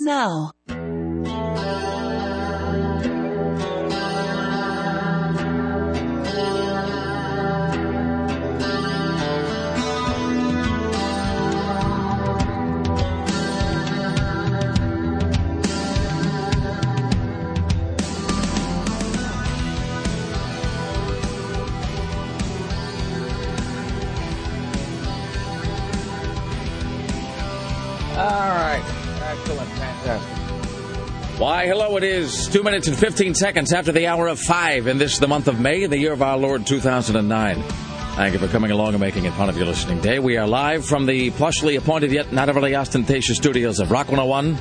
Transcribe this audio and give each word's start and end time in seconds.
now. 0.00 0.52
Why, 31.48 31.66
hello, 31.66 31.96
it 31.96 32.04
is 32.04 32.46
2 32.48 32.62
minutes 32.62 32.88
and 32.88 32.98
15 32.98 33.34
seconds 33.34 33.72
after 33.72 33.90
the 33.90 34.06
hour 34.06 34.28
of 34.28 34.38
5, 34.38 34.86
and 34.86 35.00
this 35.00 35.14
is 35.14 35.18
the 35.18 35.28
month 35.28 35.48
of 35.48 35.58
May, 35.58 35.86
the 35.86 35.96
year 35.96 36.12
of 36.12 36.20
our 36.20 36.36
Lord 36.36 36.66
2009. 36.66 37.62
Thank 37.62 38.34
you 38.34 38.38
for 38.38 38.48
coming 38.48 38.70
along 38.70 38.92
and 38.92 39.00
making 39.00 39.24
it 39.24 39.32
fun 39.32 39.48
of 39.48 39.56
your 39.56 39.64
listening 39.64 39.98
day. 40.02 40.18
We 40.18 40.36
are 40.36 40.46
live 40.46 40.84
from 40.84 41.06
the 41.06 41.30
plushly 41.30 41.78
appointed 41.78 42.12
yet 42.12 42.34
not 42.34 42.50
overly 42.50 42.76
ostentatious 42.76 43.38
studios 43.38 43.80
of 43.80 43.90
Rock 43.90 44.08
101, 44.08 44.56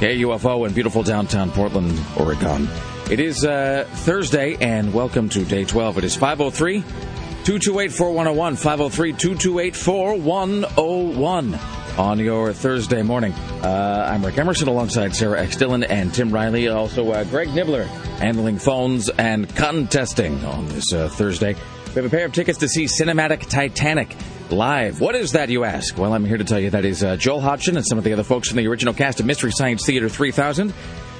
KUFO, 0.00 0.68
in 0.68 0.74
beautiful 0.74 1.02
downtown 1.02 1.50
Portland, 1.50 1.98
Oregon. 2.18 2.68
It 3.10 3.20
is 3.20 3.46
uh, 3.46 3.88
Thursday, 3.90 4.58
and 4.60 4.92
welcome 4.92 5.30
to 5.30 5.46
day 5.46 5.64
12. 5.64 5.96
It 5.96 6.04
is 6.04 6.14
503 6.14 6.82
228 6.82 7.90
4101, 7.90 8.56
503 8.56 9.12
228 9.14 9.74
4101 9.74 11.77
on 11.98 12.18
your 12.20 12.52
Thursday 12.52 13.02
morning. 13.02 13.32
Uh, 13.32 14.08
I'm 14.08 14.24
Rick 14.24 14.38
Emerson 14.38 14.68
alongside 14.68 15.14
Sarah 15.16 15.42
X. 15.42 15.56
Dillon 15.56 15.82
and 15.82 16.14
Tim 16.14 16.30
Riley. 16.30 16.68
Also, 16.68 17.10
uh, 17.10 17.24
Greg 17.24 17.48
Nibler 17.48 17.86
handling 18.18 18.58
phones 18.58 19.08
and 19.10 19.52
contesting 19.56 20.44
on 20.44 20.68
this 20.68 20.92
uh, 20.92 21.08
Thursday. 21.08 21.54
We 21.88 21.94
have 21.94 22.04
a 22.04 22.10
pair 22.10 22.26
of 22.26 22.32
tickets 22.32 22.58
to 22.58 22.68
see 22.68 22.84
Cinematic 22.84 23.48
Titanic 23.48 24.14
live. 24.50 25.00
What 25.00 25.16
is 25.16 25.32
that, 25.32 25.48
you 25.48 25.64
ask? 25.64 25.98
Well, 25.98 26.14
I'm 26.14 26.24
here 26.24 26.38
to 26.38 26.44
tell 26.44 26.60
you 26.60 26.70
that 26.70 26.84
is 26.84 27.02
uh, 27.02 27.16
Joel 27.16 27.40
Hodgson 27.40 27.76
and 27.76 27.84
some 27.86 27.98
of 27.98 28.04
the 28.04 28.12
other 28.12 28.22
folks 28.22 28.48
from 28.48 28.58
the 28.58 28.68
original 28.68 28.94
cast 28.94 29.18
of 29.18 29.26
Mystery 29.26 29.50
Science 29.52 29.84
Theater 29.84 30.08
3000. 30.08 30.72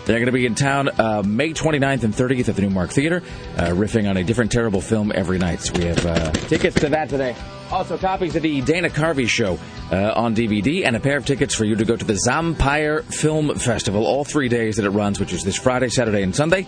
They're 0.09 0.21
going 0.21 0.27
to 0.27 0.33
be 0.33 0.47
in 0.47 0.55
town 0.55 0.89
uh, 0.99 1.23
May 1.23 1.53
29th 1.53 2.03
and 2.03 2.15
30th 2.15 2.49
at 2.49 2.57
the 2.57 2.63
Newmark 2.63 2.89
Theater, 2.89 3.23
uh, 3.59 3.67
riffing 3.67 4.09
on 4.09 4.17
a 4.17 4.25
different 4.25 4.51
terrible 4.51 4.81
film 4.81 5.13
every 5.15 5.37
night. 5.37 5.61
So 5.61 5.75
we 5.79 5.85
have 5.85 6.07
uh, 6.07 6.31
tickets 6.33 6.81
to 6.81 6.89
that 6.89 7.11
today. 7.11 7.37
Also, 7.71 7.99
copies 7.99 8.35
of 8.35 8.41
the 8.41 8.63
Dana 8.63 8.89
Carvey 8.89 9.29
show 9.29 9.59
uh, 9.93 10.15
on 10.17 10.35
DVD, 10.35 10.87
and 10.87 10.97
a 10.97 11.01
pair 11.01 11.19
of 11.19 11.27
tickets 11.27 11.55
for 11.55 11.67
you 11.67 11.77
to 11.77 11.85
go 11.85 11.95
to 11.95 12.07
the 12.07 12.15
Zampire 12.15 13.03
Film 13.03 13.55
Festival 13.59 14.07
all 14.07 14.25
three 14.25 14.49
days 14.49 14.77
that 14.77 14.87
it 14.87 14.91
runs, 14.91 15.21
which 15.21 15.35
is 15.35 15.45
this 15.45 15.57
Friday, 15.57 15.91
Saturday, 15.91 16.23
and 16.23 16.35
Sunday, 16.35 16.67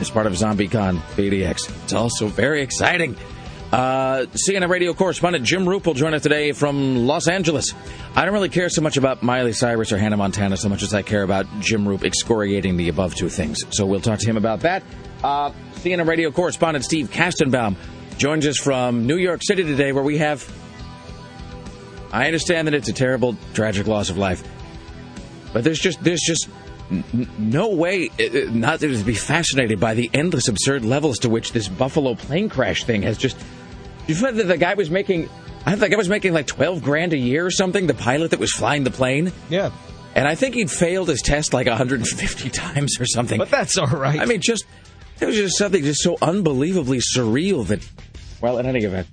as 0.00 0.10
part 0.10 0.26
of 0.26 0.32
ZombieCon 0.32 0.98
PDX. 1.14 1.70
It's 1.84 1.92
also 1.92 2.26
very 2.26 2.60
exciting. 2.60 3.14
Uh, 3.72 4.26
CNN 4.48 4.68
radio 4.68 4.92
correspondent 4.92 5.44
Jim 5.44 5.64
Roope 5.64 5.86
will 5.86 5.94
join 5.94 6.12
us 6.12 6.22
today 6.22 6.50
from 6.52 7.06
Los 7.06 7.28
Angeles. 7.28 7.72
I 8.16 8.24
don't 8.24 8.34
really 8.34 8.48
care 8.48 8.68
so 8.68 8.82
much 8.82 8.96
about 8.96 9.22
Miley 9.22 9.52
Cyrus 9.52 9.92
or 9.92 9.98
Hannah 9.98 10.16
Montana 10.16 10.56
so 10.56 10.68
much 10.68 10.82
as 10.82 10.92
I 10.92 11.02
care 11.02 11.22
about 11.22 11.46
Jim 11.60 11.84
Roope 11.84 12.02
excoriating 12.02 12.76
the 12.76 12.88
above 12.88 13.14
two 13.14 13.28
things. 13.28 13.64
So 13.70 13.86
we'll 13.86 14.00
talk 14.00 14.18
to 14.18 14.26
him 14.26 14.36
about 14.36 14.60
that. 14.60 14.82
Uh, 15.22 15.52
CNN 15.74 16.06
radio 16.08 16.32
correspondent 16.32 16.84
Steve 16.84 17.10
Kastenbaum 17.10 17.76
joins 18.18 18.46
us 18.46 18.58
from 18.58 19.06
New 19.06 19.16
York 19.16 19.40
City 19.42 19.62
today, 19.62 19.92
where 19.92 20.04
we 20.04 20.18
have. 20.18 20.46
I 22.12 22.26
understand 22.26 22.66
that 22.66 22.74
it's 22.74 22.88
a 22.88 22.92
terrible, 22.92 23.36
tragic 23.54 23.86
loss 23.86 24.10
of 24.10 24.18
life, 24.18 24.42
but 25.52 25.62
there's 25.62 25.78
just 25.78 26.02
there's 26.02 26.22
just 26.22 26.48
no 27.38 27.68
way 27.68 28.10
uh, 28.18 28.50
not 28.50 28.80
to 28.80 29.04
be 29.04 29.14
fascinated 29.14 29.78
by 29.78 29.94
the 29.94 30.10
endless, 30.12 30.48
absurd 30.48 30.84
levels 30.84 31.20
to 31.20 31.28
which 31.28 31.52
this 31.52 31.68
Buffalo 31.68 32.16
plane 32.16 32.48
crash 32.48 32.84
thing 32.84 33.02
has 33.02 33.16
just. 33.16 33.36
You 34.06 34.14
thought 34.14 34.34
that 34.34 34.48
the 34.48 34.56
guy 34.56 34.74
was 34.74 34.90
making. 34.90 35.28
I 35.66 35.76
think 35.76 35.92
I 35.92 35.96
was 35.96 36.08
making 36.08 36.32
like 36.32 36.46
twelve 36.46 36.82
grand 36.82 37.12
a 37.12 37.18
year 37.18 37.44
or 37.44 37.50
something. 37.50 37.86
The 37.86 37.94
pilot 37.94 38.30
that 38.32 38.40
was 38.40 38.52
flying 38.52 38.84
the 38.84 38.90
plane. 38.90 39.32
Yeah. 39.48 39.70
And 40.14 40.26
I 40.26 40.34
think 40.34 40.54
he'd 40.56 40.70
failed 40.70 41.08
his 41.08 41.22
test 41.22 41.52
like 41.54 41.68
150 41.68 42.50
times 42.50 42.98
or 42.98 43.06
something. 43.06 43.38
But 43.38 43.50
that's 43.50 43.78
all 43.78 43.86
right. 43.86 44.18
I 44.18 44.24
mean, 44.24 44.40
just 44.40 44.64
it 45.20 45.26
was 45.26 45.36
just 45.36 45.56
something 45.56 45.82
just 45.84 46.02
so 46.02 46.16
unbelievably 46.20 46.98
surreal 46.98 47.66
that. 47.68 47.88
Well, 48.40 48.58
in 48.58 48.66
any 48.66 48.84
event. 48.84 49.06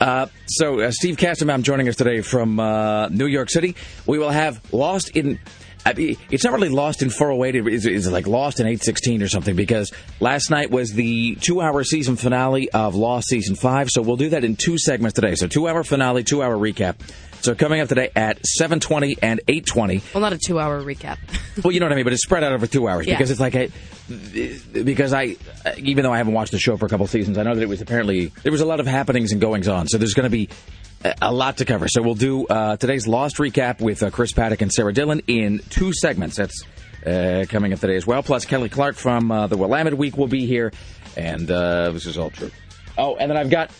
Uh, 0.00 0.26
so, 0.46 0.80
uh, 0.80 0.90
Steve 0.90 1.18
Kastenbaum 1.18 1.62
joining 1.62 1.86
us 1.86 1.96
today 1.96 2.22
from 2.22 2.58
uh, 2.58 3.08
New 3.08 3.26
York 3.26 3.50
City. 3.50 3.76
We 4.06 4.18
will 4.18 4.30
have 4.30 4.60
Lost 4.72 5.10
in. 5.14 5.38
I 5.86 5.94
mean, 5.94 6.16
it's 6.30 6.44
not 6.44 6.52
really 6.52 6.68
Lost 6.68 7.02
in 7.02 7.10
408. 7.10 7.66
It's, 7.74 7.86
it's 7.86 8.06
like 8.06 8.26
Lost 8.26 8.60
in 8.60 8.66
816 8.66 9.22
or 9.22 9.28
something 9.28 9.56
because 9.56 9.90
last 10.20 10.50
night 10.50 10.70
was 10.70 10.92
the 10.92 11.36
two-hour 11.36 11.84
season 11.84 12.16
finale 12.16 12.70
of 12.70 12.94
Lost 12.94 13.28
season 13.28 13.56
five. 13.56 13.88
So 13.90 14.02
we'll 14.02 14.16
do 14.16 14.28
that 14.30 14.44
in 14.44 14.56
two 14.56 14.76
segments 14.78 15.14
today. 15.14 15.34
So 15.36 15.46
two-hour 15.46 15.82
finale, 15.84 16.22
two-hour 16.22 16.56
recap. 16.56 16.96
So 17.42 17.54
coming 17.54 17.80
up 17.80 17.88
today 17.88 18.10
at 18.14 18.38
7:20 18.60 19.14
and 19.22 19.40
8:20. 19.48 20.12
Well, 20.14 20.20
not 20.20 20.34
a 20.34 20.38
two-hour 20.38 20.82
recap. 20.82 21.18
Well, 21.64 21.72
you 21.72 21.80
know 21.80 21.86
what 21.86 21.92
I 21.92 21.96
mean, 21.96 22.04
but 22.04 22.12
it's 22.14 22.22
spread 22.22 22.42
out 22.44 22.52
over 22.52 22.66
two 22.66 22.88
hours 22.88 23.06
Yeah. 23.06 23.14
because 23.14 23.30
it's 23.30 23.40
like 23.40 23.54
I, 23.54 23.68
because 24.72 25.12
I, 25.12 25.36
even 25.76 26.04
though 26.04 26.12
I 26.12 26.16
haven't 26.18 26.32
watched 26.32 26.52
the 26.52 26.58
show 26.58 26.76
for 26.76 26.86
a 26.86 26.88
couple 26.88 27.06
seasons, 27.06 27.36
I 27.38 27.42
know 27.42 27.54
that 27.54 27.62
it 27.62 27.68
was 27.68 27.80
apparently 27.82 28.26
there 28.42 28.52
was 28.52 28.60
a 28.60 28.64
lot 28.66 28.80
of 28.80 28.86
happenings 28.86 29.32
and 29.32 29.40
goings 29.40 29.68
on. 29.68 29.88
So 29.88 29.98
there's 29.98 30.14
going 30.14 30.24
to 30.24 30.30
be 30.30 30.48
a- 31.04 31.32
lot 31.32 31.58
to 31.58 31.64
cover. 31.64 31.88
So 31.88 32.02
we'll 32.02 32.14
do 32.14 32.46
uh, 32.46 32.76
today's 32.76 33.06
Lost 33.06 33.36
recap 33.36 33.80
with 33.80 34.02
uh, 34.02 34.10
Chris 34.10 34.32
Paddock 34.32 34.60
and 34.62 34.72
Sarah 34.72 34.92
Dillon 34.92 35.22
in 35.26 35.60
two 35.70 35.92
segments. 35.92 36.36
That's 36.36 36.64
uh, 37.06 37.44
coming 37.48 37.72
up 37.72 37.80
today 37.80 37.96
as 37.96 38.06
well. 38.06 38.22
Plus 38.22 38.44
Kelly 38.44 38.68
Clark 38.68 38.96
from 38.96 39.30
uh, 39.30 39.46
the 39.46 39.56
Willamette 39.56 39.96
Week 39.96 40.16
will 40.16 40.28
be 40.28 40.46
here, 40.46 40.72
and 41.16 41.50
uh, 41.50 41.90
this 41.92 42.06
is 42.06 42.18
all 42.18 42.30
true. 42.30 42.50
Oh, 42.98 43.16
and 43.16 43.30
then 43.30 43.38
I've 43.38 43.50
got. 43.50 43.70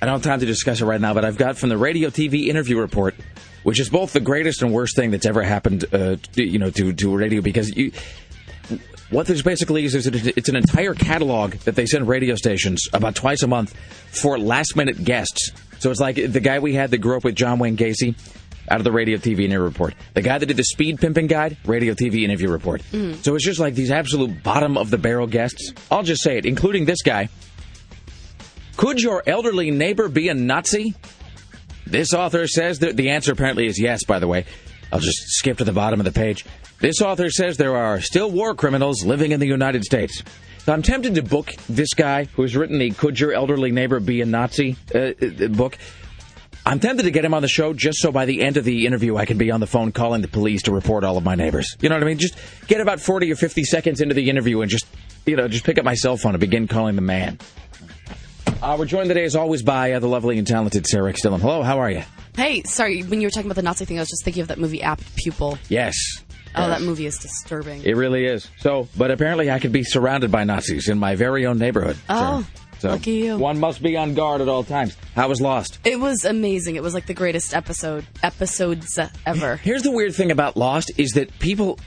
I 0.00 0.06
don't 0.06 0.14
have 0.14 0.22
time 0.22 0.40
to 0.40 0.46
discuss 0.46 0.80
it 0.80 0.84
right 0.84 1.00
now, 1.00 1.14
but 1.14 1.24
I've 1.24 1.36
got 1.38 1.56
from 1.56 1.68
the 1.68 1.78
radio 1.78 2.08
TV 2.10 2.48
interview 2.48 2.76
report, 2.78 3.14
which 3.62 3.78
is 3.78 3.88
both 3.88 4.12
the 4.12 4.20
greatest 4.20 4.60
and 4.62 4.72
worst 4.72 4.96
thing 4.96 5.12
that's 5.12 5.26
ever 5.26 5.42
happened, 5.44 5.84
uh, 5.94 6.16
to, 6.32 6.42
you 6.42 6.58
know, 6.58 6.70
to 6.70 6.92
to 6.92 7.16
radio 7.16 7.40
because 7.40 7.76
you. 7.76 7.92
What 9.10 9.26
this 9.26 9.42
basically 9.42 9.84
is 9.84 9.94
it's 9.94 10.48
an 10.48 10.56
entire 10.56 10.94
catalog 10.94 11.52
that 11.64 11.74
they 11.76 11.84
send 11.84 12.08
radio 12.08 12.34
stations 12.34 12.88
about 12.94 13.14
twice 13.14 13.42
a 13.42 13.46
month 13.46 13.76
for 14.10 14.38
last 14.38 14.74
minute 14.74 15.04
guests. 15.04 15.52
So 15.82 15.90
it's 15.90 15.98
like 15.98 16.14
the 16.14 16.38
guy 16.38 16.60
we 16.60 16.74
had 16.74 16.92
that 16.92 16.98
grew 16.98 17.16
up 17.16 17.24
with 17.24 17.34
John 17.34 17.58
Wayne 17.58 17.76
Gacy 17.76 18.14
out 18.70 18.78
of 18.78 18.84
the 18.84 18.92
radio 18.92 19.18
TV 19.18 19.40
interview 19.40 19.62
report. 19.62 19.96
The 20.14 20.22
guy 20.22 20.38
that 20.38 20.46
did 20.46 20.56
the 20.56 20.62
speed 20.62 21.00
pimping 21.00 21.26
guide, 21.26 21.56
radio 21.64 21.92
TV 21.92 22.22
interview 22.22 22.50
report. 22.50 22.82
Mm. 22.92 23.16
So 23.24 23.34
it's 23.34 23.44
just 23.44 23.58
like 23.58 23.74
these 23.74 23.90
absolute 23.90 24.44
bottom 24.44 24.78
of 24.78 24.90
the 24.90 24.98
barrel 24.98 25.26
guests. 25.26 25.72
I'll 25.90 26.04
just 26.04 26.22
say 26.22 26.38
it, 26.38 26.46
including 26.46 26.84
this 26.84 27.02
guy. 27.02 27.30
Could 28.76 29.02
your 29.02 29.24
elderly 29.26 29.72
neighbor 29.72 30.08
be 30.08 30.28
a 30.28 30.34
Nazi? 30.34 30.94
This 31.84 32.14
author 32.14 32.46
says 32.46 32.78
that 32.78 32.96
the 32.96 33.10
answer 33.10 33.32
apparently 33.32 33.66
is 33.66 33.80
yes, 33.80 34.04
by 34.04 34.20
the 34.20 34.28
way. 34.28 34.44
I'll 34.92 35.00
just 35.00 35.18
skip 35.30 35.58
to 35.58 35.64
the 35.64 35.72
bottom 35.72 35.98
of 35.98 36.04
the 36.04 36.12
page. 36.12 36.46
This 36.78 37.02
author 37.02 37.28
says 37.28 37.56
there 37.56 37.76
are 37.76 38.00
still 38.00 38.30
war 38.30 38.54
criminals 38.54 39.04
living 39.04 39.32
in 39.32 39.40
the 39.40 39.48
United 39.48 39.82
States. 39.82 40.22
I'm 40.68 40.82
tempted 40.82 41.16
to 41.16 41.22
book 41.22 41.52
this 41.68 41.92
guy 41.94 42.24
who's 42.24 42.56
written 42.56 42.78
the 42.78 42.90
Could 42.92 43.18
Your 43.18 43.32
Elderly 43.32 43.72
Neighbor 43.72 43.98
Be 43.98 44.20
a 44.20 44.26
Nazi 44.26 44.76
uh, 44.94 44.98
uh, 44.98 45.48
book. 45.48 45.76
I'm 46.64 46.78
tempted 46.78 47.02
to 47.02 47.10
get 47.10 47.24
him 47.24 47.34
on 47.34 47.42
the 47.42 47.48
show 47.48 47.72
just 47.72 47.98
so 47.98 48.12
by 48.12 48.26
the 48.26 48.42
end 48.42 48.56
of 48.56 48.64
the 48.64 48.86
interview 48.86 49.16
I 49.16 49.24
can 49.24 49.38
be 49.38 49.50
on 49.50 49.58
the 49.58 49.66
phone 49.66 49.90
calling 49.90 50.22
the 50.22 50.28
police 50.28 50.62
to 50.62 50.72
report 50.72 51.02
all 51.02 51.16
of 51.16 51.24
my 51.24 51.34
neighbors. 51.34 51.76
You 51.80 51.88
know 51.88 51.96
what 51.96 52.04
I 52.04 52.06
mean? 52.06 52.18
Just 52.18 52.38
get 52.68 52.80
about 52.80 53.00
40 53.00 53.32
or 53.32 53.34
50 53.34 53.64
seconds 53.64 54.00
into 54.00 54.14
the 54.14 54.30
interview 54.30 54.60
and 54.60 54.70
just, 54.70 54.86
you 55.26 55.34
know, 55.34 55.48
just 55.48 55.64
pick 55.64 55.78
up 55.78 55.84
my 55.84 55.94
cell 55.94 56.16
phone 56.16 56.34
and 56.34 56.40
begin 56.40 56.68
calling 56.68 56.94
the 56.94 57.02
man. 57.02 57.38
Uh, 58.62 58.76
we're 58.78 58.84
joined 58.84 59.08
today, 59.08 59.24
as 59.24 59.34
always, 59.34 59.64
by 59.64 59.90
uh, 59.92 59.98
the 59.98 60.06
lovely 60.06 60.38
and 60.38 60.46
talented 60.46 60.86
Sarah. 60.86 61.12
Dillon. 61.12 61.40
Hello, 61.40 61.64
how 61.64 61.80
are 61.80 61.90
you? 61.90 62.04
hey, 62.36 62.62
sorry, 62.62 63.02
when 63.02 63.20
you 63.20 63.26
were 63.26 63.30
talking 63.30 63.50
about 63.50 63.56
the 63.56 63.62
Nazi 63.62 63.84
thing, 63.84 63.98
I 63.98 64.02
was 64.02 64.08
just 64.08 64.24
thinking 64.24 64.42
of 64.42 64.48
that 64.48 64.58
movie 64.58 64.82
Apt 64.82 65.16
Pupil. 65.16 65.58
Yes. 65.68 65.94
Oh, 66.54 66.68
that 66.68 66.82
movie 66.82 67.06
is 67.06 67.18
disturbing. 67.18 67.82
It 67.82 67.96
really 67.96 68.26
is. 68.26 68.48
So, 68.58 68.88
but 68.96 69.10
apparently 69.10 69.50
I 69.50 69.58
could 69.58 69.72
be 69.72 69.84
surrounded 69.84 70.30
by 70.30 70.44
Nazis 70.44 70.88
in 70.88 70.98
my 70.98 71.14
very 71.14 71.46
own 71.46 71.58
neighborhood. 71.58 71.96
Oh, 72.08 72.46
so, 72.78 72.90
lucky 72.90 73.12
you. 73.12 73.38
One 73.38 73.60
must 73.60 73.82
be 73.82 73.96
on 73.96 74.14
guard 74.14 74.40
at 74.40 74.48
all 74.48 74.64
times. 74.64 74.96
How 75.14 75.28
was 75.28 75.40
Lost? 75.40 75.78
It 75.84 76.00
was 76.00 76.24
amazing. 76.24 76.76
It 76.76 76.82
was 76.82 76.94
like 76.94 77.06
the 77.06 77.14
greatest 77.14 77.54
episode 77.54 78.04
episodes 78.22 78.98
ever. 79.24 79.56
Here's 79.62 79.82
the 79.82 79.92
weird 79.92 80.14
thing 80.14 80.30
about 80.30 80.56
Lost 80.56 80.90
is 80.98 81.12
that 81.12 81.38
people. 81.38 81.78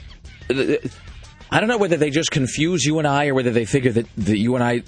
I 0.48 1.60
don't 1.60 1.68
know 1.68 1.78
whether 1.78 1.96
they 1.96 2.10
just 2.10 2.30
confuse 2.30 2.84
you 2.84 2.98
and 2.98 3.06
I 3.06 3.28
or 3.28 3.34
whether 3.34 3.50
they 3.50 3.64
figure 3.66 3.92
that, 3.92 4.06
that 4.16 4.38
you 4.38 4.54
and 4.54 4.64
I. 4.64 4.82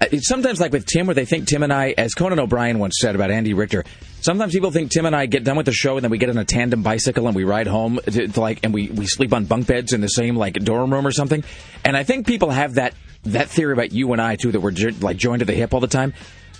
Uh, 0.00 0.06
it's 0.12 0.28
sometimes 0.28 0.60
like 0.60 0.72
with 0.72 0.86
Tim, 0.86 1.06
where 1.06 1.14
they 1.14 1.26
think 1.26 1.46
Tim 1.46 1.62
and 1.62 1.72
I, 1.72 1.94
as 1.98 2.14
Conan 2.14 2.38
O'Brien 2.38 2.78
once 2.78 2.94
said 3.00 3.14
about 3.14 3.30
Andy 3.30 3.52
Richter, 3.52 3.84
sometimes 4.20 4.52
people 4.52 4.70
think 4.70 4.90
Tim 4.90 5.06
and 5.06 5.14
I 5.16 5.26
get 5.26 5.44
done 5.44 5.56
with 5.56 5.66
the 5.66 5.72
show 5.72 5.96
and 5.96 6.04
then 6.04 6.10
we 6.10 6.18
get 6.18 6.30
on 6.30 6.38
a 6.38 6.44
tandem 6.44 6.82
bicycle 6.82 7.26
and 7.26 7.36
we 7.36 7.44
ride 7.44 7.66
home 7.66 7.98
to, 8.04 8.28
to 8.28 8.40
like, 8.40 8.60
and 8.62 8.72
we, 8.72 8.88
we 8.88 9.06
sleep 9.06 9.32
on 9.32 9.44
bunk 9.44 9.66
beds 9.66 9.92
in 9.92 10.00
the 10.00 10.08
same 10.08 10.36
like 10.36 10.54
dorm 10.54 10.92
room 10.92 11.06
or 11.06 11.12
something. 11.12 11.44
And 11.84 11.96
I 11.96 12.04
think 12.04 12.26
people 12.26 12.50
have 12.50 12.74
that 12.74 12.94
that 13.24 13.48
theory 13.48 13.72
about 13.74 13.92
you 13.92 14.12
and 14.12 14.20
I 14.22 14.36
too, 14.36 14.52
that 14.52 14.60
we're 14.60 14.70
jo- 14.70 14.90
like 15.00 15.16
joined 15.18 15.42
at 15.42 15.46
the 15.46 15.54
hip 15.54 15.74
all 15.74 15.80
the 15.80 15.86
time. 15.86 16.14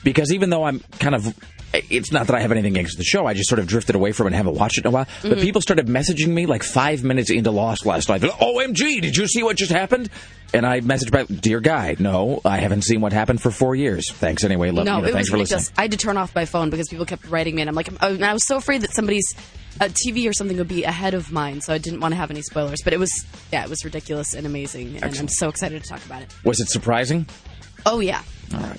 because 0.05 0.33
even 0.33 0.51
though 0.51 0.65
I'm 0.65 0.81
kind 0.99 1.15
of, 1.15 1.35
it's 1.73 2.11
not 2.13 2.27
that 2.27 2.37
I 2.37 2.41
have 2.41 2.53
anything 2.53 2.73
against 2.77 2.99
the 2.99 3.05
show. 3.05 3.27
I 3.27 3.35
just 3.35 3.49
sort 3.49 3.59
of 3.59 3.67
drifted 3.67 3.95
away 3.95 4.13
from 4.13 4.27
it 4.27 4.29
and 4.29 4.37
haven't 4.37 4.55
watched 4.55 4.79
it 4.79 4.85
in 4.85 4.89
a 4.89 4.91
while. 4.91 5.07
But 5.23 5.39
people 5.39 5.61
started 5.61 5.87
messaging 5.87 6.29
me 6.29 6.47
like 6.47 6.63
five 6.65 7.05
minutes 7.05 7.31
into 7.31 7.51
Lost 7.51 7.87
last 7.87 8.09
night. 8.09 8.23
Like, 8.23 8.33
OMG, 8.33 9.01
did 9.01 9.17
you 9.17 9.27
see 9.29 9.43
what 9.43 9.57
just 9.57 9.71
happened? 9.71 10.11
And 10.53 10.67
I 10.67 10.81
messaged 10.81 11.13
back, 11.13 11.27
dear 11.29 11.61
guy, 11.61 11.95
no, 12.01 12.41
I 12.45 12.57
haven't 12.59 12.83
seen 12.83 13.01
what 13.01 13.13
happened 13.13 13.41
for 13.41 13.53
four 13.53 13.77
years. 13.77 14.11
Thanks 14.11 14.43
anyway. 14.43 14.73
Love, 14.73 14.85
No, 14.85 14.97
you 14.97 15.03
know, 15.03 15.09
it 15.09 15.13
thanks 15.13 15.19
was 15.19 15.29
for 15.31 15.39
listening. 15.39 15.59
ridiculous. 15.59 15.73
I 15.79 15.83
had 15.83 15.91
to 15.93 15.97
turn 15.97 16.17
off 16.17 16.35
my 16.35 16.45
phone 16.45 16.71
because 16.71 16.89
people 16.89 17.07
kept 17.07 17.25
writing 17.29 17.55
me, 17.55 17.63
and 17.63 17.69
I'm 17.69 17.77
like, 17.77 17.89
oh, 18.03 18.15
and 18.15 18.25
I 18.25 18.33
was 18.33 18.45
so 18.49 18.57
afraid 18.57 18.81
that 18.81 18.93
somebody's 18.93 19.33
uh, 19.81 19.85
TV 19.85 20.29
or 20.29 20.33
something 20.33 20.57
would 20.57 20.67
be 20.67 20.83
ahead 20.83 21.15
of 21.15 21.31
mine, 21.31 21.61
so 21.61 21.73
I 21.73 21.79
didn't 21.79 22.01
want 22.01 22.13
to 22.13 22.17
have 22.17 22.33
any 22.33 22.43
spoilers. 22.43 22.81
But 22.83 22.93
it 22.95 22.99
was, 22.99 23.13
yeah, 23.53 23.63
it 23.63 23.71
was 23.71 23.85
ridiculous 23.85 24.35
and 24.35 24.45
amazing, 24.45 24.97
and 25.01 25.17
I'm 25.17 25.29
so 25.29 25.49
excited 25.49 25.85
to 25.85 25.89
talk 25.89 26.05
about 26.05 26.23
it. 26.23 26.35
Was 26.45 26.59
it 26.59 26.67
surprising? 26.69 27.27
Oh 27.87 28.01
yeah, 28.01 28.23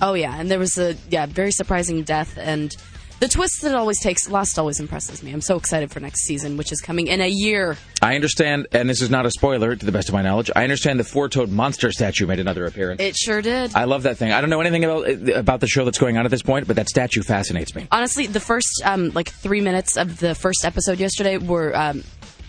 oh 0.00 0.14
yeah, 0.14 0.36
and 0.38 0.50
there 0.50 0.58
was 0.58 0.78
a 0.78 0.96
yeah 1.10 1.26
very 1.26 1.52
surprising 1.52 2.02
death, 2.02 2.38
and 2.38 2.74
the 3.20 3.28
twist 3.28 3.62
that 3.62 3.68
it 3.68 3.74
always 3.76 4.00
takes. 4.00 4.28
Lost 4.28 4.58
always 4.58 4.80
impresses 4.80 5.22
me. 5.22 5.32
I'm 5.32 5.40
so 5.40 5.56
excited 5.56 5.92
for 5.92 6.00
next 6.00 6.22
season, 6.22 6.56
which 6.56 6.72
is 6.72 6.80
coming 6.80 7.06
in 7.06 7.20
a 7.20 7.28
year. 7.28 7.76
I 8.02 8.16
understand, 8.16 8.66
and 8.72 8.90
this 8.90 9.00
is 9.00 9.10
not 9.10 9.26
a 9.26 9.30
spoiler 9.30 9.76
to 9.76 9.86
the 9.86 9.92
best 9.92 10.08
of 10.08 10.12
my 10.12 10.22
knowledge. 10.22 10.50
I 10.56 10.64
understand 10.64 10.98
the 10.98 11.04
four-toed 11.04 11.48
monster 11.48 11.92
statue 11.92 12.26
made 12.26 12.40
another 12.40 12.66
appearance. 12.66 13.00
It 13.00 13.16
sure 13.16 13.40
did. 13.40 13.76
I 13.76 13.84
love 13.84 14.02
that 14.02 14.16
thing. 14.16 14.32
I 14.32 14.40
don't 14.40 14.50
know 14.50 14.60
anything 14.60 14.84
about 14.84 15.08
about 15.36 15.60
the 15.60 15.68
show 15.68 15.84
that's 15.84 15.98
going 15.98 16.18
on 16.18 16.24
at 16.24 16.32
this 16.32 16.42
point, 16.42 16.66
but 16.66 16.74
that 16.76 16.88
statue 16.88 17.22
fascinates 17.22 17.76
me. 17.76 17.86
Honestly, 17.92 18.26
the 18.26 18.40
first 18.40 18.82
um, 18.84 19.10
like 19.10 19.30
three 19.30 19.60
minutes 19.60 19.96
of 19.96 20.18
the 20.18 20.34
first 20.34 20.64
episode 20.64 20.98
yesterday 20.98 21.38
were. 21.38 21.76
Um, 21.76 22.02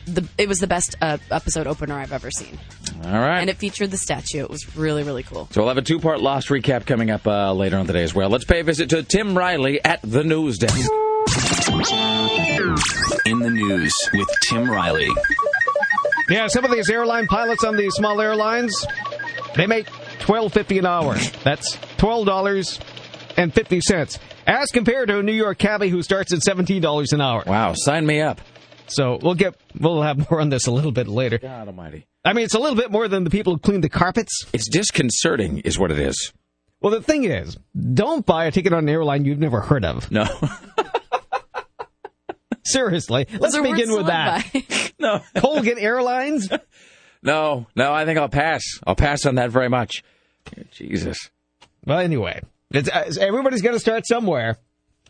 the, 0.06 0.28
it 0.38 0.48
was 0.48 0.60
the 0.60 0.68
best 0.68 0.96
uh, 1.02 1.18
episode 1.32 1.68
opener 1.68 1.96
I've 1.96 2.12
ever 2.14 2.30
seen, 2.32 2.60
All 3.06 3.12
right. 3.20 3.40
and 3.40 3.50
it 3.50 3.58
featured 3.58 3.92
the 3.92 3.98
statue. 3.98 4.42
It 4.44 4.50
was 4.50 4.76
really, 4.76 5.04
really 5.04 5.24
cool. 5.24 5.48
so 5.52 5.62
we'll 5.62 5.70
have 5.70 5.78
a 5.78 5.82
two-part 5.82 6.22
Lost 6.22 6.50
recap 6.50 6.86
coming 6.86 7.10
up 7.12 7.26
uh, 7.28 7.54
later 7.54 7.78
on 7.78 7.88
today 7.88 8.04
as 8.04 8.14
well. 8.14 8.30
Let's 8.30 8.46
pay 8.46 8.60
a 8.60 8.64
visit 8.64 8.90
to 8.90 9.04
Tim 9.04 9.38
Riley 9.38 9.84
at 9.84 10.00
the 10.04 10.24
news 10.24 10.58
desk. 10.58 10.90
In 13.26 13.40
the 13.40 13.50
news 13.50 13.94
with 14.14 14.28
Tim 14.50 14.70
Riley. 14.70 15.08
Yeah, 16.30 16.48
some 16.48 16.66
of 16.66 16.72
these 16.72 16.90
airline 16.90 17.28
pilots 17.28 17.64
on 17.64 17.76
these 17.78 17.94
small 17.94 18.20
airlines, 18.22 18.86
they 19.56 19.68
make 19.68 19.88
twelve 20.20 20.54
fifty 20.54 20.78
an 20.80 20.86
hour. 20.86 21.16
That's 21.44 21.78
twelve 21.98 22.26
dollars 22.26 22.80
and 23.38 23.54
fifty 23.54 23.82
cents, 23.82 24.20
as 24.46 24.68
compared 24.72 25.08
to 25.10 25.20
a 25.20 25.24
New 25.24 25.34
York 25.34 25.58
cabbie 25.58 25.90
who 25.90 26.02
starts 26.04 26.34
at 26.34 26.42
seventeen 26.42 26.82
dollars 26.82 27.14
an 27.14 27.22
hour. 27.22 27.44
Wow, 27.48 27.74
sign 27.76 28.06
me 28.06 28.22
up. 28.22 28.42
So 28.88 29.20
we'll 29.22 29.36
get 29.36 29.56
we'll 29.80 30.02
have 30.02 30.30
more 30.30 30.42
on 30.42 30.50
this 30.50 30.68
a 30.68 30.72
little 30.72 30.92
bit 30.92 31.08
later. 31.08 31.38
God 31.38 31.68
Almighty. 31.68 32.06
I 32.26 32.34
mean, 32.34 32.46
it's 32.46 32.54
a 32.54 32.60
little 32.60 32.78
bit 32.78 32.92
more 32.92 33.08
than 33.08 33.24
the 33.24 33.30
people 33.30 33.54
who 33.54 33.60
clean 33.60 33.82
the 33.82 33.90
carpets. 33.90 34.46
It's 34.54 34.70
disconcerting, 34.70 35.60
is 35.60 35.78
what 35.78 35.92
it 35.92 36.00
is. 36.00 36.32
Well, 36.80 36.92
the 36.92 37.02
thing 37.02 37.24
is, 37.26 37.58
don't 37.94 38.26
buy 38.26 38.46
a 38.46 38.52
ticket 38.52 38.74
on 38.74 38.80
an 38.80 38.90
airline 38.90 39.26
you've 39.26 39.40
never 39.40 39.62
heard 39.62 39.86
of. 39.86 40.12
No, 40.12 40.26
Seriously, 42.66 43.28
let's 43.40 43.56
Those 43.56 43.72
begin 43.72 43.92
with 43.92 44.08
that. 44.08 44.94
no, 45.00 45.22
Colgan 45.36 45.78
Airlines. 45.78 46.50
no, 47.24 47.68
no. 47.76 47.94
I 47.94 48.06
think 48.06 48.18
I'll 48.18 48.30
pass. 48.30 48.64
I'll 48.88 48.96
pass 48.96 49.26
on 49.26 49.36
that 49.36 49.52
very 49.52 49.70
much. 49.70 50.04
Jesus. 50.72 51.30
Well, 51.86 52.00
anyway, 52.00 52.42
it's, 52.72 52.90
uh, 52.90 53.12
everybody's 53.20 53.62
going 53.62 53.76
to 53.76 53.80
start 53.80 54.08
somewhere. 54.08 54.58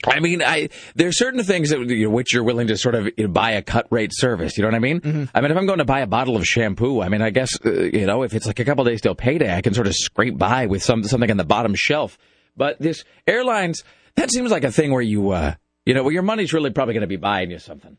I 0.06 0.20
mean, 0.20 0.42
I 0.42 0.70
are 1.00 1.12
certain 1.12 1.44
things 1.44 1.70
that 1.70 1.80
you 1.80 2.06
know, 2.06 2.10
which 2.10 2.34
you're 2.34 2.44
willing 2.44 2.68
to 2.68 2.78
sort 2.78 2.96
of 2.96 3.06
you 3.18 3.26
know, 3.26 3.28
buy 3.28 3.52
a 3.52 3.62
cut 3.62 3.88
rate 3.90 4.12
service. 4.14 4.58
You 4.58 4.64
know 4.64 4.70
what 4.70 4.76
I 4.76 4.80
mean? 4.80 5.30
I 5.34 5.42
mean, 5.42 5.52
if 5.52 5.58
I'm 5.58 5.66
going 5.66 5.80
to 5.80 5.86
buy 5.86 6.02
a 6.02 6.08
bottle 6.08 6.36
of 6.36 6.46
shampoo, 6.46 7.02
I 7.02 7.10
mean, 7.10 7.22
I 7.22 7.30
guess 7.30 7.50
uh, 7.66 7.72
you 7.72 8.06
know 8.06 8.24
if 8.24 8.34
it's 8.34 8.46
like 8.46 8.60
a 8.60 8.66
couple 8.66 8.84
days 8.84 9.02
till 9.02 9.16
payday, 9.16 9.56
I 9.56 9.62
can 9.62 9.74
sort 9.74 9.88
of 9.88 9.96
scrape 9.96 10.38
by 10.38 10.66
with 10.66 10.84
some 10.84 11.04
something 11.04 11.32
on 11.32 11.38
the 11.38 11.46
bottom 11.46 11.74
shelf. 11.76 12.18
But 12.56 12.80
this 12.80 13.04
airlines, 13.28 13.84
that 14.16 14.32
seems 14.32 14.52
like 14.52 14.64
a 14.64 14.72
thing 14.72 14.92
where 14.92 15.02
you 15.02 15.32
uh, 15.32 15.56
you 15.86 15.94
know, 15.94 16.04
well, 16.04 16.12
your 16.12 16.24
money's 16.24 16.54
really 16.54 16.72
probably 16.72 16.94
going 16.94 17.02
to 17.02 17.08
be 17.08 17.18
buying 17.18 17.52
you 17.52 17.60
something. 17.60 17.98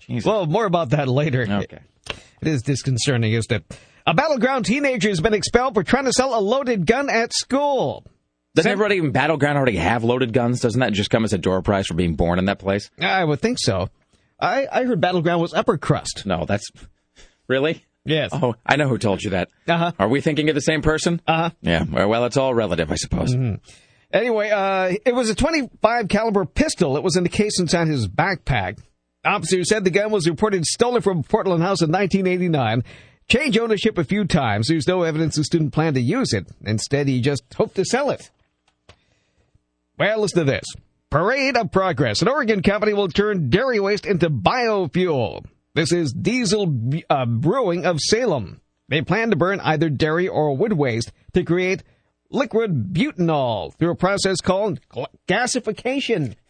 Jesus. 0.00 0.26
Well, 0.26 0.46
more 0.46 0.66
about 0.66 0.90
that 0.90 1.08
later. 1.08 1.46
Okay. 1.48 1.80
It 2.42 2.48
is 2.48 2.62
disconcerting, 2.62 3.32
isn't 3.32 3.52
it? 3.52 3.78
A 4.06 4.12
battleground 4.12 4.66
teenager 4.66 5.08
has 5.08 5.20
been 5.20 5.32
expelled 5.32 5.74
for 5.74 5.82
trying 5.82 6.04
to 6.04 6.12
sell 6.12 6.38
a 6.38 6.40
loaded 6.40 6.86
gun 6.86 7.08
at 7.08 7.32
school. 7.32 8.04
Doesn't 8.54 8.70
everybody 8.70 8.98
in 8.98 9.10
Battleground 9.10 9.56
already 9.56 9.76
have 9.78 10.04
loaded 10.04 10.32
guns? 10.32 10.60
Doesn't 10.60 10.78
that 10.80 10.92
just 10.92 11.10
come 11.10 11.24
as 11.24 11.32
a 11.32 11.38
door 11.38 11.60
prize 11.60 11.88
for 11.88 11.94
being 11.94 12.14
born 12.14 12.38
in 12.38 12.44
that 12.44 12.60
place? 12.60 12.88
I 13.00 13.24
would 13.24 13.40
think 13.40 13.58
so. 13.60 13.90
I, 14.38 14.68
I 14.70 14.84
heard 14.84 15.00
battleground 15.00 15.40
was 15.40 15.54
upper 15.54 15.76
crust. 15.76 16.24
No, 16.24 16.44
that's 16.44 16.70
really. 17.48 17.84
Yes. 18.04 18.30
Oh, 18.32 18.54
I 18.64 18.76
know 18.76 18.86
who 18.88 18.98
told 18.98 19.22
you 19.22 19.30
that. 19.30 19.48
Uh-huh. 19.66 19.92
Are 19.98 20.08
we 20.08 20.20
thinking 20.20 20.48
of 20.50 20.54
the 20.54 20.60
same 20.60 20.82
person? 20.82 21.20
Uh-huh. 21.26 21.50
Yeah. 21.62 21.84
Well, 21.84 22.26
it's 22.26 22.36
all 22.36 22.54
relative, 22.54 22.92
I 22.92 22.96
suppose. 22.96 23.34
Anyway, 24.12 24.50
uh, 24.50 24.92
it 25.04 25.14
was 25.14 25.30
a 25.30 25.34
25 25.34 26.08
caliber 26.08 26.44
pistol. 26.44 26.96
It 26.96 27.02
was 27.02 27.16
in 27.16 27.24
the 27.24 27.28
case 27.28 27.58
inside 27.58 27.88
his 27.88 28.06
backpack. 28.06 28.78
Officers 29.24 29.68
said 29.68 29.84
the 29.84 29.90
gun 29.90 30.12
was 30.12 30.28
reported 30.28 30.64
stolen 30.64 31.00
from 31.02 31.20
a 31.20 31.22
Portland 31.22 31.62
house 31.62 31.80
in 31.80 31.90
1989. 31.90 32.84
Changed 33.26 33.58
ownership 33.58 33.96
a 33.96 34.04
few 34.04 34.26
times. 34.26 34.68
There's 34.68 34.86
no 34.86 35.02
evidence 35.02 35.36
the 35.36 35.44
student 35.44 35.72
planned 35.72 35.94
to 35.94 36.02
use 36.02 36.34
it. 36.34 36.46
Instead, 36.64 37.08
he 37.08 37.20
just 37.22 37.42
hoped 37.54 37.76
to 37.76 37.84
sell 37.84 38.10
it. 38.10 38.30
Well, 39.98 40.20
listen 40.20 40.44
to 40.46 40.50
this. 40.50 40.64
Parade 41.10 41.56
of 41.56 41.70
Progress. 41.70 42.22
An 42.22 42.28
Oregon 42.28 42.62
company 42.62 42.92
will 42.92 43.08
turn 43.08 43.48
dairy 43.48 43.78
waste 43.78 44.06
into 44.06 44.28
biofuel. 44.28 45.44
This 45.74 45.92
is 45.92 46.12
Diesel 46.12 46.74
uh, 47.08 47.26
Brewing 47.26 47.86
of 47.86 48.00
Salem. 48.00 48.60
They 48.88 49.02
plan 49.02 49.30
to 49.30 49.36
burn 49.36 49.60
either 49.60 49.88
dairy 49.88 50.28
or 50.28 50.56
wood 50.56 50.72
waste 50.72 51.12
to 51.34 51.44
create 51.44 51.82
liquid 52.30 52.92
butanol 52.92 53.74
through 53.78 53.92
a 53.92 53.96
process 53.96 54.40
called 54.40 54.80
gl- 54.88 55.06
gasification. 55.28 56.34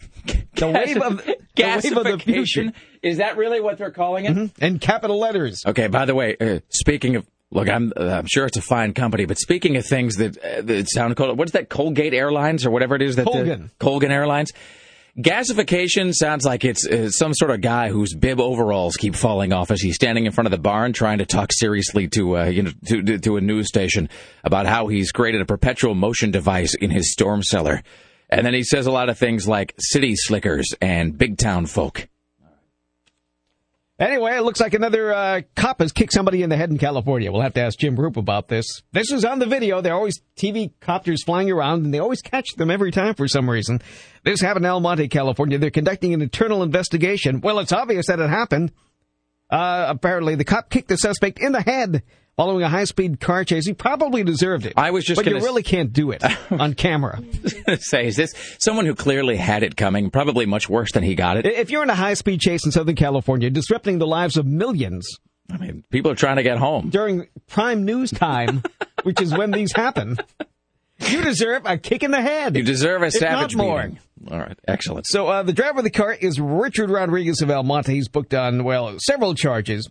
The 0.54 0.68
wave 0.68 1.02
of 1.02 1.16
the 1.24 1.36
wave 1.58 1.96
of 1.98 2.04
the 2.04 2.18
future. 2.18 2.72
Is 3.02 3.18
that 3.18 3.36
really 3.36 3.60
what 3.60 3.76
they're 3.76 3.90
calling 3.90 4.24
it? 4.24 4.52
in 4.62 4.78
capital 4.78 5.18
letters. 5.18 5.62
Okay. 5.66 5.88
By 5.88 6.06
the 6.06 6.14
way, 6.14 6.36
uh, 6.40 6.60
speaking 6.70 7.16
of, 7.16 7.26
look, 7.50 7.68
I'm 7.68 7.92
uh, 7.96 8.04
I'm 8.04 8.26
sure 8.26 8.46
it's 8.46 8.56
a 8.56 8.62
fine 8.62 8.92
company, 8.94 9.24
but 9.26 9.38
speaking 9.38 9.76
of 9.76 9.86
things 9.86 10.16
that 10.16 10.36
uh, 10.38 10.62
that 10.62 10.88
sound 10.90 11.16
cold, 11.16 11.38
what's 11.38 11.52
that? 11.52 11.68
Colgate 11.68 12.14
Airlines 12.14 12.66
or 12.66 12.70
whatever 12.70 12.94
it 12.96 13.02
is 13.02 13.16
that 13.16 13.24
the- 13.24 13.30
Colgan. 13.30 13.70
Colgan 13.78 14.10
Airlines. 14.12 14.52
Gasification 15.16 16.12
sounds 16.12 16.44
like 16.44 16.64
it's 16.64 16.84
uh, 16.84 17.08
some 17.08 17.34
sort 17.34 17.52
of 17.52 17.60
guy 17.60 17.88
whose 17.88 18.12
bib 18.16 18.40
overalls 18.40 18.96
keep 18.96 19.14
falling 19.14 19.52
off 19.52 19.70
as 19.70 19.80
he's 19.80 19.94
standing 19.94 20.26
in 20.26 20.32
front 20.32 20.48
of 20.48 20.50
the 20.50 20.58
barn 20.58 20.92
trying 20.92 21.18
to 21.18 21.24
talk 21.24 21.50
seriously 21.52 22.08
to 22.08 22.36
uh, 22.36 22.44
you 22.46 22.64
know 22.64 22.72
to, 22.86 23.18
to 23.18 23.36
a 23.36 23.40
news 23.40 23.68
station 23.68 24.08
about 24.42 24.66
how 24.66 24.88
he's 24.88 25.12
created 25.12 25.40
a 25.40 25.44
perpetual 25.44 25.94
motion 25.94 26.32
device 26.32 26.74
in 26.74 26.90
his 26.90 27.12
storm 27.12 27.44
cellar, 27.44 27.84
and 28.28 28.44
then 28.44 28.54
he 28.54 28.64
says 28.64 28.86
a 28.88 28.90
lot 28.90 29.08
of 29.08 29.16
things 29.16 29.46
like 29.46 29.72
city 29.78 30.16
slickers 30.16 30.74
and 30.80 31.16
big 31.16 31.38
town 31.38 31.66
folk. 31.66 32.08
Anyway, 33.96 34.32
it 34.36 34.42
looks 34.42 34.60
like 34.60 34.74
another 34.74 35.12
uh, 35.12 35.40
cop 35.54 35.80
has 35.80 35.92
kicked 35.92 36.12
somebody 36.12 36.42
in 36.42 36.50
the 36.50 36.56
head 36.56 36.68
in 36.68 36.78
California. 36.78 37.30
We'll 37.30 37.42
have 37.42 37.54
to 37.54 37.60
ask 37.60 37.78
Jim 37.78 37.96
Roope 37.96 38.16
about 38.16 38.48
this. 38.48 38.82
This 38.90 39.12
is 39.12 39.24
on 39.24 39.38
the 39.38 39.46
video. 39.46 39.80
There 39.80 39.92
are 39.92 39.96
always 39.96 40.20
TV 40.36 40.72
copters 40.80 41.22
flying 41.22 41.48
around, 41.48 41.84
and 41.84 41.94
they 41.94 42.00
always 42.00 42.20
catch 42.20 42.56
them 42.56 42.72
every 42.72 42.90
time 42.90 43.14
for 43.14 43.28
some 43.28 43.48
reason. 43.48 43.80
This 44.24 44.40
happened 44.40 44.64
in 44.64 44.70
El 44.70 44.80
Monte, 44.80 45.06
California. 45.06 45.58
They're 45.58 45.70
conducting 45.70 46.12
an 46.12 46.22
internal 46.22 46.64
investigation. 46.64 47.40
Well, 47.40 47.60
it's 47.60 47.70
obvious 47.70 48.08
that 48.08 48.18
it 48.18 48.28
happened. 48.28 48.72
Uh, 49.48 49.86
apparently, 49.90 50.34
the 50.34 50.44
cop 50.44 50.70
kicked 50.70 50.88
the 50.88 50.96
suspect 50.96 51.38
in 51.38 51.52
the 51.52 51.62
head 51.62 52.02
following 52.36 52.62
a 52.62 52.68
high-speed 52.68 53.20
car 53.20 53.44
chase. 53.44 53.66
He 53.66 53.72
probably 53.74 54.24
deserved 54.24 54.66
it. 54.66 54.74
I 54.76 54.90
was 54.90 55.04
just 55.04 55.16
but 55.22 55.26
you 55.30 55.36
s- 55.36 55.42
really 55.42 55.62
can't 55.62 55.92
do 55.92 56.10
it 56.10 56.22
on 56.50 56.74
camera. 56.74 57.22
say, 57.78 58.06
is 58.06 58.16
this 58.16 58.32
someone 58.58 58.86
who 58.86 58.94
clearly 58.94 59.36
had 59.36 59.62
it 59.62 59.76
coming? 59.76 60.10
Probably 60.10 60.46
much 60.46 60.68
worse 60.68 60.92
than 60.92 61.02
he 61.02 61.14
got 61.14 61.36
it. 61.36 61.46
If 61.46 61.70
you're 61.70 61.82
in 61.82 61.90
a 61.90 61.94
high-speed 61.94 62.40
chase 62.40 62.64
in 62.64 62.72
Southern 62.72 62.96
California, 62.96 63.50
disrupting 63.50 63.98
the 63.98 64.06
lives 64.06 64.36
of 64.36 64.46
millions 64.46 65.06
I 65.52 65.58
mean, 65.58 65.84
people 65.90 66.10
are 66.10 66.14
trying 66.16 66.36
to 66.36 66.42
get 66.42 66.56
home. 66.58 66.88
during 66.88 67.28
prime 67.48 67.84
news 67.84 68.10
time, 68.10 68.62
which 69.02 69.20
is 69.20 69.36
when 69.36 69.50
these 69.50 69.72
happen, 69.72 70.16
you 71.00 71.22
deserve 71.22 71.62
a 71.66 71.76
kick 71.76 72.02
in 72.02 72.10
the 72.12 72.22
head. 72.22 72.56
You 72.56 72.62
deserve 72.62 73.02
a 73.02 73.10
savage 73.10 73.54
beating. 73.54 73.98
All 74.30 74.38
right, 74.38 74.58
excellent. 74.66 75.06
So 75.06 75.28
uh, 75.28 75.42
the 75.42 75.52
driver 75.52 75.78
of 75.80 75.84
the 75.84 75.90
car 75.90 76.14
is 76.14 76.40
Richard 76.40 76.88
Rodriguez 76.88 77.42
of 77.42 77.50
El 77.50 77.62
Monte. 77.62 77.92
He's 77.92 78.08
booked 78.08 78.32
on 78.32 78.64
well 78.64 78.96
several 79.00 79.34
charges, 79.34 79.86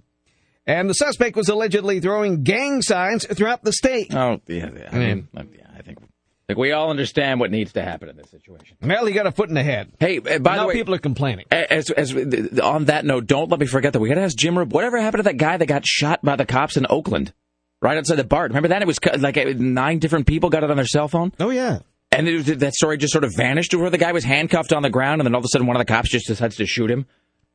and 0.65 0.89
the 0.89 0.93
suspect 0.93 1.35
was 1.35 1.49
allegedly 1.49 1.99
throwing 1.99 2.43
gang 2.43 2.81
signs 2.81 3.25
throughout 3.25 3.63
the 3.63 3.73
state. 3.73 4.13
Oh, 4.13 4.39
yeah, 4.47 4.69
yeah, 4.75 4.89
I 4.91 4.97
mean, 4.97 5.27
yeah, 5.33 5.41
I 5.77 5.81
think, 5.81 5.99
I 5.99 6.05
think 6.47 6.59
we 6.59 6.71
all 6.71 6.89
understand 6.89 7.39
what 7.39 7.51
needs 7.51 7.73
to 7.73 7.81
happen 7.83 8.09
in 8.09 8.17
this 8.17 8.29
situation. 8.31 8.77
Well, 8.81 9.05
he 9.05 9.13
got 9.13 9.27
a 9.27 9.31
foot 9.31 9.49
in 9.49 9.55
the 9.55 9.63
head. 9.63 9.91
Hey, 9.99 10.17
uh, 10.19 10.39
by 10.39 10.55
now 10.55 10.63
the 10.63 10.67
way, 10.69 10.73
people 10.75 10.93
are 10.93 10.99
complaining. 10.99 11.45
Eh, 11.51 11.65
as, 11.69 11.89
as 11.91 12.15
eh, 12.15 12.59
on 12.61 12.85
that 12.85 13.05
note, 13.05 13.27
don't 13.27 13.49
let 13.49 13.59
me 13.59 13.65
forget 13.65 13.93
that 13.93 13.99
we 13.99 14.09
got 14.09 14.15
to 14.15 14.21
ask 14.21 14.37
Jim. 14.37 14.55
Whatever 14.55 14.99
happened 15.01 15.19
to 15.23 15.29
that 15.29 15.37
guy 15.37 15.57
that 15.57 15.65
got 15.65 15.85
shot 15.85 16.21
by 16.23 16.35
the 16.35 16.45
cops 16.45 16.77
in 16.77 16.85
Oakland, 16.89 17.33
right 17.81 17.97
outside 17.97 18.15
the 18.15 18.23
bar? 18.23 18.43
Remember 18.43 18.69
that? 18.69 18.81
It 18.81 18.87
was 18.87 18.97
like 19.19 19.35
nine 19.57 19.99
different 19.99 20.27
people 20.27 20.49
got 20.49 20.63
it 20.63 20.69
on 20.71 20.77
their 20.77 20.85
cell 20.85 21.07
phone, 21.07 21.31
Oh 21.39 21.49
yeah. 21.49 21.79
and 22.11 22.27
it, 22.27 22.35
was- 22.35 22.45
that 22.57 22.73
story 22.73 22.97
just 22.97 23.11
sort 23.13 23.23
of 23.23 23.33
vanished 23.35 23.73
where 23.73 23.89
the 23.89 23.97
guy 23.97 24.11
was 24.11 24.23
handcuffed 24.23 24.71
on 24.73 24.83
the 24.83 24.89
ground, 24.89 25.21
and 25.21 25.25
then 25.25 25.33
all 25.35 25.39
of 25.39 25.45
a 25.45 25.49
sudden 25.49 25.67
one 25.67 25.75
of 25.75 25.79
the 25.81 25.91
cops 25.91 26.09
just 26.09 26.27
decides 26.27 26.55
to 26.57 26.65
shoot 26.65 26.89
him. 26.91 27.05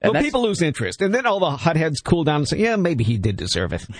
And 0.00 0.12
Well, 0.12 0.22
people 0.22 0.42
lose 0.42 0.62
interest, 0.62 1.02
and 1.02 1.12
then 1.14 1.26
all 1.26 1.40
the 1.40 1.50
hotheads 1.50 2.00
cool 2.00 2.24
down 2.24 2.36
and 2.36 2.48
say, 2.48 2.58
"Yeah, 2.58 2.76
maybe 2.76 3.04
he 3.04 3.18
did 3.18 3.36
deserve 3.36 3.72
it." 3.72 3.86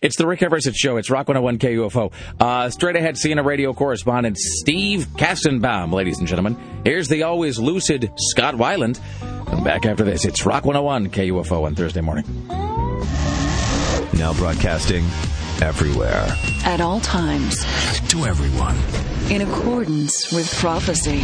It's 0.00 0.16
the 0.16 0.26
Rick 0.26 0.42
Emerson 0.42 0.72
Show. 0.74 0.96
It's 0.96 1.08
Rock 1.08 1.28
101 1.28 1.58
KUFO. 1.60 2.12
Uh, 2.40 2.68
straight 2.70 2.96
ahead, 2.96 3.14
CNN 3.14 3.44
radio 3.44 3.72
correspondent 3.72 4.36
Steve 4.36 5.06
Kastenbaum, 5.16 5.92
ladies 5.92 6.18
and 6.18 6.26
gentlemen. 6.26 6.56
Here's 6.84 7.06
the 7.06 7.22
always 7.22 7.60
lucid 7.60 8.10
Scott 8.16 8.56
Weiland. 8.56 8.98
Come 9.46 9.62
back 9.62 9.86
after 9.86 10.02
this. 10.02 10.24
It's 10.24 10.44
Rock 10.44 10.64
101 10.64 11.10
KUFO 11.10 11.64
on 11.64 11.76
Thursday 11.76 12.00
morning. 12.00 12.24
Now 14.18 14.32
broadcasting 14.34 15.04
everywhere. 15.62 16.26
At 16.64 16.80
all 16.80 16.98
times. 16.98 17.60
To 18.08 18.26
everyone. 18.26 18.76
In 19.30 19.42
accordance 19.42 20.32
with 20.32 20.52
prophecy. 20.56 21.22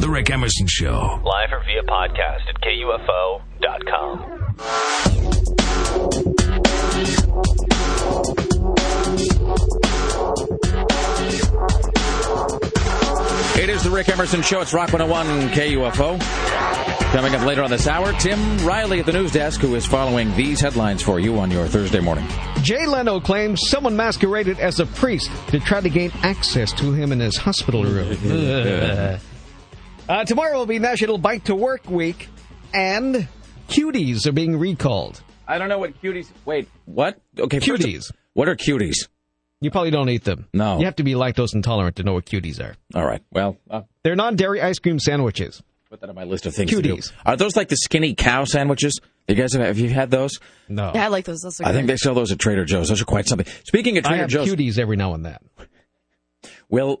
The 0.00 0.08
Rick 0.08 0.30
Emerson 0.30 0.66
Show. 0.66 1.20
Live 1.22 1.52
or 1.52 1.62
via 1.62 1.82
podcast 1.82 2.48
at 2.48 2.58
KUFO.com. 2.62 4.40
It 13.58 13.68
is 13.68 13.84
the 13.84 13.90
Rick 13.90 14.08
Emerson 14.08 14.40
Show. 14.40 14.62
It's 14.62 14.72
Rock 14.72 14.94
101 14.94 15.50
KUFO. 15.50 16.18
Coming 17.12 17.34
up 17.34 17.44
later 17.44 17.62
on 17.62 17.68
this 17.68 17.86
hour, 17.86 18.10
Tim 18.14 18.56
Riley 18.66 19.00
at 19.00 19.06
the 19.06 19.12
news 19.12 19.32
desk, 19.32 19.60
who 19.60 19.74
is 19.74 19.84
following 19.84 20.34
these 20.34 20.62
headlines 20.62 21.02
for 21.02 21.20
you 21.20 21.38
on 21.38 21.50
your 21.50 21.66
Thursday 21.66 22.00
morning. 22.00 22.26
Jay 22.62 22.86
Leno 22.86 23.20
claims 23.20 23.68
someone 23.68 23.96
masqueraded 23.96 24.58
as 24.60 24.80
a 24.80 24.86
priest 24.86 25.30
to 25.48 25.60
try 25.60 25.82
to 25.82 25.90
gain 25.90 26.10
access 26.22 26.72
to 26.72 26.92
him 26.92 27.12
in 27.12 27.20
his 27.20 27.36
hospital 27.36 27.84
room. 27.84 28.16
uh, 30.10 30.24
tomorrow 30.24 30.58
will 30.58 30.66
be 30.66 30.78
National 30.78 31.18
Bike 31.18 31.44
to 31.44 31.54
Work 31.54 31.88
Week, 31.88 32.28
and 32.74 33.28
cuties 33.68 34.26
are 34.26 34.32
being 34.32 34.56
recalled. 34.56 35.22
I 35.46 35.58
don't 35.58 35.68
know 35.68 35.78
what 35.78 36.00
cuties. 36.02 36.28
Wait, 36.44 36.68
what? 36.84 37.20
Okay, 37.38 37.60
cuties. 37.60 38.10
Of, 38.10 38.16
what 38.34 38.48
are 38.48 38.56
cuties? 38.56 39.08
You 39.60 39.70
probably 39.70 39.90
don't 39.90 40.08
eat 40.08 40.24
them. 40.24 40.48
No. 40.52 40.78
You 40.78 40.86
have 40.86 40.96
to 40.96 41.04
be 41.04 41.12
lactose 41.12 41.54
intolerant 41.54 41.96
to 41.96 42.02
know 42.02 42.14
what 42.14 42.24
cuties 42.24 42.60
are. 42.60 42.74
All 42.94 43.04
right. 43.04 43.22
Well, 43.30 43.56
uh, 43.70 43.82
they're 44.02 44.16
non-dairy 44.16 44.60
ice 44.60 44.78
cream 44.78 44.98
sandwiches. 44.98 45.62
Put 45.90 46.00
that 46.00 46.08
on 46.08 46.14
my 46.14 46.24
list 46.24 46.46
of 46.46 46.54
things 46.54 46.70
cuties. 46.70 46.82
to 46.82 46.82
do. 46.82 47.16
Are 47.26 47.36
those 47.36 47.56
like 47.56 47.68
the 47.68 47.76
skinny 47.76 48.14
cow 48.14 48.44
sandwiches? 48.44 48.98
You 49.28 49.34
guys 49.34 49.52
have, 49.52 49.62
have 49.62 49.78
you 49.78 49.90
had 49.90 50.10
those? 50.10 50.40
No. 50.68 50.92
Yeah, 50.94 51.04
I 51.04 51.08
like 51.08 51.24
those. 51.24 51.40
those 51.40 51.60
I 51.60 51.72
think 51.72 51.86
they 51.86 51.96
sell 51.96 52.14
those 52.14 52.32
at 52.32 52.38
Trader 52.38 52.64
Joe's. 52.64 52.88
Those 52.88 53.02
are 53.02 53.04
quite 53.04 53.26
something. 53.26 53.46
Speaking 53.64 53.98
of 53.98 54.04
Trader 54.04 54.16
I 54.16 54.20
have 54.22 54.30
Joe's, 54.30 54.48
cuties 54.48 54.78
every 54.78 54.96
now 54.96 55.14
and 55.14 55.24
then. 55.24 55.38
Well, 56.68 57.00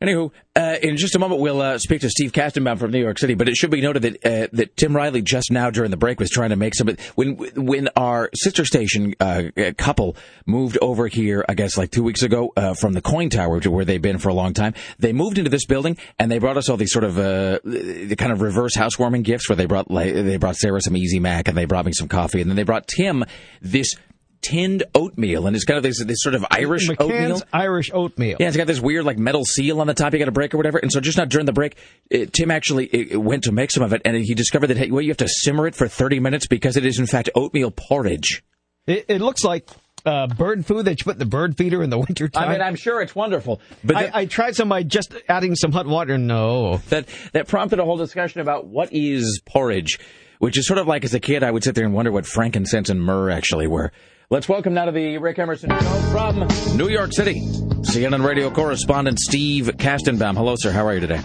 Anywho, 0.00 0.30
uh, 0.54 0.76
in 0.80 0.96
just 0.96 1.16
a 1.16 1.18
moment 1.18 1.40
we'll 1.40 1.60
uh, 1.60 1.76
speak 1.76 2.02
to 2.02 2.08
Steve 2.08 2.30
Kastenbaum 2.30 2.78
from 2.78 2.92
New 2.92 3.00
York 3.00 3.18
City. 3.18 3.34
But 3.34 3.48
it 3.48 3.56
should 3.56 3.72
be 3.72 3.80
noted 3.80 4.02
that 4.02 4.24
uh, 4.24 4.48
that 4.52 4.76
Tim 4.76 4.94
Riley 4.94 5.22
just 5.22 5.50
now 5.50 5.70
during 5.70 5.90
the 5.90 5.96
break 5.96 6.20
was 6.20 6.30
trying 6.30 6.50
to 6.50 6.56
make 6.56 6.76
some 6.76 6.88
when 7.16 7.34
when 7.56 7.88
our 7.96 8.30
sister 8.32 8.64
station 8.64 9.14
uh, 9.18 9.50
couple 9.76 10.16
moved 10.46 10.78
over 10.80 11.08
here, 11.08 11.44
I 11.48 11.54
guess 11.54 11.76
like 11.76 11.90
two 11.90 12.04
weeks 12.04 12.22
ago 12.22 12.52
uh, 12.56 12.74
from 12.74 12.92
the 12.92 13.02
KOIN 13.02 13.30
Tower 13.30 13.58
to 13.58 13.72
where 13.72 13.84
they've 13.84 14.00
been 14.00 14.18
for 14.18 14.28
a 14.28 14.34
long 14.34 14.54
time. 14.54 14.74
They 15.00 15.12
moved 15.12 15.36
into 15.36 15.50
this 15.50 15.66
building 15.66 15.96
and 16.16 16.30
they 16.30 16.38
brought 16.38 16.56
us 16.56 16.68
all 16.68 16.76
these 16.76 16.92
sort 16.92 17.04
of 17.04 17.18
uh, 17.18 17.58
the 17.64 18.14
kind 18.16 18.30
of 18.30 18.40
reverse 18.40 18.76
housewarming 18.76 19.22
gifts 19.22 19.48
where 19.48 19.56
they 19.56 19.66
brought 19.66 19.90
like, 19.90 20.14
they 20.14 20.36
brought 20.36 20.56
Sarah 20.56 20.80
some 20.80 20.96
Easy 20.96 21.18
Mac 21.18 21.48
and 21.48 21.56
they 21.56 21.64
brought 21.64 21.86
me 21.86 21.92
some 21.92 22.06
coffee 22.06 22.40
and 22.40 22.48
then 22.48 22.56
they 22.56 22.62
brought 22.62 22.86
Tim 22.86 23.24
this 23.60 23.96
tinned 24.40 24.84
oatmeal, 24.94 25.46
and 25.46 25.56
it's 25.56 25.64
kind 25.64 25.76
of 25.76 25.82
this, 25.82 26.02
this 26.04 26.18
sort 26.20 26.34
of 26.34 26.44
Irish 26.50 26.88
McCann's 26.88 27.00
oatmeal. 27.00 27.42
Irish 27.52 27.90
oatmeal. 27.92 28.36
Yeah, 28.40 28.48
it's 28.48 28.56
got 28.56 28.66
this 28.66 28.80
weird 28.80 29.04
like 29.04 29.18
metal 29.18 29.44
seal 29.44 29.80
on 29.80 29.86
the 29.86 29.94
top. 29.94 30.12
You 30.12 30.18
got 30.18 30.26
to 30.26 30.32
break 30.32 30.54
or 30.54 30.56
whatever. 30.56 30.78
And 30.78 30.92
so 30.92 31.00
just 31.00 31.18
now 31.18 31.24
during 31.24 31.46
the 31.46 31.52
break, 31.52 31.76
it, 32.10 32.32
Tim 32.32 32.50
actually 32.50 32.86
it, 32.86 33.16
went 33.16 33.44
to 33.44 33.52
make 33.52 33.70
some 33.70 33.82
of 33.82 33.92
it, 33.92 34.02
and 34.04 34.16
he 34.16 34.34
discovered 34.34 34.68
that 34.68 34.76
hey, 34.76 34.90
well, 34.90 35.02
you 35.02 35.10
have 35.10 35.18
to 35.18 35.28
simmer 35.28 35.66
it 35.66 35.74
for 35.74 35.88
thirty 35.88 36.20
minutes 36.20 36.46
because 36.46 36.76
it 36.76 36.86
is 36.86 36.98
in 36.98 37.06
fact 37.06 37.30
oatmeal 37.34 37.70
porridge. 37.70 38.42
It, 38.86 39.04
it 39.08 39.20
looks 39.20 39.44
like 39.44 39.68
uh, 40.06 40.26
bird 40.28 40.64
food 40.64 40.86
that 40.86 40.98
you 40.98 41.04
put 41.04 41.14
in 41.14 41.18
the 41.18 41.26
bird 41.26 41.56
feeder 41.56 41.82
in 41.82 41.90
the 41.90 41.98
wintertime. 42.08 42.48
I 42.48 42.52
mean, 42.52 42.62
I'm 42.62 42.76
sure 42.76 43.00
it's 43.02 43.14
wonderful, 43.14 43.60
but 43.84 43.96
I, 43.96 44.02
that, 44.04 44.16
I 44.16 44.26
tried 44.26 44.56
some 44.56 44.68
by 44.68 44.82
just 44.82 45.14
adding 45.28 45.54
some 45.54 45.72
hot 45.72 45.86
water. 45.86 46.18
No, 46.18 46.78
that 46.88 47.06
that 47.32 47.48
prompted 47.48 47.78
a 47.78 47.84
whole 47.84 47.96
discussion 47.96 48.40
about 48.40 48.66
what 48.66 48.90
is 48.92 49.40
porridge, 49.46 49.98
which 50.38 50.56
is 50.58 50.66
sort 50.66 50.78
of 50.78 50.86
like 50.86 51.04
as 51.04 51.14
a 51.14 51.20
kid 51.20 51.42
I 51.42 51.50
would 51.50 51.64
sit 51.64 51.74
there 51.74 51.84
and 51.84 51.94
wonder 51.94 52.12
what 52.12 52.26
frankincense 52.26 52.88
and 52.88 53.00
myrrh 53.00 53.30
actually 53.30 53.66
were. 53.66 53.92
Let's 54.30 54.46
welcome 54.46 54.74
now 54.74 54.84
to 54.84 54.92
the 54.92 55.16
Rick 55.16 55.38
Emerson 55.38 55.70
Show 55.70 55.76
from 56.12 56.46
New 56.76 56.90
York 56.90 57.14
City, 57.14 57.40
CNN 57.40 58.22
radio 58.22 58.50
correspondent 58.50 59.18
Steve 59.18 59.70
Kastenbaum. 59.78 60.36
Hello, 60.36 60.54
sir. 60.54 60.70
How 60.70 60.84
are 60.84 60.92
you 60.92 61.00
today? 61.00 61.22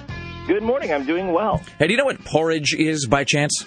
Good 0.48 0.64
morning. 0.64 0.94
I'm 0.94 1.06
doing 1.06 1.34
well. 1.34 1.62
Hey, 1.80 1.88
do 1.88 1.92
you 1.92 1.98
know 1.98 2.06
what 2.06 2.24
porridge 2.24 2.74
is 2.74 3.06
by 3.06 3.26
chance? 3.26 3.66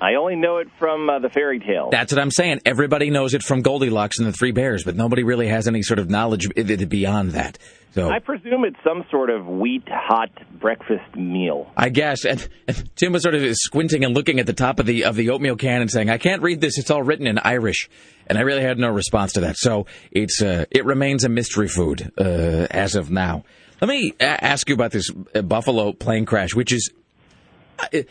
I 0.00 0.14
only 0.14 0.34
know 0.34 0.56
it 0.56 0.66
from 0.76 1.08
uh, 1.08 1.20
the 1.20 1.28
fairy 1.28 1.60
tale. 1.60 1.90
That's 1.92 2.12
what 2.12 2.20
I'm 2.20 2.32
saying. 2.32 2.62
Everybody 2.66 3.10
knows 3.10 3.32
it 3.32 3.44
from 3.44 3.62
Goldilocks 3.62 4.18
and 4.18 4.26
the 4.26 4.32
Three 4.32 4.50
Bears, 4.50 4.82
but 4.82 4.96
nobody 4.96 5.22
really 5.22 5.46
has 5.46 5.68
any 5.68 5.82
sort 5.82 6.00
of 6.00 6.10
knowledge 6.10 6.48
beyond 6.88 7.32
that. 7.32 7.58
So 7.94 8.10
I 8.10 8.18
presume 8.18 8.64
it's 8.64 8.76
some 8.84 9.04
sort 9.10 9.30
of 9.30 9.46
wheat 9.46 9.82
hot 9.88 10.30
breakfast 10.60 11.16
meal. 11.16 11.70
I 11.76 11.88
guess. 11.88 12.24
And, 12.24 12.46
and 12.68 12.96
Tim 12.96 13.12
was 13.12 13.22
sort 13.22 13.34
of 13.34 13.42
squinting 13.56 14.04
and 14.04 14.14
looking 14.14 14.38
at 14.40 14.46
the 14.46 14.52
top 14.52 14.78
of 14.78 14.86
the 14.86 15.04
of 15.04 15.16
the 15.16 15.30
oatmeal 15.30 15.56
can 15.56 15.80
and 15.80 15.90
saying, 15.90 16.10
"I 16.10 16.18
can't 16.18 16.42
read 16.42 16.60
this. 16.60 16.78
It's 16.78 16.90
all 16.90 17.02
written 17.02 17.26
in 17.26 17.38
Irish." 17.38 17.88
And 18.28 18.38
I 18.38 18.42
really 18.42 18.62
had 18.62 18.78
no 18.78 18.88
response 18.88 19.32
to 19.34 19.40
that. 19.40 19.56
So 19.56 19.86
it's 20.10 20.42
uh, 20.42 20.66
it 20.70 20.84
remains 20.84 21.24
a 21.24 21.28
mystery 21.28 21.68
food 21.68 22.12
uh, 22.18 22.66
as 22.70 22.94
of 22.94 23.10
now. 23.10 23.44
Let 23.80 23.88
me 23.88 24.12
a- 24.20 24.44
ask 24.44 24.68
you 24.68 24.74
about 24.74 24.92
this 24.92 25.10
uh, 25.34 25.42
Buffalo 25.42 25.92
plane 25.92 26.26
crash, 26.26 26.54
which 26.54 26.72
is, 26.72 26.90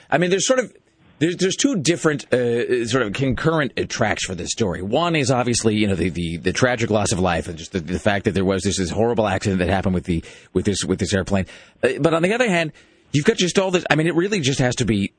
I 0.09 0.17
mean, 0.17 0.29
there's 0.29 0.47
sort 0.47 0.59
of 0.59 0.73
there's, 1.19 1.37
there's 1.37 1.55
two 1.55 1.77
different 1.77 2.31
uh, 2.33 2.85
sort 2.85 3.03
of 3.03 3.13
concurrent 3.13 3.73
uh, 3.77 3.83
tracks 3.87 4.25
for 4.25 4.35
this 4.35 4.51
story. 4.51 4.81
One 4.81 5.15
is 5.15 5.31
obviously 5.31 5.75
you 5.75 5.87
know 5.87 5.95
the, 5.95 6.09
the, 6.09 6.37
the 6.37 6.53
tragic 6.53 6.89
loss 6.89 7.11
of 7.11 7.19
life 7.19 7.47
and 7.47 7.57
just 7.57 7.71
the, 7.71 7.79
the, 7.79 7.99
fact 7.99 8.25
that 8.25 8.31
there 8.31 8.45
was 8.45 8.63
this, 8.63 8.77
this 8.77 8.91
horrible 8.91 9.27
accident 9.27 9.59
that 9.59 9.69
happened 9.69 9.95
with 9.95 10.05
the 10.05 10.23
with 10.53 10.65
this 10.65 10.83
with 10.85 10.99
this 10.99 11.13
airplane. 11.13 11.45
Uh, 11.83 11.89
but 11.99 12.13
on 12.13 12.21
the 12.21 12.33
other 12.33 12.49
hand, 12.49 12.71
you've 13.11 13.25
got 13.25 13.37
just 13.37 13.57
all 13.57 13.71
this. 13.71 13.85
I 13.89 13.95
mean, 13.95 14.07
it 14.07 14.15
really 14.15 14.39
just 14.39 14.59
has 14.59 14.75
to 14.75 14.85
be. 14.85 15.13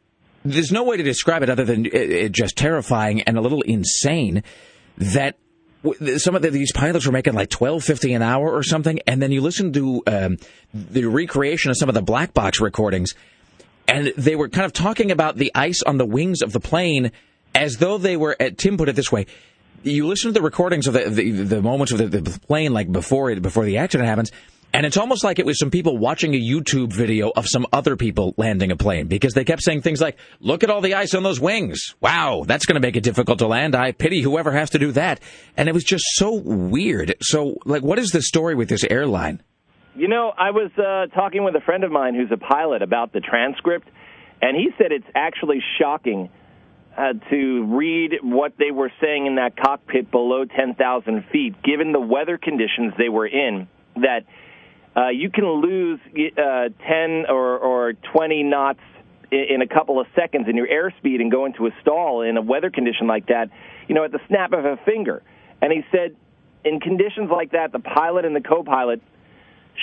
There's 0.44 0.70
no 0.70 0.84
way 0.84 0.96
to 0.96 1.02
describe 1.02 1.42
it 1.42 1.50
other 1.50 1.64
than 1.64 1.84
it, 1.86 1.94
it 1.94 2.32
just 2.32 2.56
terrifying 2.56 3.22
and 3.22 3.36
a 3.36 3.40
little 3.40 3.62
insane 3.62 4.44
that 4.98 5.36
some 6.18 6.34
of 6.34 6.42
the, 6.42 6.50
these 6.50 6.72
pilots 6.72 7.06
were 7.06 7.12
making 7.12 7.34
like 7.34 7.50
twelve 7.50 7.84
fifty 7.84 8.12
an 8.12 8.22
hour 8.22 8.52
or 8.52 8.62
something, 8.62 9.00
and 9.06 9.22
then 9.22 9.32
you 9.32 9.40
listen 9.40 9.72
to 9.72 10.02
um, 10.06 10.36
the 10.74 11.04
recreation 11.04 11.70
of 11.70 11.76
some 11.76 11.88
of 11.88 11.94
the 11.94 12.02
black 12.02 12.34
box 12.34 12.60
recordings 12.60 13.14
and 13.88 14.12
they 14.16 14.36
were 14.36 14.48
kind 14.48 14.66
of 14.66 14.72
talking 14.72 15.10
about 15.10 15.36
the 15.36 15.50
ice 15.54 15.82
on 15.82 15.96
the 15.96 16.04
wings 16.04 16.42
of 16.42 16.52
the 16.52 16.60
plane 16.60 17.10
as 17.54 17.78
though 17.78 17.98
they 17.98 18.16
were. 18.16 18.36
At, 18.38 18.58
Tim 18.58 18.76
put 18.76 18.88
it 18.88 18.94
this 18.94 19.10
way: 19.10 19.26
you 19.82 20.06
listen 20.06 20.28
to 20.28 20.32
the 20.32 20.42
recordings 20.42 20.86
of 20.86 20.92
the 20.92 21.08
the, 21.08 21.30
the 21.30 21.62
moments 21.62 21.92
of 21.92 21.98
the, 21.98 22.20
the, 22.20 22.38
plane, 22.40 22.72
like 22.72 22.92
before 22.92 23.30
it, 23.30 23.40
before 23.40 23.64
the 23.64 23.78
accident 23.78 24.08
happens, 24.08 24.30
and 24.78 24.86
it's 24.86 24.96
almost 24.96 25.24
like 25.24 25.40
it 25.40 25.44
was 25.44 25.58
some 25.58 25.72
people 25.72 25.98
watching 25.98 26.34
a 26.34 26.40
YouTube 26.40 26.92
video 26.92 27.32
of 27.34 27.48
some 27.48 27.66
other 27.72 27.96
people 27.96 28.32
landing 28.36 28.70
a 28.70 28.76
plane 28.76 29.08
because 29.08 29.34
they 29.34 29.44
kept 29.44 29.60
saying 29.60 29.82
things 29.82 30.00
like, 30.00 30.16
"Look 30.38 30.62
at 30.62 30.70
all 30.70 30.80
the 30.80 30.94
ice 30.94 31.14
on 31.14 31.24
those 31.24 31.40
wings! 31.40 31.96
Wow, 32.00 32.44
that's 32.46 32.64
going 32.64 32.80
to 32.80 32.80
make 32.80 32.94
it 32.94 33.02
difficult 33.02 33.40
to 33.40 33.48
land. 33.48 33.74
I 33.74 33.90
pity 33.90 34.22
whoever 34.22 34.52
has 34.52 34.70
to 34.70 34.78
do 34.78 34.92
that." 34.92 35.18
And 35.56 35.68
it 35.68 35.72
was 35.72 35.82
just 35.82 36.04
so 36.10 36.32
weird. 36.32 37.16
So, 37.20 37.56
like, 37.64 37.82
what 37.82 37.98
is 37.98 38.10
the 38.10 38.22
story 38.22 38.54
with 38.54 38.68
this 38.68 38.84
airline? 38.88 39.42
You 39.96 40.06
know, 40.06 40.32
I 40.38 40.52
was 40.52 40.70
uh, 40.78 41.12
talking 41.12 41.42
with 41.42 41.56
a 41.56 41.60
friend 41.60 41.82
of 41.82 41.90
mine 41.90 42.14
who's 42.14 42.30
a 42.30 42.36
pilot 42.36 42.80
about 42.80 43.12
the 43.12 43.18
transcript, 43.18 43.88
and 44.40 44.56
he 44.56 44.68
said 44.78 44.92
it's 44.92 45.10
actually 45.12 45.60
shocking 45.80 46.30
uh, 46.96 47.14
to 47.30 47.64
read 47.64 48.12
what 48.22 48.52
they 48.60 48.70
were 48.70 48.92
saying 49.00 49.26
in 49.26 49.34
that 49.34 49.56
cockpit 49.56 50.12
below 50.12 50.44
10,000 50.44 51.24
feet, 51.32 51.60
given 51.64 51.90
the 51.90 51.98
weather 51.98 52.38
conditions 52.38 52.92
they 52.96 53.08
were 53.08 53.26
in, 53.26 53.66
that 53.96 54.20
uh, 54.98 55.08
you 55.08 55.30
can 55.30 55.44
lose 55.46 56.00
uh, 56.36 56.68
10 56.86 57.26
or, 57.28 57.58
or 57.58 57.92
20 58.12 58.42
knots 58.42 58.80
in 59.30 59.62
a 59.62 59.68
couple 59.68 60.00
of 60.00 60.06
seconds 60.16 60.46
in 60.48 60.56
your 60.56 60.66
airspeed 60.66 61.20
and 61.20 61.30
go 61.30 61.44
into 61.44 61.66
a 61.66 61.70
stall 61.82 62.22
in 62.22 62.36
a 62.36 62.42
weather 62.42 62.70
condition 62.70 63.06
like 63.06 63.26
that, 63.26 63.50
you 63.86 63.94
know, 63.94 64.04
at 64.04 64.10
the 64.10 64.20
snap 64.26 64.52
of 64.52 64.64
a 64.64 64.78
finger. 64.84 65.22
And 65.60 65.72
he 65.72 65.82
said, 65.92 66.16
in 66.64 66.80
conditions 66.80 67.30
like 67.30 67.52
that, 67.52 67.70
the 67.72 67.78
pilot 67.78 68.24
and 68.24 68.34
the 68.34 68.40
co-pilot– 68.40 69.00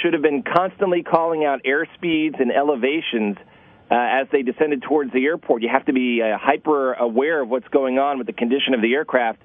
should 0.01 0.13
have 0.13 0.21
been 0.21 0.43
constantly 0.43 1.03
calling 1.03 1.45
out 1.45 1.63
airspeeds 1.63 2.39
and 2.39 2.51
elevations 2.51 3.37
uh, 3.89 3.95
as 3.95 4.27
they 4.31 4.41
descended 4.41 4.81
towards 4.81 5.13
the 5.13 5.25
airport. 5.25 5.61
You 5.61 5.69
have 5.69 5.85
to 5.85 5.93
be 5.93 6.21
uh, 6.21 6.37
hyper 6.37 6.93
aware 6.93 7.41
of 7.41 7.49
what's 7.49 7.67
going 7.69 7.99
on 7.99 8.17
with 8.17 8.27
the 8.27 8.33
condition 8.33 8.73
of 8.73 8.81
the 8.81 8.93
aircraft 8.93 9.41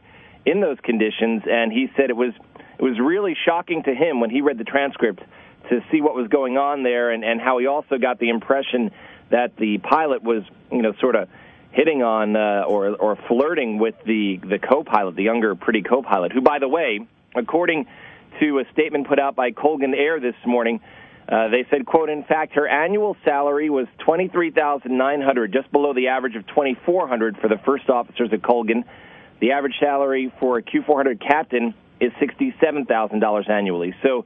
in 0.46 0.60
those 0.60 0.78
conditions. 0.82 1.42
And 1.48 1.72
he 1.72 1.88
said 1.96 2.10
it 2.10 2.16
was 2.16 2.32
it 2.78 2.82
was 2.82 2.98
really 2.98 3.36
shocking 3.44 3.82
to 3.82 3.94
him 3.94 4.20
when 4.20 4.30
he 4.30 4.40
read 4.40 4.56
the 4.58 4.64
transcript 4.64 5.20
to 5.70 5.82
see 5.90 6.00
what 6.00 6.14
was 6.14 6.28
going 6.28 6.58
on 6.58 6.82
there, 6.82 7.10
and, 7.10 7.24
and 7.24 7.40
how 7.40 7.58
he 7.58 7.66
also 7.66 7.96
got 7.96 8.18
the 8.18 8.28
impression 8.28 8.90
that 9.30 9.56
the 9.56 9.78
pilot 9.78 10.22
was 10.22 10.42
you 10.70 10.82
know 10.82 10.92
sort 11.00 11.16
of 11.16 11.28
hitting 11.72 12.02
on 12.02 12.36
uh, 12.36 12.64
or 12.66 12.94
or 12.96 13.16
flirting 13.28 13.78
with 13.78 13.94
the 14.04 14.38
the 14.42 14.58
co-pilot, 14.58 15.16
the 15.16 15.22
younger 15.22 15.54
pretty 15.54 15.82
co-pilot, 15.82 16.32
who 16.32 16.40
by 16.40 16.58
the 16.58 16.68
way, 16.68 17.00
according 17.34 17.86
to 18.40 18.58
a 18.58 18.64
statement 18.72 19.08
put 19.08 19.18
out 19.18 19.34
by 19.34 19.50
Colgan 19.52 19.94
Air 19.94 20.20
this 20.20 20.36
morning. 20.46 20.80
Uh, 21.28 21.46
they 21.48 21.64
said, 21.70 21.86
quote, 21.86 22.10
in 22.10 22.24
fact, 22.24 22.54
her 22.54 22.66
annual 22.66 23.16
salary 23.24 23.70
was 23.70 23.86
23900 24.04 25.52
just 25.52 25.70
below 25.70 25.94
the 25.94 26.08
average 26.08 26.34
of 26.34 26.44
2400 26.48 27.36
for 27.38 27.46
the 27.46 27.58
first 27.58 27.88
officers 27.88 28.30
at 28.32 28.42
Colgan. 28.42 28.84
The 29.40 29.52
average 29.52 29.76
salary 29.78 30.32
for 30.40 30.58
a 30.58 30.62
Q400 30.62 31.20
captain 31.20 31.72
is 32.00 32.10
$67,000 32.14 33.48
annually. 33.48 33.94
So 34.02 34.24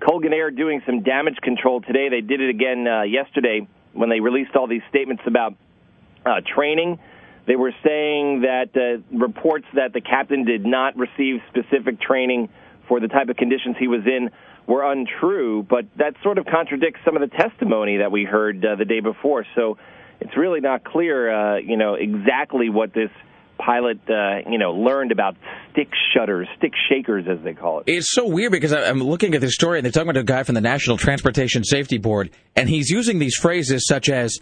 Colgan 0.00 0.32
Air 0.32 0.50
doing 0.50 0.82
some 0.86 1.02
damage 1.02 1.36
control 1.42 1.80
today. 1.80 2.08
They 2.08 2.22
did 2.22 2.40
it 2.40 2.50
again 2.50 2.86
uh, 2.86 3.02
yesterday 3.02 3.66
when 3.92 4.08
they 4.08 4.20
released 4.20 4.56
all 4.56 4.66
these 4.66 4.82
statements 4.88 5.22
about 5.26 5.54
uh, 6.24 6.40
training. 6.54 6.98
They 7.46 7.56
were 7.56 7.72
saying 7.84 8.42
that 8.42 8.70
uh, 8.76 9.16
reports 9.16 9.66
that 9.74 9.92
the 9.92 10.00
captain 10.00 10.44
did 10.44 10.64
not 10.64 10.96
receive 10.96 11.40
specific 11.48 12.00
training 12.00 12.48
for 12.88 13.00
the 13.00 13.08
type 13.08 13.28
of 13.28 13.36
conditions 13.36 13.76
he 13.78 13.88
was 13.88 14.06
in 14.06 14.30
were 14.66 14.90
untrue, 14.90 15.66
but 15.68 15.86
that 15.96 16.14
sort 16.22 16.38
of 16.38 16.46
contradicts 16.46 17.00
some 17.04 17.16
of 17.16 17.28
the 17.28 17.36
testimony 17.36 17.98
that 17.98 18.12
we 18.12 18.24
heard 18.24 18.64
uh, 18.64 18.76
the 18.76 18.84
day 18.84 19.00
before. 19.00 19.44
So 19.54 19.78
it's 20.20 20.36
really 20.36 20.60
not 20.60 20.84
clear, 20.84 21.30
uh, 21.30 21.58
you 21.58 21.76
know, 21.76 21.94
exactly 21.94 22.68
what 22.68 22.92
this 22.92 23.10
pilot, 23.64 23.98
uh, 24.08 24.48
you 24.50 24.58
know, 24.58 24.72
learned 24.72 25.12
about 25.12 25.36
stick 25.72 25.88
shutters, 26.14 26.48
stick 26.58 26.72
shakers, 26.88 27.26
as 27.28 27.38
they 27.44 27.54
call 27.54 27.80
it. 27.80 27.84
It's 27.86 28.10
so 28.10 28.26
weird 28.26 28.52
because 28.52 28.72
I'm 28.72 29.02
looking 29.02 29.34
at 29.34 29.40
this 29.40 29.54
story 29.54 29.78
and 29.78 29.84
they're 29.84 29.92
talking 29.92 30.08
about 30.08 30.20
a 30.20 30.24
guy 30.24 30.42
from 30.42 30.54
the 30.54 30.60
National 30.60 30.96
Transportation 30.96 31.64
Safety 31.64 31.98
Board, 31.98 32.30
and 32.56 32.68
he's 32.68 32.90
using 32.90 33.18
these 33.18 33.36
phrases 33.36 33.86
such 33.86 34.08
as, 34.08 34.38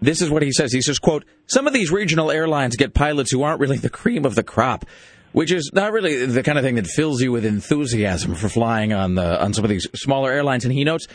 this 0.00 0.22
is 0.22 0.30
what 0.30 0.42
he 0.42 0.52
says. 0.52 0.72
He 0.72 0.80
says, 0.80 0.98
quote, 0.98 1.24
some 1.46 1.66
of 1.66 1.72
these 1.72 1.90
regional 1.90 2.30
airlines 2.30 2.76
get 2.76 2.94
pilots 2.94 3.30
who 3.30 3.42
aren't 3.42 3.60
really 3.60 3.78
the 3.78 3.90
cream 3.90 4.24
of 4.24 4.34
the 4.34 4.42
crop, 4.42 4.84
which 5.32 5.52
is 5.52 5.70
not 5.74 5.92
really 5.92 6.24
the 6.24 6.42
kind 6.42 6.56
of 6.56 6.64
thing 6.64 6.76
that 6.76 6.86
fills 6.86 7.20
you 7.20 7.32
with 7.32 7.44
enthusiasm 7.44 8.34
for 8.34 8.48
flying 8.48 8.92
on 8.92 9.14
the, 9.14 9.42
on 9.42 9.52
some 9.52 9.64
of 9.64 9.70
these 9.70 9.86
smaller 9.94 10.30
airlines. 10.30 10.64
And 10.64 10.72
he 10.72 10.84
notes, 10.84 11.06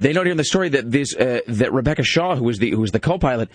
they 0.00 0.12
note 0.12 0.26
here 0.26 0.30
in 0.30 0.36
the 0.36 0.44
story 0.44 0.68
that 0.70 0.90
this, 0.90 1.14
uh, 1.14 1.40
that 1.48 1.72
Rebecca 1.72 2.02
Shaw, 2.02 2.36
who 2.36 2.44
was 2.44 2.58
the, 2.58 2.70
who 2.70 2.80
was 2.80 2.92
the 2.92 3.00
co-pilot, 3.00 3.50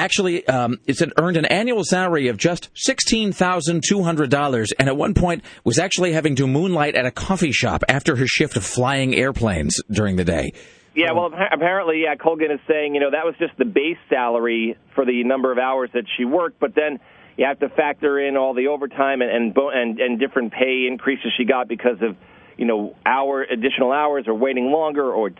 actually 0.00 0.46
um, 0.48 0.78
it 0.86 0.96
said 0.96 1.10
earned 1.18 1.36
an 1.36 1.44
annual 1.44 1.84
salary 1.84 2.28
of 2.28 2.36
just 2.36 2.70
sixteen 2.74 3.32
thousand 3.32 3.82
two 3.86 4.02
hundred 4.02 4.30
dollars, 4.30 4.72
and 4.78 4.88
at 4.88 4.96
one 4.96 5.14
point 5.14 5.44
was 5.64 5.78
actually 5.78 6.12
having 6.12 6.34
to 6.36 6.46
moonlight 6.46 6.94
at 6.94 7.06
a 7.06 7.10
coffee 7.10 7.52
shop 7.52 7.84
after 7.88 8.16
her 8.16 8.26
shift 8.26 8.56
of 8.56 8.64
flying 8.64 9.14
airplanes 9.14 9.80
during 9.90 10.16
the 10.16 10.24
day. 10.24 10.52
Yeah, 10.94 11.12
well, 11.12 11.30
apparently, 11.52 12.02
yeah, 12.02 12.16
Colgan 12.16 12.50
is 12.50 12.58
saying, 12.66 12.94
you 12.94 13.00
know, 13.00 13.12
that 13.12 13.24
was 13.24 13.36
just 13.38 13.56
the 13.56 13.64
base 13.64 13.96
salary 14.08 14.76
for 14.96 15.04
the 15.04 15.22
number 15.22 15.52
of 15.52 15.58
hours 15.58 15.88
that 15.94 16.02
she 16.16 16.24
worked, 16.24 16.58
but 16.58 16.74
then 16.74 16.98
you 17.36 17.46
have 17.46 17.60
to 17.60 17.68
factor 17.68 18.18
in 18.18 18.36
all 18.36 18.54
the 18.54 18.66
overtime 18.66 19.22
and 19.22 19.30
and 19.30 19.56
and, 19.56 20.00
and 20.00 20.18
different 20.18 20.52
pay 20.52 20.86
increases 20.90 21.32
she 21.36 21.44
got 21.44 21.68
because 21.68 22.02
of, 22.02 22.16
you 22.56 22.66
know, 22.66 22.96
hour 23.06 23.42
additional 23.42 23.92
hours 23.92 24.24
or 24.26 24.34
waiting 24.34 24.72
longer 24.72 25.12
or 25.12 25.30
t- 25.30 25.36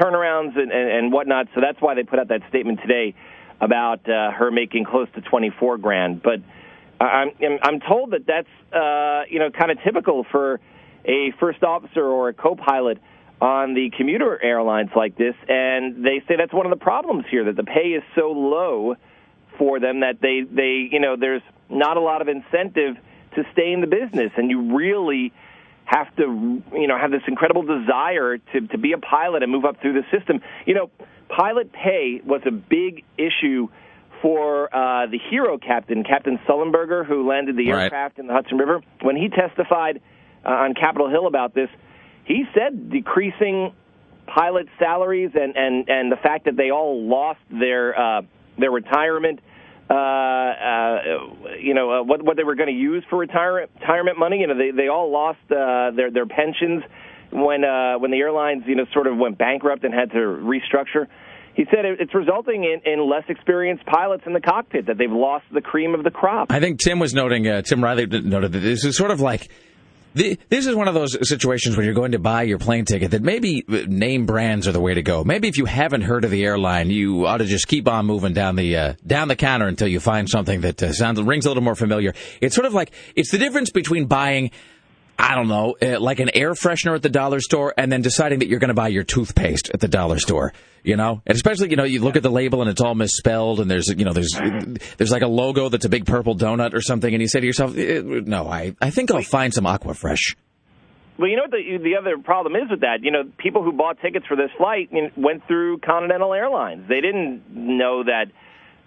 turnarounds 0.00 0.58
and, 0.58 0.70
and 0.70 0.90
and 0.90 1.12
whatnot. 1.12 1.46
So 1.54 1.60
that's 1.62 1.80
why 1.80 1.94
they 1.94 2.02
put 2.02 2.18
out 2.18 2.28
that 2.28 2.42
statement 2.50 2.80
today 2.82 3.14
about 3.60 4.08
uh, 4.08 4.30
her 4.32 4.50
making 4.50 4.84
close 4.84 5.08
to 5.14 5.20
twenty 5.20 5.50
four 5.50 5.78
grand. 5.78 6.22
But 6.22 6.40
I'm 7.00 7.30
I'm- 7.42 7.58
I'm 7.62 7.80
told 7.80 8.12
that 8.12 8.26
that's 8.26 8.48
uh, 8.72 9.24
you 9.28 9.38
know 9.38 9.50
kind 9.50 9.70
of 9.70 9.78
typical 9.82 10.24
for 10.30 10.60
a 11.04 11.32
first 11.40 11.62
officer 11.62 12.04
or 12.04 12.28
a 12.28 12.34
co-pilot 12.34 12.98
on 13.40 13.72
the 13.74 13.90
commuter 13.96 14.38
airlines 14.42 14.90
like 14.94 15.16
this, 15.16 15.34
and 15.48 16.04
they 16.04 16.22
say 16.28 16.36
that's 16.36 16.52
one 16.52 16.66
of 16.66 16.70
the 16.70 16.82
problems 16.82 17.24
here 17.30 17.44
that 17.44 17.56
the 17.56 17.64
pay 17.64 17.92
is 17.92 18.02
so 18.14 18.30
low 18.32 18.96
for 19.58 19.80
them 19.80 20.00
that 20.00 20.20
they 20.20 20.42
they 20.42 20.88
you 20.90 21.00
know 21.00 21.16
there's 21.16 21.42
not 21.68 21.96
a 21.96 22.00
lot 22.00 22.20
of 22.22 22.28
incentive 22.28 22.96
to 23.34 23.44
stay 23.52 23.72
in 23.72 23.80
the 23.80 23.86
business, 23.86 24.32
and 24.36 24.50
you 24.50 24.76
really 24.76 25.32
have 25.84 26.14
to 26.16 26.62
you 26.72 26.86
know 26.86 26.98
have 26.98 27.10
this 27.10 27.22
incredible 27.26 27.62
desire 27.62 28.38
to 28.38 28.60
to 28.68 28.78
be 28.78 28.92
a 28.92 28.98
pilot 28.98 29.42
and 29.42 29.50
move 29.50 29.64
up 29.64 29.80
through 29.80 29.94
the 29.94 30.04
system. 30.16 30.40
You 30.66 30.74
know, 30.74 30.90
pilot 31.36 31.72
pay 31.72 32.20
was 32.24 32.42
a 32.46 32.50
big 32.50 33.04
issue 33.18 33.68
for 34.22 34.74
uh, 34.74 35.06
the 35.06 35.18
hero 35.30 35.56
captain, 35.58 36.04
Captain 36.04 36.38
Sullenberger, 36.48 37.06
who 37.06 37.26
landed 37.28 37.56
the 37.56 37.70
Right. 37.72 37.84
aircraft 37.84 38.18
in 38.18 38.26
the 38.26 38.34
Hudson 38.34 38.58
River. 38.58 38.82
When 39.00 39.16
he 39.16 39.28
testified 39.28 40.00
uh, 40.44 40.50
on 40.50 40.74
Capitol 40.74 41.08
Hill 41.08 41.26
about 41.26 41.54
this, 41.54 41.68
he 42.24 42.44
said 42.54 42.90
decreasing 42.90 43.72
pilot 44.26 44.66
salaries 44.78 45.30
and, 45.34 45.56
and, 45.56 45.88
and 45.88 46.12
the 46.12 46.16
fact 46.16 46.44
that 46.44 46.56
they 46.56 46.70
all 46.70 47.02
lost 47.06 47.40
their 47.50 47.98
uh, 47.98 48.22
their 48.58 48.70
retirement, 48.70 49.40
uh, 49.88 49.94
uh, 49.94 50.98
you 51.58 51.72
know, 51.72 51.90
uh, 51.90 52.02
what 52.02 52.22
what 52.22 52.36
they 52.36 52.44
were 52.44 52.54
going 52.54 52.68
to 52.68 52.74
use 52.74 53.02
for 53.08 53.16
retire, 53.16 53.66
retirement 53.80 54.18
money. 54.18 54.38
You 54.40 54.48
know, 54.48 54.56
they 54.58 54.70
they 54.70 54.88
all 54.88 55.10
lost 55.10 55.38
uh, 55.50 55.90
their 55.96 56.10
their 56.10 56.26
pensions 56.26 56.82
when 57.30 57.64
uh, 57.64 57.98
when 57.98 58.10
the 58.10 58.18
airlines 58.18 58.64
you 58.66 58.74
know 58.74 58.86
sort 58.92 59.06
of 59.06 59.16
went 59.16 59.38
bankrupt 59.38 59.84
and 59.84 59.94
had 59.94 60.10
to 60.12 60.18
restructure. 60.18 61.06
He 61.54 61.64
said 61.64 61.84
it's 61.84 62.14
resulting 62.14 62.64
in, 62.64 62.80
in 62.90 63.10
less 63.10 63.24
experienced 63.28 63.84
pilots 63.84 64.22
in 64.24 64.32
the 64.32 64.40
cockpit 64.40 64.86
that 64.86 64.98
they've 64.98 65.10
lost 65.10 65.44
the 65.52 65.60
cream 65.60 65.94
of 65.94 66.04
the 66.04 66.10
crop. 66.10 66.50
I 66.50 66.60
think 66.60 66.78
Tim 66.78 66.98
was 66.98 67.12
noting, 67.12 67.46
uh, 67.48 67.62
Tim 67.62 67.82
Riley 67.82 68.06
noted 68.06 68.52
that 68.52 68.60
this 68.60 68.84
is 68.84 68.96
sort 68.96 69.10
of 69.10 69.20
like. 69.20 69.50
This 70.12 70.66
is 70.66 70.74
one 70.74 70.88
of 70.88 70.94
those 70.94 71.16
situations 71.28 71.76
when 71.76 71.86
you're 71.86 71.94
going 71.94 72.12
to 72.12 72.18
buy 72.18 72.42
your 72.42 72.58
plane 72.58 72.84
ticket 72.84 73.12
that 73.12 73.22
maybe 73.22 73.64
uh, 73.68 73.82
name 73.86 74.26
brands 74.26 74.66
are 74.66 74.72
the 74.72 74.80
way 74.80 74.94
to 74.94 75.02
go. 75.02 75.22
Maybe 75.22 75.46
if 75.46 75.56
you 75.56 75.66
haven't 75.66 76.00
heard 76.00 76.24
of 76.24 76.32
the 76.32 76.44
airline, 76.44 76.90
you 76.90 77.26
ought 77.26 77.36
to 77.36 77.44
just 77.44 77.68
keep 77.68 77.86
on 77.86 78.06
moving 78.06 78.32
down 78.32 78.56
the 78.56 78.76
uh, 78.76 78.94
down 79.06 79.28
the 79.28 79.36
counter 79.36 79.68
until 79.68 79.86
you 79.86 80.00
find 80.00 80.28
something 80.28 80.62
that 80.62 80.82
uh, 80.82 80.92
sounds 80.92 81.22
rings 81.22 81.46
a 81.46 81.48
little 81.48 81.62
more 81.62 81.76
familiar. 81.76 82.12
It's 82.40 82.56
sort 82.56 82.66
of 82.66 82.74
like 82.74 82.90
it's 83.14 83.30
the 83.30 83.38
difference 83.38 83.70
between 83.70 84.06
buying 84.06 84.50
I 85.20 85.34
don't 85.34 85.48
know, 85.48 85.76
uh, 85.80 86.00
like 86.00 86.18
an 86.18 86.30
air 86.34 86.54
freshener 86.54 86.94
at 86.94 87.02
the 87.02 87.10
dollar 87.10 87.40
store 87.40 87.74
and 87.76 87.92
then 87.92 88.00
deciding 88.00 88.38
that 88.38 88.48
you're 88.48 88.58
going 88.58 88.68
to 88.68 88.74
buy 88.74 88.88
your 88.88 89.04
toothpaste 89.04 89.70
at 89.74 89.80
the 89.80 89.88
dollar 89.88 90.18
store, 90.18 90.54
you 90.82 90.96
know? 90.96 91.20
And 91.26 91.36
especially, 91.36 91.68
you 91.70 91.76
know, 91.76 91.84
you 91.84 92.00
look 92.00 92.16
at 92.16 92.22
the 92.22 92.30
label 92.30 92.62
and 92.62 92.70
it's 92.70 92.80
all 92.80 92.94
misspelled 92.94 93.60
and 93.60 93.70
there's, 93.70 93.88
you 93.88 94.04
know, 94.04 94.14
there's 94.14 94.32
there's 94.96 95.10
like 95.10 95.22
a 95.22 95.28
logo 95.28 95.68
that's 95.68 95.84
a 95.84 95.90
big 95.90 96.06
purple 96.06 96.36
donut 96.36 96.72
or 96.72 96.80
something 96.80 97.12
and 97.12 97.20
you 97.20 97.28
say 97.28 97.40
to 97.40 97.46
yourself, 97.46 97.76
eh, 97.76 98.00
no, 98.02 98.48
I, 98.48 98.74
I 98.80 98.90
think 98.90 99.10
I'll 99.10 99.22
find 99.22 99.52
some 99.52 99.64
Aquafresh. 99.64 100.36
Well, 101.18 101.28
you 101.28 101.36
know 101.36 101.42
what 101.42 101.50
the 101.50 101.78
the 101.82 101.96
other 102.00 102.16
problem 102.16 102.56
is 102.56 102.70
with 102.70 102.80
that? 102.80 103.00
You 103.02 103.10
know, 103.10 103.24
people 103.36 103.62
who 103.62 103.72
bought 103.72 104.00
tickets 104.00 104.24
for 104.26 104.38
this 104.38 104.50
flight 104.56 104.88
you 104.90 105.02
know, 105.02 105.10
went 105.18 105.46
through 105.46 105.80
Continental 105.80 106.32
Airlines. 106.32 106.88
They 106.88 107.02
didn't 107.02 107.42
know 107.50 108.04
that 108.04 108.32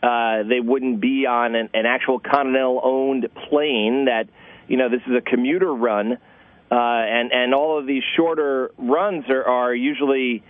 uh, 0.01 0.47
they 0.49 0.59
wouldn't 0.59 0.99
be 0.99 1.27
on 1.29 1.53
an, 1.53 1.69
an 1.75 1.85
actual 1.85 2.17
Continental 2.19 2.81
owned 2.83 3.27
plane. 3.47 4.05
That 4.05 4.29
you 4.67 4.77
know, 4.77 4.89
this 4.89 5.01
is 5.07 5.13
a 5.15 5.21
commuter 5.21 5.73
run, 5.73 6.13
uh, 6.13 6.75
and 6.75 7.31
and 7.31 7.53
all 7.53 7.77
of 7.77 7.85
these 7.85 8.03
shorter 8.15 8.71
runs 8.77 9.25
are, 9.29 9.43
are 9.43 9.75
usually 9.75 10.43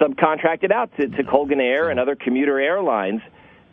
subcontracted 0.00 0.70
out 0.70 0.90
to, 0.98 1.08
to 1.08 1.24
Colgan 1.24 1.60
Air 1.60 1.90
and 1.90 1.98
other 1.98 2.16
commuter 2.16 2.58
airlines. 2.58 3.20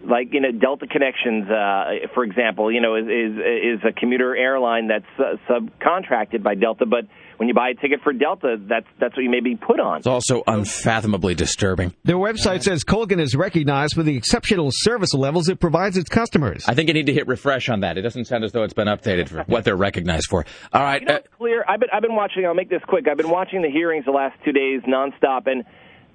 Like 0.04 0.34
you 0.34 0.42
know, 0.42 0.52
Delta 0.52 0.88
Connections, 0.88 1.50
uh, 1.50 2.08
for 2.14 2.24
example, 2.24 2.72
you 2.72 2.82
know, 2.82 2.96
is 2.96 3.06
is, 3.06 3.38
is 3.38 3.80
a 3.84 3.92
commuter 3.92 4.36
airline 4.36 4.88
that's 4.88 5.06
uh, 5.18 5.38
subcontracted 5.50 6.44
by 6.44 6.56
Delta. 6.56 6.86
But 6.86 7.06
when 7.38 7.48
you 7.48 7.54
buy 7.54 7.70
a 7.70 7.74
ticket 7.76 8.02
for 8.02 8.14
Delta, 8.14 8.58
that's 8.68 8.86
that's 9.00 9.16
what 9.16 9.24
you 9.24 9.30
may 9.30 9.42
be 9.42 9.56
put 9.56 9.80
on. 9.80 9.98
It's 9.98 10.08
also 10.08 10.44
unfathomably 10.48 11.36
disturbing. 11.36 11.94
Their 12.04 12.18
website 12.18 12.64
says 12.64 12.84
Colgan 12.84 13.20
is 13.20 13.36
recognized 13.36 13.94
for 13.94 14.04
the 14.04 14.16
exceptional 14.16 14.70
service 14.72 15.14
levels 15.14 15.50
it 15.50 15.60
provides 15.60 15.98
its 15.98 16.10
customers. 16.10 16.66
I 16.68 16.74
think 16.74 16.88
you 16.88 16.94
need 16.94 17.08
to 17.08 17.14
hit 17.14 17.28
refresh 17.28 17.70
on 17.70 17.82
that. 17.82 17.98
It 17.98 18.02
doesn't 18.02 18.26
sound 18.26 18.44
as 18.44 18.52
though 18.52 18.64
it's 18.64 18.74
been 18.74 18.88
updated 18.88 19.30
for 19.30 19.44
what 19.44 19.66
they're 19.66 19.76
recognized 19.76 20.28
for. 20.30 20.46
All 20.74 20.82
right. 20.82 21.02
You 21.02 21.08
know, 21.08 21.16
uh, 21.16 21.20
clear. 21.38 21.66
I've 21.68 21.80
been 21.80 21.90
I've 21.94 22.02
been 22.02 22.16
watching. 22.16 22.46
I'll 22.46 22.54
make 22.54 22.70
this 22.70 22.84
quick. 22.88 23.08
I've 23.08 23.18
been 23.18 23.30
watching 23.30 23.62
the 23.62 23.70
hearings 23.70 24.06
the 24.06 24.12
last 24.12 24.36
two 24.44 24.52
days 24.52 24.82
nonstop, 24.88 25.48
and 25.48 25.64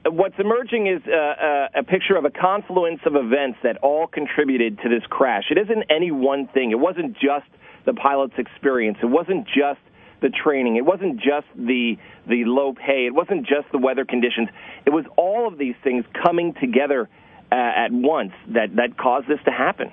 what's 0.06 0.37
emerging 0.38 0.87
is 0.87 1.02
uh, 1.06 1.16
uh, 1.16 1.80
a 1.80 1.83
picture 1.83 2.16
of 2.16 2.24
a 2.24 2.30
confluence 2.30 3.00
of 3.04 3.14
events 3.16 3.59
that 3.62 3.76
all 3.83 4.06
contributed 4.06 4.78
to 4.83 4.88
this 4.88 5.02
crash. 5.09 5.44
It 5.50 5.59
isn't 5.59 5.85
any 5.90 6.11
one 6.11 6.48
thing. 6.48 6.70
It 6.70 6.78
wasn't 6.78 7.14
just 7.14 7.46
the 7.85 7.92
pilot's 7.92 8.35
experience. 8.38 8.98
It 9.02 9.06
wasn't 9.06 9.46
just 9.46 9.80
the 10.20 10.30
training. 10.30 10.76
It 10.76 10.85
wasn't 10.85 11.16
just 11.16 11.46
the 11.56 11.96
the 12.26 12.44
low 12.44 12.72
pay. 12.72 13.06
It 13.06 13.14
wasn't 13.14 13.46
just 13.46 13.70
the 13.72 13.78
weather 13.78 14.04
conditions. 14.04 14.48
It 14.87 14.90
was 14.90 15.04
all 15.16 15.48
of 15.48 15.59
these 15.59 15.74
things 15.83 16.04
coming 16.22 16.54
together 16.61 17.09
uh, 17.52 17.54
at 17.54 17.92
once 17.92 18.33
that 18.48 18.76
that 18.76 18.96
caused 18.96 19.28
this 19.28 19.40
to 19.44 19.50
happen. 19.50 19.92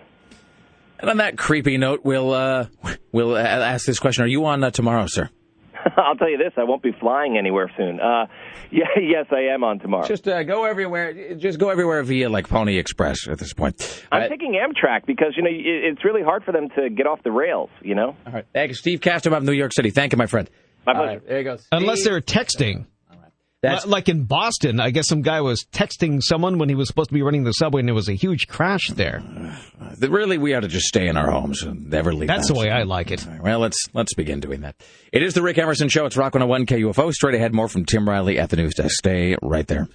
and 0.99 1.09
on 1.09 1.17
that 1.17 1.37
creepy 1.37 1.77
note, 1.77 2.01
we'll 2.03 2.33
uh, 2.33 2.67
we'll 3.11 3.35
uh, 3.35 3.39
ask 3.39 3.85
this 3.85 3.99
question: 3.99 4.23
Are 4.23 4.27
you 4.27 4.45
on 4.45 4.63
uh, 4.63 4.71
tomorrow, 4.71 5.07
sir? 5.07 5.29
I'll 5.97 6.15
tell 6.15 6.29
you 6.29 6.37
this: 6.37 6.53
I 6.57 6.63
won't 6.63 6.83
be 6.83 6.91
flying 6.99 7.37
anywhere 7.37 7.71
soon. 7.77 7.99
Uh, 7.99 8.25
yeah, 8.71 8.85
yes, 8.99 9.25
I 9.31 9.53
am 9.53 9.63
on 9.63 9.79
tomorrow. 9.79 10.05
Just 10.07 10.27
uh, 10.27 10.43
go 10.43 10.65
everywhere. 10.65 11.35
Just 11.35 11.59
go 11.59 11.69
everywhere 11.69 12.03
via 12.03 12.29
like 12.29 12.49
Pony 12.49 12.77
Express 12.77 13.27
at 13.27 13.39
this 13.39 13.53
point. 13.53 14.03
I'm 14.11 14.23
Uh, 14.23 14.27
taking 14.27 14.53
Amtrak 14.53 15.05
because 15.05 15.33
you 15.37 15.43
know 15.43 15.49
it- 15.49 15.91
it's 15.93 16.03
really 16.03 16.23
hard 16.23 16.43
for 16.43 16.51
them 16.51 16.69
to 16.75 16.89
get 16.89 17.07
off 17.07 17.23
the 17.23 17.31
rails. 17.31 17.69
You 17.81 17.95
know, 17.95 18.15
all 18.25 18.33
right. 18.33 18.45
Thank 18.53 18.69
you, 18.69 18.75
Steve 18.75 19.01
Castor 19.01 19.33
of 19.33 19.43
New 19.43 19.51
York 19.53 19.71
City. 19.73 19.89
Thank 19.91 20.11
you, 20.13 20.17
my 20.17 20.25
friend. 20.27 20.49
my 20.85 20.93
pleasure. 20.93 21.07
right, 21.09 21.27
there 21.27 21.37
you 21.39 21.43
go. 21.43 21.57
Unless 21.71 22.03
they're 22.03 22.21
texting. 22.21 22.85
That's 23.63 23.87
like 23.87 24.07
in 24.07 24.25
Boston, 24.25 24.79
I 24.79 24.91
guess 24.91 25.07
some 25.07 25.23
guy 25.23 25.41
was 25.41 25.65
texting 25.71 26.21
someone 26.21 26.59
when 26.59 26.69
he 26.69 26.75
was 26.75 26.87
supposed 26.87 27.09
to 27.09 27.13
be 27.13 27.23
running 27.23 27.43
the 27.43 27.53
subway, 27.53 27.81
and 27.81 27.89
there 27.89 27.95
was 27.95 28.07
a 28.07 28.13
huge 28.13 28.47
crash 28.47 28.89
there. 28.89 29.23
Uh, 29.81 30.09
really 30.09 30.37
we 30.37 30.53
ought 30.53 30.59
to 30.59 30.67
just 30.67 30.85
stay 30.85 31.07
in 31.07 31.17
our 31.17 31.31
homes 31.31 31.63
and 31.63 31.89
never 31.89 32.13
leave. 32.13 32.27
That's 32.27 32.47
the 32.47 32.53
the 32.53 32.59
way 32.59 32.69
I 32.69 32.83
like 32.83 33.09
it. 33.09 33.25
Well, 33.41 33.59
let's 33.59 33.83
let's 33.93 34.13
begin 34.13 34.39
doing 34.39 34.61
that. 34.61 34.75
It 35.11 35.23
is 35.23 35.33
the 35.33 35.41
Rick 35.41 35.57
Emerson 35.57 35.89
Show. 35.89 36.05
It's 36.05 36.15
Rock 36.15 36.35
101 36.35 36.67
KUFO. 36.67 37.11
Straight 37.11 37.35
ahead, 37.35 37.53
more 37.53 37.67
from 37.67 37.85
Tim 37.85 38.07
Riley 38.07 38.37
at 38.37 38.51
the 38.51 38.57
news 38.57 38.75
desk. 38.75 38.91
Stay 38.91 39.35
right 39.41 39.65
there. 39.67 39.87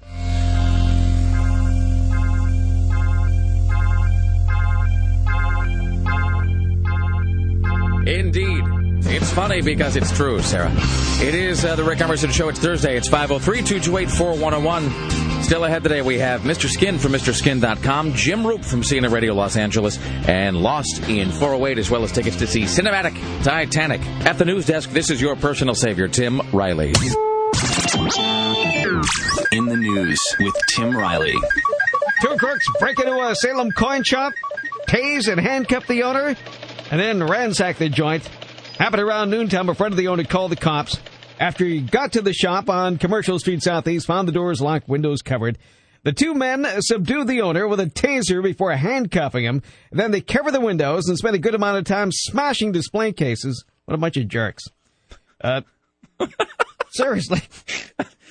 indeed. 8.06 8.81
It's 9.14 9.30
funny 9.30 9.60
because 9.60 9.94
it's 9.96 10.10
true, 10.10 10.40
Sarah. 10.40 10.72
It 11.20 11.34
is 11.34 11.66
uh, 11.66 11.76
the 11.76 11.84
Rick 11.84 12.00
Emerson 12.00 12.30
Show. 12.30 12.48
It's 12.48 12.58
Thursday. 12.58 12.96
It's 12.96 13.08
503 13.08 13.58
228 13.58 14.10
4101. 14.10 15.42
Still 15.42 15.64
ahead 15.66 15.82
today, 15.82 16.00
we 16.00 16.18
have 16.18 16.40
Mr. 16.42 16.66
Skin 16.66 16.98
from 16.98 17.12
MrSkin.com, 17.12 18.14
Jim 18.14 18.42
Roope 18.42 18.64
from 18.64 18.80
CNN 18.80 19.12
Radio 19.12 19.34
Los 19.34 19.56
Angeles, 19.56 19.98
and 20.26 20.56
Lost 20.56 21.10
in 21.10 21.30
408, 21.30 21.78
as 21.78 21.90
well 21.90 22.04
as 22.04 22.12
tickets 22.12 22.36
to 22.36 22.46
see 22.46 22.62
Cinematic 22.62 23.12
Titanic. 23.44 24.00
At 24.24 24.38
the 24.38 24.46
news 24.46 24.64
desk, 24.64 24.88
this 24.92 25.10
is 25.10 25.20
your 25.20 25.36
personal 25.36 25.74
savior, 25.74 26.08
Tim 26.08 26.40
Riley. 26.50 26.94
In 29.52 29.66
the 29.66 29.76
news 29.76 30.18
with 30.40 30.54
Tim 30.70 30.96
Riley. 30.96 31.34
Two 32.22 32.36
crooks 32.38 32.64
break 32.80 32.98
into 32.98 33.12
a 33.12 33.34
Salem 33.34 33.72
coin 33.72 34.04
shop, 34.04 34.32
tase 34.88 35.30
and 35.30 35.38
handcuff 35.38 35.86
the 35.86 36.04
owner, 36.04 36.34
and 36.90 36.98
then 36.98 37.22
ransack 37.22 37.76
the 37.76 37.90
joint. 37.90 38.26
Happened 38.82 39.02
around 39.02 39.30
noontime. 39.30 39.68
A 39.68 39.76
friend 39.76 39.92
of 39.92 39.96
the 39.96 40.08
owner 40.08 40.24
called 40.24 40.50
the 40.50 40.56
cops. 40.56 40.98
After 41.38 41.64
he 41.64 41.80
got 41.80 42.14
to 42.14 42.20
the 42.20 42.32
shop 42.32 42.68
on 42.68 42.98
Commercial 42.98 43.38
Street 43.38 43.62
Southeast, 43.62 44.08
found 44.08 44.26
the 44.26 44.32
doors 44.32 44.60
locked, 44.60 44.88
windows 44.88 45.22
covered. 45.22 45.56
The 46.02 46.10
two 46.10 46.34
men 46.34 46.66
subdued 46.80 47.28
the 47.28 47.42
owner 47.42 47.68
with 47.68 47.78
a 47.78 47.86
taser 47.86 48.42
before 48.42 48.72
handcuffing 48.72 49.44
him. 49.44 49.62
Then 49.92 50.10
they 50.10 50.20
covered 50.20 50.54
the 50.54 50.60
windows 50.60 51.06
and 51.06 51.16
spent 51.16 51.36
a 51.36 51.38
good 51.38 51.54
amount 51.54 51.78
of 51.78 51.84
time 51.84 52.10
smashing 52.10 52.72
display 52.72 53.12
cases. 53.12 53.64
What 53.84 53.94
a 53.94 53.98
bunch 53.98 54.16
of 54.16 54.26
jerks. 54.26 54.64
Uh, 55.40 55.60
seriously. 56.90 57.40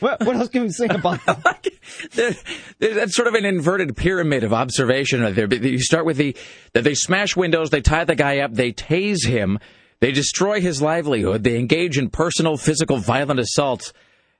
What, 0.01 0.25
what 0.25 0.35
else 0.35 0.49
can 0.49 0.63
we 0.63 0.69
say 0.71 0.87
about 0.87 1.25
that? 1.27 2.37
That's 2.77 3.15
sort 3.15 3.29
of 3.29 3.35
an 3.35 3.45
inverted 3.45 3.95
pyramid 3.95 4.43
of 4.43 4.51
observation. 4.51 5.21
right 5.21 5.33
there. 5.33 5.47
You 5.53 5.79
start 5.79 6.05
with 6.05 6.17
the 6.17 6.35
that 6.73 6.83
they 6.83 6.93
smash 6.93 7.37
windows, 7.37 7.69
they 7.69 7.79
tie 7.79 8.03
the 8.03 8.15
guy 8.15 8.39
up, 8.39 8.53
they 8.53 8.73
tase 8.73 9.25
him, 9.25 9.57
they 10.01 10.11
destroy 10.11 10.59
his 10.59 10.81
livelihood, 10.81 11.43
they 11.43 11.57
engage 11.57 11.97
in 11.97 12.09
personal, 12.09 12.57
physical, 12.57 12.97
violent 12.97 13.39
assaults. 13.39 13.93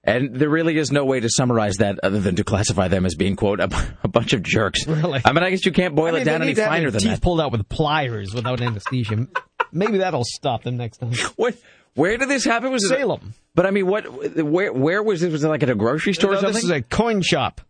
And 0.04 0.34
there 0.36 0.50
really 0.50 0.78
is 0.78 0.92
no 0.92 1.06
way 1.06 1.20
to 1.20 1.30
summarize 1.30 1.76
that 1.78 2.00
other 2.02 2.20
than 2.20 2.36
to 2.38 2.44
classify 2.44 2.88
them 2.88 3.06
as 3.06 3.14
being, 3.14 3.36
quote, 3.36 3.60
a, 3.60 3.70
a 4.04 4.08
bunch 4.08 4.34
of 4.34 4.42
jerks. 4.42 4.88
Really? 4.88 5.22
I 5.24 5.32
mean, 5.32 5.44
I 5.44 5.52
guess 5.52 5.64
you 5.66 5.72
can't 5.72 5.96
boil 5.96 6.08
I 6.08 6.12
mean, 6.14 6.22
it 6.24 6.26
down 6.26 6.42
any 6.42 6.56
finer 6.56 6.90
than 6.90 7.02
teeth 7.02 7.12
that. 7.12 7.22
pulled 7.22 7.40
out 7.40 7.52
with 7.52 7.70
pliers 7.70 8.34
without 8.34 8.62
anesthesia. 8.62 9.28
Maybe 9.72 10.00
that'll 10.00 10.24
stop 10.26 10.64
them 10.64 10.78
next 10.78 10.98
time. 10.98 11.14
What, 11.36 11.56
where 11.94 12.18
did 12.18 12.30
this 12.30 12.44
happen? 12.46 12.72
Was 12.72 12.84
it 12.84 12.90
Salem. 12.90 13.36
But 13.54 13.66
I 13.68 13.72
mean, 13.72 13.86
what? 13.86 14.06
Where? 14.44 14.74
Where 14.74 15.04
was 15.04 15.22
this? 15.22 15.32
Was 15.32 15.44
it 15.44 15.50
like 15.50 15.62
at 15.62 15.70
a 15.70 15.76
grocery 15.76 16.14
store 16.14 16.32
or 16.32 16.36
something? 16.38 16.54
this 16.54 16.64
is 16.64 16.70
a 16.72 16.82
coin 16.82 17.22
shop 17.22 17.62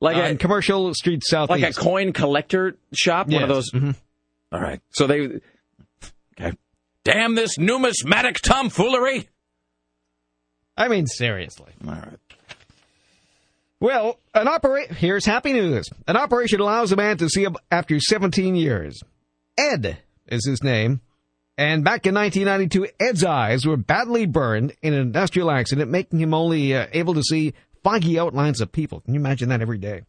like 0.00 0.16
on 0.16 0.24
a 0.24 0.36
Commercial 0.36 0.92
Street 0.94 1.22
south. 1.24 1.48
like 1.50 1.62
a 1.62 1.72
coin 1.72 2.12
collector 2.12 2.76
shop. 2.92 3.26
One 3.28 3.42
of 3.42 3.48
Yes. 3.48 3.56
those. 3.56 3.70
Mm-hmm. 3.72 3.90
All 4.52 4.60
right. 4.60 4.80
So 4.90 5.06
they. 5.06 5.40
Okay. 7.06 7.18
Damn 7.18 7.34
this 7.34 7.58
numismatic 7.58 8.36
tomfoolery. 8.40 9.28
I 10.76 10.88
mean, 10.88 11.06
seriously. 11.06 11.72
All 11.86 11.94
right. 11.94 12.18
Well, 13.80 14.18
an 14.34 14.46
operation. 14.46 14.94
Here's 14.94 15.24
happy 15.24 15.52
news. 15.52 15.88
An 16.06 16.16
operation 16.16 16.60
allows 16.60 16.92
a 16.92 16.96
man 16.96 17.16
to 17.18 17.28
see 17.28 17.42
him 17.42 17.56
after 17.70 17.98
17 17.98 18.54
years. 18.54 19.00
Ed 19.56 19.98
is 20.28 20.46
his 20.46 20.62
name. 20.62 21.00
And 21.56 21.84
back 21.84 22.06
in 22.06 22.14
1992, 22.14 22.88
Ed's 22.98 23.24
eyes 23.24 23.66
were 23.66 23.76
badly 23.76 24.26
burned 24.26 24.74
in 24.82 24.94
an 24.94 25.00
industrial 25.00 25.50
accident, 25.50 25.90
making 25.90 26.20
him 26.20 26.32
only 26.32 26.74
uh, 26.74 26.86
able 26.92 27.14
to 27.14 27.22
see 27.22 27.54
foggy 27.82 28.18
outlines 28.18 28.60
of 28.60 28.72
people. 28.72 29.00
Can 29.00 29.14
you 29.14 29.20
imagine 29.20 29.50
that 29.50 29.60
every 29.60 29.78
day? 29.78 30.02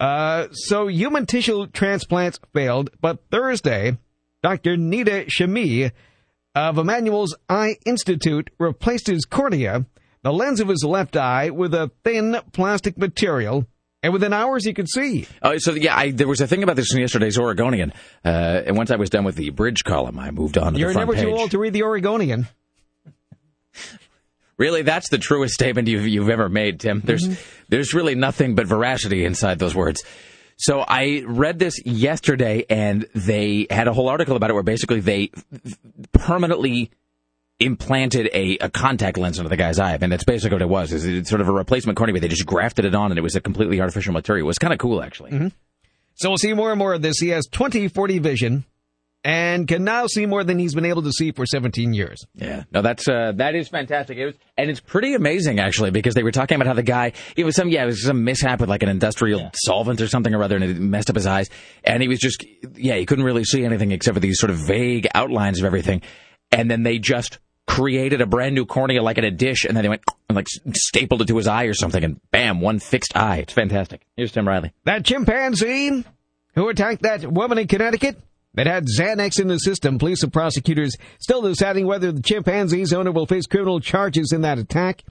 Uh, 0.00 0.48
so 0.52 0.88
human 0.88 1.26
tissue 1.26 1.66
transplants 1.68 2.40
failed, 2.52 2.90
but 3.00 3.18
Thursday, 3.30 3.96
Dr. 4.42 4.76
Nita 4.76 5.26
Shami 5.26 5.92
of 6.54 6.78
Emmanuel's 6.78 7.36
Eye 7.48 7.76
Institute 7.86 8.50
replaced 8.58 9.06
his 9.06 9.24
cornea, 9.24 9.86
the 10.22 10.32
lens 10.32 10.60
of 10.60 10.68
his 10.68 10.84
left 10.84 11.16
eye, 11.16 11.50
with 11.50 11.74
a 11.74 11.90
thin 12.04 12.36
plastic 12.52 12.98
material, 12.98 13.66
and 14.02 14.12
within 14.12 14.32
hours 14.32 14.64
he 14.64 14.74
could 14.74 14.88
see. 14.88 15.26
Uh, 15.40 15.58
so 15.58 15.72
yeah, 15.74 15.96
I, 15.96 16.10
there 16.10 16.28
was 16.28 16.40
a 16.40 16.46
thing 16.46 16.62
about 16.62 16.76
this 16.76 16.92
in 16.92 17.00
yesterday's 17.00 17.38
Oregonian, 17.38 17.92
uh, 18.24 18.28
and 18.66 18.76
once 18.76 18.90
I 18.90 18.96
was 18.96 19.10
done 19.10 19.24
with 19.24 19.36
the 19.36 19.50
bridge 19.50 19.84
column, 19.84 20.18
I 20.18 20.30
moved 20.30 20.58
on 20.58 20.74
to 20.74 20.78
You're 20.78 20.88
the 20.88 20.94
front 20.94 21.08
never 21.08 21.18
page. 21.18 21.28
too 21.28 21.38
old 21.40 21.50
to 21.52 21.58
read 21.58 21.72
the 21.72 21.82
Oregonian. 21.82 22.46
Really, 24.58 24.82
that's 24.82 25.08
the 25.08 25.18
truest 25.18 25.54
statement 25.54 25.88
you've 25.88 26.06
you've 26.06 26.28
ever 26.28 26.48
made, 26.48 26.78
Tim. 26.78 27.00
There's 27.02 27.26
there's 27.68 27.94
really 27.94 28.14
nothing 28.14 28.54
but 28.54 28.66
veracity 28.66 29.24
inside 29.24 29.58
those 29.58 29.74
words. 29.74 30.04
So 30.56 30.80
I 30.80 31.24
read 31.26 31.58
this 31.58 31.84
yesterday, 31.84 32.64
and 32.68 33.06
they 33.14 33.66
had 33.70 33.88
a 33.88 33.92
whole 33.92 34.08
article 34.08 34.36
about 34.36 34.50
it 34.50 34.54
where 34.54 34.62
basically 34.62 35.00
they 35.00 35.30
permanently 36.12 36.90
implanted 37.60 38.28
a, 38.32 38.58
a 38.58 38.68
contact 38.68 39.16
lens 39.18 39.38
into 39.38 39.48
the 39.48 39.56
guy's 39.56 39.78
eye. 39.78 39.96
and 40.00 40.10
that's 40.10 40.24
basically 40.24 40.54
what 40.56 40.62
it 40.62 40.68
was. 40.68 40.92
Is 40.92 41.04
it's 41.04 41.28
sort 41.28 41.40
of 41.40 41.48
a 41.48 41.52
replacement 41.52 41.96
cornea, 41.96 42.12
but 42.12 42.22
they 42.22 42.28
just 42.28 42.46
grafted 42.46 42.84
it 42.84 42.94
on, 42.94 43.10
and 43.10 43.18
it 43.18 43.22
was 43.22 43.36
a 43.36 43.40
completely 43.40 43.80
artificial 43.80 44.12
material. 44.12 44.46
It 44.46 44.48
was 44.48 44.58
kind 44.58 44.72
of 44.72 44.78
cool, 44.78 45.02
actually. 45.02 45.30
Mm-hmm. 45.30 45.48
So 46.14 46.28
we'll 46.28 46.38
see 46.38 46.52
more 46.52 46.70
and 46.70 46.78
more 46.78 46.92
of 46.92 47.02
this. 47.02 47.18
He 47.18 47.28
has 47.28 47.46
20/40 47.48 48.20
vision 48.20 48.64
and 49.24 49.68
can 49.68 49.84
now 49.84 50.06
see 50.06 50.26
more 50.26 50.42
than 50.42 50.58
he's 50.58 50.74
been 50.74 50.84
able 50.84 51.02
to 51.02 51.12
see 51.12 51.30
for 51.32 51.46
17 51.46 51.94
years. 51.94 52.24
Yeah, 52.34 52.64
no, 52.72 52.82
that's 52.82 53.08
uh, 53.08 53.32
that 53.36 53.54
is 53.54 53.68
fantastic. 53.68 54.18
It 54.18 54.26
was, 54.26 54.34
and 54.56 54.68
it's 54.70 54.80
pretty 54.80 55.14
amazing 55.14 55.60
actually 55.60 55.90
because 55.90 56.14
they 56.14 56.22
were 56.22 56.32
talking 56.32 56.56
about 56.56 56.66
how 56.66 56.74
the 56.74 56.82
guy 56.82 57.12
it 57.36 57.44
was 57.44 57.54
some 57.54 57.68
yeah 57.68 57.84
it 57.84 57.86
was 57.86 58.04
some 58.04 58.24
mishap 58.24 58.60
with 58.60 58.68
like 58.68 58.82
an 58.82 58.88
industrial 58.88 59.50
solvent 59.64 60.00
or 60.00 60.08
something 60.08 60.34
or 60.34 60.42
other, 60.42 60.56
and 60.56 60.64
it 60.64 60.76
messed 60.78 61.10
up 61.10 61.16
his 61.16 61.26
eyes, 61.26 61.48
and 61.84 62.02
he 62.02 62.08
was 62.08 62.18
just 62.18 62.44
yeah 62.74 62.96
he 62.96 63.06
couldn't 63.06 63.24
really 63.24 63.44
see 63.44 63.64
anything 63.64 63.92
except 63.92 64.14
for 64.14 64.20
these 64.20 64.38
sort 64.38 64.50
of 64.50 64.56
vague 64.56 65.06
outlines 65.14 65.60
of 65.60 65.64
everything, 65.64 66.02
and 66.50 66.70
then 66.70 66.82
they 66.82 66.98
just 66.98 67.38
created 67.68 68.20
a 68.20 68.26
brand 68.26 68.54
new 68.54 68.66
cornea 68.66 69.02
like 69.02 69.18
in 69.18 69.24
a 69.24 69.30
dish, 69.30 69.64
and 69.64 69.76
then 69.76 69.82
they 69.82 69.88
went 69.88 70.02
and 70.28 70.34
like 70.36 70.48
stapled 70.74 71.22
it 71.22 71.28
to 71.28 71.36
his 71.36 71.46
eye 71.46 71.64
or 71.64 71.74
something, 71.74 72.02
and 72.02 72.20
bam, 72.32 72.60
one 72.60 72.80
fixed 72.80 73.16
eye. 73.16 73.36
It's 73.38 73.52
fantastic. 73.52 74.04
Here's 74.16 74.32
Tim 74.32 74.48
Riley. 74.48 74.72
That 74.84 75.04
chimpanzee 75.04 76.04
who 76.54 76.68
attacked 76.68 77.02
that 77.02 77.24
woman 77.30 77.58
in 77.58 77.68
Connecticut 77.68 78.20
that 78.54 78.66
had 78.66 78.86
Xanax 78.86 79.40
in 79.40 79.48
the 79.48 79.58
system. 79.58 79.98
Police 79.98 80.22
and 80.22 80.32
prosecutors 80.32 80.96
still 81.18 81.42
deciding 81.42 81.86
whether 81.86 82.12
the 82.12 82.22
chimpanzee's 82.22 82.92
owner 82.92 83.12
will 83.12 83.26
face 83.26 83.46
criminal 83.46 83.80
charges 83.80 84.32
in 84.32 84.42
that 84.42 84.58
attack. 84.58 85.02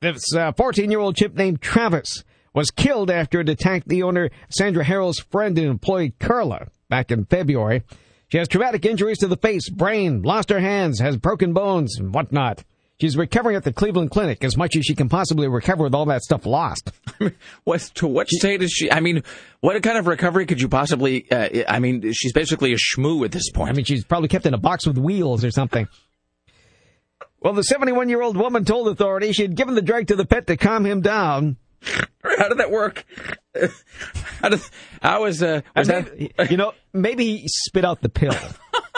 This 0.00 0.34
uh, 0.34 0.52
14 0.52 0.90
year 0.90 1.00
old 1.00 1.16
chimp 1.16 1.34
named 1.34 1.60
Travis 1.60 2.24
was 2.54 2.70
killed 2.70 3.10
after 3.10 3.40
it 3.40 3.48
attacked 3.48 3.88
the 3.88 4.02
owner, 4.02 4.30
Sandra 4.48 4.82
Herold's 4.82 5.20
friend 5.20 5.56
and 5.58 5.68
employee, 5.68 6.14
Carla, 6.18 6.68
back 6.88 7.10
in 7.10 7.26
February. 7.26 7.82
She 8.28 8.38
has 8.38 8.48
traumatic 8.48 8.84
injuries 8.84 9.18
to 9.18 9.28
the 9.28 9.36
face, 9.36 9.68
brain, 9.68 10.22
lost 10.22 10.50
her 10.50 10.60
hands, 10.60 11.00
has 11.00 11.16
broken 11.16 11.52
bones, 11.52 11.98
and 11.98 12.14
whatnot. 12.14 12.64
She's 13.00 13.16
recovering 13.16 13.56
at 13.56 13.64
the 13.64 13.72
Cleveland 13.72 14.10
Clinic 14.10 14.44
as 14.44 14.56
much 14.56 14.76
as 14.76 14.84
she 14.84 14.94
can 14.94 15.08
possibly 15.08 15.48
recover 15.48 15.84
with 15.84 15.94
all 15.94 16.06
that 16.06 16.22
stuff 16.22 16.44
lost. 16.46 16.90
What 17.64 17.80
to 17.96 18.06
what 18.06 18.28
state 18.28 18.62
is 18.62 18.70
she? 18.72 18.90
I 18.90 19.00
mean, 19.00 19.22
what 19.60 19.80
kind 19.82 19.96
of 19.98 20.06
recovery 20.06 20.46
could 20.46 20.60
you 20.60 20.68
possibly? 20.68 21.30
Uh, 21.30 21.64
I 21.68 21.78
mean, 21.78 22.12
she's 22.12 22.32
basically 22.32 22.72
a 22.72 22.76
shmoo 22.76 23.24
at 23.24 23.32
this 23.32 23.50
point. 23.50 23.70
I 23.70 23.72
mean, 23.74 23.84
she's 23.84 24.04
probably 24.04 24.28
kept 24.28 24.46
in 24.46 24.54
a 24.54 24.58
box 24.58 24.86
with 24.86 24.98
wheels 24.98 25.44
or 25.44 25.50
something. 25.50 25.86
Well, 27.40 27.52
the 27.54 27.62
71 27.62 28.08
year 28.08 28.22
old 28.22 28.36
woman 28.36 28.64
told 28.64 28.88
authorities 28.88 29.36
she 29.36 29.42
had 29.42 29.54
given 29.54 29.74
the 29.74 29.82
drug 29.82 30.06
to 30.08 30.16
the 30.16 30.24
pet 30.26 30.46
to 30.48 30.56
calm 30.56 30.84
him 30.84 31.00
down. 31.00 31.56
How 32.22 32.48
did 32.48 32.58
that 32.58 32.70
work? 32.70 33.04
How 34.42 34.48
did 34.50 34.60
how 35.02 35.22
was 35.22 35.42
uh 35.42 35.60
was 35.76 35.88
And 35.88 36.06
that? 36.06 36.50
you 36.50 36.56
know, 36.56 36.72
maybe 36.92 37.24
he 37.24 37.48
spit 37.48 37.84
out 37.84 38.00
the 38.00 38.08
pill. 38.08 38.34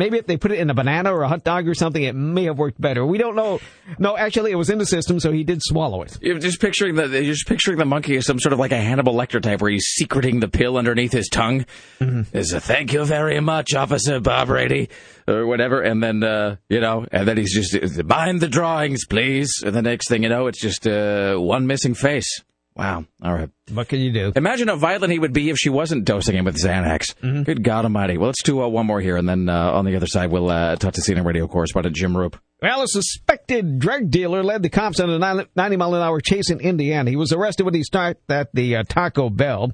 maybe 0.00 0.18
if 0.18 0.26
they 0.26 0.36
put 0.36 0.50
it 0.50 0.58
in 0.58 0.70
a 0.70 0.74
banana 0.74 1.14
or 1.14 1.22
a 1.22 1.28
hot 1.28 1.44
dog 1.44 1.68
or 1.68 1.74
something, 1.74 2.02
it 2.02 2.14
may 2.14 2.44
have 2.44 2.58
worked 2.58 2.80
better. 2.80 3.06
We 3.06 3.18
don't 3.18 3.36
know. 3.36 3.60
No, 3.98 4.16
actually, 4.16 4.50
it 4.50 4.56
was 4.56 4.70
in 4.70 4.78
the 4.78 4.86
system, 4.86 5.20
so 5.20 5.30
he 5.30 5.44
did 5.44 5.60
swallow 5.62 6.02
it. 6.02 6.18
You're 6.20 6.38
just 6.38 6.60
picturing 6.60 6.96
the 6.96 7.06
you're 7.08 7.34
just 7.34 7.46
picturing 7.46 7.78
the 7.78 7.84
monkey 7.84 8.16
as 8.16 8.26
some 8.26 8.40
sort 8.40 8.52
of 8.52 8.58
like 8.58 8.72
a 8.72 8.80
Hannibal 8.80 9.14
Lecter 9.14 9.40
type, 9.40 9.60
where 9.60 9.70
he's 9.70 9.86
secreting 9.86 10.40
the 10.40 10.48
pill 10.48 10.76
underneath 10.76 11.12
his 11.12 11.28
tongue. 11.28 11.66
Is 12.00 12.52
a 12.52 12.60
thank 12.60 12.92
you 12.92 13.04
very 13.04 13.40
much, 13.40 13.74
Officer 13.74 14.18
Bob 14.20 14.48
Brady, 14.48 14.88
or 15.28 15.46
whatever, 15.46 15.82
and 15.82 16.02
then 16.02 16.22
uh, 16.24 16.56
you 16.68 16.80
know, 16.80 17.06
and 17.12 17.28
then 17.28 17.36
he's 17.36 17.54
just 17.54 18.02
mind 18.04 18.40
the 18.40 18.48
drawings, 18.48 19.04
please. 19.04 19.52
And 19.64 19.74
the 19.74 19.82
next 19.82 20.08
thing 20.08 20.22
you 20.22 20.28
know, 20.28 20.46
it's 20.46 20.60
just 20.60 20.86
uh, 20.86 21.36
one 21.36 21.66
missing 21.66 21.94
face. 21.94 22.42
Wow. 22.76 23.04
All 23.22 23.34
right. 23.34 23.50
What 23.72 23.88
can 23.88 23.98
you 24.00 24.12
do? 24.12 24.32
Imagine 24.36 24.68
how 24.68 24.76
violent 24.76 25.12
he 25.12 25.18
would 25.18 25.32
be 25.32 25.50
if 25.50 25.58
she 25.58 25.68
wasn't 25.68 26.04
dosing 26.04 26.36
him 26.36 26.44
with 26.44 26.56
Xanax. 26.56 27.44
Good 27.44 27.62
God 27.62 27.84
Almighty. 27.84 28.16
Well, 28.16 28.28
let's 28.28 28.42
do 28.42 28.62
uh, 28.62 28.68
one 28.68 28.86
more 28.86 29.00
here, 29.00 29.16
and 29.16 29.28
then 29.28 29.48
uh, 29.48 29.72
on 29.72 29.84
the 29.84 29.96
other 29.96 30.06
side, 30.06 30.30
we'll 30.30 30.48
uh, 30.50 30.76
talk 30.76 30.94
to 30.94 31.00
CNN 31.00 31.24
radio 31.24 31.46
correspondent 31.46 31.96
Jim 31.96 32.14
Roope. 32.14 32.38
Well, 32.62 32.82
a 32.82 32.86
suspected 32.86 33.78
drug 33.78 34.10
dealer 34.10 34.42
led 34.42 34.62
the 34.62 34.68
cops 34.68 35.00
on 35.00 35.10
a 35.10 35.18
90 35.56 35.76
mile 35.76 35.94
an 35.94 36.02
hour 36.02 36.20
chase 36.20 36.50
in 36.50 36.60
Indiana. 36.60 37.10
He 37.10 37.16
was 37.16 37.32
arrested 37.32 37.64
when 37.64 37.74
he 37.74 37.82
stopped 37.82 38.30
at 38.30 38.48
the 38.54 38.76
uh, 38.76 38.82
Taco 38.88 39.30
Bell. 39.30 39.72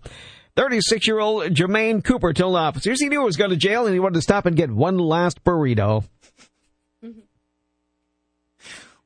36 0.57 1.07
year 1.07 1.19
old 1.19 1.45
Jermaine 1.53 2.03
Cooper 2.03 2.33
told 2.33 2.57
officers 2.57 2.99
he 3.01 3.09
knew 3.09 3.21
he 3.21 3.27
was 3.27 3.37
going 3.37 3.51
to 3.51 3.57
jail 3.57 3.85
and 3.85 3.93
he 3.93 4.01
wanted 4.01 4.15
to 4.15 4.23
stop 4.23 4.47
and 4.47 4.57
get 4.57 4.71
one 4.71 4.97
last 4.99 5.45
burrito. 5.45 6.05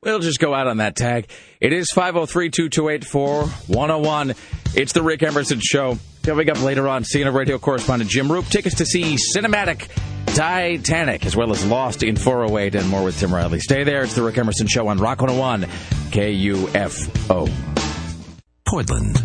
We'll 0.03 0.17
just 0.17 0.39
go 0.39 0.51
out 0.55 0.65
on 0.65 0.77
that 0.77 0.95
tag. 0.95 1.27
It 1.59 1.73
is 1.73 1.91
503 1.93 2.49
228 2.49 3.05
4101. 3.05 4.33
It's 4.73 4.93
the 4.93 5.03
Rick 5.03 5.21
Emerson 5.21 5.59
Show. 5.61 5.99
Coming 6.23 6.49
up 6.49 6.59
later 6.63 6.87
on, 6.87 7.03
CNN 7.03 7.35
radio 7.35 7.59
correspondent 7.59 8.09
Jim 8.09 8.27
Roope. 8.27 8.49
Tickets 8.49 8.77
to 8.77 8.85
see 8.85 9.15
Cinematic 9.35 9.89
Titanic, 10.33 11.23
as 11.27 11.35
well 11.35 11.51
as 11.51 11.63
Lost 11.67 12.01
in 12.01 12.15
408 12.15 12.73
and 12.73 12.89
more 12.89 13.03
with 13.03 13.19
Tim 13.19 13.31
Riley. 13.31 13.59
Stay 13.59 13.83
there. 13.83 14.01
It's 14.01 14.15
the 14.15 14.23
Rick 14.23 14.39
Emerson 14.39 14.65
Show 14.65 14.87
on 14.87 14.97
Rock 14.97 15.21
101 15.21 15.69
KUFO. 16.09 17.51
Portland. 18.67 19.21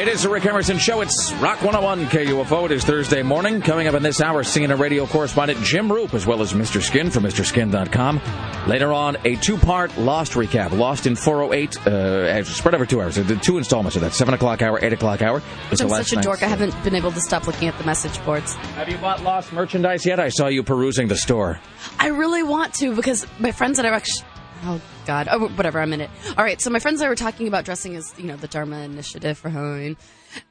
It 0.00 0.08
is 0.08 0.22
the 0.22 0.30
Rick 0.30 0.46
Emerson 0.46 0.78
Show. 0.78 1.02
It's 1.02 1.30
Rock 1.42 1.60
101 1.62 2.06
KUFO. 2.06 2.64
It 2.64 2.72
is 2.72 2.84
Thursday 2.84 3.22
morning. 3.22 3.60
Coming 3.60 3.86
up 3.86 3.92
in 3.92 4.02
this 4.02 4.22
hour, 4.22 4.42
CNN 4.42 4.78
radio 4.78 5.04
correspondent 5.04 5.62
Jim 5.62 5.90
Roope, 5.90 6.14
as 6.14 6.24
well 6.24 6.40
as 6.40 6.54
Mr. 6.54 6.80
Skin 6.80 7.10
from 7.10 7.24
MrSkin.com. 7.24 8.18
Later 8.66 8.94
on, 8.94 9.18
a 9.26 9.36
two-part 9.36 9.98
Lost 9.98 10.32
recap. 10.32 10.70
Lost 10.70 11.06
in 11.06 11.16
408, 11.16 11.86
uh, 11.86 12.44
spread 12.44 12.74
over 12.74 12.86
two 12.86 13.02
hours. 13.02 13.16
The 13.16 13.36
two 13.36 13.58
installments 13.58 13.94
of 13.94 14.00
that, 14.00 14.14
7 14.14 14.32
o'clock 14.32 14.62
hour, 14.62 14.82
8 14.82 14.94
o'clock 14.94 15.20
hour. 15.20 15.42
It's 15.70 15.82
I'm 15.82 15.90
such 15.90 16.14
a 16.14 16.22
dork. 16.22 16.42
I 16.42 16.46
haven't 16.46 16.82
been 16.82 16.94
able 16.94 17.12
to 17.12 17.20
stop 17.20 17.46
looking 17.46 17.68
at 17.68 17.76
the 17.76 17.84
message 17.84 18.24
boards. 18.24 18.54
Have 18.54 18.88
you 18.88 18.96
bought 18.96 19.22
Lost 19.22 19.52
merchandise 19.52 20.06
yet? 20.06 20.18
I 20.18 20.30
saw 20.30 20.46
you 20.46 20.62
perusing 20.62 21.08
the 21.08 21.16
store. 21.16 21.60
I 21.98 22.06
really 22.06 22.42
want 22.42 22.72
to 22.76 22.96
because 22.96 23.26
my 23.38 23.52
friends 23.52 23.76
that 23.76 23.84
are 23.84 23.92
actually. 23.92 24.24
Oh 24.64 24.80
God! 25.10 25.26
Oh, 25.28 25.48
whatever. 25.48 25.80
I'm 25.80 25.92
in 25.92 26.02
it. 26.02 26.10
All 26.38 26.44
right. 26.44 26.60
So 26.60 26.70
my 26.70 26.78
friends 26.78 27.00
and 27.00 27.06
I 27.06 27.10
were 27.10 27.16
talking 27.16 27.48
about 27.48 27.64
dressing 27.64 27.96
as 27.96 28.14
you 28.16 28.26
know 28.26 28.36
the 28.36 28.46
Dharma 28.46 28.78
Initiative 28.82 29.36
for 29.36 29.48
Halloween, 29.48 29.96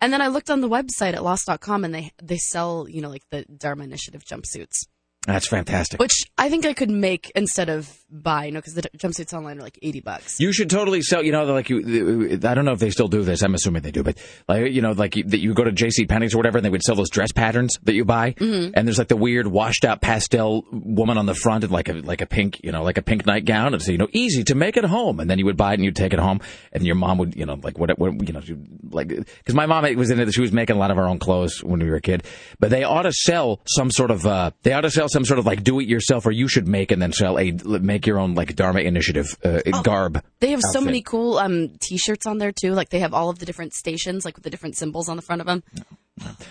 and 0.02 0.12
then 0.12 0.22
I 0.22 0.28
looked 0.28 0.50
on 0.50 0.60
the 0.60 0.68
website 0.68 1.14
at 1.14 1.24
Lost.com 1.24 1.86
and 1.86 1.96
they 1.96 2.12
they 2.22 2.36
sell 2.36 2.86
you 2.90 3.02
know 3.02 3.08
like 3.08 3.24
the 3.32 3.46
Dharma 3.46 3.86
Initiative 3.86 4.26
jumpsuits, 4.26 4.88
That's 5.28 5.48
fantastic. 5.48 6.00
which 6.00 6.24
I 6.38 6.50
think 6.50 6.66
I 6.66 6.74
could 6.74 6.90
make 6.90 7.32
instead 7.36 7.70
of 7.70 7.94
buy. 8.10 8.46
You 8.46 8.52
know, 8.54 8.60
because 8.60 8.74
the 8.74 8.84
jumpsuits 8.98 9.34
online 9.34 9.60
are 9.60 9.62
like 9.62 9.78
eighty 9.82 10.00
bucks. 10.00 10.40
You 10.40 10.52
should 10.54 10.70
totally 10.70 11.02
sell. 11.02 11.24
You 11.24 11.32
know, 11.34 11.44
like 11.44 11.70
you. 11.70 12.40
I 12.44 12.54
don't 12.56 12.66
know 12.66 12.72
if 12.72 12.80
they 12.80 12.90
still 12.90 13.10
do 13.10 13.22
this. 13.24 13.44
I'm 13.44 13.54
assuming 13.54 13.82
they 13.84 13.92
do, 13.92 14.02
but 14.02 14.18
like 14.48 14.72
you 14.72 14.82
know, 14.82 14.94
like 14.94 15.18
you, 15.18 15.26
that 15.26 15.40
you 15.40 15.54
go 15.54 15.66
to 15.66 15.72
J.C. 15.74 16.06
Penney's 16.06 16.34
or 16.34 16.38
whatever, 16.38 16.58
and 16.58 16.66
they 16.66 16.70
would 16.70 16.82
sell 16.82 16.96
those 16.96 17.10
dress 17.10 17.32
patterns 17.34 17.78
that 17.84 17.94
you 17.94 18.06
buy, 18.06 18.32
Mm-hmm. 18.32 18.72
and 18.76 18.88
there's 18.88 18.98
like 18.98 19.10
the 19.10 19.18
weird 19.18 19.46
washed 19.48 19.84
out 19.86 20.02
pastel 20.02 20.66
woman 20.72 21.18
on 21.18 21.26
the 21.26 21.36
front 21.36 21.64
and 21.66 21.72
like 21.74 21.90
a 21.90 21.94
like 21.94 22.22
a 22.22 22.26
pink, 22.26 22.62
you 22.64 22.72
know, 22.72 22.82
like 22.84 22.98
a 22.98 23.02
pink 23.04 23.26
nightgown, 23.26 23.74
and 23.74 23.84
so 23.84 23.92
you 23.92 23.98
know, 23.98 24.08
easy 24.14 24.44
to 24.46 24.56
make 24.56 24.78
at 24.78 24.86
home, 24.86 25.20
and 25.20 25.30
then 25.30 25.38
you 25.38 25.46
would 25.46 25.58
buy 25.58 25.72
it 25.72 25.76
and 25.76 25.84
you'd 25.84 25.98
take 25.98 26.14
it 26.14 26.20
home, 26.20 26.40
and 26.72 26.86
your 26.86 26.96
mom 26.96 27.18
would, 27.18 27.36
you 27.36 27.46
know, 27.46 27.60
like 27.62 27.78
what, 27.78 27.90
what 28.00 28.14
you 28.26 28.34
know, 28.34 28.42
like 28.90 29.10
because 29.10 29.54
my 29.54 29.66
mom 29.66 29.84
was 29.96 30.10
into 30.10 30.26
this. 30.26 30.34
She 30.36 30.42
was 30.42 30.54
making 30.54 30.78
a 30.78 30.80
lot 30.80 30.92
of 30.92 30.98
our 30.98 31.08
own 31.08 31.20
clothes 31.20 31.62
when 31.64 31.82
we 31.82 31.90
were 31.90 31.98
a 31.98 32.02
kid, 32.02 32.24
but 32.60 32.70
they 32.72 32.84
ought 32.86 33.04
to 33.04 33.12
sell 33.12 33.60
some 33.68 33.92
sort 33.92 34.10
of 34.12 34.26
uh, 34.26 34.52
they 34.64 34.72
ought 34.74 34.82
to 34.82 34.90
sell 34.92 35.08
some 35.10 35.19
sort 35.26 35.40
of 35.40 35.46
like 35.46 35.64
do 35.64 35.80
it 35.80 35.88
yourself, 35.88 36.26
or 36.26 36.32
you 36.32 36.48
should 36.48 36.68
make 36.68 36.92
and 36.92 37.02
then 37.02 37.12
sell 37.14 37.38
a 37.40 37.52
make 37.52 38.06
your 38.08 38.20
own 38.20 38.36
like 38.36 38.56
Dharma 38.56 38.82
Initiative 38.82 39.38
uh, 39.44 39.60
garb. 39.84 40.24
They 40.40 40.52
have 40.52 40.62
so 40.74 40.80
many 40.82 41.02
cool 41.02 41.38
um, 41.38 41.70
T-shirts 41.82 42.26
on 42.26 42.38
there 42.38 42.52
too. 42.52 42.74
Like 42.74 42.90
they 42.90 43.00
have 43.00 43.14
all 43.14 43.30
of 43.30 43.40
the 43.40 43.46
different 43.46 43.74
stations, 43.74 44.26
like 44.26 44.36
with 44.36 44.44
the 44.44 44.50
different 44.50 44.78
symbols 44.78 45.10
on 45.10 45.16
the 45.16 45.22
front 45.22 45.42
of 45.42 45.48
them. 45.48 45.64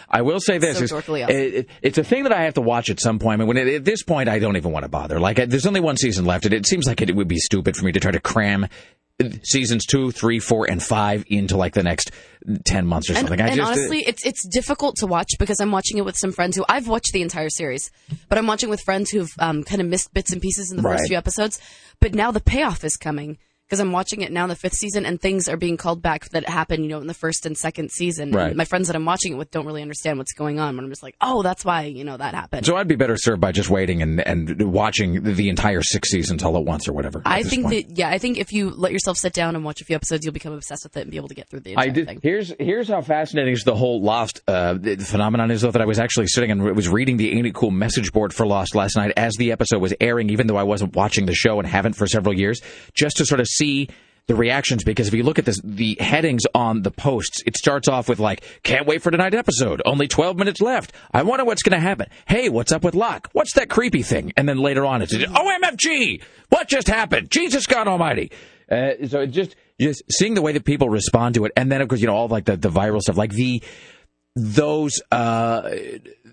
I 0.08 0.22
will 0.22 0.40
say 0.40 0.56
this: 0.56 0.78
So 0.78 0.84
is- 0.84 0.90
it- 1.28 1.54
it- 1.54 1.68
it's 1.82 1.98
a 1.98 2.04
thing 2.04 2.22
that 2.22 2.32
I 2.32 2.44
have 2.44 2.54
to 2.54 2.62
watch 2.62 2.88
at 2.88 3.00
some 3.00 3.18
point. 3.18 3.34
I 3.34 3.44
mean, 3.44 3.48
when 3.48 3.56
it, 3.58 3.68
at 3.74 3.84
this 3.84 4.02
point, 4.02 4.28
I 4.28 4.38
don't 4.38 4.56
even 4.56 4.72
want 4.72 4.84
to 4.84 4.88
bother. 4.88 5.20
Like, 5.20 5.38
I- 5.38 5.44
there's 5.44 5.66
only 5.66 5.80
one 5.80 5.98
season 5.98 6.24
left, 6.24 6.46
and 6.46 6.54
it 6.54 6.66
seems 6.66 6.86
like 6.86 7.02
it, 7.02 7.14
would 7.14 7.28
be 7.28 7.36
stupid 7.38 7.76
for 7.76 7.84
me 7.84 7.92
to 7.92 8.00
try 8.00 8.10
to 8.10 8.20
cram 8.20 8.66
seasons 9.42 9.84
two, 9.86 10.10
three, 10.12 10.38
four, 10.38 10.70
and 10.70 10.82
five 10.82 11.24
into 11.28 11.56
like 11.56 11.74
the 11.74 11.82
next 11.82 12.10
ten 12.64 12.86
months 12.86 13.10
or 13.10 13.14
And, 13.14 13.20
something. 13.28 13.40
I 13.40 13.48
and 13.48 13.56
just, 13.56 13.68
uh, 13.68 13.72
honestly, 13.72 14.04
it's 14.06 14.24
it's 14.24 14.46
difficult 14.48 14.96
to 14.96 15.06
watch 15.06 15.30
because 15.38 15.60
I'm 15.60 15.72
watching 15.72 15.98
it 15.98 16.04
with 16.04 16.16
some 16.16 16.32
friends 16.32 16.56
who 16.56 16.64
I've 16.68 16.88
watched 16.88 17.12
the 17.12 17.22
entire 17.22 17.50
series, 17.50 17.90
but 18.28 18.38
I'm 18.38 18.46
watching 18.46 18.68
with 18.70 18.80
friends 18.82 19.10
who've 19.10 19.32
um, 19.38 19.64
kind 19.64 19.80
of 19.80 19.88
missed 19.88 20.12
bits 20.14 20.32
and 20.32 20.40
pieces 20.40 20.70
in 20.70 20.76
the 20.76 20.82
Right. 20.82 20.98
first 20.98 21.08
few 21.08 21.16
episodes. 21.16 21.60
But 22.00 22.14
now 22.14 22.30
the 22.30 22.40
payoff 22.40 22.84
is 22.84 22.96
coming 22.96 23.38
because 23.68 23.80
I'm 23.80 23.92
watching 23.92 24.22
it 24.22 24.32
now 24.32 24.44
in 24.44 24.48
the 24.48 24.56
fifth 24.56 24.74
season, 24.74 25.04
and 25.04 25.20
things 25.20 25.46
are 25.46 25.58
being 25.58 25.76
called 25.76 26.00
back 26.00 26.30
that 26.30 26.48
happened, 26.48 26.84
you 26.84 26.88
know, 26.88 27.00
in 27.00 27.06
the 27.06 27.12
first 27.12 27.44
and 27.44 27.56
second 27.56 27.90
season. 27.90 28.32
Right. 28.32 28.48
And 28.48 28.56
my 28.56 28.64
friends 28.64 28.86
that 28.86 28.96
I'm 28.96 29.04
watching 29.04 29.34
it 29.34 29.36
with 29.36 29.50
don't 29.50 29.66
really 29.66 29.82
understand 29.82 30.16
what's 30.16 30.32
going 30.32 30.58
on. 30.58 30.74
But 30.76 30.84
I'm 30.84 30.90
just 30.90 31.02
like, 31.02 31.16
oh, 31.20 31.42
that's 31.42 31.66
why 31.66 31.82
you 31.82 32.02
know 32.02 32.16
that 32.16 32.34
happened. 32.34 32.64
so 32.64 32.76
I'd 32.76 32.88
be 32.88 32.96
better 32.96 33.16
served 33.18 33.42
by 33.42 33.52
just 33.52 33.68
waiting 33.68 34.00
and, 34.00 34.20
and 34.20 34.72
watching 34.72 35.22
the 35.22 35.50
entire 35.50 35.82
six 35.82 36.10
seasons 36.10 36.42
all 36.42 36.56
at 36.56 36.64
once 36.64 36.88
or 36.88 36.94
whatever. 36.94 37.20
I 37.26 37.42
think 37.42 37.64
point. 37.64 37.88
that 37.88 37.98
yeah, 37.98 38.08
I 38.08 38.16
think 38.16 38.38
if 38.38 38.52
you 38.52 38.70
let 38.70 38.92
yourself 38.92 39.18
sit 39.18 39.34
down 39.34 39.54
and 39.54 39.64
watch 39.64 39.82
a 39.82 39.84
few 39.84 39.96
episodes, 39.96 40.24
you'll 40.24 40.32
become 40.32 40.54
obsessed 40.54 40.84
with 40.84 40.96
it 40.96 41.02
and 41.02 41.10
be 41.10 41.18
able 41.18 41.28
to 41.28 41.34
get 41.34 41.50
through 41.50 41.60
the 41.60 41.72
entire 41.72 41.86
I 41.86 41.90
did. 41.90 42.06
thing. 42.06 42.20
Here's 42.22 42.54
here's 42.58 42.88
how 42.88 43.02
fascinating 43.02 43.52
is 43.52 43.64
the 43.64 43.76
whole 43.76 44.00
Lost 44.00 44.40
uh, 44.48 44.74
the 44.74 44.96
phenomenon 44.96 45.50
is, 45.50 45.60
though. 45.60 45.70
That 45.70 45.82
I 45.82 45.86
was 45.86 45.98
actually 45.98 46.28
sitting 46.28 46.50
and 46.50 46.62
was 46.74 46.88
reading 46.88 47.18
the 47.18 47.36
Ain't 47.36 47.46
It 47.46 47.54
Cool 47.54 47.70
message 47.70 48.12
board 48.12 48.32
for 48.32 48.46
Lost 48.46 48.74
last 48.74 48.96
night 48.96 49.12
as 49.16 49.34
the 49.34 49.52
episode 49.52 49.82
was 49.82 49.92
airing, 50.00 50.30
even 50.30 50.46
though 50.46 50.56
I 50.56 50.62
wasn't 50.62 50.96
watching 50.96 51.26
the 51.26 51.34
show 51.34 51.58
and 51.58 51.68
haven't 51.68 51.92
for 51.92 52.06
several 52.06 52.34
years, 52.34 52.62
just 52.94 53.18
to 53.18 53.26
sort 53.26 53.40
of 53.40 53.46
see 53.58 53.88
the 54.26 54.34
reactions. 54.34 54.84
Because 54.84 55.08
if 55.08 55.14
you 55.14 55.22
look 55.24 55.38
at 55.38 55.44
this, 55.44 55.58
the 55.64 55.96
headings 55.98 56.42
on 56.54 56.82
the 56.82 56.90
posts, 56.90 57.42
it 57.46 57.56
starts 57.56 57.88
off 57.88 58.08
with 58.08 58.20
like, 58.20 58.44
"Can't 58.62 58.86
wait 58.86 59.02
for 59.02 59.10
tonight's 59.10 59.36
episode. 59.36 59.82
Only 59.84 60.06
12 60.06 60.36
minutes 60.36 60.60
left. 60.60 60.92
I 61.12 61.22
wonder 61.22 61.44
what's 61.44 61.62
going 61.62 61.78
to 61.78 61.86
happen. 61.86 62.08
Hey, 62.26 62.48
what's 62.48 62.72
up 62.72 62.84
with 62.84 62.94
Locke? 62.94 63.28
What's 63.32 63.54
that 63.54 63.68
creepy 63.68 64.02
thing?" 64.02 64.32
And 64.36 64.48
then 64.48 64.58
later 64.58 64.84
on, 64.84 65.02
it's 65.02 65.14
OMFG. 65.14 66.22
What 66.50 66.68
just 66.68 66.88
happened? 66.88 67.30
Jesus 67.30 67.66
God 67.66 67.88
Almighty. 67.88 68.30
Uh, 68.70 69.06
so 69.06 69.20
it 69.20 69.28
just 69.28 69.56
just 69.80 70.02
seeing 70.10 70.34
the 70.34 70.42
way 70.42 70.52
that 70.52 70.64
people 70.64 70.90
respond 70.90 71.34
to 71.36 71.44
it, 71.46 71.52
and 71.56 71.72
then 71.72 71.80
of 71.80 71.88
course 71.88 72.00
you 72.00 72.06
know 72.06 72.14
all 72.14 72.28
like 72.28 72.44
the, 72.44 72.56
the 72.56 72.68
viral 72.68 73.00
stuff, 73.00 73.16
like 73.16 73.32
the 73.32 73.62
those 74.36 75.00
uh, 75.10 75.70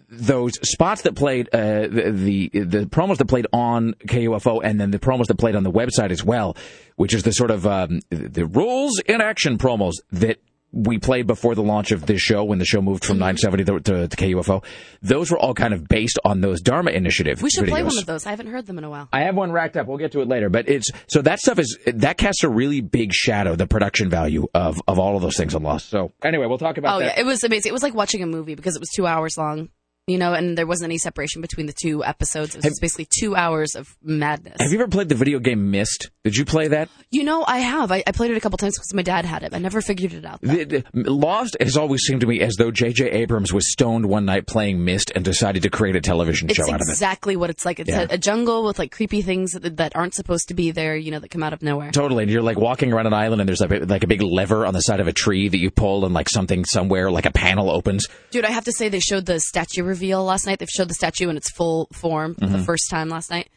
those 0.10 0.54
spots 0.70 1.04
that 1.04 1.16
played 1.16 1.50
uh, 1.54 1.88
the, 1.88 2.12
the 2.12 2.60
the 2.60 2.86
promos 2.86 3.18
that 3.18 3.26
played 3.26 3.48
on 3.54 3.94
KUFO, 4.06 4.62
and 4.64 4.80
then 4.80 4.92
the 4.92 5.00
promos 5.00 5.28
that 5.28 5.38
played 5.38 5.56
on 5.56 5.64
the 5.64 5.72
website 5.72 6.12
as 6.12 6.24
well, 6.24 6.58
which 6.96 7.14
is 7.14 7.24
the 7.24 7.32
sort 7.32 7.52
of 7.52 7.66
um, 7.68 8.00
the 8.10 8.46
rules 8.46 9.00
in 9.06 9.22
action 9.22 9.58
promos 9.58 9.94
that 10.12 10.40
we 10.78 10.98
played 10.98 11.26
before 11.26 11.56
the 11.56 11.64
launch 11.64 11.94
of 11.94 12.06
this 12.06 12.20
show 12.20 12.44
when 12.44 12.60
the 12.60 12.66
show 12.66 12.82
moved 12.82 13.06
from 13.06 13.18
970 13.18 13.64
to, 13.64 14.08
to, 14.10 14.16
KUFO. 14.18 14.62
Those 15.02 15.32
were 15.32 15.40
all 15.40 15.54
kind 15.54 15.74
of 15.74 15.88
based 15.88 16.20
on 16.26 16.42
those 16.42 16.60
Dharma 16.60 16.92
Initiative. 16.92 17.42
we 17.42 17.50
should 17.50 17.70
play 17.70 17.82
one 17.82 17.98
of 17.98 18.06
those. 18.06 18.26
I 18.26 18.32
haven't 18.32 18.48
heard 18.48 18.66
them 18.66 18.78
in 18.78 18.84
a 18.84 18.90
while. 18.90 19.08
I 19.14 19.22
have 19.22 19.36
one 19.38 19.54
racked 19.54 19.78
up. 19.78 19.88
We'll 19.88 19.98
get 20.00 20.12
to 20.14 20.20
it 20.22 20.28
later, 20.28 20.50
but 20.50 20.68
it's 20.68 20.90
so 21.08 21.22
that 21.22 21.40
stuff 21.40 21.60
is 21.60 21.80
that 21.86 22.18
casts 22.18 22.44
a 22.44 22.50
really 22.50 22.82
big 22.82 23.14
shadow, 23.14 23.56
the 23.56 23.68
production 23.68 24.10
value 24.10 24.48
of 24.54 24.82
of 24.86 25.00
all 25.00 25.16
of 25.16 25.22
those 25.22 25.38
things 25.38 25.56
on 25.56 25.64
Lost. 25.64 25.88
So 25.90 26.12
anyway, 26.22 26.46
we'll 26.48 26.58
talk 26.58 26.78
about 26.78 26.98
Oh 26.98 27.00
that. 27.00 27.16
yeah, 27.18 27.22
it 27.22 27.26
was 27.26 27.46
amazing. 27.46 27.70
It 27.70 27.74
was 27.74 27.84
like 27.84 27.94
watching 27.94 28.22
a 28.22 28.28
movie 28.28 28.56
because 28.56 28.76
it 28.76 28.82
was 28.82 28.90
two 28.90 29.08
hours 29.08 29.38
long, 29.38 29.70
you 30.08 30.20
know, 30.20 30.34
and 30.34 30.56
there 30.56 30.68
wasn't 30.68 30.86
any 30.90 31.00
separation 31.00 31.42
between 31.42 31.66
the 31.66 31.74
two 31.74 32.04
episodes. 32.04 32.54
It 32.54 32.60
was 32.60 32.66
just 32.66 32.82
basically 32.82 33.08
two 33.10 33.36
hours 33.36 33.74
of 33.76 33.98
madness. 34.04 34.56
have 34.60 34.72
you 34.72 34.78
ever 34.80 34.88
played 34.88 35.10
the 35.10 35.16
video 35.16 35.40
game 35.40 35.72
Myst? 35.72 36.12
Did 36.24 36.38
you 36.38 36.46
play 36.46 36.68
that? 36.68 36.90
You 37.10 37.24
know, 37.24 37.44
I 37.48 37.60
have. 37.60 37.92
I, 37.92 38.04
I 38.06 38.12
played 38.12 38.30
it 38.32 38.38
a 38.38 38.40
couple 38.40 38.58
times 38.58 38.78
because 38.78 38.94
my 38.94 39.02
dad 39.02 39.26
had 39.26 39.42
it. 39.44 39.54
I 39.56 39.58
never 39.60 39.82
figured 39.82 40.14
it 40.14 40.24
out. 40.26 40.42
The, 40.42 40.64
the- 40.94 41.12
Lost 41.12 41.58
has 41.60 41.76
always 41.78 42.02
seemed 42.02 42.22
to 42.22 42.28
me 42.28 42.42
as 42.42 42.56
though 42.56 42.70
J.J. 42.72 43.10
Abrams 43.12 43.52
was 43.52 43.72
stoned 43.72 44.06
one 44.08 44.26
night 44.26 44.46
playing 44.48 44.84
Myst 44.86 45.12
and 45.16 45.26
decided 45.26 45.64
to 45.64 45.70
create 45.70 45.96
a 45.96 46.02
television 46.02 46.50
It's 46.50 46.58
show 46.58 46.66
out 46.72 46.82
of 46.82 46.88
it. 46.88 46.92
exactly 46.92 47.36
what 47.36 47.50
it's 47.50 47.66
like. 47.66 47.80
It's 47.80 47.90
Yeah. 47.90 48.02
a, 48.10 48.14
a 48.14 48.18
jungle 48.18 48.66
with 48.66 48.78
like 48.78 48.92
creepy 48.92 49.22
things 49.24 49.54
that, 49.54 49.78
that 49.78 49.96
aren't 49.96 50.14
supposed 50.14 50.50
to 50.50 50.54
be 50.54 50.70
there, 50.72 50.96
you 50.96 51.10
know, 51.12 51.20
that 51.20 51.30
come 51.30 51.42
out 51.44 51.54
of 51.54 51.62
nowhere. 51.64 51.92
Totally, 51.92 52.24
and 52.24 52.32
you're 52.32 52.42
like 52.44 52.58
walking 52.58 52.94
around 52.94 53.08
an 53.08 53.14
island, 53.14 53.42
and 53.42 53.48
there's 53.50 53.62
like 53.62 53.72
a, 53.72 53.86
like 53.86 54.04
a 54.04 54.08
big 54.08 54.22
lever 54.22 54.66
on 54.68 54.74
the 54.76 54.82
side 54.82 55.00
of 55.00 55.08
a 55.08 55.14
tree 55.14 55.48
that 55.50 55.58
you 55.58 55.72
pull, 55.72 56.06
and 56.06 56.14
like 56.14 56.30
something 56.30 56.64
somewhere, 56.66 57.10
like 57.10 57.26
a 57.26 57.32
panel 57.32 57.72
opens. 57.72 58.08
Dude, 58.32 58.46
I 58.46 58.52
have 58.52 58.66
to 58.66 58.72
say 58.72 58.90
they 58.90 59.00
showed 59.00 59.26
the 59.26 59.40
statue 59.40 59.84
reveal 59.96 60.24
last 60.24 60.46
night. 60.46 60.60
They've 60.60 60.70
showed 60.70 60.90
the 60.90 60.94
statue 60.94 61.30
in 61.30 61.38
its 61.38 61.50
full 61.52 61.88
form 61.94 62.36
for 62.36 62.46
Mm-hmm. 62.46 62.58
the 62.58 62.64
first 62.64 62.90
time 62.90 63.10
last 63.10 63.30
night. 63.32 63.50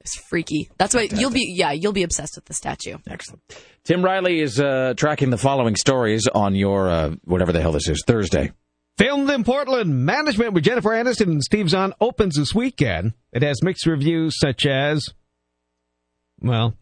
It's 0.00 0.16
freaky. 0.28 0.68
That's 0.76 0.94
why 0.94 1.08
you'll 1.14 1.30
be 1.30 1.54
yeah, 1.56 1.72
you'll 1.72 1.92
be 1.94 2.02
obsessed 2.02 2.34
with 2.36 2.44
the 2.44 2.52
statue. 2.54 2.98
Excellent. 3.08 3.40
Tim 3.84 4.04
Riley 4.04 4.40
is 4.40 4.60
uh, 4.60 4.92
tracking 4.96 5.30
the 5.30 5.38
following 5.38 5.76
stories 5.76 6.26
on 6.34 6.54
your 6.54 6.90
uh, 6.90 7.14
whatever 7.24 7.52
the 7.52 7.60
hell 7.62 7.72
this 7.72 7.88
is 7.88 8.02
Thursday. 8.06 8.52
Filmed 8.98 9.30
in 9.30 9.44
Portland, 9.44 10.04
Management 10.04 10.52
with 10.52 10.62
Jennifer 10.62 10.90
Aniston 10.90 11.28
and 11.28 11.42
Steve 11.42 11.68
Zahn 11.70 11.94
opens 12.00 12.36
this 12.36 12.54
weekend. 12.54 13.14
It 13.32 13.42
has 13.42 13.62
mixed 13.62 13.86
reviews 13.86 14.34
such 14.38 14.66
as, 14.66 15.08
well, 16.40 16.74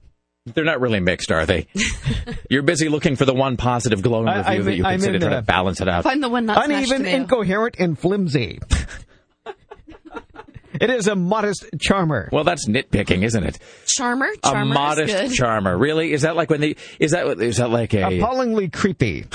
They're 0.44 0.64
not 0.64 0.80
really 0.80 0.98
mixed, 1.00 1.30
are 1.30 1.46
they? 1.46 1.68
You're 2.50 2.62
busy 2.64 2.88
looking 2.88 3.14
for 3.16 3.24
the 3.24 3.34
one 3.34 3.56
positive 3.56 4.02
glowing 4.02 4.28
I- 4.28 4.38
review 4.38 4.52
I'm- 4.52 4.64
that 4.64 4.76
you 4.76 4.84
I'm 4.84 4.92
consider 4.94 5.14
in 5.14 5.20
trying 5.20 5.36
to 5.36 5.42
balance 5.42 5.80
it 5.80 5.88
out. 5.88 6.02
Find 6.02 6.22
the 6.22 6.28
one 6.28 6.46
not 6.46 6.64
smashed 6.64 6.90
uneven, 6.90 7.06
incoherent, 7.06 7.76
and 7.78 7.96
flimsy. 7.98 8.58
it 10.80 10.90
is 10.90 11.06
a 11.06 11.14
modest 11.14 11.64
charmer. 11.80 12.28
Well, 12.32 12.42
that's 12.44 12.68
nitpicking, 12.68 13.22
isn't 13.22 13.44
it? 13.44 13.58
Charmer, 13.86 14.26
A 14.26 14.36
charmer 14.48 14.72
is 14.72 14.74
modest 14.74 15.14
good. 15.16 15.32
charmer. 15.32 15.78
Really? 15.78 16.12
Is 16.12 16.22
that 16.22 16.34
like 16.34 16.50
when 16.50 16.60
the 16.60 16.76
is 16.98 17.12
that 17.12 17.40
is 17.40 17.58
that 17.58 17.70
like 17.70 17.94
a? 17.94 18.18
Appallingly 18.18 18.68
creepy. 18.68 19.26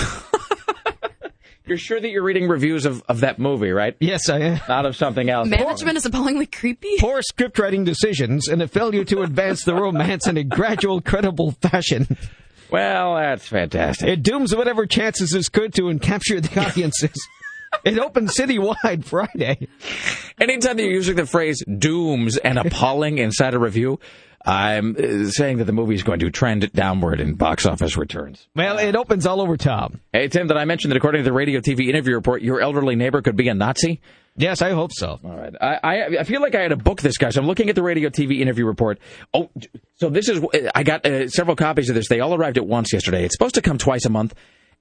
You're 1.67 1.77
sure 1.77 1.99
that 1.99 2.09
you're 2.09 2.23
reading 2.23 2.47
reviews 2.47 2.85
of, 2.85 3.03
of 3.09 3.19
that 3.19 3.39
movie, 3.39 3.71
right? 3.71 3.95
Yes, 3.99 4.29
I 4.29 4.39
am. 4.39 4.61
Not 4.69 4.85
of 4.85 4.95
something 4.95 5.29
else. 5.29 5.49
Management 5.49 5.97
is 5.97 6.05
appallingly 6.05 6.45
creepy. 6.45 6.95
Poor 6.97 7.21
script 7.21 7.59
writing 7.59 7.83
decisions 7.83 8.47
and 8.47 8.61
a 8.61 8.69
failure 8.69 9.03
to 9.03 9.21
advance 9.21 9.65
the 9.65 9.75
romance 9.75 10.27
in 10.27 10.37
a 10.37 10.45
gradual, 10.45 11.01
credible 11.01 11.51
fashion. 11.61 12.07
Well, 12.71 13.15
that's 13.15 13.47
fantastic. 13.47 14.07
It 14.07 14.23
dooms 14.23 14.55
whatever 14.55 14.85
chances 14.85 15.31
this 15.31 15.49
could 15.49 15.73
to 15.75 15.89
and 15.89 16.01
capture 16.01 16.39
the 16.39 16.59
audiences. 16.65 17.17
it 17.83 17.97
opened 17.99 18.29
citywide 18.29 19.03
Friday. 19.05 19.67
Anytime 20.39 20.77
that 20.77 20.83
you're 20.83 20.91
using 20.91 21.15
the 21.15 21.25
phrase 21.25 21.63
"dooms" 21.65 22.37
and 22.37 22.57
"appalling" 22.57 23.17
inside 23.17 23.53
a 23.53 23.59
review, 23.59 23.99
I'm 24.47 24.95
uh, 24.95 25.29
saying 25.29 25.57
that 25.57 25.65
the 25.65 25.73
movie 25.73 25.95
is 25.95 26.03
going 26.03 26.19
to 26.19 26.29
trend 26.29 26.71
downward 26.71 27.19
in 27.19 27.33
box 27.33 27.65
office 27.65 27.97
returns. 27.97 28.47
Well, 28.55 28.77
it 28.77 28.95
opens 28.95 29.25
all 29.25 29.41
over 29.41 29.57
town. 29.57 29.99
Hey, 30.13 30.29
Tim, 30.29 30.47
did 30.47 30.55
I 30.55 30.63
mention 30.63 30.89
that 30.89 30.95
according 30.95 31.19
to 31.19 31.29
the 31.29 31.33
radio 31.33 31.59
TV 31.59 31.89
interview 31.89 32.15
report, 32.15 32.41
your 32.41 32.61
elderly 32.61 32.95
neighbor 32.95 33.21
could 33.21 33.35
be 33.35 33.49
a 33.49 33.53
Nazi? 33.53 33.99
Yes, 34.37 34.61
I 34.61 34.69
hope 34.69 34.91
so. 34.93 35.19
All 35.21 35.35
right. 35.35 35.53
I, 35.59 35.79
I, 35.83 36.05
I 36.19 36.23
feel 36.23 36.41
like 36.41 36.55
I 36.55 36.61
had 36.61 36.69
to 36.69 36.77
book 36.77 37.01
this 37.01 37.17
guy. 37.17 37.29
So 37.31 37.41
I'm 37.41 37.47
looking 37.47 37.67
at 37.69 37.75
the 37.75 37.83
radio 37.83 38.09
TV 38.09 38.39
interview 38.39 38.65
report. 38.65 38.99
Oh, 39.33 39.49
so 39.95 40.09
this 40.09 40.29
is, 40.29 40.39
I 40.73 40.83
got 40.83 41.05
uh, 41.05 41.27
several 41.27 41.57
copies 41.57 41.89
of 41.89 41.95
this. 41.95 42.07
They 42.07 42.21
all 42.21 42.33
arrived 42.33 42.57
at 42.57 42.65
once 42.65 42.93
yesterday. 42.93 43.25
It's 43.25 43.35
supposed 43.35 43.55
to 43.55 43.61
come 43.61 43.77
twice 43.77 44.05
a 44.05 44.09
month. 44.09 44.33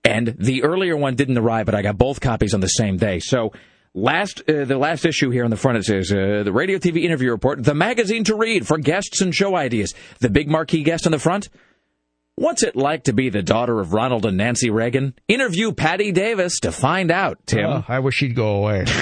And 0.05 0.37
the 0.39 0.63
earlier 0.63 0.97
one 0.97 1.17
didn't 1.17 1.39
arrive, 1.39 1.67
but 1.67 1.75
I 1.75 1.83
got 1.83 1.99
both 1.99 2.21
copies 2.21 2.55
on 2.55 2.61
the 2.61 2.69
same 2.69 2.99
day. 2.99 3.19
So 3.19 3.53
last, 3.97 4.43
uh, 4.49 4.65
the 4.65 4.79
last 4.79 5.05
issue 5.05 5.31
here 5.31 5.43
on 5.45 5.51
the 5.51 5.57
front, 5.57 5.79
it 5.79 5.85
says, 5.85 6.13
uh, 6.13 6.43
the 6.45 6.53
radio 6.53 6.79
TV 6.79 7.03
interview 7.03 7.31
report, 7.33 7.65
the 7.65 7.75
magazine 7.75 8.23
to 8.25 8.37
read 8.37 8.67
for 8.67 8.79
guests 8.79 9.21
and 9.21 9.35
show 9.35 9.57
ideas. 9.57 9.95
The 10.21 10.31
big 10.31 10.49
marquee 10.49 10.85
guest 10.85 11.07
on 11.07 11.13
the 11.13 11.19
front. 11.19 11.49
What's 12.37 12.63
it 12.63 12.77
like 12.77 13.05
to 13.05 13.15
be 13.15 13.31
the 13.31 13.43
daughter 13.43 13.81
of 13.81 13.95
Ronald 13.95 14.27
and 14.27 14.37
Nancy 14.37 14.69
Reagan? 14.71 15.15
Interview 15.27 15.73
Patti 15.73 16.13
Davis 16.13 16.61
to 16.61 16.71
find 16.71 17.11
out, 17.11 17.39
Tim. 17.47 17.65
Oh, 17.65 17.85
I 17.89 17.99
wish 18.01 18.15
she'd 18.15 18.37
go 18.37 18.57
away. 18.57 18.85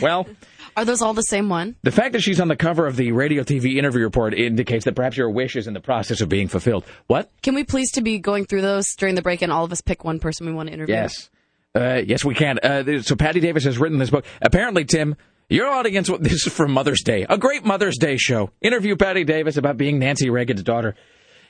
Well, 0.00 0.28
Are 0.76 0.84
those 0.84 1.02
all 1.02 1.12
the 1.12 1.22
same 1.22 1.48
one? 1.48 1.74
the 1.82 1.90
fact 1.90 2.12
that 2.12 2.20
she's 2.20 2.38
on 2.40 2.46
the 2.46 2.54
cover 2.54 2.86
of 2.86 2.94
the 2.94 3.10
radio 3.10 3.42
TV 3.42 3.78
interview 3.78 4.02
report 4.04 4.32
indicates 4.32 4.84
that 4.84 4.94
perhaps 4.94 5.16
your 5.16 5.28
wish 5.28 5.56
is 5.56 5.66
in 5.66 5.74
the 5.74 5.80
process 5.80 6.20
of 6.20 6.28
being 6.28 6.46
fulfilled. 6.46 6.84
What? 7.08 7.32
Can 7.42 7.56
we 7.56 7.64
please 7.64 7.90
to 7.94 8.00
be 8.00 8.20
going 8.20 8.44
through 8.46 8.60
those 8.62 8.86
during 8.96 9.16
the 9.16 9.22
break 9.22 9.42
and 9.42 9.50
all 9.50 9.64
of 9.64 9.72
us 9.72 9.80
pick 9.80 10.04
one 10.04 10.20
person 10.20 10.46
we 10.46 10.52
want 10.52 10.68
to 10.68 10.72
interview? 10.72 10.94
Yes. 10.94 11.30
Uh, 11.74 12.02
yes, 12.06 12.24
we 12.24 12.34
can. 12.34 12.58
Uh, 12.58 13.02
so 13.02 13.16
Patti 13.16 13.40
Davis 13.40 13.64
has 13.64 13.78
written 13.78 13.98
this 13.98 14.10
book. 14.10 14.26
Apparently, 14.40 14.84
Tim, 14.84 15.16
your 15.48 15.68
audience, 15.68 16.10
this 16.20 16.46
is 16.46 16.52
from 16.52 16.72
Mother's 16.72 17.02
Day, 17.02 17.26
a 17.28 17.38
great 17.38 17.64
Mother's 17.64 17.98
Day 17.98 18.16
show. 18.16 18.50
Interview 18.60 18.96
Patti 18.96 19.24
Davis 19.24 19.56
about 19.56 19.76
being 19.76 19.98
Nancy 19.98 20.30
Reagan's 20.30 20.62
daughter. 20.62 20.94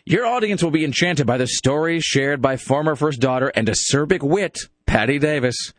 Your 0.05 0.27
audience 0.27 0.63
will 0.63 0.73
be 0.73 0.85
enchanted 0.85 1.27
by 1.27 1.39
the 1.39 1.47
stories 1.47 2.03
shared 2.03 2.43
by 2.43 2.57
former 2.57 2.97
first 2.97 3.21
daughter 3.21 3.53
and 3.55 3.69
acerbic 3.69 4.23
wit, 4.23 4.59
Patty 4.85 5.21
Davis, 5.21 5.73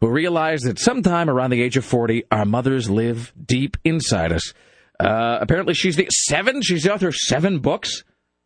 who 0.00 0.08
realized 0.08 0.64
that 0.64 0.80
sometime 0.80 1.30
around 1.30 1.50
the 1.50 1.62
age 1.62 1.76
of 1.76 1.84
40, 1.84 2.24
our 2.32 2.44
mothers 2.44 2.90
live 2.90 3.32
deep 3.44 3.76
inside 3.84 4.32
us. 4.32 4.52
Uh, 4.98 5.38
apparently, 5.40 5.74
she's 5.74 5.94
the 5.94 6.08
seven. 6.10 6.60
She's 6.60 6.82
the 6.82 6.92
author 6.92 7.08
of 7.08 7.14
seven 7.14 7.60
books. 7.60 8.02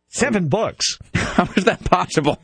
Seven 0.09 0.49
books. 0.49 0.99
How 1.15 1.49
is 1.55 1.63
that 1.65 1.83
possible? 1.83 2.37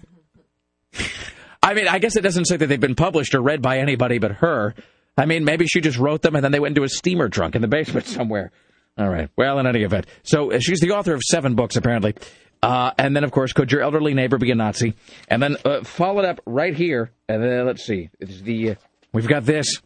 I 1.62 1.74
mean, 1.74 1.88
I 1.88 2.00
guess 2.00 2.16
it 2.16 2.22
doesn't 2.22 2.46
say 2.46 2.58
that 2.58 2.68
they've 2.68 2.80
been 2.80 2.96
published 2.96 3.36
or 3.36 3.42
read 3.42 3.62
by 3.62 3.80
anybody 3.80 4.18
but 4.18 4.34
her. 4.34 4.74
I 5.18 5.26
mean, 5.26 5.44
maybe 5.44 5.66
she 5.68 5.82
just 5.82 5.98
wrote 5.98 6.22
them 6.22 6.36
and 6.36 6.44
then 6.44 6.52
they 6.52 6.60
went 6.60 6.72
into 6.78 6.84
a 6.84 6.90
steamer 6.90 7.30
trunk 7.30 7.56
in 7.56 7.62
the 7.62 7.68
basement 7.80 8.06
somewhere. 8.08 8.52
All 8.98 9.10
right. 9.10 9.30
Well, 9.38 9.60
in 9.60 9.68
any 9.68 9.84
event, 9.84 10.08
so 10.24 10.52
uh, 10.52 10.60
she's 10.60 10.80
the 10.80 10.92
author 10.92 11.14
of 11.14 11.22
seven 11.24 11.56
books 11.56 11.76
apparently. 11.76 12.16
Uh, 12.62 12.92
and 12.98 13.16
then, 13.16 13.24
of 13.24 13.32
course, 13.32 13.54
could 13.54 13.72
your 13.72 13.82
elderly 13.82 14.14
neighbor 14.14 14.38
be 14.38 14.52
a 14.52 14.56
Nazi? 14.56 14.96
And 15.30 15.42
then 15.42 15.56
uh, 15.64 15.84
followed 15.84 16.26
up 16.26 16.42
right 16.46 16.76
here. 16.76 17.12
And 17.30 17.42
then 17.42 17.66
let's 17.66 17.86
see. 17.86 18.10
It's 18.20 18.42
the 18.42 18.72
uh, 18.72 18.76
we've 19.14 19.28
got 19.28 19.46
this. 19.46 19.82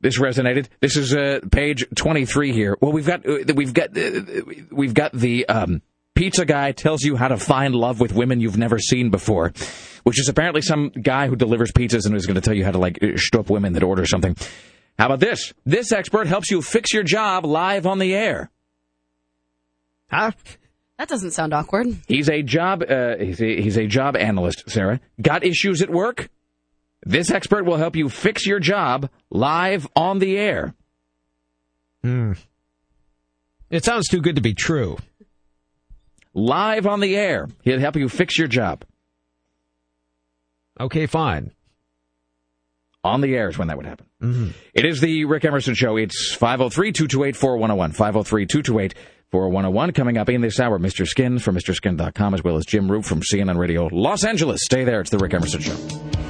This 0.00 0.18
resonated. 0.18 0.66
This 0.80 0.96
is 0.96 1.14
uh, 1.14 1.40
page 1.52 1.86
twenty-three 1.94 2.52
here. 2.52 2.76
Well, 2.80 2.90
we've 2.90 3.06
got 3.06 3.24
uh, 3.28 3.54
we've 3.54 3.72
got 3.72 3.96
uh, 3.96 4.22
we've 4.72 4.94
got 4.94 5.12
the 5.12 5.46
um, 5.46 5.80
pizza 6.14 6.44
guy 6.44 6.72
tells 6.72 7.02
you 7.02 7.16
how 7.16 7.28
to 7.28 7.36
find 7.36 7.74
love 7.74 8.00
with 8.00 8.12
women 8.12 8.40
you've 8.40 8.58
never 8.58 8.78
seen 8.78 9.10
before, 9.10 9.52
which 10.04 10.20
is 10.20 10.28
apparently 10.28 10.62
some 10.62 10.90
guy 10.90 11.26
who 11.28 11.36
delivers 11.36 11.72
pizzas 11.72 12.06
and 12.06 12.14
is 12.14 12.26
going 12.26 12.34
to 12.34 12.40
tell 12.40 12.54
you 12.54 12.64
how 12.64 12.72
to 12.72 12.78
like 12.78 12.98
shtup 13.00 13.50
women 13.50 13.72
that 13.74 13.82
order 13.82 14.06
something. 14.06 14.36
How 14.98 15.06
about 15.06 15.20
this? 15.20 15.52
This 15.64 15.92
expert 15.92 16.26
helps 16.26 16.50
you 16.50 16.62
fix 16.62 16.92
your 16.92 17.02
job 17.02 17.44
live 17.44 17.86
on 17.86 17.98
the 17.98 18.14
air. 18.14 18.50
Huh? 20.10 20.32
That 20.98 21.08
doesn't 21.08 21.32
sound 21.32 21.54
awkward. 21.54 21.88
He's 22.06 22.28
a 22.28 22.42
job 22.42 22.84
uh, 22.88 23.16
he's, 23.16 23.40
a, 23.40 23.60
he's 23.60 23.76
a 23.76 23.86
job 23.86 24.14
analyst, 24.16 24.68
Sarah. 24.68 25.00
Got 25.20 25.44
issues 25.44 25.82
at 25.82 25.90
work? 25.90 26.28
This 27.04 27.30
expert 27.30 27.64
will 27.64 27.78
help 27.78 27.96
you 27.96 28.08
fix 28.08 28.46
your 28.46 28.60
job 28.60 29.10
live 29.30 29.88
on 29.96 30.20
the 30.20 30.36
air. 30.36 30.74
Hmm. 32.02 32.32
It 33.70 33.84
sounds 33.84 34.06
too 34.06 34.20
good 34.20 34.36
to 34.36 34.42
be 34.42 34.54
true. 34.54 34.98
Live 36.34 36.86
on 36.86 37.00
the 37.00 37.16
air. 37.16 37.48
He'll 37.62 37.80
help 37.80 37.96
you 37.96 38.08
fix 38.08 38.38
your 38.38 38.48
job. 38.48 38.84
Okay, 40.80 41.06
fine. 41.06 41.52
On 43.04 43.20
the 43.20 43.34
air 43.34 43.48
is 43.48 43.58
when 43.58 43.68
that 43.68 43.76
would 43.76 43.86
happen. 43.86 44.06
Mm-hmm. 44.22 44.48
It 44.74 44.84
is 44.84 45.00
the 45.00 45.24
Rick 45.24 45.44
Emerson 45.44 45.74
Show. 45.74 45.96
It's 45.96 46.32
503 46.34 46.92
228 46.92 47.36
4101. 47.36 47.92
503 47.92 48.46
228 48.46 48.94
4101. 49.30 49.92
Coming 49.92 50.18
up 50.18 50.28
in 50.28 50.40
this 50.40 50.60
hour, 50.60 50.78
Mr. 50.78 51.06
Skin 51.06 51.38
from 51.38 51.56
MrSkin.com, 51.56 52.34
as 52.34 52.44
well 52.44 52.56
as 52.56 52.64
Jim 52.64 52.88
Roope 52.88 53.04
from 53.04 53.20
CNN 53.20 53.58
Radio 53.58 53.88
Los 53.90 54.24
Angeles. 54.24 54.60
Stay 54.64 54.84
there. 54.84 55.00
It's 55.00 55.10
the 55.10 55.18
Rick 55.18 55.34
Emerson 55.34 55.60
Show. 55.60 56.21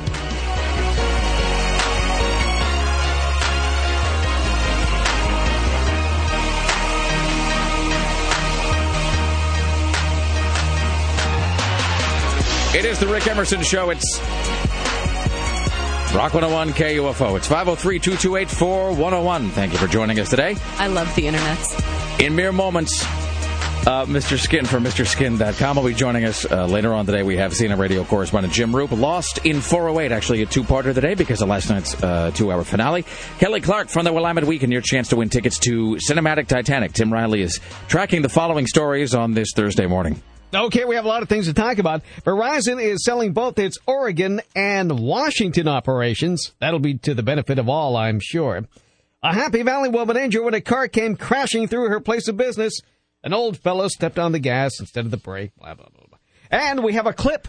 It 12.75 12.87
is 12.87 12.99
the 12.99 13.07
Rick 13.07 13.27
Emerson 13.27 13.63
Show. 13.63 13.91
It's 13.91 14.19
Rock 16.15 16.33
101 16.33 16.71
KUFO. 16.71 17.37
It's 17.37 17.47
503 17.47 17.99
228 17.99 18.49
4101. 18.51 19.51
Thank 19.51 19.73
you 19.73 19.79
for 19.79 19.87
joining 19.87 20.19
us 20.19 20.31
today. 20.31 20.57
I 20.79 20.87
love 20.87 21.15
the 21.15 21.27
internet. 21.27 21.59
In 22.19 22.35
mere 22.35 22.51
moments, 22.51 23.05
uh, 23.87 24.07
Mr. 24.07 24.39
Skin 24.39 24.65
from 24.65 24.85
MrSkin.com 24.85 25.77
will 25.77 25.85
be 25.85 25.93
joining 25.93 26.25
us 26.25 26.51
uh, 26.51 26.65
later 26.65 26.95
on 26.95 27.05
today. 27.05 27.23
We 27.23 27.37
have 27.37 27.53
CNN 27.53 27.77
radio 27.77 28.05
correspondent 28.05 28.55
Jim 28.55 28.73
Roope. 28.73 28.99
Lost 28.99 29.45
in 29.45 29.61
408, 29.61 30.11
actually 30.11 30.41
a 30.41 30.47
two-parter 30.47 30.95
today 30.95 31.13
because 31.13 31.43
of 31.43 31.51
last 31.51 31.69
night's 31.69 32.03
uh, 32.03 32.31
two-hour 32.31 32.65
finale. 32.65 33.05
Kelly 33.39 33.61
Clark 33.61 33.91
from 33.91 34.07
the 34.07 34.15
Willamette 34.15 34.45
Week 34.45 34.63
and 34.63 34.73
your 34.73 34.81
chance 34.83 35.09
to 35.09 35.17
win 35.17 35.29
tickets 35.29 35.59
to 35.59 35.99
Cinematic 36.09 36.47
Titanic. 36.47 36.95
Tim 36.95 37.13
Riley 37.13 37.43
is 37.43 37.61
tracking 37.89 38.23
the 38.23 38.31
following 38.31 38.67
stories 38.67 39.15
on 39.15 39.35
this 39.35 39.53
Thursday 39.55 39.87
morning. 39.87 40.23
Okay, 40.55 40.85
we 40.85 40.97
have 40.97 41.05
a 41.05 41.09
lot 41.09 41.23
of 41.23 41.29
things 41.29 41.47
to 41.47 41.55
talk 41.55 41.79
about. 41.79 42.03
Verizon 42.25 42.83
is 42.83 43.05
selling 43.05 43.33
both 43.33 43.59
its 43.59 43.79
Oregon 43.87 44.43
and 44.55 45.01
Washington 45.01 45.67
operations. 45.67 46.53
That'll 46.61 46.79
be 46.79 46.99
to 46.99 47.15
the 47.15 47.23
benefit 47.23 47.59
of 47.59 47.69
all, 47.71 47.97
I'm 47.97 48.21
sure. 48.21 48.67
A 49.23 49.33
Happy 49.35 49.63
Valley 49.63 49.89
woman 49.89 50.17
injured 50.17 50.45
when 50.45 50.53
a 50.55 50.61
car 50.61 50.89
came 50.89 51.17
crashing 51.17 51.69
through 51.69 51.89
her 51.89 52.01
place 52.01 52.29
of 52.29 52.37
business. 52.37 52.81
An 53.25 53.33
old 53.33 53.57
fellow 53.57 53.89
stepped 53.89 54.19
on 54.19 54.33
the 54.33 54.41
gas 54.41 54.73
instead 54.81 55.05
of 55.05 55.11
the 55.11 55.17
brake. 55.17 55.53
Blah, 55.57 55.75
blah, 55.75 55.87
blah, 55.95 56.07
blah. 56.09 56.19
And 56.51 56.83
we 56.85 56.95
have 56.95 57.07
a 57.07 57.13
clip 57.13 57.49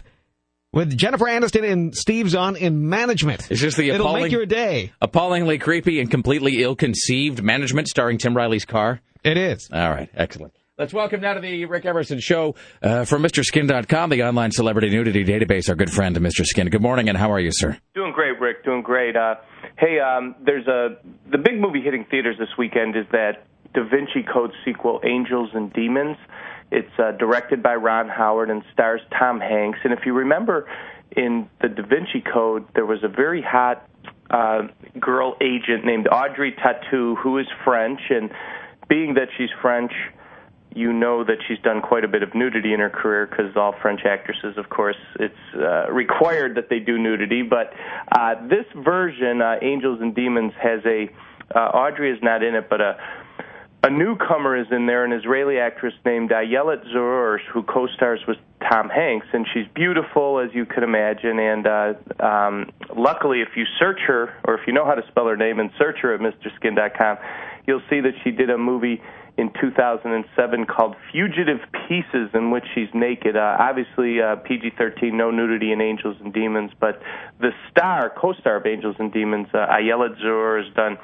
with 0.72 0.96
Jennifer 0.96 1.26
Aniston 1.26 1.70
and 1.70 1.94
Steve 1.94 2.30
Zahn 2.30 2.56
in 2.56 2.88
management. 2.88 3.50
Is 3.50 3.60
this 3.60 3.74
the 3.76 3.90
It'll 3.90 4.06
appalling- 4.06 4.22
make 4.24 4.32
your 4.32 4.46
day. 4.46 4.92
Appallingly 5.02 5.58
creepy 5.58 6.00
and 6.00 6.10
completely 6.10 6.62
ill-conceived 6.62 7.42
management 7.42 7.88
starring 7.88 8.18
Tim 8.18 8.36
Riley's 8.36 8.64
car. 8.64 9.00
It 9.24 9.36
is. 9.36 9.68
All 9.72 9.90
right, 9.90 10.08
excellent. 10.14 10.54
Let's 10.76 10.92
welcome 10.92 11.20
now 11.20 11.34
to 11.34 11.40
the 11.40 11.66
Rick 11.66 11.84
Emerson 11.86 12.18
Show 12.18 12.56
uh, 12.82 13.04
from 13.04 13.22
MrSkin.com, 13.22 14.10
the 14.10 14.24
online 14.24 14.50
celebrity 14.50 14.90
nudity 14.90 15.24
database, 15.24 15.68
our 15.68 15.76
good 15.76 15.88
friend, 15.88 16.16
Mr. 16.16 16.44
Skin. 16.44 16.68
Good 16.68 16.82
morning, 16.82 17.08
and 17.08 17.16
how 17.16 17.30
are 17.30 17.38
you, 17.38 17.50
sir? 17.52 17.78
Doing 17.94 18.10
great, 18.12 18.40
Rick. 18.40 18.64
Doing 18.64 18.82
great. 18.82 19.14
Uh, 19.14 19.36
hey, 19.78 20.00
um, 20.00 20.34
there's 20.44 20.66
a 20.66 20.96
the 21.30 21.38
big 21.38 21.60
movie 21.60 21.80
hitting 21.80 22.04
theaters 22.10 22.34
this 22.40 22.48
weekend 22.58 22.96
is 22.96 23.06
that 23.12 23.46
Da 23.72 23.88
Vinci 23.88 24.24
Code 24.24 24.50
sequel, 24.64 25.00
Angels 25.04 25.50
and 25.54 25.72
Demons. 25.72 26.16
It's 26.72 26.90
uh, 26.98 27.12
directed 27.12 27.62
by 27.62 27.76
Ron 27.76 28.08
Howard 28.08 28.50
and 28.50 28.64
stars 28.72 29.00
Tom 29.16 29.38
Hanks. 29.38 29.78
And 29.84 29.92
if 29.92 30.00
you 30.04 30.12
remember, 30.12 30.68
in 31.16 31.48
the 31.62 31.68
Da 31.68 31.86
Vinci 31.86 32.20
Code, 32.20 32.66
there 32.74 32.84
was 32.84 33.04
a 33.04 33.08
very 33.08 33.42
hot 33.42 33.88
uh, 34.28 34.62
girl 34.98 35.36
agent 35.40 35.84
named 35.84 36.08
Audrey 36.08 36.52
Tautou 36.52 37.16
who 37.16 37.38
is 37.38 37.46
French, 37.64 38.00
and 38.10 38.32
being 38.88 39.14
that 39.14 39.28
she's 39.38 39.50
French 39.62 39.92
you 40.74 40.92
know 40.92 41.24
that 41.24 41.38
she's 41.46 41.58
done 41.60 41.80
quite 41.80 42.04
a 42.04 42.08
bit 42.08 42.22
of 42.22 42.34
nudity 42.34 42.72
in 42.72 42.80
her 42.80 42.90
career 42.90 43.26
because 43.26 43.56
all 43.56 43.74
French 43.80 44.00
actresses, 44.04 44.56
of 44.58 44.68
course, 44.70 44.96
it's 45.20 45.34
uh, 45.54 45.90
required 45.90 46.56
that 46.56 46.68
they 46.68 46.80
do 46.80 46.98
nudity. 46.98 47.42
But 47.42 47.72
uh, 48.12 48.46
this 48.48 48.66
version, 48.76 49.40
uh, 49.40 49.56
Angels 49.62 50.00
and 50.00 50.14
Demons, 50.14 50.52
has 50.60 50.80
a 50.84 51.08
uh, 51.54 51.58
Audrey 51.58 52.10
is 52.10 52.18
not 52.22 52.42
in 52.42 52.54
it, 52.54 52.68
but 52.68 52.80
a 52.80 52.96
a 53.84 53.90
newcomer 53.90 54.56
is 54.56 54.66
in 54.70 54.86
there, 54.86 55.04
an 55.04 55.12
Israeli 55.12 55.58
actress 55.58 55.92
named 56.06 56.30
Ayelet 56.30 56.86
Zurer, 56.86 57.38
who 57.52 57.62
co-stars 57.62 58.20
with 58.26 58.38
Tom 58.62 58.88
Hanks, 58.88 59.26
and 59.34 59.46
she's 59.52 59.66
beautiful 59.74 60.38
as 60.40 60.48
you 60.54 60.64
can 60.64 60.82
imagine. 60.82 61.38
And 61.38 61.66
uh, 61.66 61.92
um, 62.24 62.70
luckily, 62.96 63.42
if 63.42 63.48
you 63.56 63.64
search 63.78 64.00
her, 64.06 64.32
or 64.44 64.54
if 64.54 64.66
you 64.66 64.72
know 64.72 64.86
how 64.86 64.94
to 64.94 65.06
spell 65.08 65.26
her 65.26 65.36
name 65.36 65.60
and 65.60 65.70
search 65.76 65.98
her 66.00 66.14
at 66.14 66.20
MrSkin.com, 66.20 67.18
you'll 67.66 67.82
see 67.90 68.00
that 68.00 68.12
she 68.24 68.30
did 68.30 68.48
a 68.48 68.56
movie 68.56 69.02
in 69.36 69.50
2007 69.60 70.66
called 70.66 70.94
Fugitive 71.10 71.58
Pieces, 71.88 72.30
in 72.34 72.50
which 72.50 72.64
she's 72.74 72.88
naked. 72.94 73.36
Uh, 73.36 73.56
obviously, 73.58 74.20
uh, 74.22 74.36
PG-13, 74.36 75.12
no 75.12 75.30
nudity 75.30 75.72
in 75.72 75.80
Angels 75.80 76.16
and 76.20 76.32
Demons, 76.32 76.70
but 76.78 77.00
the 77.40 77.50
star, 77.70 78.12
co-star 78.16 78.56
of 78.56 78.66
Angels 78.66 78.96
and 78.98 79.12
Demons, 79.12 79.48
uh, 79.52 79.66
Ayelet 79.66 80.20
Zurer, 80.22 80.64
has 80.64 80.72
done 80.74 80.98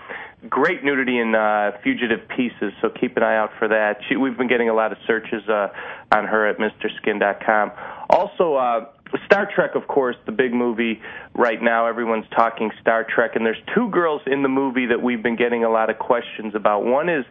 great 0.49 0.85
nudity 0.85 1.18
in 1.18 1.35
uh, 1.35 1.72
Fugitive 1.83 2.20
Pieces, 2.28 2.72
so 2.81 2.89
keep 2.89 3.16
an 3.16 3.22
eye 3.22 3.37
out 3.37 3.51
for 3.59 3.68
that. 3.68 3.99
She, 4.09 4.16
we've 4.16 4.39
been 4.39 4.49
getting 4.49 4.68
a 4.68 4.74
lot 4.74 4.93
of 4.93 4.99
searches 5.07 5.49
uh, 5.49 5.68
on 6.14 6.26
her 6.26 6.47
at 6.47 6.59
MrSkin.com. 6.59 7.72
Also, 8.11 8.55
uh, 8.55 8.87
Star 9.26 9.48
Trek, 9.52 9.74
of 9.74 9.88
course, 9.88 10.16
the 10.26 10.32
big 10.32 10.52
movie 10.52 11.00
right 11.34 11.61
now. 11.62 11.86
Everyone's 11.86 12.26
talking 12.34 12.70
Star 12.80 13.04
Trek, 13.04 13.32
and 13.34 13.44
there's 13.44 13.61
two 13.74 13.88
girls 13.90 14.22
in 14.26 14.42
the 14.42 14.48
movie 14.48 14.86
that 14.86 15.02
we've 15.02 15.22
been 15.22 15.36
getting 15.36 15.64
a 15.64 15.70
lot 15.70 15.90
of 15.90 15.98
questions 15.98 16.54
about. 16.54 16.84
One 16.84 17.08
is 17.08 17.24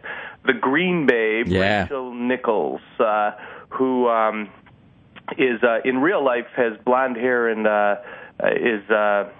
the 0.46 0.52
Green 0.52 1.06
Babe, 1.06 1.46
Yeah. 1.48 1.82
Rachel 1.82 2.12
Nichols, 2.14 2.80
uh, 2.98 3.32
who 3.70 4.08
um, 4.08 4.50
is 5.38 5.62
uh, 5.62 5.80
in 5.84 5.98
real 5.98 6.24
life 6.24 6.46
has 6.56 6.72
blonde 6.84 7.16
hair 7.16 7.48
and 7.48 7.66
uh, 7.66 7.96
uh, 8.42 8.48
is. 8.56 8.88
Uh, 8.90 9.30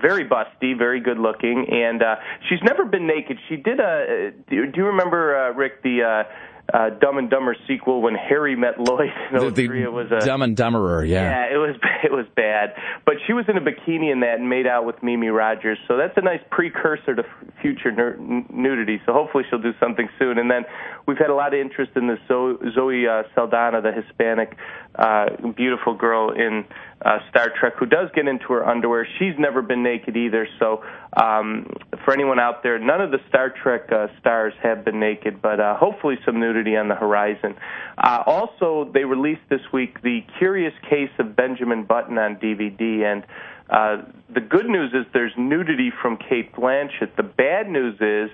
very 0.00 0.24
busty, 0.24 0.78
very 0.78 1.00
good 1.00 1.18
looking, 1.18 1.66
and 1.68 2.04
uh, 2.04 2.14
she's 2.48 2.60
never 2.62 2.84
been 2.84 3.06
naked. 3.08 3.36
She 3.48 3.56
did 3.56 3.80
a. 3.80 4.30
Do, 4.48 4.66
do 4.66 4.72
you 4.76 4.86
remember 4.86 5.36
uh, 5.36 5.52
Rick 5.54 5.82
the 5.82 6.02
uh, 6.04 6.32
uh, 6.72 6.90
Dumb 7.00 7.18
and 7.18 7.28
Dumber 7.28 7.54
sequel 7.68 8.00
when 8.00 8.14
Harry 8.14 8.56
met 8.56 8.80
Lloyd 8.80 9.10
The, 9.32 9.50
03? 9.52 9.82
it 9.82 9.92
was 9.92 10.10
a 10.10 10.24
Dumb 10.24 10.42
and 10.42 10.56
Dumberer, 10.56 11.06
yeah. 11.06 11.46
yeah, 11.48 11.54
it 11.54 11.58
was 11.58 11.76
it 12.04 12.12
was 12.12 12.26
bad. 12.34 12.74
But 13.04 13.16
she 13.26 13.32
was 13.32 13.44
in 13.48 13.56
a 13.56 13.60
bikini 13.60 14.10
in 14.12 14.20
that 14.20 14.38
and 14.38 14.48
made 14.48 14.66
out 14.66 14.86
with 14.86 15.02
Mimi 15.02 15.28
Rogers. 15.28 15.78
So 15.86 15.96
that's 15.96 16.16
a 16.16 16.22
nice 16.22 16.40
precursor 16.50 17.14
to 17.14 17.24
future 17.60 17.92
ner- 17.92 18.16
nudity. 18.50 19.00
So 19.06 19.12
hopefully 19.12 19.44
she'll 19.50 19.60
do 19.62 19.74
something 19.78 20.08
soon. 20.18 20.38
And 20.38 20.50
then 20.50 20.64
we've 21.06 21.18
had 21.18 21.30
a 21.30 21.34
lot 21.34 21.54
of 21.54 21.60
interest 21.60 21.92
in 21.96 22.06
this 22.08 22.18
Zoe 22.28 23.06
uh, 23.06 23.22
Saldana, 23.34 23.80
the 23.80 23.92
Hispanic 23.92 24.56
uh, 24.94 25.26
beautiful 25.56 25.94
girl 25.94 26.30
in 26.30 26.64
uh, 27.04 27.18
Star 27.30 27.52
Trek, 27.58 27.74
who 27.78 27.86
does 27.86 28.08
get 28.14 28.28
into 28.28 28.46
her 28.52 28.66
underwear. 28.66 29.06
She's 29.18 29.34
never 29.38 29.62
been 29.62 29.82
naked 29.82 30.16
either. 30.16 30.46
So 30.58 30.84
um, 31.16 31.66
for 32.04 32.12
anyone 32.12 32.38
out 32.38 32.62
there, 32.62 32.78
none 32.78 33.00
of 33.00 33.10
the 33.10 33.18
Star 33.28 33.50
Trek 33.50 33.90
uh, 33.90 34.08
stars 34.20 34.54
have 34.62 34.84
been 34.84 35.00
naked, 35.00 35.42
but 35.42 35.60
uh, 35.60 35.76
hopefully 35.76 36.16
some 36.24 36.38
nudity 36.38 36.76
on 36.76 36.88
the 36.88 36.94
horizon. 36.94 37.54
Uh, 37.98 38.22
also, 38.26 38.90
they 38.92 39.04
released 39.04 39.42
this 39.48 39.60
week 39.72 40.02
the 40.02 40.20
Curious 40.38 40.74
Case 40.88 41.10
of 41.18 41.34
Benjamin 41.34 41.84
Button 41.84 42.18
on 42.18 42.36
DVD, 42.36 43.04
and 43.04 43.24
uh, 43.70 44.02
the 44.32 44.40
good 44.40 44.66
news 44.66 44.92
is 44.92 45.06
there's 45.12 45.32
nudity 45.38 45.90
from 46.02 46.18
Cate 46.18 46.52
Blanchett. 46.54 47.16
The 47.16 47.22
bad 47.22 47.68
news 47.68 47.96
is 48.00 48.30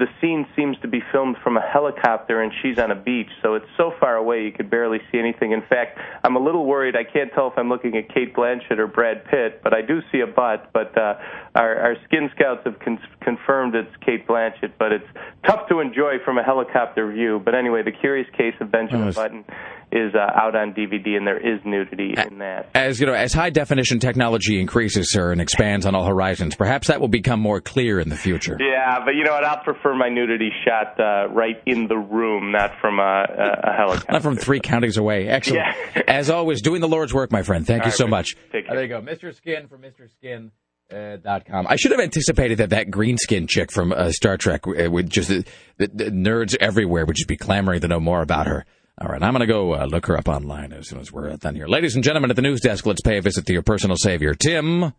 the 0.00 0.06
scene 0.18 0.46
seems 0.56 0.78
to 0.80 0.88
be 0.88 1.00
filmed 1.12 1.36
from 1.44 1.58
a 1.58 1.60
helicopter 1.60 2.40
and 2.40 2.50
she's 2.62 2.78
on 2.78 2.90
a 2.90 2.94
beach, 2.94 3.28
so 3.42 3.54
it's 3.54 3.68
so 3.76 3.92
far 4.00 4.16
away 4.16 4.44
you 4.44 4.50
could 4.50 4.70
barely 4.70 4.98
see 5.12 5.18
anything. 5.18 5.52
In 5.52 5.60
fact, 5.60 5.98
I'm 6.24 6.36
a 6.36 6.40
little 6.40 6.64
worried. 6.64 6.96
I 6.96 7.04
can't 7.04 7.30
tell 7.34 7.48
if 7.48 7.52
I'm 7.58 7.68
looking 7.68 7.94
at 7.98 8.08
Cate 8.08 8.34
Blanchett 8.34 8.78
or 8.78 8.86
Brad 8.86 9.26
Pitt, 9.26 9.60
but 9.62 9.74
I 9.74 9.82
do 9.82 10.00
see 10.10 10.20
a 10.20 10.26
butt. 10.26 10.70
But 10.72 10.96
uh, 10.96 11.14
our, 11.54 11.76
our 11.76 11.96
skin 12.06 12.30
scouts 12.34 12.62
have 12.64 12.78
con- 12.80 12.98
confirmed 13.20 13.74
it's 13.74 13.94
Cate 14.04 14.26
Blanchett, 14.26 14.72
but 14.78 14.92
it's 14.92 15.06
tough 15.46 15.68
to 15.68 15.80
enjoy 15.80 16.14
from 16.24 16.38
a 16.38 16.42
helicopter 16.42 17.10
view. 17.12 17.40
But 17.44 17.54
anyway, 17.54 17.82
the 17.84 17.92
curious 17.92 18.28
case 18.36 18.54
of 18.60 18.70
Benjamin 18.70 19.06
Yes. 19.06 19.14
Button 19.16 19.44
is 19.92 20.14
uh, 20.14 20.18
out 20.40 20.54
on 20.54 20.72
DVD, 20.72 21.16
and 21.16 21.26
there 21.26 21.36
is 21.38 21.60
nudity 21.64 22.14
in 22.16 22.38
that. 22.38 22.70
As 22.74 23.00
you 23.00 23.06
know, 23.06 23.12
as 23.12 23.32
high 23.32 23.50
definition 23.50 23.98
technology 23.98 24.60
increases, 24.60 25.10
sir, 25.10 25.32
and 25.32 25.40
expands 25.40 25.84
on 25.84 25.94
all 25.96 26.04
horizons, 26.04 26.54
perhaps 26.54 26.86
that 26.88 27.00
will 27.00 27.08
become 27.08 27.40
more 27.40 27.60
clear 27.60 27.98
in 27.98 28.08
the 28.08 28.16
future. 28.16 28.56
Yeah, 28.60 29.04
but 29.04 29.16
you 29.16 29.24
know 29.24 29.32
what? 29.32 29.44
I'll 29.44 29.64
prefer 29.64 29.94
my 29.96 30.08
nudity 30.08 30.50
shot 30.64 30.98
uh, 31.00 31.28
right 31.30 31.60
in 31.66 31.88
the 31.88 31.96
room, 31.96 32.52
not 32.52 32.72
from 32.80 33.00
a, 33.00 33.02
a, 33.02 33.70
a 33.70 33.72
helicopter. 33.76 34.12
Not 34.12 34.22
from 34.22 34.36
three 34.36 34.60
counties 34.60 34.96
away. 34.96 35.26
Excellent. 35.28 35.64
Yeah. 35.96 36.02
As 36.08 36.30
always, 36.30 36.62
doing 36.62 36.80
the 36.80 36.88
Lord's 36.88 37.12
work, 37.12 37.32
my 37.32 37.42
friend. 37.42 37.66
Thank 37.66 37.80
All 37.82 37.86
you 37.86 37.90
right, 37.90 37.98
so 37.98 38.06
much. 38.06 38.36
Take 38.52 38.66
care. 38.66 38.76
there 38.76 38.82
you 38.84 38.88
go. 38.88 39.00
Mr. 39.00 39.34
Skin 39.34 39.66
from 39.66 39.82
Mr. 39.82 40.08
Skin. 40.18 40.52
Uh, 40.92 41.16
dot 41.16 41.44
com. 41.44 41.66
I 41.68 41.76
should 41.76 41.92
have 41.92 42.00
anticipated 42.00 42.58
that 42.58 42.70
that 42.70 42.90
green 42.90 43.16
skin 43.16 43.46
chick 43.46 43.70
from 43.70 43.92
uh, 43.92 44.10
Star 44.10 44.36
Trek 44.36 44.66
uh, 44.66 44.90
would 44.90 45.08
just 45.08 45.28
the, 45.28 45.44
the, 45.78 45.86
the 45.86 46.04
nerds 46.06 46.56
everywhere 46.60 47.04
would 47.06 47.14
just 47.16 47.28
be 47.28 47.36
clamoring 47.36 47.80
to 47.82 47.88
know 47.88 48.00
more 48.00 48.22
about 48.22 48.46
her. 48.48 48.64
All 49.00 49.08
right, 49.08 49.22
I'm 49.22 49.32
going 49.32 49.40
to 49.40 49.46
go 49.46 49.74
uh, 49.74 49.86
look 49.86 50.06
her 50.06 50.18
up 50.18 50.28
online 50.28 50.72
as 50.72 50.88
soon 50.88 50.98
as 50.98 51.12
we're 51.12 51.34
done 51.36 51.54
here. 51.54 51.68
Ladies 51.68 51.94
and 51.94 52.02
gentlemen, 52.04 52.30
at 52.30 52.36
the 52.36 52.42
news 52.42 52.60
desk, 52.60 52.84
let's 52.86 53.00
pay 53.00 53.18
a 53.18 53.22
visit 53.22 53.46
to 53.46 53.52
your 53.52 53.62
personal 53.62 53.96
savior, 53.96 54.34
Tim 54.34 54.92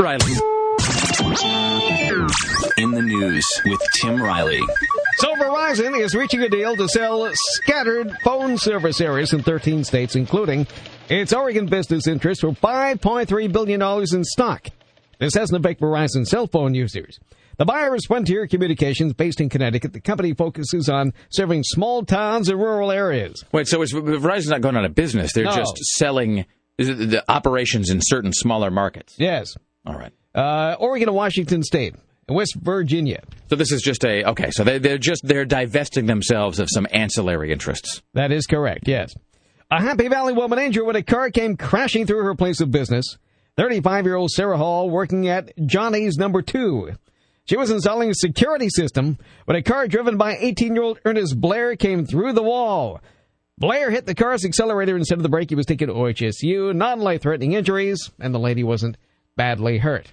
Riley. 0.00 0.32
In 2.78 2.92
the 2.92 3.02
news 3.02 3.44
with 3.64 3.80
Tim 3.96 4.22
Riley. 4.22 4.60
So 5.16 5.34
Verizon 5.34 5.98
is 5.98 6.14
reaching 6.14 6.42
a 6.42 6.48
deal 6.48 6.76
to 6.76 6.88
sell 6.88 7.28
scattered 7.34 8.16
phone 8.22 8.56
service 8.56 9.00
areas 9.00 9.32
in 9.32 9.42
13 9.42 9.82
states, 9.82 10.14
including 10.14 10.66
its 11.08 11.32
Oregon 11.32 11.66
business 11.66 12.06
interest 12.06 12.42
for 12.42 12.52
$5.3 12.52 13.52
billion 13.52 13.82
in 14.14 14.24
stock. 14.24 14.68
This 15.18 15.34
hasn't 15.34 15.58
affected 15.58 15.84
Verizon 15.84 16.26
cell 16.26 16.46
phone 16.46 16.74
users. 16.74 17.18
The 17.58 17.64
buyer 17.64 17.94
is 17.96 18.04
Frontier 18.06 18.46
Communications, 18.46 19.12
based 19.14 19.40
in 19.40 19.48
Connecticut. 19.48 19.92
The 19.92 20.00
company 20.00 20.32
focuses 20.32 20.88
on 20.88 21.12
serving 21.30 21.64
small 21.64 22.04
towns 22.04 22.48
and 22.48 22.58
rural 22.60 22.92
areas. 22.92 23.44
Wait, 23.50 23.66
so 23.66 23.82
is, 23.82 23.92
Verizon's 23.92 24.48
not 24.50 24.60
going 24.60 24.76
out 24.76 24.84
of 24.84 24.94
business? 24.94 25.32
They're 25.32 25.44
No. 25.44 25.56
just 25.56 25.76
selling 25.96 26.44
the 26.76 27.24
operations 27.28 27.90
in 27.90 27.98
certain 28.00 28.32
smaller 28.32 28.70
markets. 28.70 29.16
Yes. 29.18 29.56
All 29.84 29.98
right. 29.98 30.12
Uh, 30.34 30.76
Oregon 30.78 31.08
and 31.08 31.16
Washington 31.16 31.64
State, 31.64 31.96
and 32.28 32.36
West 32.36 32.54
Virginia. 32.54 33.22
So 33.50 33.56
this 33.56 33.72
is 33.72 33.82
just 33.82 34.04
a 34.04 34.24
okay. 34.30 34.50
So 34.52 34.62
they, 34.62 34.78
they're 34.78 34.98
just 34.98 35.26
they're 35.26 35.44
divesting 35.46 36.06
themselves 36.06 36.60
of 36.60 36.68
some 36.70 36.86
ancillary 36.92 37.50
interests. 37.50 38.02
That 38.14 38.30
is 38.30 38.46
correct, 38.46 38.86
yes. 38.86 39.14
A 39.70 39.82
Happy 39.82 40.06
Valley 40.06 40.32
woman 40.34 40.60
injured 40.60 40.86
when 40.86 40.94
a 40.94 41.02
car 41.02 41.30
came 41.30 41.56
crashing 41.56 42.06
through 42.06 42.22
her 42.22 42.34
place 42.36 42.60
of 42.60 42.70
business. 42.70 43.18
35 43.58 44.04
year 44.04 44.14
old 44.14 44.30
Sarah 44.30 44.56
Hall 44.56 44.88
working 44.88 45.26
at 45.26 45.50
Johnny's 45.66 46.16
number 46.16 46.42
two. 46.42 46.92
She 47.44 47.56
was 47.56 47.72
installing 47.72 48.08
a 48.08 48.14
security 48.14 48.68
system 48.68 49.18
when 49.46 49.56
a 49.56 49.64
car 49.64 49.88
driven 49.88 50.16
by 50.16 50.36
18 50.36 50.74
year 50.74 50.84
old 50.84 51.00
Ernest 51.04 51.40
Blair 51.40 51.74
came 51.74 52.06
through 52.06 52.34
the 52.34 52.42
wall. 52.42 53.00
Blair 53.58 53.90
hit 53.90 54.06
the 54.06 54.14
car's 54.14 54.44
accelerator 54.44 54.96
instead 54.96 55.18
of 55.18 55.24
the 55.24 55.28
brake. 55.28 55.50
He 55.50 55.56
was 55.56 55.66
taken 55.66 55.88
to 55.88 55.94
OHSU, 55.94 56.72
non 56.72 57.00
life 57.00 57.22
threatening 57.22 57.54
injuries, 57.54 58.12
and 58.20 58.32
the 58.32 58.38
lady 58.38 58.62
wasn't 58.62 58.96
badly 59.34 59.78
hurt. 59.78 60.12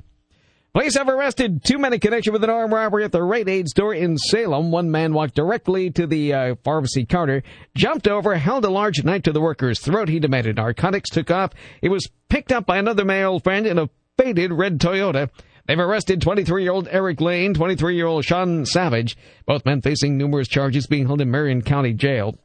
Police 0.75 0.97
have 0.97 1.07
arrested 1.07 1.63
two 1.63 1.77
men 1.77 1.93
in 1.93 2.01
connection 2.01 2.33
with 2.33 2.43
an 2.43 2.49
armed 2.49 2.73
robbery 2.73 3.05
at 3.05 3.13
the 3.13 3.23
Rite 3.23 3.47
Aid 3.47 3.69
store 3.69 3.93
in 3.93 4.17
Salem. 4.17 4.71
One 4.71 4.91
man 4.91 5.13
walked 5.13 5.33
directly 5.33 5.89
to 5.91 6.05
the 6.05 6.33
uh, 6.33 6.55
pharmacy 6.65 7.05
counter, 7.05 7.43
jumped 7.75 8.09
over, 8.09 8.35
held 8.35 8.65
a 8.65 8.69
large 8.69 9.01
knife 9.01 9.23
to 9.23 9.31
the 9.31 9.39
worker's 9.39 9.79
throat. 9.79 10.09
He 10.09 10.19
demanded 10.19 10.57
narcotics, 10.57 11.09
took 11.09 11.31
off. 11.31 11.51
He 11.79 11.87
was 11.87 12.09
picked 12.27 12.51
up 12.51 12.65
by 12.65 12.77
another 12.77 13.05
male 13.05 13.39
friend 13.39 13.65
in 13.65 13.79
a 13.79 13.89
faded 14.17 14.51
red 14.51 14.77
Toyota. 14.81 15.29
They've 15.65 15.79
arrested 15.79 16.19
23-year-old 16.19 16.89
Eric 16.91 17.21
Lane, 17.21 17.53
23-year-old 17.53 18.25
Sean 18.25 18.65
Savage, 18.65 19.15
both 19.45 19.65
men 19.65 19.81
facing 19.81 20.17
numerous 20.17 20.49
charges 20.49 20.87
being 20.87 21.05
held 21.05 21.21
in 21.21 21.31
Marion 21.31 21.61
County 21.61 21.93
Jail. 21.93 22.37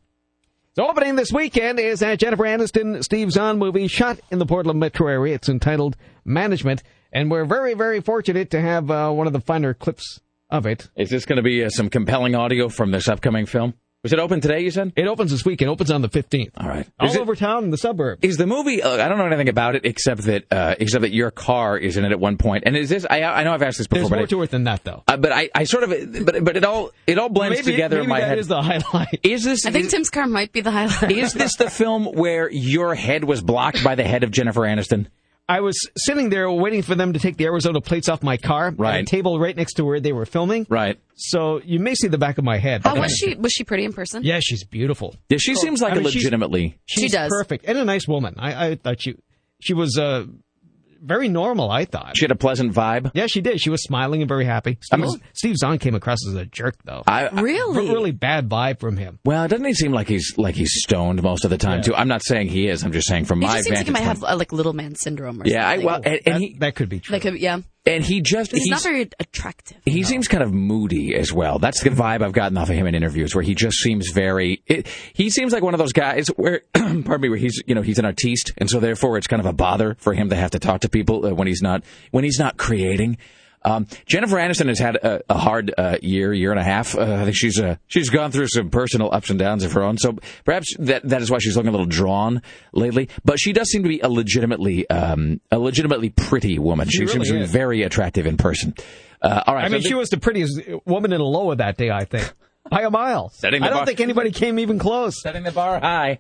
So 0.77 0.89
opening 0.89 1.17
this 1.17 1.33
weekend 1.33 1.81
is 1.81 1.99
that 1.99 2.21
Jennifer 2.21 2.45
Aniston, 2.45 3.03
Steve 3.03 3.33
Zahn 3.33 3.59
movie 3.59 3.89
shot 3.89 4.21
in 4.31 4.39
the 4.39 4.47
Portland 4.47 4.79
metro 4.79 5.09
area. 5.09 5.35
It's 5.35 5.49
entitled 5.49 5.97
Management, 6.25 6.85
and 7.13 7.31
we're 7.31 7.45
very, 7.45 7.75
very 7.75 8.01
fortunate 8.01 8.51
to 8.51 8.61
have 8.61 8.91
uh, 8.91 9.11
one 9.11 9.27
of 9.27 9.33
the 9.33 9.41
finer 9.41 9.75
clips 9.75 10.21
of 10.51 10.67
it. 10.67 10.89
Is 10.97 11.11
this 11.11 11.25
going 11.27 11.37
to 11.37 11.43
be 11.43 11.65
uh, 11.65 11.71
some 11.71 11.89
compelling 11.91 12.35
audio 12.35 12.69
from 12.69 12.91
this 12.91 13.09
upcoming 13.09 13.47
film? 13.47 13.75
Was 14.03 14.15
it 14.15 14.19
open 14.19 14.41
today? 14.41 14.61
You 14.61 14.71
said. 14.71 14.95
It 14.97 15.07
opens 15.07 15.31
this 15.31 15.45
weekend. 15.45 15.69
It 15.69 15.73
opens 15.73 15.91
on 15.91 16.01
the 16.01 16.09
15th. 16.09 16.53
All 16.57 16.67
right. 16.67 16.89
All 16.99 17.07
Is 17.07 17.17
it- 17.17 17.21
over 17.21 17.37
town 17.37 17.65
in 17.65 17.71
the 17.71 17.77
suburbs. 17.77 18.21
Is 18.23 18.39
the 18.39 18.47
movie? 18.47 18.83
Uh, 18.83 18.95
I 18.95 19.09
don't 19.11 19.19
know 19.19 19.27
anything 19.27 19.51
about 19.51 19.75
it 19.77 19.85
except 19.85 20.23
that 20.23 20.45
uh, 20.51 20.75
except 20.79 21.03
that 21.03 21.13
your 21.13 21.31
car 21.31 21.77
is 21.77 21.99
in 21.99 22.07
it 22.07 22.11
at 22.11 22.19
one 22.19 22.39
point. 22.39 22.65
And 22.67 22.79
is 22.79 22.89
this? 22.89 23.05
I, 23.11 23.23
I 23.23 23.45
know 23.45 23.53
I've 23.53 23.61
asked 23.61 23.77
this 23.77 23.89
before, 23.89 24.01
There's 24.01 24.09
but 24.11 24.17
more 24.17 24.25
I, 24.25 24.27
to 24.29 24.43
it 24.43 24.51
than 24.51 24.65
that, 24.65 24.85
though. 24.85 25.03
uh, 25.07 25.19
but 25.19 25.33
I, 25.33 25.51
I 25.55 25.65
sort 25.65 25.83
of 25.85 26.25
but 26.25 26.43
but 26.43 26.57
it 26.57 26.65
all 26.65 26.93
it 27.07 27.19
all 27.19 27.29
blends 27.29 27.59
maybe 27.59 27.73
together 27.73 27.97
maybe 27.97 28.05
in 28.05 28.09
my 28.09 28.21
that 28.21 28.29
head. 28.31 28.39
is 28.39 28.49
the 28.49 28.63
highlight. 28.63 29.21
Is 29.23 29.45
this? 29.45 29.67
I 29.67 29.71
think 29.71 29.85
is, 29.85 29.91
Tim's 29.93 30.09
car 30.09 30.27
might 30.27 30.53
be 30.53 30.63
the 30.63 30.71
highlight. 30.71 31.13
is 31.13 31.35
this 31.35 31.57
the 31.57 31.69
film 31.69 32.07
where 32.07 32.51
your 32.51 32.95
head 32.95 33.25
was 33.25 33.43
blocked 33.43 33.85
by 33.85 33.97
the 33.97 34.05
head 34.05 34.25
of 34.25 34.31
Jennifer 34.31 34.63
Aniston? 34.63 35.09
I 35.57 35.61
was 35.61 35.77
sitting 35.97 36.31
there 36.31 36.51
waiting 36.51 36.83
for 36.83 36.95
them 36.95 37.13
to 37.15 37.19
take 37.19 37.37
the 37.37 37.45
Arizona 37.47 37.81
plates 37.81 38.09
off 38.09 38.23
my 38.23 38.37
car. 38.37 38.69
at 38.69 38.79
Right. 38.79 39.03
a 39.03 39.05
table 39.05 39.39
right 39.41 39.57
next 39.57 39.75
to 39.75 39.85
where 39.85 39.99
they 40.01 40.13
were 40.13 40.25
filming. 40.27 40.67
Right. 40.69 40.99
So 41.17 41.61
you 41.65 41.81
may 41.81 41.95
see 41.95 42.09
the 42.09 42.19
back 42.19 42.39
of 42.39 42.45
my 42.45 42.59
head. 42.59 42.83
Oh, 42.85 42.95
was 43.01 43.13
she? 43.13 43.35
Was 43.35 43.53
she 43.53 43.65
pretty 43.65 43.85
in 43.85 43.93
person? 43.93 44.23
Yeah, 44.23 44.39
she's 44.41 44.65
beautiful. 44.65 45.17
Yeah, 45.29 45.39
she 45.41 45.55
seems 45.57 45.83
like 45.83 45.93
I 45.95 45.97
a 45.97 45.99
mean, 45.99 46.05
she's- 46.11 46.23
legitimately. 46.25 46.79
She's 46.87 47.03
She 47.05 47.09
does. 47.09 47.29
perfect 47.31 47.65
and 47.67 47.77
a 47.77 47.85
nice 47.85 48.07
woman. 48.07 48.35
I, 48.39 48.69
I 48.69 48.75
thought 48.77 49.01
she 49.03 49.17
she 49.61 49.75
was 49.75 49.99
uh, 49.99 50.25
very 51.03 51.29
normal. 51.29 51.71
I 51.71 51.85
thought. 51.85 52.17
She 52.17 52.25
had 52.25 52.31
a 52.31 52.37
pleasant 52.37 52.73
vibe. 52.73 53.11
yeah, 53.15 53.27
she 53.29 53.41
did. 53.41 53.61
She 53.61 53.71
was 53.71 53.83
smiling 53.83 54.23
and 54.23 54.29
very 54.29 54.45
happy. 54.45 54.73
I 54.93 54.97
Steve, 54.97 55.01
mean- 55.01 55.21
Steve 55.33 55.57
Zahn 55.57 55.79
came 55.79 55.95
across 55.95 56.19
as 56.27 56.35
a 56.35 56.45
jerk, 56.45 56.77
though. 56.85 57.03
I, 57.07 57.27
I- 57.29 57.41
Really? 57.41 57.89
Really 57.89 58.13
bad 58.13 58.49
vibe 58.49 58.81
from 58.81 58.97
him. 58.97 59.19
well, 59.25 59.49
doesn't 59.49 59.65
he 59.65 59.75
seem 59.75 59.93
like 59.93 60.09
he's 60.09 60.35
like 60.37 60.55
he's 60.55 60.73
stoned 60.75 61.23
most 61.23 61.45
of 61.45 61.51
the 61.51 61.59
time 61.59 61.83
too? 61.83 61.95
I'm 61.95 62.09
not 62.09 62.23
saying 62.25 62.49
he 62.49 62.69
is. 62.69 62.83
I'm 62.85 62.93
just 62.93 63.09
saying 63.09 63.25
from 63.25 63.41
He 63.41 63.47
my 63.47 63.55
just 63.55 63.65
seems 63.65 63.77
like 63.79 63.87
he 63.87 63.93
might 63.93 63.99
point. 64.05 64.09
have 64.19 64.25
uh, 64.25 64.37
like 64.37 64.53
little 64.53 64.73
man 64.73 64.95
syndrome 64.95 65.41
or 65.43 65.47
yeah, 65.47 65.67
I, 65.67 65.73
something. 65.77 65.87
well, 65.87 65.97
and, 66.05 66.07
and 66.07 66.35
that, 66.35 66.41
he 66.41 66.55
that 66.61 66.75
could 66.75 66.89
be 66.89 67.01
true. 67.01 67.13
like 67.15 67.25
a, 67.25 67.39
yeah. 67.39 67.61
And 67.87 68.05
he 68.05 68.21
just 68.21 68.53
He's, 68.53 68.65
he's 68.65 68.71
not 68.71 68.83
very 68.83 69.11
attractive. 69.19 69.79
He 69.85 70.03
seems 70.05 70.29
kind 70.29 70.43
of 70.43 70.53
moody 70.53 71.15
as 71.15 71.33
well. 71.33 71.59
That's 71.59 71.83
the 71.83 71.91
vibe 71.91 72.23
I've 72.23 72.33
gotten 72.33 72.59
off 72.59 72.69
of 72.69 72.77
him 72.77 72.87
in 72.87 72.95
interviews, 72.95 73.35
where 73.35 73.43
he 73.43 73.55
just 73.55 73.79
seems 73.79 74.11
very. 74.11 74.63
It, 74.67 74.87
he 75.15 75.31
seems 75.31 75.53
like 75.53 75.63
one 75.63 75.75
of 75.75 75.79
those 75.79 75.93
guys 75.93 76.29
where, 76.29 76.63
pardon 76.75 77.21
me, 77.21 77.29
where 77.29 77.39
he's 77.39 77.63
you 77.67 77.75
know 77.75 77.83
he's 77.83 77.99
an 77.99 78.05
artiste, 78.05 78.53
and 78.59 78.69
so 78.69 78.81
therefore 78.81 79.17
it's 79.17 79.27
kind 79.27 79.41
of 79.41 79.47
a 79.47 79.53
bother 79.53 79.97
for 79.99 80.13
him 80.15 80.29
to 80.31 80.37
have 80.37 80.51
to 80.53 80.59
talk 80.59 80.83
to 80.83 80.89
people 80.89 81.27
uh, 81.27 81.35
when 81.35 81.47
he's 81.49 81.63
not 81.63 81.83
when 82.11 82.25
he's 82.25 82.39
not 82.39 82.57
creating. 82.57 83.17
Um, 83.63 83.87
Jennifer 84.07 84.37
Aniston 84.37 84.69
has 84.69 84.79
had 84.79 84.97
a, 84.97 85.21
a 85.29 85.37
hard 85.37 85.75
uh, 85.77 85.99
year, 86.01 86.33
year 86.33 86.51
and 86.51 86.59
a 86.59 86.65
half. 86.65 86.97
Uh, 86.97 87.03
I 87.03 87.25
think 87.25 87.37
she's 87.37 87.61
uh, 87.61 87.77
she's 87.89 88.09
gone 88.09 88.33
through 88.33 88.49
some 88.49 88.71
personal 88.71 89.13
ups 89.13 89.29
and 89.31 89.39
downs 89.39 89.65
of 89.65 89.73
her 89.73 89.83
own. 89.83 89.99
So 89.99 90.17
perhaps 90.45 90.75
that 90.79 91.09
that 91.09 91.21
is 91.23 91.31
why 91.31 91.39
she's 91.41 91.57
looking 91.57 91.69
a 91.69 91.73
little 91.73 91.87
drawn 91.87 92.41
lately. 92.73 93.09
But 93.25 93.39
she 93.39 93.53
does 93.53 93.69
seem 93.71 93.83
to 93.83 93.89
be 93.89 94.01
a 94.01 94.09
legitimately 94.09 94.89
um, 94.89 95.41
a 95.51 95.59
legitimately 95.59 96.11
pretty 96.11 96.59
woman. 96.59 96.89
She, 96.89 97.01
really 97.01 97.13
seems 97.13 97.29
to 97.29 97.35
be 97.35 97.41
is. 97.41 97.51
very 97.51 97.83
attractive 97.83 98.27
in 98.27 98.37
person. 98.39 98.75
Uh, 99.23 99.43
all 99.47 99.55
right, 99.55 99.65
I 99.65 99.69
so 99.69 99.73
mean, 99.73 99.83
the- 99.83 99.89
she 99.89 99.95
was 99.95 100.09
the 100.09 100.17
prettiest 100.19 100.59
woman 100.87 101.13
in 101.13 101.21
Aloha 101.21 101.57
that 101.57 101.77
day, 101.77 101.91
I 101.91 102.05
think. 102.07 102.33
By 102.71 102.83
a 102.83 102.91
mile. 102.91 103.31
Setting 103.31 103.61
the 103.63 103.67
I 103.67 103.71
don't 103.71 103.79
bar- 103.81 103.87
think 103.87 104.01
anybody 104.01 104.31
came 104.33 104.59
even 104.59 104.79
close. 104.79 105.21
setting 105.23 105.43
the 105.43 105.51
bar 105.51 105.81
high. 105.81 106.19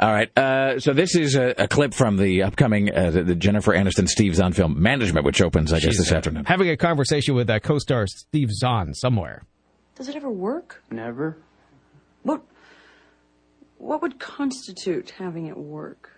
All 0.00 0.10
right. 0.10 0.36
Uh, 0.36 0.80
so 0.80 0.94
this 0.94 1.14
is 1.14 1.34
a, 1.34 1.54
a 1.58 1.68
clip 1.68 1.92
from 1.92 2.16
the 2.16 2.42
upcoming 2.42 2.94
uh, 2.94 3.10
the, 3.10 3.22
the 3.22 3.34
Jennifer 3.34 3.72
Aniston 3.72 4.08
Steve 4.08 4.34
Zahn 4.34 4.54
film 4.54 4.80
Management, 4.80 5.26
which 5.26 5.42
opens, 5.42 5.74
I 5.74 5.80
guess, 5.80 5.98
this 5.98 6.10
afternoon. 6.10 6.46
Having 6.46 6.70
a 6.70 6.76
conversation 6.78 7.34
with 7.34 7.50
uh, 7.50 7.58
co-star 7.60 8.06
Steve 8.06 8.50
Zahn 8.50 8.94
somewhere. 8.94 9.42
Does 9.96 10.08
it 10.08 10.16
ever 10.16 10.30
work? 10.30 10.82
Never. 10.90 11.36
What 12.22 12.40
what 13.76 14.00
would 14.00 14.18
constitute 14.18 15.10
having 15.10 15.46
it 15.46 15.56
work? 15.56 16.10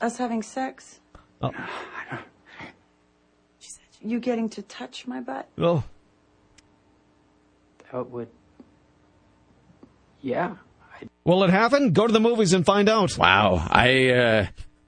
Us 0.00 0.16
having 0.16 0.42
sex? 0.42 1.00
Oh. 1.42 1.50
You 4.02 4.18
getting 4.18 4.48
to 4.50 4.62
touch 4.62 5.06
my 5.06 5.20
butt? 5.20 5.46
Oh, 5.58 5.84
That 7.92 8.08
would. 8.08 8.28
Yeah. 10.22 10.54
Will 11.24 11.44
it 11.44 11.50
happen? 11.50 11.92
Go 11.92 12.06
to 12.06 12.12
the 12.12 12.20
movies 12.20 12.52
and 12.52 12.64
find 12.64 12.88
out. 12.88 13.16
Wow. 13.18 13.66
I 13.70 14.10
uh, 14.10 14.46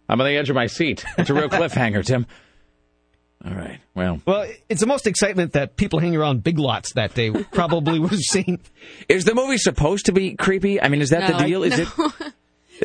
I'm 0.09 0.21
on 0.21 0.27
the 0.27 0.37
edge 0.37 0.51
of 0.51 0.57
my 0.57 0.67
seat. 0.67 1.05
It's 1.19 1.31
a 1.31 1.35
real 1.35 1.49
cliffhanger, 1.51 2.05
Tim. 2.05 2.27
All 3.45 3.53
right. 3.55 3.81
Well, 3.95 4.21
Well, 4.25 4.47
it's 4.69 4.81
the 4.81 4.87
most 4.87 5.07
excitement 5.09 5.55
that 5.55 5.77
people 5.77 5.99
hanging 5.99 6.17
around 6.17 6.45
big 6.45 6.59
lots 6.59 6.93
that 6.95 7.15
day 7.15 7.31
probably 7.53 7.99
would 7.99 8.13
have 8.13 8.21
seen. 8.21 8.61
is 9.09 9.25
the 9.25 9.35
movie 9.35 9.59
supposed 9.59 10.07
to 10.07 10.13
be 10.13 10.35
creepy? 10.37 10.81
I 10.81 10.89
mean, 10.89 11.01
is 11.03 11.11
that 11.11 11.29
No, 11.31 11.39
the 11.39 11.45
deal? 11.45 11.63
Is 11.65 11.77
no. 11.99 12.13
it? 12.21 12.33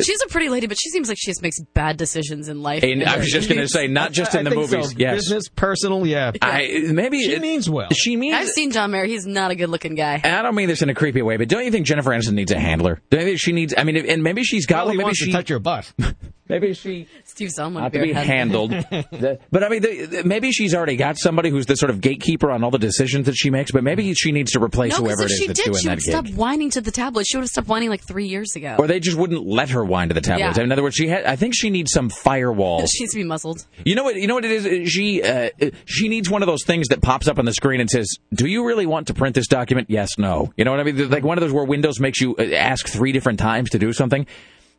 She's 0.01 0.21
a 0.21 0.27
pretty 0.27 0.49
lady, 0.49 0.67
but 0.67 0.77
she 0.79 0.89
seems 0.89 1.07
like 1.09 1.17
she 1.19 1.31
just 1.31 1.41
makes 1.41 1.59
bad 1.73 1.97
decisions 1.97 2.49
in 2.49 2.61
life. 2.61 2.83
And 2.83 3.03
I 3.03 3.17
was 3.17 3.31
just 3.31 3.49
going 3.49 3.61
to 3.61 3.67
say, 3.67 3.87
not 3.87 4.11
just 4.11 4.33
in 4.35 4.41
I 4.41 4.43
the 4.43 4.49
think 4.55 4.71
movies. 4.71 4.91
So. 4.91 4.95
Yes. 4.97 5.15
Business, 5.15 5.49
personal, 5.49 6.05
yeah. 6.05 6.31
I 6.41 6.83
maybe 6.91 7.23
She 7.23 7.33
it- 7.33 7.41
means 7.41 7.69
well. 7.69 7.89
She 7.95 8.15
means. 8.15 8.35
I've 8.35 8.47
seen 8.49 8.71
John 8.71 8.91
Mayer. 8.91 9.05
He's 9.05 9.25
not 9.25 9.51
a 9.51 9.55
good-looking 9.55 9.95
guy. 9.95 10.21
and 10.23 10.35
I 10.35 10.41
don't 10.41 10.55
mean 10.55 10.67
this 10.67 10.81
in 10.81 10.89
a 10.89 10.93
creepy 10.93 11.21
way, 11.21 11.37
but 11.37 11.47
don't 11.47 11.63
you 11.65 11.71
think 11.71 11.85
Jennifer 11.85 12.11
Aniston 12.11 12.33
needs 12.33 12.51
a 12.51 12.59
handler? 12.59 13.01
Don't 13.09 13.21
you 13.21 13.25
think 13.27 13.39
she 13.39 13.51
needs? 13.53 13.73
I 13.77 13.83
mean, 13.83 13.97
and 13.97 14.21
maybe 14.23 14.43
she's 14.43 14.65
got 14.65 14.77
Well, 14.77 14.85
one. 14.87 14.91
he 14.93 14.97
Maybe 14.97 15.03
wants 15.05 15.19
she 15.19 15.25
to 15.27 15.31
touch 15.31 15.49
your 15.49 15.59
butt. 15.59 15.91
maybe 16.49 16.73
she 16.73 17.07
Steve 17.23 17.51
would 17.57 17.73
not 17.73 17.91
be 17.91 17.99
to 17.99 18.03
be 18.05 18.13
handled. 18.13 18.71
The- 18.91 19.39
but 19.51 19.63
I 19.63 19.69
mean, 19.69 19.81
the, 19.81 20.05
the- 20.05 20.23
maybe 20.23 20.51
she's 20.51 20.73
already 20.73 20.95
got 20.95 21.17
somebody 21.17 21.49
who's 21.49 21.65
the 21.65 21.75
sort 21.75 21.89
of 21.89 22.01
gatekeeper 22.01 22.51
on 22.51 22.63
all 22.63 22.71
the 22.71 22.77
decisions 22.79 23.25
that 23.25 23.35
she 23.35 23.49
makes. 23.49 23.71
But 23.71 23.83
maybe 23.83 24.13
she 24.13 24.31
needs 24.31 24.51
to 24.51 24.63
replace 24.63 24.93
No, 24.97 25.05
whoever 25.05 25.23
it 25.23 25.31
is 25.31 25.37
she 25.37 25.47
that's 25.47 25.59
did, 25.59 25.65
doing 25.71 25.77
she 25.81 25.87
that 25.87 25.95
would 25.95 26.01
stop 26.03 26.25
gig. 26.25 26.35
whining 26.35 26.69
to 26.71 26.81
the 26.81 26.91
tabloids. 26.91 27.27
She 27.27 27.37
would 27.37 27.43
have 27.43 27.49
stopped 27.49 27.67
whining 27.67 27.89
like 27.89 28.05
three 28.07 28.27
years 28.27 28.55
ago. 28.55 28.75
Or 28.79 28.87
they 28.87 28.99
just 28.99 29.17
wouldn't 29.17 29.45
let 29.45 29.69
her 29.69 29.83
whine 29.83 30.07
to 30.09 30.13
the 30.13 30.21
tabloids. 30.21 30.57
Yeah. 30.57 30.63
In 30.63 30.71
other 30.71 30.83
words, 30.83 30.95
she 30.95 31.07
had. 31.07 31.25
I 31.25 31.35
think 31.35 31.53
she 31.55 31.69
needs 31.69 31.91
some 31.91 32.09
firewall. 32.09 32.85
she 32.87 33.03
needs 33.03 33.13
to 33.13 33.19
be 33.19 33.23
muzzled. 33.23 33.65
You 33.85 33.95
know 33.95 34.03
what? 34.03 34.15
You 34.15 34.27
know 34.27 34.35
what 34.35 34.45
it 34.45 34.51
is. 34.51 34.89
She 34.91 35.21
uh, 35.23 35.49
she 35.85 36.07
needs 36.07 36.29
one 36.29 36.41
of 36.43 36.47
those 36.47 36.63
things 36.63 36.87
that 36.89 37.01
pops 37.01 37.27
up 37.27 37.39
on 37.39 37.45
the 37.45 37.53
screen 37.53 37.79
and 37.81 37.89
says, 37.89 38.07
"Do 38.33 38.45
you 38.47 38.65
really 38.65 38.85
want 38.85 39.07
to 39.07 39.13
print 39.13 39.35
this 39.35 39.47
document? 39.47 39.89
Yes, 39.89 40.17
no." 40.17 40.51
You 40.57 40.65
know 40.65 40.71
what 40.71 40.79
I 40.79 40.83
mean? 40.83 41.09
Like 41.09 41.23
one 41.23 41.37
of 41.37 41.41
those 41.41 41.53
where 41.53 41.63
Windows 41.65 41.99
makes 41.99 42.19
you 42.21 42.35
uh, 42.37 42.43
ask 42.53 42.87
three 42.87 43.11
different 43.11 43.39
times 43.39 43.69
to 43.71 43.79
do 43.79 43.93
something. 43.93 44.25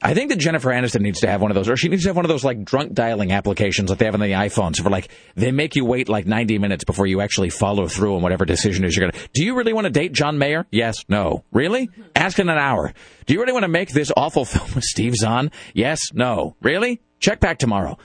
I 0.00 0.14
think 0.14 0.30
that 0.30 0.38
Jennifer 0.38 0.70
Aniston 0.70 1.00
needs 1.00 1.20
to 1.20 1.28
have 1.28 1.42
one 1.42 1.50
of 1.50 1.56
those, 1.56 1.68
or 1.68 1.76
she 1.76 1.88
needs 1.88 2.04
to 2.04 2.10
have 2.10 2.16
one 2.16 2.24
of 2.24 2.28
those 2.28 2.44
like 2.44 2.64
drunk 2.64 2.92
dialing 2.92 3.32
applications 3.32 3.90
like 3.90 3.98
they 3.98 4.04
have 4.04 4.14
on 4.14 4.20
the 4.20 4.26
iPhones, 4.32 4.80
for 4.80 4.90
like 4.90 5.08
they 5.34 5.50
make 5.50 5.74
you 5.74 5.84
wait 5.84 6.08
like 6.08 6.26
90 6.26 6.58
minutes 6.58 6.84
before 6.84 7.06
you 7.06 7.20
actually 7.20 7.50
follow 7.50 7.88
through 7.88 8.14
on 8.16 8.22
whatever 8.22 8.44
decision 8.44 8.84
is 8.84 8.96
you're 8.96 9.10
gonna. 9.10 9.24
Do 9.34 9.44
you 9.44 9.56
really 9.56 9.72
want 9.72 9.86
to 9.86 9.90
date 9.90 10.12
John 10.12 10.38
Mayer? 10.38 10.66
Yes, 10.70 11.04
no. 11.08 11.44
Really? 11.50 11.90
Ask 12.14 12.38
in 12.38 12.48
an 12.48 12.58
hour. 12.58 12.92
Do 13.26 13.34
you 13.34 13.40
really 13.40 13.52
want 13.52 13.64
to 13.64 13.68
make 13.68 13.90
this 13.90 14.12
awful 14.16 14.44
film 14.44 14.70
with 14.74 14.84
Steve 14.84 15.14
Zahn? 15.16 15.50
Yes, 15.74 15.98
no. 16.12 16.54
Really? 16.60 17.00
Check 17.18 17.40
back 17.40 17.58
tomorrow. 17.58 17.98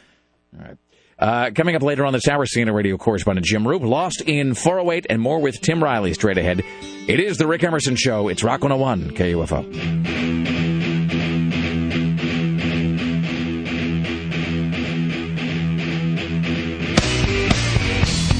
All 0.57 0.65
right. 0.65 0.77
Uh, 1.19 1.51
coming 1.51 1.75
up 1.75 1.83
later 1.83 2.05
on 2.05 2.11
this 2.11 2.27
hour, 2.27 2.45
CNN 2.45 2.73
radio 2.73 2.97
correspondent 2.97 3.45
Jim 3.45 3.63
Roope, 3.63 3.87
lost 3.87 4.21
in 4.21 4.55
408 4.55 5.05
and 5.11 5.21
more 5.21 5.39
with 5.39 5.61
Tim 5.61 5.81
Riley 5.81 6.13
straight 6.15 6.39
ahead. 6.39 6.63
It 7.07 7.19
is 7.19 7.37
the 7.37 7.45
Rick 7.47 7.63
Emerson 7.63 7.95
Show. 7.95 8.29
It's 8.29 8.43
Rock 8.43 8.61
101 8.63 9.11
KUFO. 9.11 10.72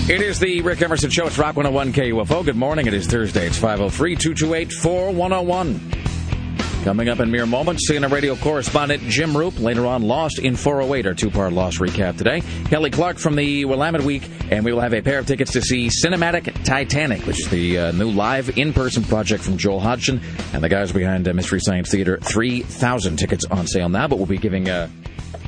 It 0.10 0.20
is 0.20 0.38
the 0.38 0.60
Rick 0.60 0.82
Emerson 0.82 1.10
Show. 1.10 1.28
It's 1.28 1.38
Rock 1.38 1.56
101 1.56 1.94
KUFO. 1.94 2.44
Good 2.44 2.58
morning. 2.58 2.88
It 2.88 2.94
is 2.94 3.08
Thursday. 3.08 3.48
It's 3.48 3.58
503 3.58 4.18
228 4.18 4.74
4101. 4.74 6.84
Coming 6.84 7.08
up 7.08 7.22
in 7.22 7.32
mere 7.32 7.46
moments, 7.46 7.90
CNN 7.90 8.12
radio 8.12 8.36
correspondent 8.36 9.02
Jim 9.04 9.32
Roope. 9.32 9.62
Later 9.62 9.86
on, 9.86 10.04
Lost 10.04 10.40
in 10.40 10.58
408, 10.58 11.08
our 11.08 11.14
two-part 11.14 11.54
Lost 11.54 11.80
recap 11.80 12.18
today. 12.18 12.42
Kelly 12.66 12.90
Clark 12.90 13.18
from 13.18 13.38
the 13.38 13.64
Willamette 13.64 14.02
Week, 14.02 14.30
and 14.52 14.66
we 14.66 14.74
will 14.74 14.82
have 14.82 14.94
a 14.94 15.02
pair 15.02 15.20
of 15.20 15.26
tickets 15.26 15.54
to 15.54 15.62
see 15.62 15.88
Cinematic 15.88 16.66
Titanic, 16.66 17.26
which 17.26 17.40
is 17.40 17.48
the 17.48 17.78
uh, 17.78 17.92
new 17.94 18.12
live 18.12 18.58
in-person 18.58 19.06
project 19.06 19.42
from 19.42 19.56
Joel 19.56 19.80
Hodgson 19.80 20.20
and 20.52 20.62
the 20.62 20.68
guys 20.68 20.92
behind 20.92 21.30
uh, 21.30 21.34
Mystery 21.34 21.62
Science 21.62 21.90
Theater. 21.90 22.18
3,000 22.18 23.16
tickets 23.16 23.46
on 23.46 23.68
sale 23.68 23.88
now, 23.88 24.10
but 24.10 24.18
we'll 24.18 24.26
be 24.26 24.38
giving 24.38 24.68
uh, 24.68 24.90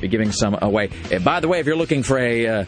be 0.00 0.08
giving 0.08 0.32
some 0.32 0.56
away. 0.62 0.88
Uh, 1.12 1.18
by 1.18 1.40
the 1.40 1.48
way, 1.48 1.60
if 1.60 1.66
you're 1.66 1.76
looking 1.76 2.02
for 2.02 2.18
a 2.18 2.46
uh, 2.46 2.64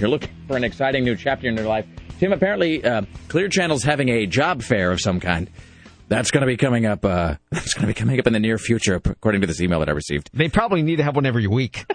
if 0.00 0.04
you're 0.04 0.08
looking 0.08 0.30
for 0.48 0.56
an 0.56 0.64
exciting 0.64 1.04
new 1.04 1.14
chapter 1.14 1.46
in 1.46 1.54
your 1.54 1.66
life, 1.66 1.84
Tim, 2.18 2.32
apparently 2.32 2.82
uh, 2.82 3.02
Clear 3.28 3.50
Channel's 3.50 3.82
having 3.82 4.08
a 4.08 4.24
job 4.24 4.62
fair 4.62 4.92
of 4.92 4.98
some 4.98 5.20
kind. 5.20 5.50
That's 6.08 6.30
going 6.30 6.40
to 6.40 6.46
be 6.46 6.56
coming 6.56 6.86
up. 6.86 7.04
Uh, 7.04 7.34
that's 7.50 7.74
going 7.74 7.82
to 7.82 7.86
be 7.86 7.92
coming 7.92 8.18
up 8.18 8.26
in 8.26 8.32
the 8.32 8.40
near 8.40 8.56
future, 8.56 8.94
according 8.94 9.42
to 9.42 9.46
this 9.46 9.60
email 9.60 9.78
that 9.80 9.90
I 9.90 9.92
received. 9.92 10.30
They 10.32 10.48
probably 10.48 10.80
need 10.80 10.96
to 10.96 11.02
have 11.02 11.16
one 11.16 11.26
every 11.26 11.46
week. 11.46 11.84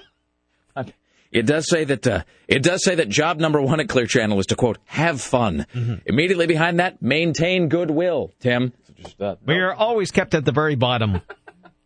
It 1.31 1.47
does 1.47 1.67
say 1.67 1.83
that 1.83 2.07
uh, 2.07 2.23
it 2.47 2.63
does 2.63 2.85
say 2.85 2.95
that 2.95 3.09
job 3.09 3.39
number 3.39 3.59
one 3.61 3.81
at 3.81 3.89
Clear 3.89 4.05
Channel 4.05 4.39
is 4.39 4.45
to 4.45 4.55
quote 4.55 4.77
have 4.85 5.19
fun. 5.19 5.65
Immediately 6.05 6.47
behind 6.47 6.79
that, 6.79 7.01
maintain 7.01 7.67
goodwill. 7.67 8.31
Tim, 8.39 8.71
So 8.87 8.93
just, 8.93 9.21
uh, 9.21 9.35
We 9.45 9.55
are 9.55 9.73
always 9.73 10.11
kept 10.11 10.33
at 10.33 10.45
the 10.45 10.53
very 10.53 10.75
bottom. 10.75 11.19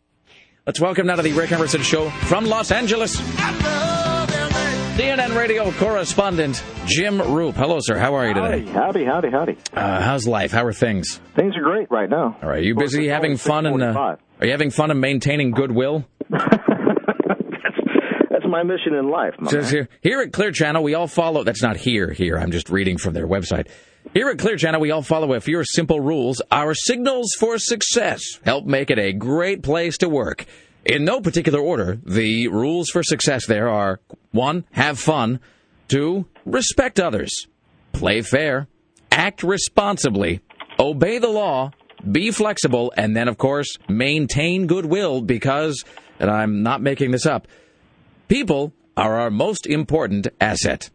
let's 0.66 0.78
welcome 0.78 1.08
now 1.08 1.16
to 1.16 1.22
the 1.22 1.32
Rick 1.32 1.50
Emerson 1.50 1.82
Show 1.82 2.10
from 2.10 2.44
Los 2.44 2.70
Angeles. 2.70 3.18
CNN 5.00 5.34
radio 5.34 5.72
correspondent 5.72 6.62
Jim 6.84 7.16
Roope. 7.16 7.54
Hello, 7.54 7.78
sir. 7.80 7.96
How 7.96 8.16
are 8.16 8.28
you 8.28 8.34
today? 8.34 8.70
Howdy, 8.70 9.06
howdy, 9.06 9.30
howdy. 9.30 9.56
Uh, 9.72 10.02
how's 10.02 10.26
life? 10.26 10.52
How 10.52 10.66
are 10.66 10.74
things? 10.74 11.22
Things 11.34 11.56
are 11.56 11.62
great 11.62 11.90
right 11.90 12.10
now. 12.10 12.36
All 12.42 12.48
right. 12.50 12.62
You 12.62 12.74
busy 12.74 13.08
having 13.08 13.38
fun 13.38 13.64
and 13.64 13.82
uh, 13.82 13.98
are 13.98 14.18
you 14.42 14.50
having 14.50 14.70
fun 14.70 14.90
and 14.90 15.00
maintaining 15.00 15.52
goodwill? 15.52 16.04
my 18.50 18.62
mission 18.64 18.94
in 18.94 19.08
life. 19.08 19.34
Here, 19.48 19.88
here 20.02 20.20
at 20.20 20.32
Clear 20.32 20.50
Channel, 20.50 20.82
we 20.82 20.94
all 20.94 21.06
follow. 21.06 21.44
That's 21.44 21.62
not 21.62 21.76
here. 21.76 22.10
Here, 22.10 22.36
I'm 22.36 22.50
just 22.50 22.68
reading 22.68 22.98
from 22.98 23.14
their 23.14 23.26
website. 23.26 23.68
Here 24.12 24.28
at 24.28 24.38
Clear 24.38 24.56
Channel, 24.56 24.80
we 24.80 24.90
all 24.90 25.02
follow 25.02 25.32
a 25.34 25.40
few 25.40 25.64
simple 25.64 26.00
rules. 26.00 26.42
Our 26.50 26.74
signals 26.74 27.34
for 27.38 27.58
success 27.58 28.22
help 28.44 28.66
make 28.66 28.90
it 28.90 28.98
a 28.98 29.12
great 29.12 29.62
place 29.62 29.98
to 29.98 30.08
work. 30.08 30.46
In 30.84 31.04
no 31.04 31.20
particular 31.20 31.60
order, 31.60 31.98
the 32.04 32.48
rules 32.48 32.88
for 32.88 33.02
success 33.02 33.46
there 33.46 33.68
are 33.68 34.00
one, 34.32 34.64
have 34.72 34.98
fun, 34.98 35.40
two, 35.88 36.26
respect 36.44 36.98
others, 36.98 37.46
play 37.92 38.22
fair, 38.22 38.66
act 39.10 39.42
responsibly, 39.42 40.40
obey 40.78 41.18
the 41.18 41.28
law, 41.28 41.70
be 42.10 42.30
flexible, 42.30 42.92
and 42.96 43.14
then, 43.14 43.28
of 43.28 43.36
course, 43.36 43.76
maintain 43.88 44.66
goodwill 44.66 45.20
because, 45.20 45.84
and 46.18 46.30
I'm 46.30 46.62
not 46.62 46.80
making 46.80 47.10
this 47.10 47.26
up, 47.26 47.46
people 48.28 48.72
are 48.96 49.20
our 49.20 49.30
most 49.30 49.66
important 49.66 50.28
asset. 50.40 50.90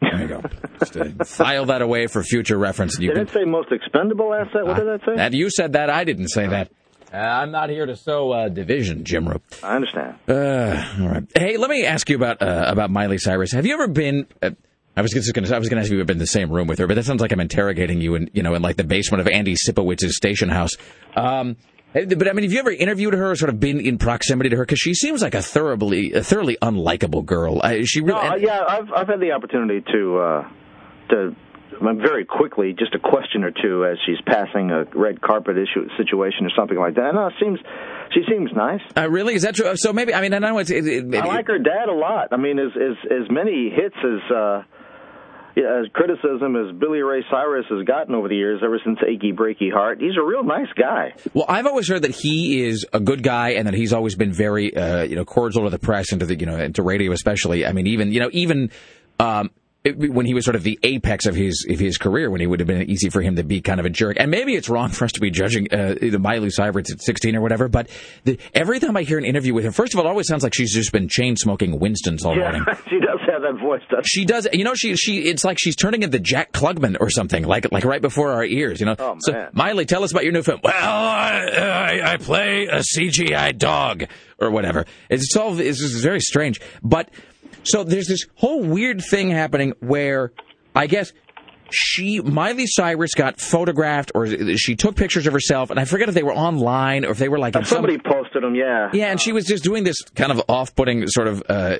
There 0.00 0.22
you 0.22 0.28
go. 0.28 0.42
Just 0.78 0.96
uh, 0.96 1.24
file 1.24 1.66
that 1.66 1.82
away 1.82 2.06
for 2.06 2.22
future 2.22 2.56
reference. 2.58 2.98
You 2.98 3.08
Did 3.08 3.14
can, 3.14 3.26
it 3.26 3.30
say 3.32 3.44
most 3.44 3.70
expendable 3.72 4.32
asset? 4.34 4.64
What 4.64 4.76
did 4.76 4.86
that 4.86 5.00
say? 5.06 5.16
that 5.16 5.32
you 5.32 5.50
said 5.50 5.72
that. 5.72 5.90
I 5.90 6.04
didn't 6.04 6.28
say 6.28 6.46
that. 6.46 6.70
Uh, 7.12 7.16
I'm 7.16 7.50
not 7.50 7.70
here 7.70 7.86
to 7.86 7.96
sow 7.96 8.32
uh, 8.32 8.48
division, 8.48 9.04
Jim 9.04 9.26
Roope. 9.26 9.64
I 9.64 9.76
understand. 9.76 10.16
Uh, 10.28 10.84
all 11.00 11.08
right. 11.08 11.24
Hey, 11.34 11.56
let 11.56 11.70
me 11.70 11.84
ask 11.86 12.08
you 12.10 12.16
about 12.16 12.42
uh, 12.42 12.64
about 12.66 12.90
Miley 12.90 13.18
Cyrus. 13.18 13.52
Have 13.52 13.64
you 13.66 13.74
ever 13.74 13.88
been? 13.88 14.26
Uh, 14.42 14.50
I 14.96 15.00
was 15.02 15.12
just 15.12 15.32
going 15.32 15.44
to. 15.46 15.54
I 15.54 15.58
was 15.58 15.68
going 15.68 15.76
to 15.76 15.80
ask 15.82 15.86
if 15.88 15.92
you 15.92 15.98
have 15.98 16.06
been 16.06 16.16
in 16.16 16.20
the 16.20 16.26
same 16.26 16.50
room 16.50 16.66
with 16.66 16.78
her, 16.80 16.86
but 16.86 16.94
that 16.94 17.04
sounds 17.04 17.20
like 17.22 17.32
I'm 17.32 17.40
interrogating 17.40 18.00
you 18.00 18.14
in 18.14 18.30
you 18.34 18.42
know 18.42 18.54
in 18.54 18.62
like 18.62 18.76
the 18.76 18.84
basement 18.84 19.20
of 19.20 19.28
Andy 19.28 19.54
Sipowicz's 19.54 20.16
station 20.16 20.48
house. 20.48 20.72
Um, 21.16 21.56
but 21.94 22.28
I 22.28 22.32
mean, 22.32 22.42
have 22.44 22.52
you 22.52 22.58
ever 22.58 22.70
interviewed 22.70 23.14
her 23.14 23.30
or 23.30 23.36
sort 23.36 23.48
of 23.48 23.58
been 23.58 23.80
in 23.80 23.96
proximity 23.96 24.50
to 24.50 24.56
her? 24.56 24.64
Because 24.64 24.78
she 24.78 24.92
seems 24.92 25.22
like 25.22 25.34
a 25.34 25.40
thoroughly, 25.40 26.12
a 26.12 26.22
thoroughly 26.22 26.58
unlikable 26.60 27.24
girl. 27.24 27.60
Uh, 27.64 27.78
she 27.84 28.02
No, 28.02 28.16
really. 28.16 28.28
uh, 28.28 28.36
yeah, 28.36 28.64
I've 28.68 28.92
I've 28.92 29.08
had 29.08 29.20
the 29.20 29.32
opportunity 29.32 29.80
to 29.92 30.18
uh, 30.18 30.48
to 31.10 31.36
I 31.47 31.47
very 31.80 32.24
quickly, 32.24 32.74
just 32.78 32.94
a 32.94 32.98
question 32.98 33.44
or 33.44 33.50
two 33.50 33.84
as 33.84 33.98
she's 34.06 34.20
passing 34.26 34.70
a 34.70 34.84
red 34.98 35.20
carpet 35.20 35.56
issue 35.56 35.88
situation 35.96 36.46
or 36.46 36.50
something 36.56 36.78
like 36.78 36.94
that. 36.94 37.14
No, 37.14 37.26
it 37.28 37.34
seems 37.40 37.58
she 38.12 38.20
seems 38.28 38.50
nice. 38.54 38.80
Uh, 38.96 39.08
really, 39.10 39.34
is 39.34 39.42
that 39.42 39.54
true? 39.54 39.76
So 39.76 39.92
maybe 39.92 40.14
I 40.14 40.20
mean 40.20 40.34
I 40.34 40.38
know 40.38 40.58
it's. 40.58 40.70
It, 40.70 40.86
it, 40.86 41.14
I 41.14 41.26
like 41.26 41.46
her 41.46 41.58
dad 41.58 41.88
a 41.88 41.94
lot. 41.94 42.28
I 42.32 42.36
mean, 42.36 42.58
as 42.58 42.72
as 42.76 42.96
as 43.10 43.30
many 43.30 43.70
hits 43.70 43.96
as. 43.98 44.30
uh 44.34 44.62
yeah, 45.56 45.80
as 45.80 45.86
criticism 45.92 46.54
as 46.54 46.76
Billy 46.78 47.00
Ray 47.00 47.24
Cyrus 47.28 47.66
has 47.68 47.84
gotten 47.84 48.14
over 48.14 48.28
the 48.28 48.36
years, 48.36 48.60
ever 48.62 48.78
since 48.84 48.98
Achy 49.02 49.32
Breaky 49.32 49.72
Heart, 49.72 50.00
he's 50.00 50.16
a 50.16 50.24
real 50.24 50.44
nice 50.44 50.68
guy. 50.78 51.14
Well, 51.34 51.46
I've 51.48 51.66
always 51.66 51.88
heard 51.88 52.02
that 52.02 52.14
he 52.14 52.64
is 52.64 52.86
a 52.92 53.00
good 53.00 53.24
guy, 53.24 53.50
and 53.54 53.66
that 53.66 53.74
he's 53.74 53.92
always 53.92 54.14
been 54.14 54.32
very, 54.32 54.76
uh, 54.76 55.02
you 55.02 55.16
know, 55.16 55.24
cordial 55.24 55.64
to 55.64 55.70
the 55.70 55.78
press 55.78 56.12
and 56.12 56.20
to 56.20 56.26
the, 56.26 56.38
you 56.38 56.46
know, 56.46 56.54
and 56.54 56.76
to 56.76 56.82
radio 56.84 57.10
especially. 57.10 57.66
I 57.66 57.72
mean, 57.72 57.88
even, 57.88 58.12
you 58.12 58.20
know, 58.20 58.30
even. 58.32 58.70
Um, 59.18 59.50
it- 59.84 59.96
when 59.96 60.26
he 60.26 60.34
was 60.34 60.44
sort 60.44 60.56
of 60.56 60.64
the 60.64 60.78
apex 60.82 61.24
of 61.26 61.34
his 61.34 61.64
of 61.68 61.78
his 61.78 61.98
career, 61.98 62.30
when 62.30 62.40
it 62.40 62.46
would 62.46 62.60
have 62.60 62.66
been 62.66 62.82
easy 62.90 63.08
for 63.10 63.22
him 63.22 63.36
to 63.36 63.44
be 63.44 63.60
kind 63.60 63.78
of 63.80 63.86
a 63.86 63.90
jerk, 63.90 64.16
and 64.18 64.30
maybe 64.30 64.54
it's 64.54 64.68
wrong 64.68 64.90
for 64.90 65.04
us 65.04 65.12
to 65.12 65.20
be 65.20 65.30
judging 65.30 65.68
uh, 65.72 65.94
the 66.00 66.18
Miley 66.18 66.50
Cyrus 66.50 66.90
at 66.92 67.00
sixteen 67.02 67.36
or 67.36 67.40
whatever. 67.40 67.68
But 67.68 67.88
the, 68.24 68.38
every 68.54 68.80
time 68.80 68.96
I 68.96 69.02
hear 69.02 69.18
an 69.18 69.24
interview 69.24 69.54
with 69.54 69.64
her, 69.64 69.72
first 69.72 69.94
of 69.94 70.00
all, 70.00 70.06
it 70.06 70.08
always 70.08 70.26
sounds 70.26 70.42
like 70.42 70.54
she's 70.54 70.74
just 70.74 70.92
been 70.92 71.08
chain 71.08 71.36
smoking 71.36 71.78
Winston's 71.78 72.24
all 72.24 72.34
morning. 72.34 72.64
Yeah, 72.66 72.74
she 72.90 72.98
does 72.98 73.20
have 73.30 73.42
that 73.42 73.58
voice. 73.60 73.82
Doesn't 73.88 74.06
She 74.06 74.24
does, 74.24 74.48
you 74.52 74.64
know. 74.64 74.74
She 74.74 74.96
she. 74.96 75.20
It's 75.20 75.44
like 75.44 75.58
she's 75.60 75.76
turning 75.76 76.02
into 76.02 76.18
Jack 76.18 76.52
Klugman 76.52 76.96
or 77.00 77.08
something, 77.10 77.44
like 77.44 77.70
like 77.72 77.84
right 77.84 78.02
before 78.02 78.32
our 78.32 78.44
ears, 78.44 78.80
you 78.80 78.86
know. 78.86 78.96
Oh, 78.98 79.16
so 79.20 79.32
man. 79.32 79.50
Miley, 79.52 79.84
tell 79.86 80.02
us 80.02 80.10
about 80.10 80.24
your 80.24 80.32
new 80.32 80.42
film. 80.42 80.60
Well, 80.62 80.74
I, 80.74 81.46
I, 82.02 82.12
I 82.14 82.16
play 82.16 82.66
a 82.66 82.80
CGI 82.80 83.56
dog 83.56 84.04
or 84.38 84.50
whatever. 84.50 84.86
It's 85.08 85.34
all 85.36 85.58
it's 85.58 85.80
very 86.00 86.20
strange. 86.20 86.60
But 86.82 87.10
so 87.64 87.84
there's 87.84 88.06
this 88.06 88.26
whole 88.34 88.62
weird 88.62 89.02
thing 89.02 89.30
happening 89.30 89.74
where 89.80 90.32
I 90.74 90.86
guess 90.86 91.12
she 91.72 92.20
Miley 92.20 92.66
Cyrus 92.66 93.14
got 93.14 93.40
photographed 93.40 94.12
or 94.14 94.26
she 94.56 94.76
took 94.76 94.96
pictures 94.96 95.26
of 95.26 95.32
herself, 95.32 95.70
and 95.70 95.78
I 95.78 95.84
forget 95.84 96.08
if 96.08 96.14
they 96.14 96.22
were 96.22 96.34
online 96.34 97.04
or 97.04 97.10
if 97.10 97.18
they 97.18 97.28
were 97.28 97.38
like 97.38 97.54
in 97.56 97.64
some- 97.64 97.78
Somebody 97.78 97.98
posted 97.98 98.42
them, 98.42 98.54
yeah. 98.54 98.90
yeah, 98.92 99.06
and 99.10 99.20
she 99.20 99.32
was 99.32 99.44
just 99.46 99.62
doing 99.64 99.84
this 99.84 99.96
kind 100.14 100.32
of 100.32 100.42
off-putting, 100.48 101.06
sort 101.08 101.28
of 101.28 101.42
uh, 101.48 101.76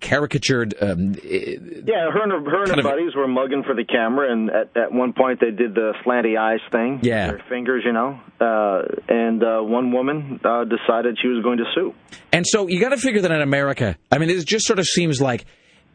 caricatured. 0.00 0.74
Um, 0.80 1.14
Yeah, 1.22 2.10
her 2.10 2.22
and 2.22 2.32
her, 2.32 2.50
her 2.50 2.62
and 2.62 2.70
her 2.72 2.78
of- 2.78 2.84
buddies 2.84 3.14
were 3.14 3.28
mugging 3.28 3.62
for 3.64 3.74
the 3.74 3.84
camera, 3.84 4.30
and 4.32 4.50
at, 4.50 4.76
at 4.76 4.92
one 4.92 5.12
point 5.12 5.40
they 5.40 5.50
did 5.50 5.74
the 5.74 5.92
slanty 6.04 6.38
eyes 6.38 6.60
thing. 6.70 7.00
Yeah. 7.02 7.28
Their 7.28 7.42
fingers, 7.48 7.82
you 7.84 7.92
know. 7.92 8.20
Uh, 8.40 8.82
and 9.08 9.42
uh, 9.42 9.60
one 9.60 9.92
woman 9.92 10.40
uh, 10.44 10.64
decided 10.64 11.18
she 11.20 11.28
was 11.28 11.42
going 11.42 11.58
to 11.58 11.64
sue. 11.74 11.94
And 12.32 12.46
so 12.46 12.66
you 12.68 12.80
got 12.80 12.90
to 12.90 12.96
figure 12.96 13.20
that 13.22 13.30
in 13.30 13.40
America, 13.40 13.96
I 14.12 14.18
mean, 14.18 14.30
it 14.30 14.44
just 14.46 14.66
sort 14.66 14.78
of 14.78 14.86
seems 14.86 15.20
like 15.20 15.44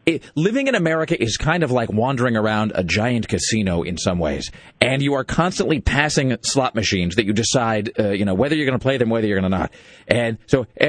it, 0.06 0.22
living 0.34 0.66
in 0.66 0.74
America 0.74 1.20
is 1.20 1.36
kind 1.36 1.62
of 1.62 1.70
like 1.70 1.92
wandering 1.92 2.36
around 2.36 2.72
a 2.74 2.84
giant 2.84 3.28
casino 3.28 3.82
in 3.82 3.96
some 3.96 4.18
ways, 4.18 4.50
and 4.80 5.02
you 5.02 5.14
are 5.14 5.24
constantly 5.24 5.80
passing 5.80 6.36
slot 6.42 6.74
machines 6.74 7.16
that 7.16 7.26
you 7.26 7.32
decide, 7.32 7.90
uh, 7.98 8.10
you 8.10 8.24
know, 8.24 8.34
whether 8.34 8.54
you're 8.54 8.66
going 8.66 8.78
to 8.78 8.82
play 8.82 8.96
them, 8.98 9.10
whether 9.10 9.26
you're 9.26 9.40
going 9.40 9.50
to 9.50 9.56
not. 9.56 9.72
And 10.06 10.38
so, 10.46 10.66
uh, 10.80 10.84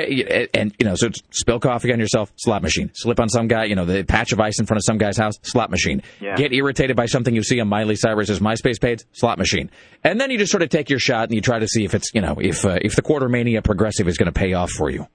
and 0.53 0.73
you 0.79 0.85
know, 0.85 0.95
so 0.95 1.07
it's 1.07 1.19
spill 1.31 1.59
coffee 1.59 1.93
on 1.93 1.99
yourself, 1.99 2.31
slot 2.37 2.61
machine. 2.61 2.91
Slip 2.93 3.19
on 3.19 3.29
some 3.29 3.47
guy, 3.47 3.65
you 3.65 3.75
know, 3.75 3.85
the 3.85 4.03
patch 4.03 4.31
of 4.31 4.39
ice 4.39 4.59
in 4.59 4.65
front 4.65 4.77
of 4.77 4.83
some 4.85 4.97
guy's 4.97 5.17
house, 5.17 5.35
slot 5.43 5.69
machine. 5.69 6.01
Yeah. 6.19 6.35
Get 6.35 6.53
irritated 6.53 6.95
by 6.95 7.05
something 7.05 7.33
you 7.33 7.43
see 7.43 7.59
on 7.59 7.67
Miley 7.67 7.95
Cyrus's 7.95 8.39
MySpace 8.39 8.79
page, 8.79 9.03
slot 9.13 9.37
machine. 9.37 9.69
And 10.03 10.19
then 10.19 10.31
you 10.31 10.37
just 10.37 10.51
sort 10.51 10.63
of 10.63 10.69
take 10.69 10.89
your 10.89 10.99
shot 10.99 11.23
and 11.25 11.33
you 11.33 11.41
try 11.41 11.59
to 11.59 11.67
see 11.67 11.85
if 11.85 11.93
it's, 11.93 12.13
you 12.13 12.21
know, 12.21 12.37
if 12.39 12.65
uh, 12.65 12.77
if 12.81 12.95
the 12.95 13.01
quartermania 13.01 13.63
progressive 13.63 14.07
is 14.07 14.17
going 14.17 14.31
to 14.31 14.37
pay 14.37 14.53
off 14.53 14.71
for 14.71 14.89
you. 14.89 15.07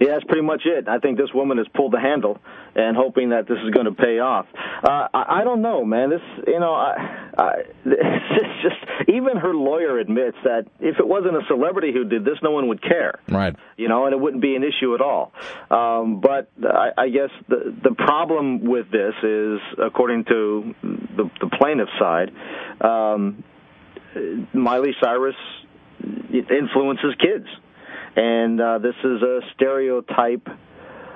Yeah, 0.00 0.12
that's 0.12 0.24
pretty 0.24 0.42
much 0.42 0.62
it. 0.64 0.88
I 0.88 0.98
think 0.98 1.18
this 1.18 1.28
woman 1.34 1.58
has 1.58 1.66
pulled 1.74 1.92
the 1.92 2.00
handle 2.00 2.38
and 2.74 2.96
hoping 2.96 3.30
that 3.30 3.46
this 3.46 3.58
is 3.64 3.70
going 3.70 3.86
to 3.86 3.92
pay 3.92 4.18
off. 4.18 4.46
Uh, 4.82 5.08
I, 5.12 5.40
I 5.40 5.44
don't 5.44 5.60
know, 5.60 5.84
man. 5.84 6.10
This, 6.10 6.22
you 6.46 6.58
know, 6.58 6.72
I, 6.72 7.30
I, 7.36 7.52
it's 7.84 8.62
just 8.62 9.08
even 9.08 9.36
her 9.36 9.54
lawyer 9.54 9.98
admits 9.98 10.38
that 10.44 10.66
if 10.80 10.98
it 10.98 11.06
wasn't 11.06 11.36
a 11.36 11.42
celebrity 11.48 11.92
who 11.92 12.04
did 12.04 12.24
this, 12.24 12.38
no 12.42 12.50
one 12.50 12.68
would 12.68 12.82
care. 12.82 13.20
Right. 13.28 13.54
you 13.76 13.88
know, 13.88 14.06
and 14.06 14.14
it 14.14 14.20
wouldn't 14.20 14.42
be 14.42 14.56
an 14.56 14.64
issue 14.64 14.94
at 14.94 15.00
all. 15.00 15.32
Um, 15.70 16.20
but 16.20 16.50
I, 16.62 16.90
I 16.96 17.08
guess 17.08 17.30
the 17.48 17.74
the 17.82 17.94
problem 17.94 18.64
with 18.64 18.90
this 18.90 19.14
is, 19.22 19.60
according 19.78 20.24
to 20.24 20.74
the, 20.82 21.30
the 21.40 21.50
plaintiff's 21.58 21.92
side, 21.98 22.30
um, 22.80 23.44
Miley 24.52 24.94
Cyrus 25.02 25.36
influences 26.32 27.14
kids, 27.20 27.46
and 28.16 28.60
uh, 28.60 28.78
this 28.78 28.94
is 29.04 29.22
a 29.22 29.40
stereotype 29.54 30.48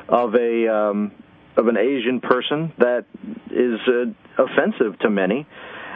of 0.09 0.35
a 0.35 0.69
um, 0.69 1.13
of 1.57 1.69
an 1.69 1.77
Asian 1.77 2.21
person 2.21 2.73
that 2.79 3.07
is 3.51 3.81
uh, 3.87 4.43
offensive 4.43 4.99
to 5.01 5.11
many. 5.11 5.47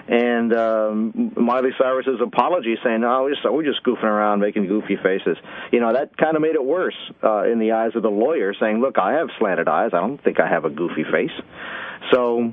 And 0.08 0.54
um, 0.54 1.32
Miley 1.36 1.70
Cyrus's 1.78 2.20
apology 2.22 2.76
saying, 2.82 3.02
"No, 3.02 3.24
we're 3.24 3.34
just, 3.34 3.44
we're 3.44 3.64
just 3.64 3.84
goofing 3.84 4.04
around, 4.04 4.40
making 4.40 4.66
goofy 4.66 4.96
faces." 4.96 5.36
You 5.70 5.80
know, 5.80 5.92
that 5.92 6.16
kind 6.16 6.34
of 6.34 6.40
made 6.40 6.54
it 6.54 6.64
worse 6.64 6.96
uh, 7.22 7.42
in 7.42 7.58
the 7.58 7.72
eyes 7.72 7.90
of 7.94 8.02
the 8.02 8.10
lawyer, 8.10 8.54
saying, 8.58 8.80
"Look, 8.80 8.96
I 8.96 9.14
have 9.14 9.28
slanted 9.38 9.68
eyes. 9.68 9.90
I 9.92 10.00
don't 10.00 10.22
think 10.24 10.40
I 10.40 10.48
have 10.48 10.64
a 10.64 10.70
goofy 10.70 11.04
face." 11.04 11.32
So, 12.10 12.52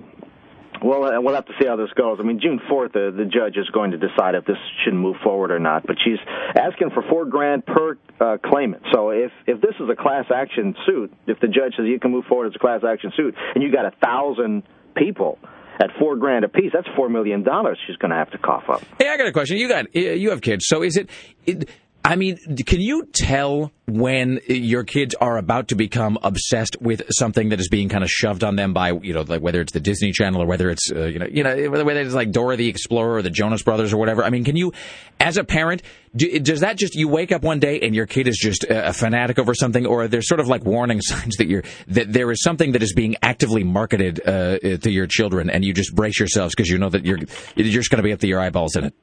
well, 0.82 1.05
uh, 1.05 1.21
we'll 1.21 1.36
have 1.36 1.45
to 1.45 1.53
see 1.59 1.67
how 1.67 1.76
this 1.76 1.89
goes. 1.95 2.17
I 2.19 2.23
mean, 2.23 2.39
June 2.41 2.59
fourth, 2.69 2.93
the 2.93 3.13
the 3.15 3.26
judge 3.26 3.57
is 3.57 3.69
going 3.69 3.91
to 3.91 3.97
decide 3.97 4.36
if 4.36 4.45
this 4.45 4.57
should 4.84 4.93
move 4.93 5.17
forward 5.23 5.51
or 5.51 5.59
not. 5.59 5.86
But 5.86 5.97
she's 6.03 6.19
asking 6.55 6.91
for 6.91 7.03
four 7.09 7.26
grand 7.26 7.65
per 7.65 7.97
uh, 8.19 8.38
claimant. 8.43 8.84
So 8.93 9.09
if 9.09 9.32
if 9.47 9.61
this 9.61 9.76
is 9.80 9.89
a 9.89 9.95
class 9.95 10.26
action 10.34 10.76
suit, 10.86 11.13
if 11.28 11.39
the 11.39 11.47
judge 11.47 11.76
says 11.78 11.86
you 11.88 11.99
can 11.99 12.11
move 12.11 12.26
forward 12.26 12.47
as 12.47 12.53
a 12.55 12.59
class 12.59 12.82
action 12.88 13.11
suit, 13.15 13.36
and 13.53 13.63
you 13.63 13.71
got 13.71 13.86
a 13.86 13.93
thousand 14.03 14.63
people 14.95 15.39
at 15.80 15.89
four 15.99 16.15
grand 16.15 16.45
apiece, 16.45 16.71
that's 16.73 16.88
four 16.95 17.09
million 17.09 17.43
dollars 17.43 17.78
she's 17.86 17.97
going 17.97 18.11
to 18.11 18.17
have 18.17 18.32
to 18.32 18.38
cough 18.38 18.69
up. 18.69 18.82
Hey, 18.97 19.09
I 19.09 19.17
got 19.17 19.28
a 19.28 19.32
question. 19.32 19.57
You 19.57 19.67
got 19.67 19.93
you 19.95 20.30
have 20.30 20.41
kids, 20.41 20.65
so 20.67 20.84
is 20.84 20.97
it? 20.97 21.09
it 21.45 21.69
I 22.06 22.18
mean, 22.18 22.38
can 22.68 22.82
you 22.82 23.08
tell 23.08 23.72
when 23.88 24.39
your 24.47 24.84
kids 24.84 25.16
are 25.16 25.38
about 25.38 25.70
to 25.70 25.76
become 25.76 26.20
obsessed 26.22 26.80
with 26.80 27.01
something 27.10 27.49
that 27.49 27.60
is 27.60 27.68
being 27.68 27.89
kind 27.89 28.03
of 28.03 28.12
shoved 28.12 28.43
on 28.43 28.56
them 28.56 28.74
by, 28.74 28.91
you 28.91 29.12
know, 29.12 29.22
like 29.22 29.41
whether 29.41 29.60
it's 29.60 29.72
the 29.72 29.80
Disney 29.80 30.12
Channel 30.12 30.43
or 30.43 30.45
whether 30.45 30.70
it's, 30.70 30.91
uh, 30.91 31.06
you 31.06 31.18
know, 31.18 31.26
you 31.26 31.43
know, 31.43 31.72
whether 31.72 31.99
it's 31.99 32.14
like 32.14 32.32
Dora 32.32 32.58
the 32.58 32.68
Explorer 32.68 33.16
or 33.16 33.22
the 33.24 33.32
Jonas 33.32 33.64
Brothers 33.64 33.91
or 33.91 33.97
whatever? 33.97 34.24
I 34.24 34.30
mean, 34.30 34.43
can 34.43 34.56
you, 34.56 34.72
as 35.20 35.38
a 35.38 35.43
parent, 35.43 35.82
do, 36.16 36.39
does 36.39 36.60
that 36.60 36.78
just 36.78 36.93
you 36.93 37.08
wake 37.08 37.32
up 37.32 37.41
one 37.41 37.58
day 37.60 37.80
and 37.80 37.95
your 37.95 38.06
kid 38.06 38.28
is 38.28 38.38
just 38.38 38.66
a, 38.66 38.93
fanatic 38.93 39.39
over 39.39 39.56
something, 39.56 39.88
or 39.88 40.08
there's 40.08 40.28
sort 40.28 40.39
of 40.39 40.47
like 40.47 40.64
warning 40.64 41.01
signs 41.01 41.38
that 41.38 41.47
you're 41.47 41.64
that 41.88 42.14
there 42.14 42.30
is 42.30 42.43
something 42.43 42.74
that 42.74 42.84
is 42.84 42.93
being 42.93 43.16
actively 43.24 43.64
marketed 43.64 44.22
uh, 44.28 44.60
to 44.60 44.91
your 44.91 45.08
children, 45.08 45.49
and 45.49 45.66
you 45.66 45.74
just 45.74 45.95
brace 45.95 46.20
yourselves 46.20 46.53
because 46.56 46.70
you 46.70 46.78
know 46.78 46.89
that 46.89 47.03
you're 47.03 47.18
you're 47.56 47.74
just 47.74 47.89
going 47.89 47.97
to 47.97 48.03
be 48.03 48.14
up 48.14 48.20
to 48.20 48.28
your 48.28 48.39
eyeballs 48.39 48.76
in 48.76 48.86
it. 48.86 48.93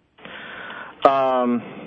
Um, 1.04 1.81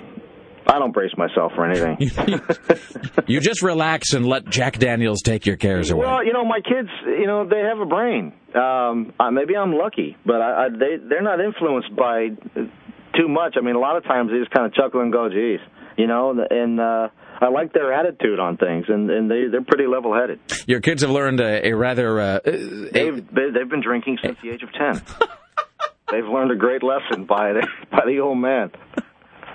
I 0.68 0.78
don't 0.78 0.92
brace 0.92 1.12
myself 1.16 1.52
for 1.54 1.64
anything. 1.64 2.40
You 3.28 3.40
just 3.40 3.60
relax 3.62 4.12
and 4.12 4.24
let 4.24 4.48
Jack 4.48 4.78
Daniels 4.78 5.20
take 5.20 5.46
your 5.46 5.56
cares 5.56 5.90
away. 5.90 6.06
Well, 6.06 6.24
you 6.24 6.32
know, 6.32 6.44
my 6.44 6.60
kids, 6.60 6.88
you 7.06 7.26
know, 7.26 7.44
they 7.48 7.58
have 7.58 7.80
a 7.80 7.86
brain. 7.86 8.32
Um, 8.54 9.12
uh, 9.18 9.30
maybe 9.32 9.56
I'm 9.56 9.72
lucky, 9.74 10.16
but 10.24 10.40
I, 10.40 10.66
I, 10.66 10.68
they 10.68 10.96
they're 11.08 11.22
not 11.22 11.40
influenced 11.40 11.94
by 11.96 12.28
uh, 12.54 12.60
too 13.16 13.26
much. 13.28 13.56
I 13.58 13.62
mean, 13.62 13.74
a 13.74 13.80
lot 13.80 13.96
of 13.96 14.04
times 14.04 14.30
they 14.30 14.38
just 14.38 14.52
kind 14.52 14.64
of 14.66 14.74
chuckle 14.74 15.00
and 15.00 15.12
go, 15.12 15.28
"Geez," 15.28 15.58
you 15.96 16.06
know, 16.06 16.30
and 16.50 16.78
uh, 16.80 17.08
I 17.40 17.48
like 17.48 17.72
their 17.72 17.92
attitude 17.92 18.38
on 18.38 18.56
things, 18.58 18.84
and 18.88 19.10
and 19.10 19.28
they 19.28 19.46
they're 19.50 19.64
pretty 19.64 19.86
level-headed. 19.88 20.38
Your 20.68 20.80
kids 20.80 21.02
have 21.02 21.10
learned 21.10 21.40
a, 21.40 21.66
a 21.68 21.72
rather. 21.72 22.20
Uh, 22.20 22.38
a, 22.44 22.50
They've 22.92 23.26
they- 23.34 23.50
they've 23.50 23.68
been 23.68 23.82
drinking 23.82 24.18
since 24.22 24.38
the 24.40 24.50
age 24.50 24.62
of 24.62 24.72
ten. 24.72 25.02
they've 26.12 26.24
learned 26.28 26.52
a 26.52 26.56
great 26.56 26.84
lesson 26.84 27.24
by 27.24 27.54
the 27.54 27.66
by 27.90 28.02
the 28.06 28.20
old 28.20 28.38
man. 28.38 28.70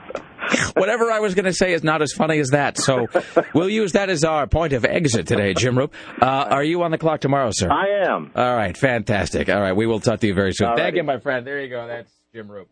whatever 0.76 1.12
I 1.12 1.20
was 1.20 1.36
going 1.36 1.45
to 1.45 1.54
say 1.54 1.74
is 1.74 1.84
not 1.84 2.02
as 2.02 2.12
funny 2.14 2.39
as 2.39 2.49
that. 2.49 2.78
So 2.78 3.08
we'll 3.54 3.70
use 3.70 3.93
that 3.93 4.10
as 4.10 4.24
our 4.24 4.47
point 4.47 4.74
of 4.74 4.86
exit 4.86 5.28
today, 5.28 5.54
Jim 5.54 5.76
Roope. 5.76 5.93
Uh, 6.22 6.26
are 6.26 6.64
you 6.64 6.84
on 6.84 6.91
the 6.91 6.97
clock 6.97 7.22
tomorrow, 7.22 7.52
sir? 7.54 7.70
I 7.72 8.06
am. 8.08 8.32
All 8.36 8.56
right, 8.56 8.76
fantastic. 8.76 9.49
All 9.49 9.62
right, 9.62 9.76
we 9.76 9.86
will 9.86 9.99
talk 9.99 10.20
to 10.22 10.28
you 10.28 10.34
very 10.34 10.54
soon. 10.54 10.70
All 10.70 10.78
Thank 10.78 10.95
you, 10.95 11.04
my 11.04 11.20
friend. 11.20 11.45
There 11.45 11.62
you 11.62 11.70
go. 11.70 11.88
That's 11.88 12.12
Jim 12.34 12.47
Roope. 12.47 12.68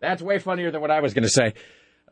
That's 0.00 0.22
way 0.22 0.38
funnier 0.38 0.70
than 0.70 0.80
what 0.80 0.90
I 0.90 1.00
was 1.00 1.14
going 1.14 1.22
to 1.24 1.30
say. 1.30 1.54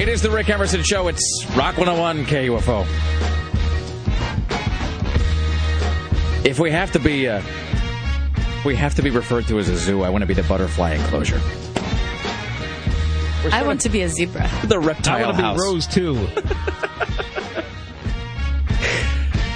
It 0.00 0.08
is 0.08 0.22
the 0.22 0.30
Rick 0.30 0.48
Emerson 0.48 0.82
Show. 0.82 1.08
It's 1.08 1.44
Rock 1.54 1.76
101 1.76 2.24
KUFO. 2.24 2.86
If 6.42 6.58
we 6.58 6.70
have 6.70 6.90
to 6.92 6.98
be 6.98 7.28
uh, 7.28 7.42
We 8.64 8.76
have 8.76 8.94
to 8.94 9.02
be 9.02 9.10
referred 9.10 9.46
to 9.48 9.58
as 9.58 9.68
a 9.68 9.76
zoo. 9.76 10.02
I 10.02 10.08
want 10.08 10.22
to 10.22 10.26
be 10.26 10.32
the 10.32 10.42
butterfly 10.44 10.94
enclosure. 10.94 11.38
I 13.52 13.62
want 13.62 13.82
to 13.82 13.90
be 13.90 14.00
a 14.00 14.08
zebra. 14.08 14.50
The 14.64 14.78
reptile 14.80 15.16
I 15.16 15.32
reptile 15.32 15.52
want 15.52 15.58
to 15.58 15.62
be. 15.62 15.68
Rose 15.68 15.86
too. 15.86 16.14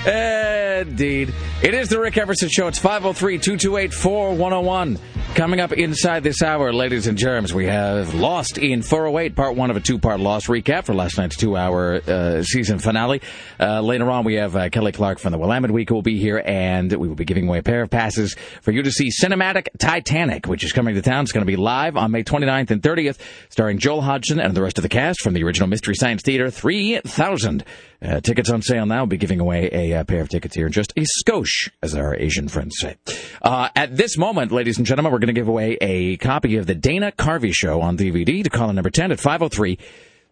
Indeed. 0.11 1.33
It 1.63 1.73
is 1.73 1.89
the 1.89 1.99
Rick 1.99 2.19
Emerson 2.19 2.51
Show. 2.51 2.67
It's 2.67 2.79
503 2.79 3.39
228 3.39 3.95
4101. 3.95 4.99
Coming 5.35 5.59
up 5.59 5.73
inside 5.73 6.23
this 6.23 6.43
hour, 6.43 6.73
ladies 6.73 7.09
and 7.09 7.19
germs, 7.19 7.53
we 7.53 7.67
have 7.67 8.15
Lost 8.15 8.57
in 8.57 8.83
408, 8.83 9.35
part 9.35 9.57
one 9.57 9.69
of 9.69 9.77
a 9.77 9.81
two 9.81 9.99
part 9.99 10.21
Lost 10.21 10.47
recap 10.47 10.85
for 10.85 10.95
last 10.95 11.19
night's 11.19 11.37
two 11.37 11.57
hour 11.57 11.97
uh, 12.07 12.45
season 12.45 12.79
finale. 12.79 13.21
Uh, 13.59 13.81
later 13.81 14.09
on, 14.13 14.25
we 14.25 14.35
have 14.35 14.55
uh, 14.55 14.69
Kelly 14.69 14.93
Clark 14.93 15.19
from 15.19 15.33
the 15.33 15.39
Willamette 15.39 15.73
Week 15.73 15.91
will 15.91 16.03
be 16.03 16.21
here, 16.21 16.41
and 16.47 16.93
we 16.93 17.09
will 17.09 17.17
be 17.17 17.25
giving 17.25 17.49
away 17.49 17.59
a 17.59 17.63
pair 17.65 17.83
of 17.83 17.91
passes 17.91 18.37
for 18.63 18.71
you 18.71 18.85
to 18.85 18.93
see 18.93 19.11
Cinematic 19.11 19.67
Titanic, 19.77 20.47
which 20.47 20.63
is 20.63 20.73
coming 20.73 20.95
to 20.95 21.03
town. 21.03 21.25
It's 21.25 21.33
going 21.33 21.45
to 21.45 21.51
be 21.51 21.57
live 21.57 21.97
on 21.97 22.13
May 22.13 22.23
29th 22.23 22.71
and 22.71 22.81
30th, 22.81 23.19
starring 23.49 23.79
Joel 23.79 24.03
Hodgson 24.03 24.39
and 24.39 24.55
the 24.55 24.63
rest 24.63 24.79
of 24.79 24.83
the 24.83 24.89
cast 24.89 25.21
from 25.21 25.35
the 25.35 25.43
original 25.43 25.69
Mystery 25.69 25.97
Science 25.97 26.23
Theater. 26.23 26.49
3,000 26.49 27.65
uh, 28.03 28.21
tickets 28.21 28.51
on 28.51 28.63
sale 28.63 28.87
now. 28.87 29.01
We'll 29.01 29.07
be 29.07 29.17
giving 29.17 29.41
away 29.41 29.69
a 29.73 29.95
uh, 29.95 30.05
pair 30.05 30.21
of 30.21 30.29
tickets 30.29 30.55
here 30.55 30.67
in 30.67 30.73
just 30.73 30.93
a 30.97 31.05
skosh, 31.21 31.71
as 31.83 31.95
our 31.95 32.15
Asian 32.17 32.49
friends 32.49 32.77
say. 32.79 32.97
Uh, 33.43 33.69
at 33.75 33.97
this 33.97 34.17
moment, 34.17 34.53
ladies 34.53 34.79
and 34.79 34.87
gentlemen, 34.87 35.13
we're 35.13 35.19
going 35.19 35.35
to 35.35 35.41
give 35.41 35.49
away 35.49 35.79
a 35.81 36.17
copy 36.19 36.57
of 36.57 36.67
the 36.67 36.75
Dana 36.75 37.13
Carvey 37.13 37.53
Show 37.53 37.81
on 37.81 37.97
DVD 37.97 38.43
to 38.43 38.51
caller 38.51 38.73
number 38.73 38.91
10 38.91 39.13
at 39.13 39.21
503 39.21 39.77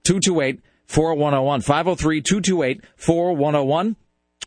228 0.04 0.60
4101. 0.86 1.60
503 1.60 2.20
228 2.20 2.84
4101. 2.96 3.96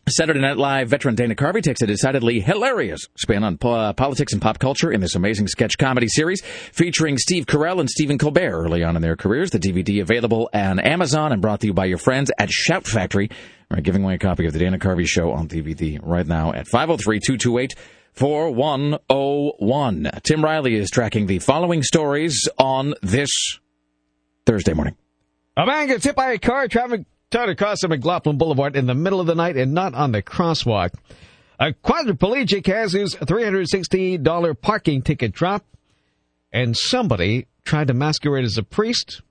Saturday 0.08 0.38
Night 0.38 0.56
Live 0.56 0.88
veteran 0.88 1.16
Dana 1.16 1.34
Carvey 1.34 1.60
takes 1.60 1.82
a 1.82 1.86
decidedly 1.86 2.38
hilarious 2.38 3.08
spin 3.16 3.42
on 3.42 3.58
po- 3.58 3.72
uh, 3.72 3.92
politics 3.92 4.32
and 4.32 4.40
pop 4.40 4.60
culture 4.60 4.92
in 4.92 5.00
this 5.00 5.16
amazing 5.16 5.48
sketch 5.48 5.78
comedy 5.78 6.06
series 6.06 6.42
featuring 6.70 7.18
Steve 7.18 7.46
Carell 7.46 7.80
and 7.80 7.90
Stephen 7.90 8.16
Colbert 8.16 8.52
early 8.52 8.84
on 8.84 8.94
in 8.94 9.02
their 9.02 9.16
careers. 9.16 9.50
The 9.50 9.58
DVD 9.58 10.00
available 10.00 10.48
on 10.54 10.78
Amazon 10.78 11.32
and 11.32 11.42
brought 11.42 11.58
to 11.62 11.66
you 11.66 11.74
by 11.74 11.86
your 11.86 11.98
friends 11.98 12.30
at 12.38 12.50
Shout 12.50 12.86
Factory. 12.86 13.30
We're 13.68 13.80
giving 13.80 14.04
away 14.04 14.14
a 14.14 14.18
copy 14.18 14.46
of 14.46 14.52
the 14.52 14.60
Dana 14.60 14.78
Carvey 14.78 15.08
Show 15.08 15.32
on 15.32 15.48
DVD 15.48 15.98
right 16.00 16.24
now 16.24 16.52
at 16.52 16.68
503 16.68 17.18
228 17.18 17.74
4101. 18.12 20.10
Tim 20.22 20.44
Riley 20.44 20.76
is 20.76 20.88
tracking 20.88 21.26
the 21.26 21.40
following 21.40 21.82
stories 21.82 22.48
on 22.60 22.94
this 23.02 23.58
Thursday 24.46 24.72
morning. 24.72 24.94
A 25.56 25.66
man 25.66 25.88
gets 25.88 26.04
hit 26.04 26.14
by 26.14 26.30
a 26.30 26.38
car 26.38 26.68
traveling 26.68 27.06
trying 27.30 27.48
to 27.48 27.54
cross 27.54 27.80
the 27.80 27.88
McLaughlin 27.88 28.38
Boulevard 28.38 28.76
in 28.76 28.86
the 28.86 28.94
middle 28.94 29.20
of 29.20 29.26
the 29.26 29.34
night 29.34 29.56
and 29.56 29.72
not 29.72 29.94
on 29.94 30.12
the 30.12 30.22
crosswalk. 30.22 30.90
A 31.58 31.72
quadriplegic 31.72 32.66
has 32.66 32.92
his 32.92 33.14
$360 33.16 34.60
parking 34.60 35.02
ticket 35.02 35.32
dropped, 35.32 35.66
and 36.52 36.76
somebody 36.76 37.46
tried 37.64 37.88
to 37.88 37.94
masquerade 37.94 38.44
as 38.44 38.58
a 38.58 38.62
priest, 38.62 39.22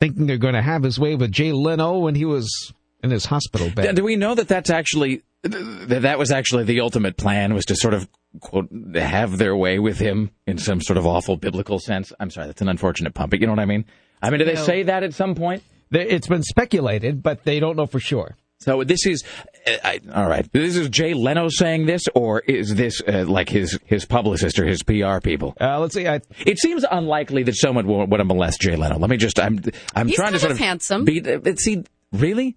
thinking 0.00 0.26
they're 0.26 0.38
going 0.38 0.54
to 0.54 0.62
have 0.62 0.82
his 0.82 0.98
way 0.98 1.14
with 1.16 1.32
Jay 1.32 1.52
Leno 1.52 1.98
when 1.98 2.14
he 2.14 2.24
was 2.24 2.72
in 3.02 3.10
his 3.10 3.26
hospital 3.26 3.70
bed. 3.70 3.94
Do 3.96 4.04
we 4.04 4.16
know 4.16 4.34
that 4.34 4.48
that's 4.48 4.70
actually 4.70 5.22
that 5.42 6.00
that 6.02 6.18
was 6.18 6.30
actually 6.30 6.64
the 6.64 6.80
ultimate 6.80 7.18
plan 7.18 7.52
was 7.52 7.66
to 7.66 7.76
sort 7.76 7.92
of 7.92 8.08
quote 8.40 8.68
have 8.94 9.36
their 9.36 9.54
way 9.54 9.78
with 9.78 9.98
him 9.98 10.30
in 10.46 10.56
some 10.56 10.80
sort 10.80 10.96
of 10.96 11.04
awful 11.06 11.36
biblical 11.36 11.78
sense? 11.78 12.12
I'm 12.18 12.30
sorry, 12.30 12.46
that's 12.46 12.62
an 12.62 12.68
unfortunate 12.68 13.12
pun, 13.12 13.28
but 13.28 13.40
you 13.40 13.46
know 13.46 13.52
what 13.52 13.58
I 13.60 13.66
mean. 13.66 13.84
I 14.22 14.30
mean, 14.30 14.38
do 14.38 14.46
they 14.46 14.54
No. 14.54 14.64
say 14.64 14.84
that 14.84 15.02
at 15.02 15.12
some 15.12 15.34
point? 15.34 15.62
They- 15.90 16.08
It's 16.08 16.26
been 16.28 16.42
speculated, 16.42 17.22
but 17.22 17.44
they 17.44 17.60
don't 17.60 17.76
know 17.76 17.86
for 17.86 18.00
sure. 18.00 18.36
So 18.60 18.82
this 18.84 19.04
is 19.04 19.24
uh, 19.66 19.72
I, 19.84 20.00
all 20.14 20.26
right. 20.28 20.50
This 20.52 20.76
is 20.76 20.88
Jay 20.88 21.12
Leno 21.12 21.48
saying 21.48 21.84
this, 21.86 22.02
or 22.14 22.40
is 22.40 22.74
this 22.74 23.02
uh, 23.06 23.24
like 23.26 23.48
his 23.50 23.78
his 23.84 24.06
publicist 24.06 24.58
or 24.58 24.64
his 24.64 24.82
PR 24.82 25.18
people? 25.22 25.54
Uh, 25.60 25.80
let's 25.80 25.94
see. 25.94 26.06
I, 26.08 26.20
It 26.46 26.58
seems 26.58 26.84
unlikely 26.90 27.42
that 27.42 27.56
someone 27.56 27.86
would, 27.86 28.10
would 28.10 28.24
molest 28.24 28.60
Jay 28.62 28.76
Leno. 28.76 28.98
Let 28.98 29.10
me 29.10 29.16
just. 29.18 29.38
I'm. 29.38 29.60
I'm 29.94 30.06
He's 30.06 30.16
trying 30.16 30.32
to 30.32 30.38
kind 30.38 30.40
sort 30.40 30.52
of 30.52 30.56
of 30.56 30.58
handsome. 30.64 31.04
Be, 31.04 31.20
uh, 31.20 31.40
see, 31.58 31.82
really. 32.12 32.56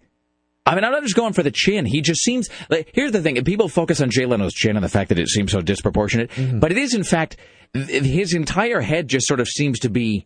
I 0.66 0.76
mean, 0.76 0.84
I'm 0.86 0.92
not 0.92 1.02
just 1.04 1.16
going 1.16 1.34
for 1.34 1.44
the 1.44 1.52
chin. 1.52 1.86
He 1.86 2.02
just 2.02 2.22
seems. 2.22 2.48
Like, 2.70 2.90
here's 2.94 3.12
the 3.12 3.22
thing: 3.22 3.44
people 3.44 3.68
focus 3.68 4.00
on 4.00 4.10
Jay 4.10 4.26
Leno's 4.26 4.54
chin 4.54 4.78
and 4.78 4.86
the 4.86 4.90
fact 4.90 5.10
that 5.10 5.20
it 5.20 5.28
seems 5.28 5.52
so 5.52 5.60
disproportionate, 5.62 6.30
but 6.54 6.72
it 6.72 6.78
is, 6.78 6.94
in 6.94 7.04
fact, 7.04 7.36
th- 7.74 8.04
his 8.04 8.34
entire 8.34 8.80
head 8.82 9.10
just 9.10 9.28
sort 9.28 9.40
of 9.42 9.48
seems 9.48 9.80
to 9.80 9.90
be. 9.90 10.26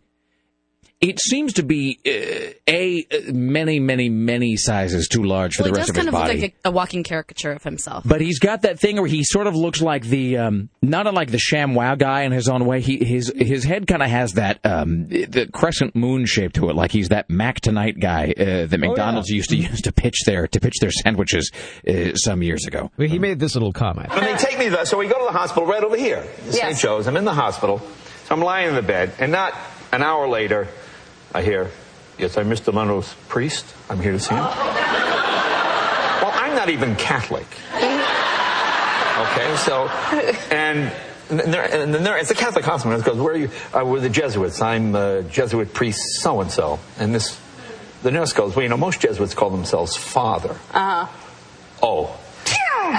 It 1.02 1.20
seems 1.20 1.54
to 1.54 1.64
be 1.64 2.00
uh, 2.06 2.54
a 2.68 3.08
uh, 3.12 3.32
many, 3.34 3.80
many, 3.80 4.08
many 4.10 4.56
sizes 4.56 5.08
too 5.08 5.24
large 5.24 5.56
for 5.56 5.64
Well, 5.64 5.72
the 5.72 5.78
he 5.78 5.82
rest 5.82 5.88
does 5.88 5.90
of 5.90 5.96
his 5.96 6.12
kind 6.14 6.30
of 6.32 6.36
look 6.36 6.42
like 6.44 6.56
a, 6.64 6.70
a 6.70 6.72
walking 6.72 7.04
caricature 7.04 7.52
of 7.52 7.64
himself. 7.64 8.04
But 8.06 8.22
he's 8.22 8.38
got 8.38 8.62
that 8.62 8.80
thing 8.80 8.98
where 8.98 9.08
he 9.08 9.24
sort 9.24 9.48
of 9.48 9.56
looks 9.56 9.82
like 9.82 10.04
the 10.04 10.38
um, 10.38 10.70
not 10.84 11.08
unlike 11.08 11.32
the 11.32 11.40
Sham 11.40 11.74
Wow 11.74 11.96
guy 11.96 12.22
in 12.22 12.32
his 12.32 12.48
own 12.48 12.66
way. 12.66 12.82
He 12.82 13.04
his 13.04 13.34
his 13.36 13.64
head 13.64 13.88
kind 13.88 14.04
of 14.04 14.10
has 14.10 14.34
that 14.34 14.60
um, 14.64 15.08
the 15.08 15.50
crescent 15.52 15.96
moon 15.96 16.28
shape 16.28 16.54
to 16.54 16.70
it, 16.70 16.76
like 16.76 16.92
he's 16.92 17.10
that 17.10 17.32
Mac 17.32 17.62
Tonight 17.62 18.00
guy 18.00 18.34
uh, 18.38 18.68
that 18.68 18.80
McDonald's 18.80 19.30
used 19.30 19.50
to 19.50 19.56
use 19.58 19.82
to 19.82 19.92
pitch 19.92 20.22
their 20.28 20.48
to 20.48 20.60
pitch 20.60 20.76
their 20.82 20.92
sandwiches 20.92 21.52
uh, 21.88 22.14
some 22.14 22.44
years 22.44 22.68
ago. 22.68 22.92
he 22.98 23.18
made 23.18 23.40
this 23.40 23.56
little 23.56 23.74
comment. 23.74 24.10
And 24.12 24.24
they 24.24 24.36
take 24.36 24.60
me 24.60 24.70
to, 24.70 24.86
so 24.86 25.00
we 25.00 25.08
go 25.08 25.18
to 25.18 25.26
the 25.26 25.38
hospital 25.38 25.66
right 25.66 25.84
over 25.84 25.98
here, 25.98 26.28
St. 26.50 26.78
Joe's. 26.78 27.08
I'm 27.08 27.18
in 27.18 27.26
the 27.26 27.34
hospital. 27.34 27.80
So 27.80 28.36
I'm 28.36 28.42
lying 28.42 28.70
in 28.70 28.76
the 28.76 28.84
bed, 28.84 29.14
and 29.18 29.32
not 29.32 29.56
an 29.92 30.04
hour 30.04 30.28
later, 30.28 30.68
I 31.34 31.42
hear, 31.42 31.72
Yes, 32.18 32.38
I'm 32.38 32.50
Mr. 32.50 32.72
Leno's 32.74 33.16
priest. 33.30 33.66
I'm 33.90 34.00
here 34.00 34.12
to 34.12 34.20
see 34.20 34.36
him. 34.36 34.44
well, 34.44 34.54
I'm 36.36 36.56
not 36.56 36.70
even 36.70 36.96
Catholic. 36.96 37.48
Okay, 39.22 39.56
so, 39.58 39.88
and. 40.52 40.92
And 41.32 41.40
there, 41.54 41.64
and 41.64 41.96
there, 41.96 42.18
it's 42.18 42.30
a 42.30 42.36
Catholic 42.36 42.66
hospital. 42.66 43.00
It 43.00 43.06
goes, 43.06 43.18
where 43.18 43.34
are 43.34 43.38
you? 43.38 43.50
Uh, 43.74 43.86
we're 43.86 44.02
the 44.02 44.10
Jesuits. 44.10 44.62
I'm 44.62 44.94
uh, 44.94 45.22
Jesuit 45.22 45.74
priest 45.74 46.20
so 46.20 46.42
and 46.42 46.52
so. 46.52 46.78
And 47.00 47.16
this, 47.16 47.40
the 48.04 48.12
nurse 48.12 48.34
goes, 48.34 48.54
well, 48.54 48.64
you 48.64 48.70
know, 48.70 48.76
most 48.76 49.00
Jesuits 49.00 49.34
call 49.34 49.50
themselves 49.50 49.96
Father. 49.96 50.58
Uh 50.74 51.06
huh. 51.06 51.08
Oh, 51.82 52.20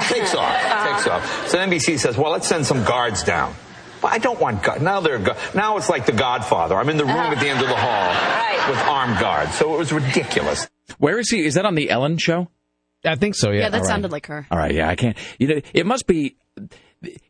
takes 0.07 0.33
off, 0.33 0.51
takes 0.83 1.05
off. 1.07 1.47
So 1.47 1.59
NBC 1.59 1.99
says, 1.99 2.17
well, 2.17 2.31
let's 2.31 2.47
send 2.47 2.65
some 2.65 2.83
guards 2.83 3.21
down. 3.23 3.53
Well, 4.03 4.11
I 4.13 4.17
don't 4.19 4.39
want 4.39 4.61
guards. 4.63 4.81
Now 4.83 4.99
they're 4.99 5.17
gu- 5.19 5.33
now 5.55 5.77
it's 5.77 5.89
like 5.89 6.05
The 6.05 6.11
Godfather. 6.11 6.75
I'm 6.77 6.89
in 6.89 6.97
the 6.97 7.05
room 7.05 7.15
at 7.15 7.39
the 7.39 7.47
end 7.47 7.61
of 7.61 7.67
the 7.69 7.75
hall 7.75 8.69
with 8.69 8.77
armed 8.79 9.19
guards. 9.19 9.55
So 9.55 9.73
it 9.73 9.77
was 9.77 9.91
ridiculous. 9.93 10.67
Where 10.99 11.17
is 11.19 11.29
he? 11.29 11.45
Is 11.45 11.53
that 11.55 11.65
on 11.65 11.75
the 11.75 11.89
Ellen 11.89 12.17
show? 12.17 12.49
I 13.05 13.15
think 13.15 13.35
so. 13.35 13.49
Yeah, 13.51 13.61
Yeah, 13.61 13.69
that 13.69 13.77
All 13.77 13.83
right. 13.83 13.87
sounded 13.87 14.11
like 14.11 14.27
her. 14.27 14.45
All 14.51 14.57
right, 14.57 14.73
yeah, 14.73 14.87
I 14.89 14.95
can't. 14.95 15.17
You 15.39 15.47
know, 15.47 15.61
it 15.73 15.85
must 15.85 16.05
be. 16.07 16.35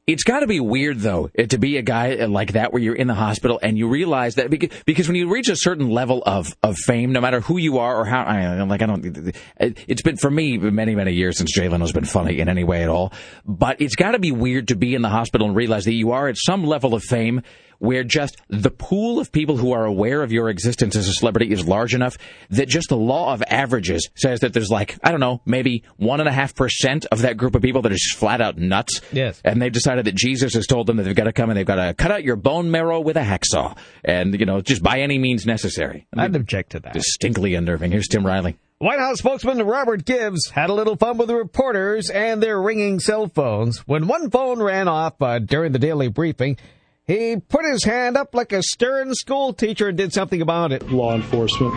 It's 0.05 0.25
got 0.25 0.41
to 0.41 0.47
be 0.47 0.59
weird 0.59 0.99
though 0.99 1.29
uh, 1.39 1.43
to 1.43 1.57
be 1.57 1.77
a 1.77 1.81
guy 1.81 2.17
uh, 2.17 2.27
like 2.27 2.53
that 2.53 2.73
where 2.73 2.81
you're 2.81 2.93
in 2.93 3.07
the 3.07 3.13
hospital 3.13 3.57
and 3.63 3.77
you 3.77 3.87
realize 3.87 4.35
that 4.35 4.49
because, 4.49 4.69
because 4.85 5.07
when 5.07 5.15
you 5.15 5.31
reach 5.31 5.47
a 5.47 5.55
certain 5.55 5.89
level 5.89 6.21
of, 6.25 6.53
of 6.61 6.75
fame, 6.75 7.13
no 7.13 7.21
matter 7.21 7.39
who 7.39 7.57
you 7.57 7.77
are 7.77 8.01
or 8.01 8.03
how, 8.03 8.21
I, 8.23 8.61
like 8.63 8.81
I 8.81 8.85
don't, 8.85 9.33
it's 9.57 10.01
been 10.01 10.17
for 10.17 10.29
me 10.29 10.57
many 10.57 10.93
many 10.93 11.13
years 11.13 11.37
since 11.37 11.53
Jay 11.53 11.69
Leno's 11.69 11.93
been 11.93 12.03
funny 12.03 12.39
in 12.39 12.49
any 12.49 12.65
way 12.65 12.83
at 12.83 12.89
all. 12.89 13.13
But 13.45 13.79
it's 13.79 13.95
got 13.95 14.11
to 14.11 14.19
be 14.19 14.33
weird 14.33 14.67
to 14.67 14.75
be 14.75 14.93
in 14.93 15.03
the 15.03 15.09
hospital 15.09 15.47
and 15.47 15.55
realize 15.55 15.85
that 15.85 15.93
you 15.93 16.11
are 16.11 16.27
at 16.27 16.35
some 16.37 16.65
level 16.65 16.95
of 16.95 17.03
fame 17.03 17.41
where 17.83 18.05
just 18.05 18.37
the 18.47 18.71
pool 18.71 19.19
of 19.19 19.29
people 19.29 19.57
who 19.57 19.73
are 19.73 19.83
aware 19.83 20.23
of 20.23 20.31
your 20.31 20.49
existence 20.49 20.95
as 20.95 21.05
a 21.09 21.13
celebrity 21.13 21.51
is 21.51 21.67
large 21.67 21.93
enough 21.93 22.17
that 22.49 22.69
just 22.69 22.87
the 22.87 22.95
law 22.95 23.33
of 23.33 23.43
averages 23.49 24.09
says 24.15 24.39
that 24.39 24.53
there's 24.53 24.69
like, 24.69 24.97
I 25.03 25.11
don't 25.11 25.19
know, 25.19 25.41
maybe 25.45 25.83
one 25.97 26.21
and 26.21 26.29
a 26.29 26.31
half 26.31 26.55
percent 26.55 27.05
of 27.11 27.23
that 27.23 27.35
group 27.35 27.55
of 27.55 27.61
people 27.61 27.81
that 27.81 27.91
are 27.91 27.95
just 27.95 28.15
flat 28.15 28.39
out 28.39 28.57
nuts. 28.57 29.01
Yes. 29.11 29.41
And 29.43 29.61
they've 29.61 29.69
decided 29.93 30.05
that 30.05 30.15
Jesus 30.15 30.53
has 30.53 30.65
told 30.65 30.87
them 30.87 30.97
that 30.97 31.03
they've 31.03 31.15
got 31.15 31.25
to 31.25 31.33
come 31.33 31.49
and 31.49 31.57
they've 31.57 31.65
got 31.65 31.75
to 31.75 31.93
cut 31.93 32.11
out 32.11 32.23
your 32.23 32.35
bone 32.35 32.71
marrow 32.71 32.99
with 32.99 33.17
a 33.17 33.21
hacksaw. 33.21 33.77
And, 34.03 34.39
you 34.39 34.45
know, 34.45 34.61
just 34.61 34.81
by 34.81 34.99
any 34.99 35.19
means 35.19 35.45
necessary. 35.45 36.07
I'd 36.15 36.35
object 36.35 36.71
to 36.71 36.79
that. 36.81 36.93
Distinctly 36.93 37.55
unnerving. 37.55 37.91
Here's 37.91 38.07
Tim 38.07 38.25
Riley. 38.25 38.57
White 38.79 38.99
House 38.99 39.19
spokesman 39.19 39.61
Robert 39.61 40.03
Gibbs 40.03 40.49
had 40.49 40.69
a 40.69 40.73
little 40.73 40.95
fun 40.95 41.17
with 41.17 41.27
the 41.27 41.35
reporters 41.35 42.09
and 42.09 42.41
their 42.41 42.61
ringing 42.61 42.99
cell 42.99 43.27
phones. 43.27 43.79
When 43.87 44.07
one 44.07 44.29
phone 44.29 44.61
ran 44.61 44.87
off 44.87 45.21
uh, 45.21 45.39
during 45.39 45.71
the 45.71 45.79
daily 45.79 46.09
briefing, 46.09 46.57
he 47.05 47.37
put 47.37 47.65
his 47.65 47.83
hand 47.83 48.17
up 48.17 48.33
like 48.33 48.51
a 48.51 48.63
stern 48.63 49.13
school 49.13 49.53
teacher 49.53 49.89
and 49.89 49.97
did 49.97 50.11
something 50.11 50.41
about 50.41 50.71
it. 50.71 50.91
Law 50.91 51.15
enforcement. 51.15 51.73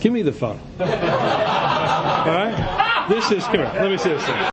Give 0.00 0.12
me 0.12 0.22
the 0.22 0.32
phone. 0.32 0.58
All 0.80 0.86
right? 0.86 3.06
This 3.08 3.30
is, 3.30 3.44
come 3.44 3.56
here, 3.56 3.70
let 3.74 3.90
me 3.90 3.98
see 3.98 4.08
this 4.08 4.24
thing. 4.24 4.50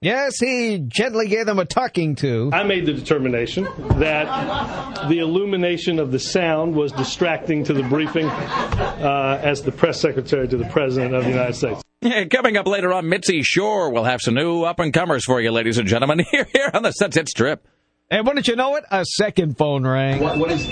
Yes, 0.00 0.38
he 0.38 0.84
gently 0.86 1.28
gave 1.28 1.46
them 1.46 1.58
a 1.58 1.64
talking 1.64 2.14
to. 2.16 2.50
I 2.52 2.62
made 2.62 2.84
the 2.84 2.92
determination 2.92 3.64
that 3.98 5.08
the 5.08 5.18
illumination 5.20 5.98
of 5.98 6.12
the 6.12 6.18
sound 6.18 6.74
was 6.74 6.92
distracting 6.92 7.64
to 7.64 7.72
the 7.72 7.82
briefing 7.84 8.26
uh, 8.26 9.40
as 9.42 9.62
the 9.62 9.72
press 9.72 9.98
secretary 10.00 10.46
to 10.46 10.56
the 10.58 10.66
President 10.66 11.14
of 11.14 11.24
the 11.24 11.30
United 11.30 11.54
States. 11.54 11.82
Yeah, 12.02 12.24
coming 12.26 12.58
up 12.58 12.66
later 12.66 12.92
on, 12.92 13.08
Mitzi 13.08 13.42
Shore 13.42 13.90
will 13.90 14.04
have 14.04 14.20
some 14.20 14.34
new 14.34 14.62
up 14.64 14.78
and 14.78 14.92
comers 14.92 15.24
for 15.24 15.40
you, 15.40 15.50
ladies 15.50 15.78
and 15.78 15.88
gentlemen, 15.88 16.18
here, 16.30 16.46
here 16.52 16.70
on 16.74 16.82
the 16.82 16.92
Sunset 16.92 17.26
Strip. 17.28 17.66
And 18.10 18.26
wouldn't 18.26 18.46
you 18.46 18.56
know 18.56 18.76
it, 18.76 18.84
a 18.90 19.06
second 19.06 19.56
phone 19.56 19.86
rang. 19.86 20.20
what 20.20 20.50
is. 20.50 20.66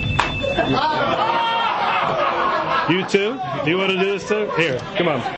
You 2.91 3.07
too? 3.07 3.41
Do 3.65 3.71
you 3.71 3.79
want 3.79 3.93
to 3.93 3.99
do 3.99 4.05
this 4.19 4.29
too? 4.29 4.51
Here, 4.57 4.77
come 4.97 5.09
on. 5.09 5.37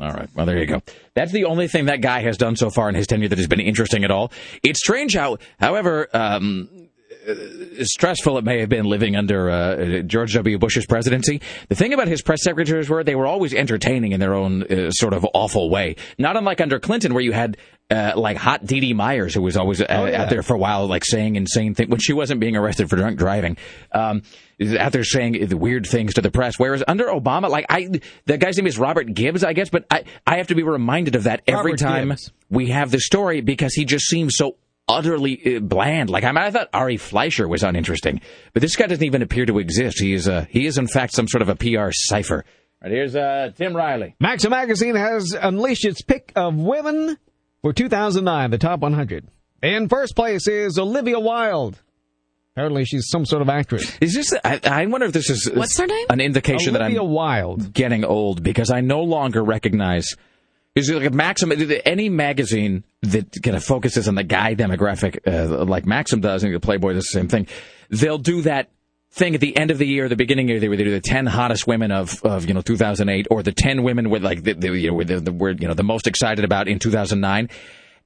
All 0.00 0.12
right. 0.12 0.28
Well, 0.34 0.46
there 0.46 0.58
you 0.58 0.66
go. 0.66 0.82
That's 1.14 1.32
the 1.32 1.46
only 1.46 1.66
thing 1.66 1.86
that 1.86 2.00
guy 2.00 2.20
has 2.20 2.36
done 2.36 2.54
so 2.54 2.70
far 2.70 2.88
in 2.88 2.94
his 2.94 3.06
tenure 3.08 3.28
that 3.28 3.38
has 3.38 3.48
been 3.48 3.60
interesting 3.60 4.04
at 4.04 4.10
all. 4.12 4.30
It's 4.62 4.78
strange 4.78 5.14
how, 5.14 5.38
however, 5.58 6.08
um, 6.14 6.68
uh, 7.28 7.84
stressful 7.84 8.38
it 8.38 8.44
may 8.44 8.60
have 8.60 8.68
been 8.68 8.86
living 8.86 9.16
under 9.16 9.50
uh, 9.50 10.02
George 10.02 10.34
W. 10.34 10.58
Bush's 10.58 10.86
presidency. 10.86 11.40
The 11.68 11.74
thing 11.74 11.92
about 11.92 12.08
his 12.08 12.22
press 12.22 12.42
secretaries 12.42 12.88
were 12.88 13.04
they 13.04 13.14
were 13.14 13.26
always 13.26 13.52
entertaining 13.54 14.12
in 14.12 14.20
their 14.20 14.34
own 14.34 14.62
uh, 14.64 14.90
sort 14.90 15.12
of 15.14 15.26
awful 15.34 15.70
way. 15.70 15.96
Not 16.18 16.36
unlike 16.36 16.60
under 16.60 16.78
Clinton, 16.78 17.14
where 17.14 17.22
you 17.22 17.32
had 17.32 17.56
uh, 17.90 18.12
like 18.16 18.36
hot 18.36 18.66
Dee 18.66 18.80
Dee 18.80 18.92
Myers, 18.94 19.34
who 19.34 19.42
was 19.42 19.56
always 19.56 19.80
uh, 19.80 19.86
Oh, 19.88 20.04
yeah. 20.06 20.22
out 20.22 20.30
there 20.30 20.42
for 20.42 20.54
a 20.54 20.58
while, 20.58 20.86
like 20.86 21.04
saying 21.04 21.36
insane 21.36 21.74
things 21.74 21.88
when 21.90 22.00
she 22.00 22.12
wasn't 22.12 22.40
being 22.40 22.56
arrested 22.56 22.90
for 22.90 22.96
drunk 22.96 23.18
driving. 23.18 23.56
Um, 23.92 24.22
out 24.78 24.92
there 24.92 25.04
saying 25.04 25.46
the 25.46 25.56
weird 25.56 25.86
things 25.86 26.14
to 26.14 26.20
the 26.20 26.30
press. 26.30 26.54
Whereas 26.58 26.82
under 26.88 27.06
Obama, 27.06 27.48
like 27.48 27.64
I, 27.70 28.00
the 28.26 28.36
guy's 28.38 28.56
name 28.58 28.66
is 28.66 28.78
Robert 28.78 29.14
Gibbs, 29.14 29.44
I 29.44 29.52
guess, 29.52 29.70
but 29.70 29.86
I, 29.90 30.04
I 30.26 30.36
have 30.38 30.48
to 30.48 30.54
be 30.54 30.62
reminded 30.64 31.14
of 31.14 31.24
that 31.24 31.42
every 31.46 31.72
Robert 31.72 31.78
time 31.78 32.08
Gibbs. 32.08 32.32
we 32.50 32.68
have 32.70 32.90
the 32.90 33.00
story 33.00 33.40
because 33.40 33.72
he 33.74 33.84
just 33.84 34.04
seems 34.06 34.36
so 34.36 34.56
utterly 34.88 35.56
uh, 35.56 35.60
bland. 35.60 36.10
Like 36.10 36.24
I, 36.24 36.28
mean, 36.28 36.38
I 36.38 36.50
thought 36.50 36.68
Ari 36.72 36.96
Fleischer 36.96 37.46
was 37.46 37.62
uninteresting, 37.62 38.20
but 38.52 38.62
this 38.62 38.76
guy 38.76 38.86
doesn't 38.86 39.04
even 39.04 39.22
appear 39.22 39.46
to 39.46 39.58
exist. 39.58 40.00
He 40.00 40.14
is, 40.14 40.28
uh, 40.28 40.46
he 40.48 40.66
is 40.66 40.78
in 40.78 40.86
fact 40.86 41.12
some 41.14 41.28
sort 41.28 41.42
of 41.42 41.48
a 41.48 41.56
PR 41.56 41.90
cipher. 41.92 42.44
Right 42.82 42.92
here's 42.92 43.16
uh, 43.16 43.50
Tim 43.56 43.76
Riley. 43.76 44.14
Maxim 44.20 44.50
Magazine 44.50 44.94
has 44.94 45.32
unleashed 45.32 45.84
its 45.84 46.00
pick 46.00 46.32
of 46.36 46.54
women 46.54 47.18
for 47.62 47.72
2009, 47.72 48.50
the 48.50 48.58
top 48.58 48.80
100. 48.80 49.28
In 49.62 49.88
first 49.88 50.14
place 50.14 50.46
is 50.46 50.78
Olivia 50.78 51.18
Wilde. 51.18 51.80
Apparently, 52.54 52.84
she's 52.84 53.08
some 53.08 53.24
sort 53.24 53.42
of 53.42 53.48
actress. 53.48 53.96
Is 54.00 54.14
this? 54.14 54.32
I, 54.44 54.60
I 54.64 54.86
wonder 54.86 55.06
if 55.06 55.12
this 55.12 55.30
is 55.30 55.48
What's 55.52 55.78
her 55.78 55.86
name? 55.86 56.06
an 56.10 56.20
indication 56.20 56.74
Olivia 56.74 56.78
that 56.78 56.82
I'm 56.84 56.90
Olivia 56.98 57.04
Wilde. 57.04 57.72
getting 57.72 58.04
old 58.04 58.42
because 58.42 58.70
I 58.70 58.80
no 58.80 59.02
longer 59.02 59.44
recognize. 59.44 60.16
Is 60.78 60.90
like 60.90 61.06
a 61.06 61.10
Maxim? 61.10 61.52
Any 61.84 62.08
magazine 62.08 62.84
that 63.02 63.42
kind 63.42 63.56
of 63.56 63.64
focuses 63.64 64.08
on 64.08 64.14
the 64.14 64.24
guy 64.24 64.54
demographic, 64.54 65.18
uh, 65.26 65.64
like 65.64 65.86
Maxim 65.86 66.20
does, 66.20 66.44
and 66.44 66.54
the 66.54 66.60
Playboy 66.60 66.92
does 66.92 67.04
the 67.04 67.18
same 67.18 67.28
thing. 67.28 67.46
They'll 67.90 68.18
do 68.18 68.42
that 68.42 68.70
thing 69.10 69.34
at 69.34 69.40
the 69.40 69.56
end 69.56 69.70
of 69.70 69.78
the 69.78 69.86
year, 69.86 70.08
the 70.08 70.16
beginning 70.16 70.50
of 70.50 70.60
the 70.60 70.66
year, 70.66 70.76
they 70.76 70.84
do 70.84 70.90
the 70.90 71.00
ten 71.00 71.26
hottest 71.26 71.66
women 71.66 71.90
of, 71.90 72.22
of 72.24 72.46
you 72.46 72.54
know 72.54 72.60
2008, 72.60 73.26
or 73.30 73.42
the 73.42 73.52
ten 73.52 73.82
women 73.82 74.10
with 74.10 74.22
like 74.22 74.42
the, 74.42 74.54
the 74.54 74.72
you 74.72 74.88
know 74.88 74.94
with 74.94 75.08
the, 75.08 75.20
the 75.20 75.32
we're 75.32 75.50
you 75.50 75.68
know 75.68 75.74
the 75.74 75.82
most 75.82 76.06
excited 76.06 76.44
about 76.44 76.68
in 76.68 76.78
2009. 76.78 77.48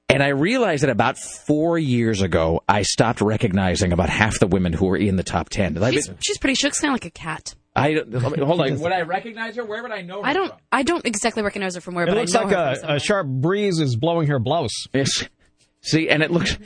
And 0.09 0.21
I 0.21 0.29
realized 0.29 0.83
that 0.83 0.89
about 0.89 1.17
four 1.17 1.79
years 1.79 2.21
ago, 2.21 2.61
I 2.67 2.81
stopped 2.83 3.21
recognizing 3.21 3.93
about 3.93 4.09
half 4.09 4.37
the 4.37 4.47
women 4.47 4.73
who 4.73 4.87
were 4.87 4.97
in 4.97 5.15
the 5.15 5.23
top 5.23 5.49
ten. 5.49 5.75
Like, 5.75 5.93
She's, 5.93 6.11
she's 6.19 6.37
pretty. 6.37 6.55
She 6.55 6.67
looks 6.67 6.79
kind 6.79 6.91
of 6.91 6.95
like 6.95 7.05
a 7.05 7.11
cat. 7.11 7.55
I 7.75 7.93
hold 8.19 8.61
on. 8.61 8.79
Would 8.79 8.91
I 8.91 9.01
recognize 9.01 9.55
her? 9.55 9.65
Where 9.65 9.81
would 9.81 9.91
I 9.91 10.01
know 10.01 10.21
her? 10.21 10.27
I 10.27 10.33
don't. 10.33 10.53
I 10.71 10.83
don't 10.83 11.05
exactly 11.05 11.41
recognize 11.43 11.75
her 11.75 11.81
from 11.81 11.95
where, 11.95 12.05
It 12.05 12.09
but 12.09 12.17
looks 12.17 12.35
I 12.35 12.39
know 12.41 12.45
like 12.47 12.55
her 12.55 12.71
a, 12.71 12.75
somewhere. 12.75 12.95
a 12.97 12.99
sharp 12.99 13.27
breeze 13.27 13.79
is 13.79 13.95
blowing 13.95 14.27
her 14.27 14.37
blouse. 14.39 14.85
Yes. 14.93 15.09
See, 15.81 16.07
and 16.07 16.23
it 16.23 16.31
looks 16.31 16.57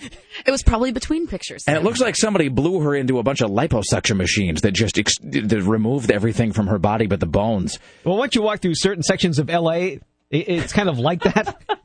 It 0.45 0.51
was 0.51 0.61
probably 0.61 0.91
between 0.91 1.25
pictures. 1.27 1.63
and 1.65 1.75
it 1.75 1.83
looks 1.83 1.99
like 1.99 2.15
somebody 2.15 2.49
blew 2.49 2.81
her 2.81 2.93
into 2.93 3.17
a 3.17 3.23
bunch 3.23 3.41
of 3.41 3.49
liposuction 3.49 4.15
machines 4.17 4.61
that 4.61 4.73
just 4.73 4.99
ex- 4.99 5.15
that 5.23 5.63
removed 5.63 6.11
everything 6.11 6.51
from 6.51 6.67
her 6.67 6.77
body 6.77 7.07
but 7.07 7.19
the 7.19 7.25
bones. 7.25 7.79
Well, 8.03 8.17
once 8.17 8.35
you 8.35 8.43
walk 8.43 8.59
through 8.61 8.75
certain 8.75 9.01
sections 9.01 9.39
of 9.39 9.49
L.A., 9.49 10.01
it, 10.29 10.49
it's 10.49 10.73
kind 10.73 10.87
of 10.89 10.99
like 10.99 11.23
that. 11.23 11.59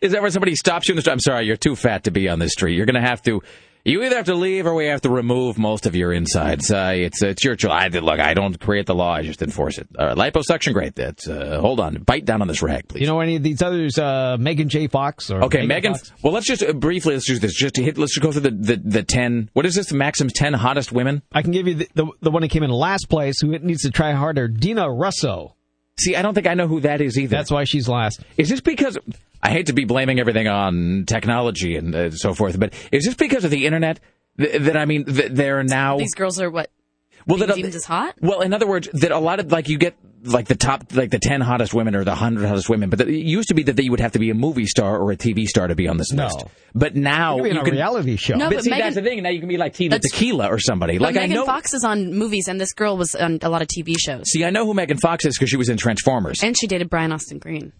Is 0.00 0.12
that 0.12 0.22
where 0.22 0.30
somebody 0.30 0.54
stops 0.54 0.88
you 0.88 0.92
in 0.92 0.96
the 0.96 1.02
street? 1.02 1.12
I'm 1.12 1.20
sorry, 1.20 1.44
you're 1.44 1.56
too 1.56 1.76
fat 1.76 2.04
to 2.04 2.10
be 2.10 2.28
on 2.30 2.38
this 2.38 2.52
street. 2.52 2.76
You're 2.76 2.86
going 2.86 3.02
to 3.02 3.06
have 3.06 3.20
to. 3.22 3.42
You 3.88 4.02
either 4.02 4.16
have 4.16 4.26
to 4.26 4.34
leave 4.34 4.66
or 4.66 4.74
we 4.74 4.86
have 4.86 5.00
to 5.00 5.08
remove 5.10 5.56
most 5.56 5.86
of 5.86 5.96
your 5.96 6.12
insides. 6.12 6.70
Uh, 6.70 6.92
it's 6.94 7.22
it's 7.22 7.42
your 7.42 7.56
choice. 7.56 7.70
I 7.72 7.88
look. 7.88 8.20
I 8.20 8.34
don't 8.34 8.60
create 8.60 8.84
the 8.84 8.94
law. 8.94 9.14
I 9.14 9.22
just 9.22 9.40
enforce 9.40 9.78
it. 9.78 9.88
Right, 9.98 10.14
liposuction, 10.14 10.74
great. 10.74 10.94
That's 10.94 11.26
uh, 11.26 11.58
hold 11.60 11.80
on. 11.80 11.94
Bite 12.02 12.26
down 12.26 12.42
on 12.42 12.48
this 12.48 12.62
rag, 12.62 12.86
please. 12.86 13.00
you 13.00 13.06
know 13.06 13.20
any 13.20 13.36
of 13.36 13.42
these 13.42 13.62
others? 13.62 13.98
Uh, 13.98 14.36
Megan 14.38 14.68
J. 14.68 14.88
Fox 14.88 15.30
or 15.30 15.44
Okay, 15.44 15.64
Megan. 15.66 15.94
Fox? 15.94 16.12
Well, 16.22 16.34
let's 16.34 16.46
just 16.46 16.62
uh, 16.62 16.74
briefly 16.74 17.14
let's 17.14 17.26
do 17.26 17.38
this. 17.38 17.54
Just 17.54 17.76
to 17.76 17.82
hit. 17.82 17.96
Let's 17.96 18.14
just 18.14 18.22
go 18.22 18.30
through 18.30 18.42
the, 18.42 18.50
the 18.50 18.76
the 18.76 19.02
ten. 19.02 19.48
What 19.54 19.64
is 19.64 19.74
this? 19.74 19.86
The 19.88 19.96
Maxim's 19.96 20.34
ten 20.34 20.52
hottest 20.52 20.92
women. 20.92 21.22
I 21.32 21.40
can 21.40 21.52
give 21.52 21.66
you 21.66 21.74
the, 21.76 21.88
the 21.94 22.06
the 22.20 22.30
one 22.30 22.42
that 22.42 22.50
came 22.50 22.62
in 22.62 22.70
last 22.70 23.08
place. 23.08 23.40
Who 23.40 23.58
needs 23.58 23.82
to 23.82 23.90
try 23.90 24.12
harder? 24.12 24.48
Dina 24.48 24.90
Russo. 24.92 25.54
See, 25.98 26.14
I 26.16 26.22
don't 26.22 26.34
think 26.34 26.46
I 26.46 26.54
know 26.54 26.68
who 26.68 26.80
that 26.80 27.00
is 27.00 27.18
either. 27.18 27.36
That's 27.36 27.50
why 27.50 27.64
she's 27.64 27.88
last. 27.88 28.20
Is 28.36 28.48
this 28.48 28.60
because 28.60 28.96
I 29.42 29.50
hate 29.50 29.66
to 29.66 29.72
be 29.72 29.84
blaming 29.84 30.20
everything 30.20 30.48
on 30.48 31.04
technology 31.06 31.76
and 31.76 31.94
uh, 31.94 32.10
so 32.10 32.34
forth, 32.34 32.58
but 32.58 32.72
is 32.92 33.04
this 33.04 33.14
because 33.14 33.44
of 33.44 33.50
the 33.50 33.66
internet 33.66 34.00
th- 34.38 34.62
that 34.62 34.76
I 34.76 34.84
mean 34.84 35.04
that 35.04 35.34
they're 35.34 35.62
now 35.62 35.98
These 35.98 36.14
girls 36.14 36.40
are 36.40 36.50
what 36.50 36.70
well 37.28 37.36
being 37.38 37.48
that 37.48 37.54
deemed 37.56 37.74
as 37.74 37.84
hot. 37.84 38.14
well 38.20 38.40
in 38.40 38.52
other 38.52 38.66
words 38.66 38.88
that 38.94 39.12
a 39.12 39.18
lot 39.18 39.38
of 39.38 39.52
like 39.52 39.68
you 39.68 39.78
get 39.78 39.94
like 40.24 40.48
the 40.48 40.56
top 40.56 40.82
like 40.94 41.10
the 41.12 41.18
10 41.20 41.40
hottest 41.40 41.72
women 41.72 41.94
or 41.94 42.02
the 42.02 42.10
100 42.10 42.44
hottest 42.44 42.68
women 42.68 42.90
but 42.90 43.00
it 43.02 43.08
used 43.08 43.48
to 43.50 43.54
be 43.54 43.62
that 43.62 43.80
you 43.80 43.90
would 43.92 44.00
have 44.00 44.10
to 44.12 44.18
be 44.18 44.30
a 44.30 44.34
movie 44.34 44.66
star 44.66 44.98
or 44.98 45.12
a 45.12 45.16
TV 45.16 45.44
star 45.46 45.68
to 45.68 45.76
be 45.76 45.86
on 45.86 45.96
this 45.96 46.10
No. 46.12 46.24
list 46.24 46.44
but 46.74 46.96
now 46.96 47.36
You 47.36 47.42
could 47.42 47.44
be 47.44 47.50
in 47.50 47.54
you 47.54 47.60
a 47.60 47.64
can 47.66 47.74
reality 47.74 48.16
show. 48.16 48.34
No, 48.34 48.48
but, 48.48 48.56
but 48.56 48.64
see 48.64 48.70
Megan- 48.70 48.86
that's 48.86 48.96
the 48.96 49.02
thing 49.02 49.22
now 49.22 49.28
you 49.30 49.38
can 49.38 49.48
be 49.48 49.56
like 49.56 49.74
Tila 49.74 50.00
Tequila 50.00 50.48
or 50.48 50.58
somebody 50.58 50.98
But 50.98 51.04
like 51.04 51.16
I 51.16 51.20
Megan 51.20 51.36
know 51.36 51.46
Fox 51.46 51.72
is 51.72 51.84
on 51.84 52.14
movies, 52.14 52.48
and 52.48 52.60
this 52.60 52.72
girl 52.72 52.96
was 52.96 53.14
on 53.14 53.38
a 53.42 53.48
lot 53.48 53.62
of 53.62 53.68
TV 53.68 53.94
shows, 53.96 54.24
see 54.30 54.44
I 54.44 54.50
know 54.50 54.66
who 54.66 54.74
Megan 54.74 54.98
Fox 54.98 55.24
is 55.24 55.36
because 55.38 55.50
she 55.50 55.56
was 55.56 55.68
in 55.68 55.76
Transformers 55.76 56.38
and 56.42 56.56
she 56.58 56.66
dated 56.66 56.90
Brian 56.90 57.12
Austin 57.12 57.38
Green. 57.38 57.72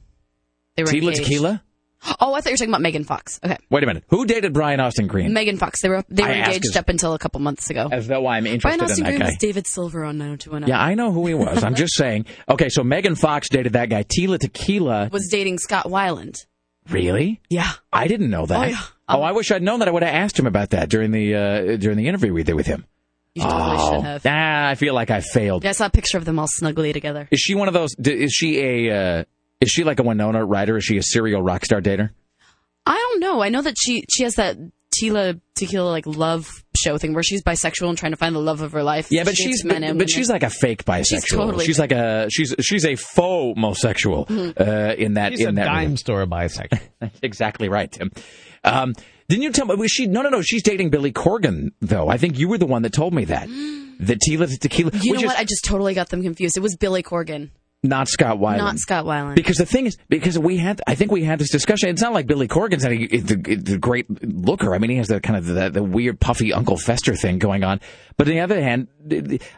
They 0.77 0.85
were 0.85 0.91
Tila 0.91 1.09
engaged. 1.09 1.25
Tequila 1.25 1.63
Oh, 2.21 2.33
I 2.35 2.41
thought 2.41 2.51
you 2.51 2.53
were 2.53 2.57
talking 2.57 2.71
about 2.71 2.81
Megan 2.81 3.05
Fox. 3.05 3.41
Okay, 3.45 3.57
wait 3.71 3.83
a 3.83 3.87
minute 3.87 4.05
who 4.09 4.25
dated 4.25 4.53
Brian 4.53 4.81
Austin 4.81 5.07
Green 5.09 5.33
Megan 5.33 5.57
Fox. 5.57 5.83
They 5.83 5.89
were 5.89 6.05
they 6.09 6.23
were 6.23 6.29
I 6.29 6.37
ask 6.37 6.49
engaged 6.49 6.67
is- 6.67 6.77
up 6.77 6.89
until 6.89 7.15
a 7.15 7.19
couple 7.19 7.41
months 7.41 7.71
ago. 7.71 7.89
as 7.91 8.07
though 8.07 8.27
I'm 8.27 8.47
interested 8.47 8.79
Brian 8.79 8.81
Austin 8.81 8.99
in 8.99 9.05
that 9.05 9.11
Green 9.11 9.21
guy 9.21 9.27
was 9.27 9.37
David 9.39 9.67
Silver 9.67 10.05
on 10.05 10.19
90210. 10.19 10.69
Yeah, 10.69 10.83
I 10.83 10.95
know 10.95 11.13
who 11.13 11.27
he 11.27 11.35
was. 11.35 11.65
I'm 11.65 11.75
just 11.75 11.95
saying. 11.95 12.27
Okay, 12.49 12.69
so 12.69 12.85
Megan 12.85 13.15
Fox 13.17 13.49
dated 13.49 13.73
that 13.73 13.91
guy. 13.91 14.05
Tila 14.05 14.39
Tequila. 14.39 15.09
was 15.13 15.29
dating 15.29 15.59
Scott 15.59 15.87
Weiland. 15.87 16.47
Really? 16.89 17.41
Yeah. 17.51 17.71
I 17.93 18.09
didn't 18.09 18.31
know 18.31 18.47
that. 18.47 18.59
Oh, 18.59 18.71
yeah. 18.71 18.81
Oh, 19.09 19.23
I 19.23 19.33
wish 19.33 19.51
I'd 19.51 19.63
known 19.63 19.81
that. 19.81 19.89
I 19.89 19.91
would 19.91 20.03
have 20.03 20.15
asked 20.15 20.39
him 20.39 20.47
about 20.47 20.71
that 20.71 20.89
during 20.89 21.11
the 21.11 21.35
uh, 21.35 21.77
during 21.77 21.97
the 21.97 22.09
interview 22.09 22.33
we 22.33 22.43
did 22.43 22.55
with 22.55 22.67
him. 22.67 22.85
You 23.35 23.43
totally 23.43 23.77
oh, 23.79 23.95
should 23.95 24.05
have. 24.05 24.23
Ah, 24.27 24.69
I 24.69 24.75
feel 24.75 24.95
like 24.95 25.11
I 25.11 25.21
failed. 25.21 25.65
Yeah, 25.65 25.71
I 25.71 25.73
saw 25.73 25.87
a 25.87 25.91
picture 25.91 26.19
of 26.19 26.25
them 26.25 26.39
all 26.39 26.47
snuggly 26.47 26.93
together. 26.93 27.29
Is 27.31 27.41
she 27.41 27.55
one 27.55 27.69
of 27.69 27.75
those? 27.75 27.95
Is 27.99 28.33
she 28.33 28.61
a? 28.61 29.21
Uh, 29.21 29.25
is 29.61 29.71
she 29.71 29.85
like 29.85 29.99
a 30.01 30.03
Winona 30.03 30.45
Ryder? 30.45 30.77
Is 30.77 30.85
she 30.85 30.97
a 30.99 31.03
serial 31.03 31.43
rock 31.43 31.65
star 31.65 31.81
dater? 31.81 32.11
I 32.87 32.95
don't 32.95 33.21
know. 33.21 33.43
I 33.43 33.49
know 33.49 33.63
that 33.63 33.75
she 33.79 34.05
she 34.11 34.23
has 34.25 34.35
that 34.37 34.57
Tila 34.99 35.41
Tequila 35.55 35.89
like 35.91 36.07
love 36.07 36.49
show 36.77 36.97
thing 36.97 37.13
where 37.13 37.23
she's 37.23 37.43
bisexual 37.43 37.89
and 37.89 37.99
trying 37.99 38.13
to 38.13 38.17
find 38.17 38.35
the 38.35 38.41
love 38.41 38.63
of 38.63 38.73
her 38.73 38.83
life. 38.83 39.09
Yeah, 39.11 39.25
but 39.25 39.37
She 39.37 39.45
she's 39.45 39.65
men 39.65 39.83
but, 39.83 39.99
but 39.99 40.11
she's 40.11 40.31
like 40.31 40.43
a 40.43 40.51
fake 40.51 40.85
bisexual. 40.85 41.05
She's 41.07 41.25
totally 41.27 41.67
she's 41.67 41.79
like 41.79 41.93
a 41.93 42.29
she's 42.31 42.55
she's 42.61 42.85
a 42.85 42.95
faux 42.97 43.55
homosexual 43.59 44.25
Mm-hmm. 44.27 44.63
uh, 44.63 44.95
in 44.95 45.15
that 45.15 45.33
She's 45.33 45.41
in 45.43 45.49
a 45.49 45.53
that 45.53 45.65
dime 45.67 45.79
regard. 45.81 45.99
store 45.99 46.27
bisexual. 46.27 46.81
That's 47.01 47.19
exactly 47.23 47.69
right, 47.69 47.91
Tim. 47.93 48.11
Um, 48.65 48.95
didn't 49.29 49.43
you 49.43 49.53
tell 49.53 49.67
me? 49.67 49.75
Was 49.75 49.91
she? 49.91 50.07
No, 50.07 50.23
no, 50.23 50.31
no. 50.31 50.41
She's 50.41 50.63
dating 50.63 50.89
Billy 50.91 51.13
Corgan, 51.13 51.73
though. 51.83 52.09
I 52.09 52.17
think 52.17 52.39
you 52.39 52.49
were 52.49 52.57
the 52.59 52.67
one 52.67 52.83
that 52.83 52.93
told 52.93 53.13
me 53.15 53.25
that. 53.27 53.49
The 54.01 54.15
Tila 54.15 54.57
Tequila, 54.61 54.93
You 55.03 55.11
which 55.11 55.21
know 55.23 55.27
is 55.27 55.33
what? 55.33 55.39
I 55.41 55.43
just 55.43 55.65
totally 55.65 55.93
got 55.93 56.09
them 56.09 56.23
confused. 56.23 56.57
It 56.57 56.61
was 56.61 56.77
Billy 56.77 57.03
Corgan, 57.03 57.51
not 57.83 58.09
Scott 58.09 58.39
Weiland. 58.39 58.59
not 58.59 58.79
Scott 58.79 59.05
Weiland. 59.05 59.37
Because 59.37 59.57
the 59.57 59.67
thing 59.67 59.87
is, 59.87 59.97
because 60.09 60.39
we 60.39 60.57
had, 60.57 60.81
I 60.87 60.95
think 60.97 61.13
we 61.13 61.23
had 61.23 61.39
this 61.39 61.51
discussion. 61.51 61.89
It's 61.91 62.03
not 62.03 62.13
like 62.13 62.27
Billy 62.27 62.49
Corgan's 62.49 62.85
any 62.85 63.07
the, 63.07 63.37
the 63.37 63.79
great 63.79 64.07
looker. 64.23 64.75
I 64.75 64.79
mean, 64.79 64.91
he 64.91 64.97
has 64.97 65.07
the 65.07 65.21
kind 65.21 65.37
of 65.37 65.47
the, 65.47 65.71
the 65.71 65.83
weird 65.83 66.19
puffy 66.19 66.53
Uncle 66.53 66.77
Fester 66.77 67.15
thing 67.15 67.39
going 67.39 67.63
on. 67.63 67.81
But 68.17 68.27
on 68.27 68.35
the 68.35 68.41
other 68.41 68.61
hand, 68.61 68.89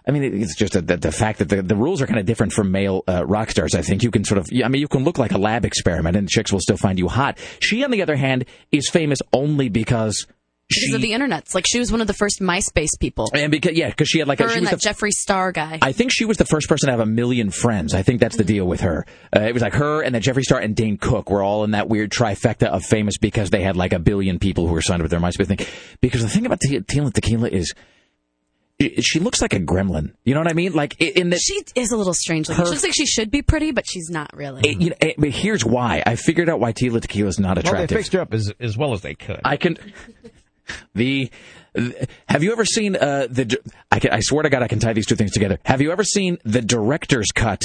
I 0.07 0.11
mean, 0.11 0.43
it's 0.43 0.55
just 0.55 0.75
the, 0.75 0.83
the 0.83 1.13
fact 1.13 1.39
that 1.39 1.49
the, 1.49 1.63
the 1.63 1.77
rules 1.77 2.03
are 2.03 2.07
kind 2.07 2.21
of 2.21 2.27
different 2.27 2.53
for 2.53 2.63
male 2.63 3.05
uh, 3.09 3.25
rock 3.25 3.51
stars. 3.51 3.75
I 3.75 3.81
think 3.81 4.03
you 4.03 4.11
can 4.11 4.25
sort 4.25 4.37
of, 4.37 4.49
I 4.53 4.69
mean, 4.69 4.83
you 4.83 4.89
can 4.89 5.03
look 5.03 5.19
like 5.19 5.33
a 5.33 5.39
lab 5.39 5.65
experiment, 5.65 6.17
and 6.17 6.29
chicks 6.29 6.53
will 6.53 6.61
still 6.61 6.77
find 6.77 6.99
you 6.99 7.09
hot. 7.09 7.39
She, 7.61 7.83
on 7.85 7.91
the 7.91 8.03
other 8.03 8.17
hand, 8.17 8.45
is 8.71 8.89
famous 8.91 9.19
only 9.33 9.69
because. 9.71 10.27
Because 10.71 10.83
She, 10.89 10.95
of 10.95 11.03
the 11.03 11.13
internet. 11.13 11.41
It's 11.43 11.55
like 11.55 11.67
she 11.69 11.79
was 11.79 11.93
one 11.93 12.01
of 12.01 12.07
the 12.07 12.15
first 12.15 12.41
MySpace 12.41 12.99
people. 12.99 13.29
and 13.35 13.51
because 13.51 13.73
yeah, 13.77 13.89
because 13.91 14.09
she 14.09 14.21
had 14.21 14.29
like 14.29 14.39
Her 14.39 14.47
a, 14.47 14.49
she 14.51 14.55
and 14.59 14.63
was 14.63 14.71
that 14.71 14.81
the, 14.83 14.89
Jeffree 15.07 15.11
Star 15.11 15.53
guy. 15.53 15.79
I 15.83 15.93
think 15.93 16.11
she 16.13 16.25
was 16.25 16.37
the 16.39 16.45
first 16.47 16.69
person 16.69 16.87
to 16.87 16.93
have 16.93 17.01
a 17.01 17.07
million 17.07 17.51
friends. 17.51 17.93
I 17.95 18.03
think 18.03 18.21
that's 18.21 18.37
the 18.37 18.45
deal 18.45 18.65
with 18.67 18.81
her. 18.81 19.05
Uh, 19.37 19.41
it 19.41 19.53
was 19.53 19.63
like 19.63 19.75
her 19.75 20.03
and 20.03 20.15
then 20.15 20.23
Jeffree 20.23 20.43
Star 20.43 20.59
and 20.61 20.75
Dane 20.75 20.97
Cook 20.97 21.29
were 21.31 21.43
all 21.43 21.65
in 21.65 21.73
that 21.73 21.89
weird 21.89 22.11
trifecta 22.11 22.69
of 22.69 22.85
famous 22.85 23.19
because 23.19 23.51
they 23.51 23.63
had 23.63 23.77
like 23.77 23.93
a 23.93 23.99
billion 23.99 24.39
people 24.39 24.67
who 24.67 24.73
were 24.73 24.83
signed 24.83 25.03
up 25.03 25.05
with 25.05 25.11
their 25.11 25.21
MySpace 25.21 25.47
thing. 25.47 25.67
Because 26.01 26.23
the 26.23 26.29
thing 26.29 26.47
about 26.47 26.61
Te- 26.61 26.81
Tila 26.81 27.13
Tequila 27.13 27.49
is 27.49 27.75
she 29.01 29.19
looks 29.21 29.43
like 29.43 29.53
a 29.53 29.61
gremlin. 29.61 30.15
You 30.25 30.33
know 30.33 30.41
what 30.41 30.49
I 30.49 30.55
mean? 30.55 30.73
Like 30.73 30.99
in 30.99 31.29
that. 31.31 31.41
she 31.41 31.63
is 31.75 31.93
a 31.93 31.99
little 31.99 32.15
strange. 32.15 32.49
looking. 32.49 32.61
Her- 32.65 32.67
She 32.67 32.71
looks 32.71 32.83
like 32.83 32.95
she 32.95 33.05
should 33.05 33.31
be 33.31 33.43
pretty, 33.43 33.73
but 33.73 33.87
she's 33.87 34.09
not 34.09 34.35
really. 34.35 34.63
it- 34.67 34.81
you 34.81 34.91
know, 34.91 34.97
eh, 35.03 35.13
but 35.19 35.29
here's 35.31 35.65
why. 35.67 36.03
I 36.07 36.17
figured 36.17 36.49
out 36.49 36.61
why 36.61 36.73
Tila 36.73 37.01
Tequila 37.03 37.29
is 37.29 37.39
not 37.39 37.57
well, 37.57 37.63
they 37.63 37.69
attractive. 37.71 37.97
fixed 37.99 38.13
her 38.15 38.21
up 38.23 38.33
as, 38.33 38.51
as 38.59 38.79
well 38.79 38.95
as 38.95 39.03
they 39.03 39.15
could. 39.15 39.41
I 39.45 39.59
can. 39.59 39.77
The 40.95 41.31
have 42.29 42.43
you 42.43 42.53
ever 42.53 42.65
seen 42.65 42.97
uh, 42.97 43.27
the? 43.31 43.59
I, 43.91 44.01
can, 44.01 44.13
I 44.13 44.21
swear 44.21 44.43
to 44.43 44.51
God, 44.51 44.63
I 44.63 44.69
can 44.69 44.79
tie 44.81 44.93
these 44.93 45.07
two 45.07 45.17
things 45.17 45.33
together. 45.33 45.59
Have 45.65 45.81
you 45.81 45.93
ever 45.93 46.05
seen 46.05 46.39
the 46.45 46.61
director's 46.61 47.29
cut 47.35 47.63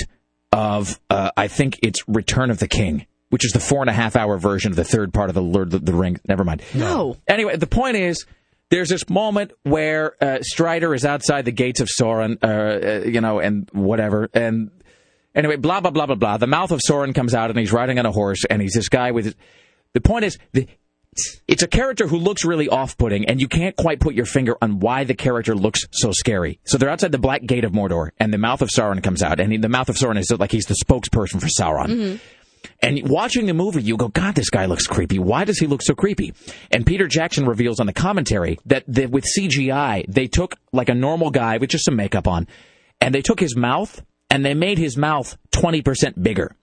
of? 0.51 0.99
Uh, 1.09 1.31
I 1.35 1.47
think 1.47 1.79
it's 1.81 2.07
Return 2.07 2.51
of 2.51 2.59
the 2.59 2.67
King, 2.67 3.07
which 3.29 3.45
is 3.45 3.51
the 3.51 3.59
four 3.59 3.81
and 3.81 3.89
a 3.89 3.93
half 3.93 4.15
hour 4.15 4.37
version 4.37 4.71
of 4.71 4.75
the 4.75 4.83
third 4.83 5.13
part 5.13 5.29
of 5.29 5.35
the 5.35 5.41
Lord 5.41 5.73
of 5.73 5.85
the 5.85 5.93
Ring. 5.93 6.19
Never 6.27 6.43
mind. 6.43 6.61
no. 6.73 7.17
Anyway, 7.27 7.55
the 7.57 7.67
point 7.67 7.97
is. 7.97 8.25
There's 8.71 8.89
this 8.89 9.07
moment 9.11 9.51
where 9.61 10.15
uh, 10.21 10.39
Strider 10.41 10.95
is 10.95 11.05
outside 11.05 11.45
the 11.45 11.51
gates 11.51 11.81
of 11.81 11.87
Sauron, 11.87 12.43
uh, 12.43 13.03
uh, 13.03 13.07
you 13.07 13.21
know, 13.21 13.37
and 13.39 13.69
whatever, 13.71 14.27
and 14.33 14.71
Anyway, 15.35 15.57
blah 15.57 15.81
blah 15.81 15.91
blah 15.91 16.05
blah 16.05 16.15
blah. 16.15 16.37
The 16.37 16.47
mouth 16.47 16.71
of 16.71 16.79
Sauron 16.79 17.13
comes 17.13 17.33
out, 17.33 17.49
and 17.49 17.59
he's 17.59 17.73
riding 17.73 17.99
on 17.99 18.05
a 18.05 18.11
horse, 18.11 18.45
and 18.49 18.61
he's 18.61 18.73
this 18.73 18.87
guy 18.87 19.11
with. 19.11 19.35
The 19.93 20.01
point 20.01 20.25
is, 20.25 20.37
the, 20.53 20.67
it's 21.47 21.63
a 21.63 21.67
character 21.67 22.07
who 22.07 22.17
looks 22.17 22.45
really 22.45 22.67
off-putting, 22.67 23.27
and 23.27 23.39
you 23.39 23.47
can't 23.47 23.75
quite 23.75 23.99
put 23.99 24.15
your 24.15 24.25
finger 24.25 24.57
on 24.61 24.79
why 24.79 25.03
the 25.03 25.13
character 25.13 25.55
looks 25.55 25.81
so 25.91 26.11
scary. 26.11 26.59
So 26.65 26.77
they're 26.77 26.89
outside 26.89 27.11
the 27.11 27.17
Black 27.17 27.45
Gate 27.45 27.63
of 27.63 27.71
Mordor, 27.71 28.09
and 28.19 28.33
the 28.33 28.37
mouth 28.37 28.61
of 28.61 28.69
Sauron 28.69 29.01
comes 29.03 29.23
out, 29.23 29.39
and 29.39 29.51
he, 29.51 29.57
the 29.57 29.69
mouth 29.69 29.89
of 29.89 29.95
Sauron 29.95 30.17
is 30.17 30.31
like 30.31 30.51
he's 30.51 30.65
the 30.65 30.75
spokesperson 30.75 31.39
for 31.39 31.47
Sauron. 31.47 31.87
Mm-hmm. 31.87 32.15
And 32.81 33.09
watching 33.09 33.45
the 33.45 33.53
movie, 33.53 33.81
you 33.81 33.97
go, 33.97 34.07
God, 34.07 34.35
this 34.35 34.49
guy 34.49 34.65
looks 34.65 34.87
creepy. 34.87 35.19
Why 35.19 35.43
does 35.43 35.59
he 35.59 35.67
look 35.67 35.81
so 35.81 35.93
creepy? 35.95 36.33
And 36.71 36.85
Peter 36.85 37.07
Jackson 37.07 37.45
reveals 37.45 37.79
on 37.79 37.87
the 37.87 37.93
commentary 37.93 38.59
that 38.65 38.83
the, 38.87 39.05
with 39.05 39.25
CGI, 39.25 40.05
they 40.07 40.27
took 40.27 40.55
like 40.71 40.89
a 40.89 40.95
normal 40.95 41.31
guy 41.31 41.57
with 41.57 41.69
just 41.69 41.85
some 41.85 41.95
makeup 41.95 42.27
on, 42.27 42.47
and 43.01 43.13
they 43.13 43.21
took 43.21 43.39
his 43.39 43.55
mouth 43.55 44.03
and 44.29 44.43
they 44.43 44.53
made 44.53 44.77
his 44.77 44.97
mouth 44.97 45.37
20% 45.51 46.21
bigger. 46.21 46.55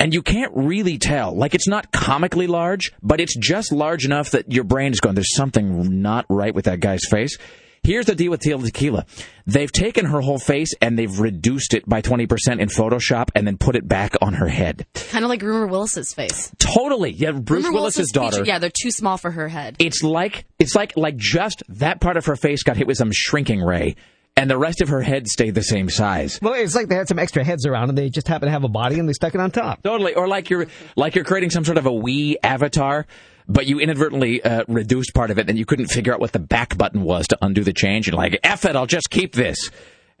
And 0.00 0.14
you 0.14 0.22
can't 0.22 0.52
really 0.54 0.96
tell. 0.98 1.34
Like, 1.34 1.54
it's 1.54 1.66
not 1.66 1.90
comically 1.90 2.46
large, 2.46 2.92
but 3.02 3.20
it's 3.20 3.36
just 3.36 3.72
large 3.72 4.04
enough 4.04 4.30
that 4.30 4.52
your 4.52 4.64
brain 4.64 4.92
is 4.92 5.00
going, 5.00 5.16
there's 5.16 5.34
something 5.34 6.00
not 6.00 6.24
right 6.28 6.54
with 6.54 6.66
that 6.66 6.78
guy's 6.80 7.04
face. 7.10 7.36
Here's 7.82 8.06
the 8.06 8.14
deal 8.14 8.30
with 8.30 8.40
Tila 8.40 8.64
Tequila. 8.64 9.06
They've 9.46 9.70
taken 9.70 10.04
her 10.06 10.20
whole 10.20 10.38
face 10.38 10.72
and 10.82 10.98
they've 10.98 11.18
reduced 11.18 11.74
it 11.74 11.88
by 11.88 12.02
20% 12.02 12.28
in 12.60 12.68
Photoshop 12.68 13.30
and 13.34 13.46
then 13.46 13.56
put 13.56 13.76
it 13.76 13.86
back 13.88 14.14
on 14.20 14.34
her 14.34 14.48
head. 14.48 14.84
Kind 15.10 15.24
of 15.24 15.28
like 15.30 15.42
Rumor 15.42 15.66
Willis's 15.68 16.12
face. 16.12 16.52
Totally. 16.58 17.12
Yeah, 17.12 17.32
Bruce 17.32 17.64
Rumor 17.64 17.74
Willis's 17.78 18.10
daughter. 18.10 18.38
feature- 18.38 18.46
yeah, 18.46 18.58
they're 18.58 18.70
too 18.70 18.90
small 18.90 19.16
for 19.16 19.30
her 19.30 19.48
head. 19.48 19.76
It's 19.78 20.02
like 20.02 20.44
it's 20.58 20.74
like 20.74 20.96
like 20.96 21.16
just 21.16 21.62
that 21.68 22.00
part 22.00 22.16
of 22.16 22.26
her 22.26 22.36
face 22.36 22.62
got 22.64 22.76
hit 22.76 22.86
with 22.88 22.98
some 22.98 23.10
shrinking 23.12 23.60
ray, 23.62 23.94
and 24.38 24.48
the 24.48 24.56
rest 24.56 24.80
of 24.80 24.88
her 24.88 25.02
head 25.02 25.26
stayed 25.26 25.56
the 25.56 25.62
same 25.62 25.90
size. 25.90 26.38
Well, 26.40 26.54
it's 26.54 26.76
like 26.76 26.88
they 26.88 26.94
had 26.94 27.08
some 27.08 27.18
extra 27.18 27.42
heads 27.42 27.66
around 27.66 27.88
and 27.88 27.98
they 27.98 28.08
just 28.08 28.28
happen 28.28 28.46
to 28.46 28.52
have 28.52 28.62
a 28.62 28.68
body 28.68 29.00
and 29.00 29.08
they 29.08 29.12
stuck 29.12 29.34
it 29.34 29.40
on 29.40 29.50
top. 29.50 29.82
Totally, 29.82 30.14
or 30.14 30.28
like 30.28 30.48
you're 30.48 30.66
like 30.94 31.16
you're 31.16 31.24
creating 31.24 31.50
some 31.50 31.64
sort 31.64 31.76
of 31.76 31.86
a 31.86 31.90
Wii 31.90 32.36
avatar, 32.44 33.06
but 33.48 33.66
you 33.66 33.80
inadvertently 33.80 34.40
uh, 34.42 34.62
reduced 34.68 35.12
part 35.12 35.32
of 35.32 35.38
it, 35.38 35.48
and 35.48 35.58
you 35.58 35.66
couldn't 35.66 35.88
figure 35.88 36.14
out 36.14 36.20
what 36.20 36.32
the 36.32 36.38
back 36.38 36.78
button 36.78 37.02
was 37.02 37.26
to 37.28 37.38
undo 37.42 37.64
the 37.64 37.72
change. 37.72 38.06
And 38.06 38.16
like, 38.16 38.38
F 38.44 38.64
it, 38.64 38.76
I'll 38.76 38.86
just 38.86 39.10
keep 39.10 39.34
this. 39.34 39.70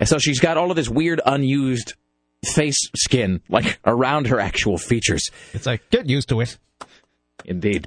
And 0.00 0.08
so 0.08 0.18
she's 0.18 0.40
got 0.40 0.56
all 0.56 0.70
of 0.70 0.76
this 0.76 0.88
weird 0.88 1.20
unused 1.24 1.94
face 2.44 2.78
skin 2.96 3.40
like 3.48 3.78
around 3.84 4.26
her 4.28 4.40
actual 4.40 4.78
features. 4.78 5.30
It's 5.52 5.66
like 5.66 5.88
get 5.90 6.08
used 6.08 6.28
to 6.30 6.40
it. 6.40 6.58
Indeed. 7.44 7.86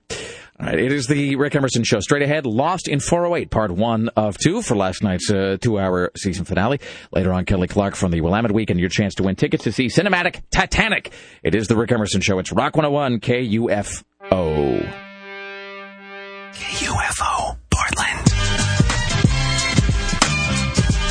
Right, 0.61 0.77
it 0.77 0.91
is 0.91 1.07
the 1.07 1.37
Rick 1.37 1.55
Emerson 1.55 1.83
Show. 1.83 2.01
Straight 2.01 2.21
ahead, 2.21 2.45
Lost 2.45 2.87
in 2.87 2.99
408, 2.99 3.49
part 3.49 3.71
one 3.71 4.09
of 4.09 4.37
two 4.37 4.61
for 4.61 4.75
last 4.75 5.01
night's 5.01 5.31
uh, 5.31 5.57
two-hour 5.59 6.11
season 6.15 6.45
finale. 6.45 6.79
Later 7.11 7.33
on, 7.33 7.45
Kelly 7.45 7.67
Clark 7.67 7.95
from 7.95 8.11
the 8.11 8.21
Willamette 8.21 8.51
Week 8.51 8.69
and 8.69 8.79
your 8.79 8.89
chance 8.89 9.15
to 9.15 9.23
win 9.23 9.35
tickets 9.35 9.63
to 9.63 9.71
see 9.71 9.87
Cinematic 9.87 10.43
Titanic. 10.51 11.13
It 11.41 11.55
is 11.55 11.67
the 11.67 11.75
Rick 11.75 11.91
Emerson 11.91 12.21
Show. 12.21 12.37
It's 12.37 12.51
Rock 12.51 12.75
101 12.75 13.21
KUFO. 13.21 14.03
KUFO, 16.53 17.57
Portland. 17.71 18.27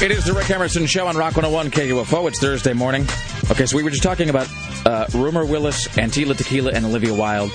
It 0.01 0.13
is 0.13 0.25
the 0.27 0.33
Rick 0.33 0.51
Emerson 0.51 0.87
Show 0.87 1.09
on 1.09 1.17
Rock 1.17 1.35
101 1.35 1.73
KUFO. 1.73 2.29
It's 2.29 2.39
Thursday 2.39 2.73
morning. 2.73 3.03
Okay, 3.51 3.67
so 3.67 3.77
we 3.77 3.83
were 3.83 3.91
just 3.91 4.05
talking 4.05 4.31
about 4.31 4.49
uh, 4.87 5.07
Rumer 5.13 5.45
Willis, 5.45 5.89
and 5.99 6.13
Tila 6.13 6.37
Tequila, 6.37 6.71
and 6.71 6.85
Olivia 6.87 7.13
Wilde, 7.13 7.51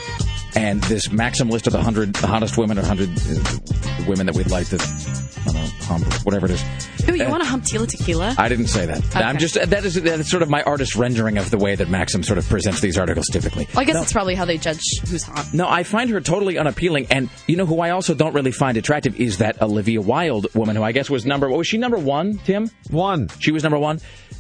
and 0.55 0.81
this 0.83 1.11
Maxim 1.11 1.49
list 1.49 1.67
of 1.67 1.73
the 1.73 1.77
100 1.79 2.15
hottest 2.17 2.57
women 2.57 2.77
or 2.77 2.81
100 2.83 3.09
uh, 3.09 4.05
women 4.07 4.25
that 4.27 4.35
we'd 4.35 4.49
like 4.51 4.67
to, 4.69 4.75
I 4.77 5.43
don't 5.45 5.55
know, 5.55 5.67
hump, 5.85 6.25
whatever 6.25 6.45
it 6.45 6.51
is. 6.53 6.63
Ooh, 7.09 7.15
you 7.15 7.23
Uh, 7.25 7.29
want 7.29 7.43
to 7.43 7.49
hump 7.49 7.63
Tila 7.63 7.87
Tequila? 7.87 8.33
I 8.37 8.49
didn't 8.49 8.67
say 8.67 8.85
that. 8.85 9.15
I'm 9.15 9.37
just 9.37 9.53
that 9.55 9.85
is 9.85 9.95
that's 10.01 10.29
sort 10.29 10.41
of 10.43 10.49
my 10.49 10.63
artist 10.63 10.95
rendering 10.95 11.37
of 11.37 11.51
the 11.51 11.57
way 11.57 11.75
that 11.75 11.89
Maxim 11.89 12.23
sort 12.23 12.37
of 12.39 12.47
presents 12.49 12.81
these 12.81 12.97
articles 12.97 13.27
typically. 13.31 13.67
Well, 13.73 13.81
I 13.81 13.83
guess 13.83 13.93
No. 13.93 13.99
that's 14.01 14.13
probably 14.13 14.33
how 14.35 14.45
they 14.45 14.57
judge 14.57 14.81
who's 15.07 15.23
hot. 15.23 15.53
No, 15.53 15.67
I 15.69 15.83
find 15.83 16.09
her 16.09 16.19
totally 16.21 16.57
unappealing. 16.57 17.07
And 17.11 17.29
you 17.47 17.55
know 17.57 17.65
who 17.65 17.79
I 17.81 17.91
also 17.91 18.13
don't 18.15 18.33
really 18.33 18.51
find 18.51 18.77
attractive 18.77 19.19
is 19.19 19.37
that 19.37 19.61
Olivia 19.61 20.01
Wilde 20.01 20.47
woman, 20.55 20.75
who 20.75 20.83
I 20.83 20.91
guess 20.93 21.09
was 21.09 21.25
number. 21.25 21.49
Was 21.49 21.67
she 21.67 21.77
number 21.77 21.97
one, 21.97 22.39
Tim? 22.39 22.71
One. 22.89 23.29
She 23.39 23.51
was 23.51 23.61
number 23.63 23.77
one. 23.77 23.99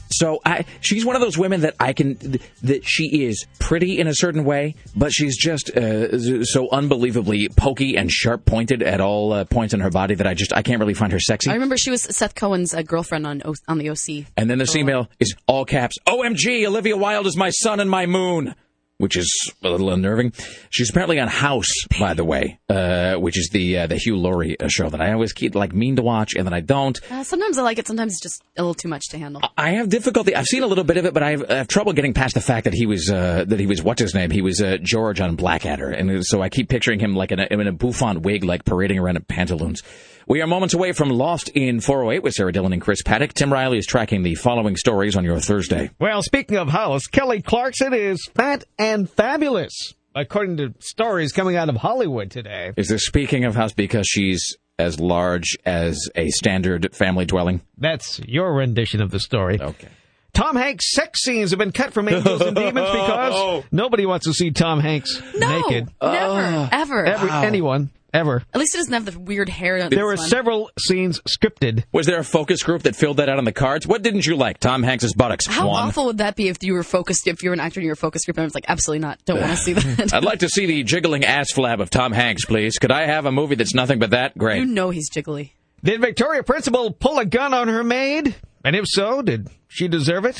So 0.09 0.39
I, 0.45 0.65
she's 0.81 1.05
one 1.05 1.15
of 1.15 1.21
those 1.21 1.37
women 1.37 1.61
that 1.61 1.75
I 1.79 1.93
can 1.93 2.39
that 2.63 2.85
she 2.85 3.25
is 3.25 3.45
pretty 3.59 3.99
in 3.99 4.07
a 4.07 4.13
certain 4.13 4.45
way, 4.45 4.75
but 4.95 5.11
she's 5.11 5.37
just 5.37 5.69
uh, 5.75 6.43
so 6.43 6.69
unbelievably 6.71 7.49
pokey 7.55 7.95
and 7.97 8.11
sharp 8.11 8.45
pointed 8.45 8.81
at 8.83 9.01
all 9.01 9.33
uh, 9.33 9.45
points 9.45 9.73
in 9.73 9.79
her 9.79 9.89
body 9.89 10.15
that 10.15 10.27
I 10.27 10.33
just 10.33 10.53
I 10.53 10.61
can't 10.61 10.79
really 10.79 10.93
find 10.93 11.11
her 11.11 11.19
sexy. 11.19 11.49
I 11.49 11.53
remember 11.53 11.77
she 11.77 11.89
was 11.91 12.03
Seth 12.03 12.35
Cohen's 12.35 12.73
uh, 12.73 12.81
girlfriend 12.81 13.25
on 13.27 13.41
o- 13.45 13.53
on 13.67 13.77
the 13.77 13.89
OC. 13.89 14.25
And 14.37 14.49
then 14.49 14.57
this 14.59 14.75
email 14.75 15.09
is 15.19 15.35
all 15.47 15.65
caps. 15.65 15.95
OMG, 16.07 16.65
Olivia 16.67 16.97
Wilde 16.97 17.27
is 17.27 17.35
my 17.37 17.49
sun 17.49 17.79
and 17.79 17.89
my 17.89 18.05
moon. 18.05 18.55
Which 18.97 19.17
is 19.17 19.51
a 19.61 19.69
little 19.69 19.89
unnerving. 19.89 20.31
She's 20.69 20.89
apparently 20.89 21.19
on 21.19 21.27
House, 21.27 21.67
by 21.99 22.13
the 22.13 22.23
way, 22.23 22.59
uh, 22.69 23.15
which 23.15 23.37
is 23.37 23.49
the 23.51 23.79
uh, 23.79 23.87
the 23.87 23.97
Hugh 23.97 24.15
Laurie 24.15 24.57
uh, 24.57 24.69
show 24.69 24.89
that 24.89 25.01
I 25.01 25.11
always 25.11 25.33
keep 25.33 25.53
like 25.53 25.73
mean 25.73 25.97
to 25.97 26.01
watch, 26.01 26.33
and 26.33 26.47
then 26.47 26.53
I 26.53 26.61
don't. 26.61 26.97
Uh, 27.11 27.21
sometimes 27.25 27.57
I 27.57 27.63
like 27.63 27.77
it. 27.77 27.87
Sometimes 27.87 28.13
it's 28.13 28.21
just 28.21 28.41
a 28.55 28.61
little 28.61 28.73
too 28.73 28.87
much 28.87 29.09
to 29.09 29.17
handle. 29.17 29.41
I 29.57 29.71
have 29.71 29.89
difficulty. 29.89 30.33
I've 30.33 30.45
seen 30.45 30.63
a 30.63 30.67
little 30.67 30.85
bit 30.85 30.95
of 30.95 31.03
it, 31.03 31.13
but 31.13 31.23
I 31.23 31.31
have, 31.31 31.43
I 31.49 31.55
have 31.55 31.67
trouble 31.67 31.91
getting 31.91 32.13
past 32.13 32.35
the 32.35 32.41
fact 32.41 32.63
that 32.63 32.73
he 32.73 32.85
was 32.85 33.11
uh, 33.11 33.43
that 33.45 33.59
he 33.59 33.65
was 33.65 33.83
what's 33.83 34.01
his 34.01 34.15
name? 34.15 34.31
He 34.31 34.41
was 34.41 34.61
uh, 34.61 34.77
George 34.81 35.19
on 35.19 35.35
Blackadder, 35.35 35.89
and 35.89 36.25
so 36.25 36.41
I 36.41 36.47
keep 36.47 36.69
picturing 36.69 37.01
him 37.01 37.17
like 37.17 37.33
in 37.33 37.41
a, 37.41 37.47
in 37.51 37.67
a 37.67 37.73
bouffant 37.73 38.21
wig, 38.21 38.45
like 38.45 38.63
parading 38.63 38.99
around 38.99 39.17
in 39.17 39.23
pantaloons. 39.23 39.83
We 40.27 40.41
are 40.41 40.47
moments 40.47 40.73
away 40.73 40.91
from 40.91 41.09
Lost 41.09 41.49
in 41.49 41.79
408 41.81 42.23
with 42.23 42.33
Sarah 42.33 42.51
Dillon 42.51 42.73
and 42.73 42.81
Chris 42.81 43.03
Paddock. 43.03 43.33
Tim 43.33 43.53
Riley 43.53 43.77
is 43.77 43.85
tracking 43.85 44.23
the 44.23 44.33
following 44.33 44.75
stories 44.75 45.15
on 45.15 45.23
your 45.23 45.39
Thursday. 45.39 45.91
Well, 45.99 46.23
speaking 46.23 46.57
of 46.57 46.67
house, 46.67 47.05
Kelly 47.05 47.43
Clarkson 47.43 47.93
is 47.93 48.25
fat 48.33 48.63
and 48.79 49.07
fabulous, 49.07 49.93
according 50.15 50.57
to 50.57 50.73
stories 50.79 51.31
coming 51.31 51.55
out 51.57 51.69
of 51.69 51.75
Hollywood 51.75 52.31
today. 52.31 52.73
Is 52.75 52.87
this 52.87 53.05
speaking 53.05 53.45
of 53.45 53.53
house 53.53 53.73
because 53.73 54.07
she's 54.07 54.57
as 54.79 54.99
large 54.99 55.57
as 55.63 56.09
a 56.15 56.29
standard 56.29 56.95
family 56.95 57.25
dwelling? 57.25 57.61
That's 57.77 58.19
your 58.25 58.51
rendition 58.51 59.03
of 59.03 59.11
the 59.11 59.19
story. 59.19 59.61
Okay. 59.61 59.89
Tom 60.33 60.55
Hanks' 60.55 60.91
sex 60.91 61.21
scenes 61.21 61.51
have 61.51 61.59
been 61.59 61.71
cut 61.71 61.93
from 61.93 62.09
Angels 62.09 62.41
and 62.41 62.55
Demons 62.55 62.89
because 62.91 63.33
oh. 63.35 63.63
nobody 63.71 64.07
wants 64.07 64.25
to 64.25 64.33
see 64.33 64.49
Tom 64.49 64.79
Hanks 64.79 65.21
No, 65.37 65.61
naked. 65.61 65.87
never, 66.01 66.69
ever. 66.73 67.05
Every, 67.05 67.29
Anyone, 67.29 67.91
ever. 68.15 68.43
At 68.53 68.59
least 68.59 68.73
it 68.73 68.79
doesn't 68.79 68.93
have 68.93 69.05
the 69.05 69.19
weird 69.19 69.49
hair. 69.49 69.77
On 69.83 69.89
There 69.89 70.05
were 70.05 70.15
one. 70.15 70.27
several 70.29 70.71
scenes 70.79 71.21
scripted. 71.29 71.83
Was 71.91 72.05
there 72.07 72.17
a 72.19 72.23
focus 72.23 72.63
group 72.63 72.83
that 72.83 72.95
filled 72.95 73.17
that 73.17 73.29
out 73.29 73.37
on 73.37 73.43
the 73.45 73.51
cards? 73.51 73.85
What 73.85 74.01
didn't 74.01 74.25
you 74.25 74.35
like? 74.35 74.59
Tom 74.59 74.81
Hanks's 74.83 75.13
buttocks. 75.13 75.45
How 75.45 75.67
One. 75.67 75.87
awful 75.89 76.05
would 76.05 76.17
that 76.19 76.35
be 76.35 76.47
if 76.47 76.57
you 76.63 76.73
were 76.73 76.83
focused? 76.83 77.27
If 77.27 77.43
you 77.43 77.49
were 77.49 77.53
an 77.53 77.59
actor 77.59 77.79
and 77.79 77.85
you 77.85 77.91
were 77.91 77.95
focus 77.95 78.25
group, 78.25 78.37
and 78.37 78.43
I 78.43 78.45
was 78.45 78.55
like, 78.55 78.65
absolutely 78.67 78.99
not. 79.01 79.19
Don't 79.25 79.39
want 79.41 79.51
to 79.51 79.57
see 79.57 79.73
that. 79.73 80.13
I'd 80.13 80.23
like 80.23 80.39
to 80.39 80.49
see 80.49 80.65
the 80.65 80.83
jiggling 80.83 81.25
ass 81.25 81.51
flab 81.53 81.81
of 81.81 81.89
Tom 81.89 82.11
Hanks, 82.13 82.45
please. 82.45 82.77
Could 82.79 82.91
I 82.91 83.05
have 83.05 83.25
a 83.25 83.31
movie 83.31 83.55
that's 83.55 83.73
nothing 83.73 83.99
but 83.99 84.11
that? 84.11 84.37
Great. 84.37 84.59
you 84.59 84.65
know 84.65 84.89
he's 84.89 85.09
jiggly. 85.09 85.51
Did 85.83 86.01
Victoria 86.01 86.41
Principal 86.41 86.91
pull 86.91 87.19
a 87.19 87.25
gun 87.25 87.53
on 87.53 87.67
her 87.67 87.83
maid? 87.83 88.35
And 88.63 88.75
if 88.75 88.85
so, 88.87 89.21
did 89.21 89.49
she 89.67 89.87
deserve 89.87 90.25
it? 90.25 90.39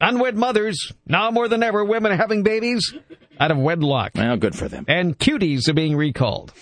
Unwed 0.00 0.36
mothers, 0.36 0.92
now 1.06 1.30
more 1.30 1.48
than 1.48 1.62
ever, 1.62 1.84
women 1.84 2.12
are 2.12 2.16
having 2.16 2.42
babies 2.42 2.94
out 3.38 3.50
of 3.50 3.58
wedlock. 3.58 4.12
Well, 4.14 4.36
good 4.36 4.54
for 4.54 4.68
them. 4.68 4.84
And 4.88 5.18
cuties 5.18 5.68
are 5.68 5.74
being 5.74 5.96
recalled. 5.96 6.52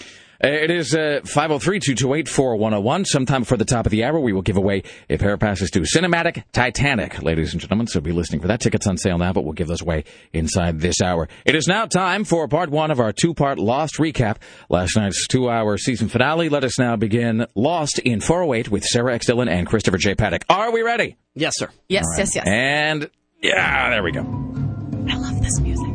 Uh, 0.43 0.47
It 0.49 0.71
is 0.71 0.93
503 0.93 1.81
228 1.81 2.29
4101. 2.29 3.05
Sometime 3.07 3.41
before 3.43 3.59
the 3.59 3.65
top 3.65 3.87
of 3.87 3.91
the 3.91 4.05
hour, 4.05 4.21
we 4.21 4.33
will 4.33 4.43
give 4.43 4.57
away 4.57 4.85
a 5.11 5.17
pair 5.19 5.33
of 5.33 5.41
passes 5.41 5.69
to 5.73 5.81
Cinematic 5.81 6.45
Titanic, 6.53 7.23
ladies 7.23 7.51
and 7.53 7.61
gentlemen. 7.61 7.89
So 7.89 8.01
be 8.01 8.13
listening 8.13 8.41
for 8.41 8.47
that. 8.47 8.61
Tickets 8.61 8.87
on 8.87 8.97
sale 8.99 9.19
now, 9.19 9.33
but 9.33 9.43
we'll 9.43 9.55
give 9.55 9.67
those 9.67 9.83
away 9.83 10.05
inside 10.33 10.79
this 10.81 11.01
hour. 11.03 11.29
It 11.45 11.57
is 11.57 11.67
now 11.67 11.87
time 11.87 12.23
for 12.23 12.47
part 12.47 12.71
one 12.71 12.93
of 12.93 13.01
our 13.01 13.13
two 13.13 13.35
part 13.35 13.59
Lost 13.59 13.97
recap. 13.97 14.37
Last 14.69 14.97
night's 14.97 15.27
two 15.27 15.51
hour 15.51 15.77
season 15.77 16.09
finale. 16.09 16.49
Let 16.49 16.63
us 16.63 16.79
now 16.79 16.95
begin 16.95 17.47
Lost 17.57 17.99
in 17.99 18.21
408 18.21 18.71
with 18.71 18.85
Sarah 18.85 19.15
X. 19.15 19.27
Dillon 19.27 19.49
and 19.49 19.67
Christopher 19.67 19.99
J. 19.99 20.15
Paddock. 20.15 20.45
Are 20.49 20.71
we 20.71 20.83
ready? 20.83 21.17
Yes, 21.35 21.55
sir. 21.57 21.69
Yes, 21.89 22.05
yes, 22.17 22.37
yes. 22.37 22.45
And 22.47 23.11
yeah, 23.41 23.91
there 23.91 24.03
we 24.03 24.13
go. 24.13 24.21
I 24.21 25.17
love 25.17 25.41
this 25.43 25.61
music. 25.61 25.89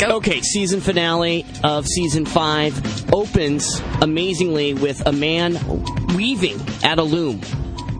Okay, 0.00 0.40
season 0.40 0.80
finale 0.80 1.44
of 1.64 1.86
season 1.86 2.24
five 2.24 3.12
opens 3.12 3.80
amazingly 4.00 4.74
with 4.74 5.04
a 5.06 5.12
man 5.12 5.58
weaving 6.16 6.60
at 6.82 6.98
a 6.98 7.02
loom. 7.02 7.40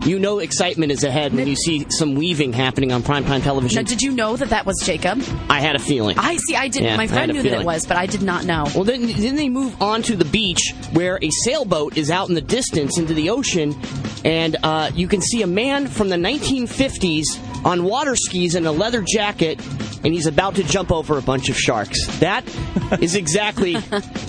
You 0.05 0.17
know 0.17 0.39
excitement 0.39 0.91
is 0.91 1.03
ahead 1.03 1.33
when 1.33 1.45
you 1.47 1.55
see 1.55 1.85
some 1.89 2.15
weaving 2.15 2.53
happening 2.53 2.91
on 2.91 3.03
primetime 3.03 3.27
Now, 3.29 3.39
television. 3.39 3.83
did 3.85 4.01
you 4.01 4.11
know 4.11 4.35
that 4.37 4.49
that 4.49 4.65
was 4.65 4.81
Jacob? 4.83 5.21
I 5.49 5.59
had 5.59 5.75
a 5.75 5.79
feeling. 5.79 6.17
I 6.17 6.37
see. 6.37 6.55
I 6.55 6.67
didn't. 6.69 6.87
Yeah, 6.87 6.97
My 6.97 7.07
friend 7.07 7.31
knew 7.33 7.43
that 7.43 7.59
it 7.61 7.65
was, 7.65 7.85
but 7.85 7.97
I 7.97 8.05
did 8.05 8.21
not 8.21 8.45
know. 8.45 8.65
Well, 8.73 8.85
then, 8.85 9.05
then 9.07 9.35
they 9.35 9.49
move 9.49 9.79
on 9.81 10.01
to 10.03 10.15
the 10.15 10.25
beach 10.25 10.73
where 10.93 11.19
a 11.21 11.29
sailboat 11.43 11.97
is 11.97 12.09
out 12.09 12.29
in 12.29 12.35
the 12.35 12.41
distance 12.41 12.97
into 12.97 13.13
the 13.13 13.29
ocean, 13.29 13.75
and 14.23 14.55
uh, 14.63 14.89
you 14.95 15.07
can 15.07 15.21
see 15.21 15.41
a 15.41 15.47
man 15.47 15.85
from 15.87 16.07
the 16.09 16.15
1950s 16.15 17.25
on 17.65 17.83
water 17.83 18.15
skis 18.15 18.55
in 18.55 18.65
a 18.65 18.71
leather 18.71 19.01
jacket, 19.05 19.59
and 20.05 20.13
he's 20.13 20.27
about 20.27 20.55
to 20.55 20.63
jump 20.63 20.91
over 20.93 21.17
a 21.17 21.21
bunch 21.21 21.49
of 21.49 21.57
sharks. 21.57 22.07
That 22.19 22.43
is 23.01 23.15
exactly 23.15 23.73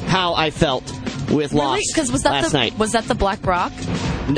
how 0.09 0.35
I 0.35 0.51
felt 0.51 0.85
with 1.31 1.53
Lost 1.53 1.85
Because 1.95 2.11
was 2.11 2.25
that 2.25 2.33
last 2.33 2.51
the 2.51 2.59
night. 2.59 2.77
was 2.79 2.93
that 2.93 3.05
the 3.05 3.15
Black 3.15 3.47
Rock? 3.47 3.73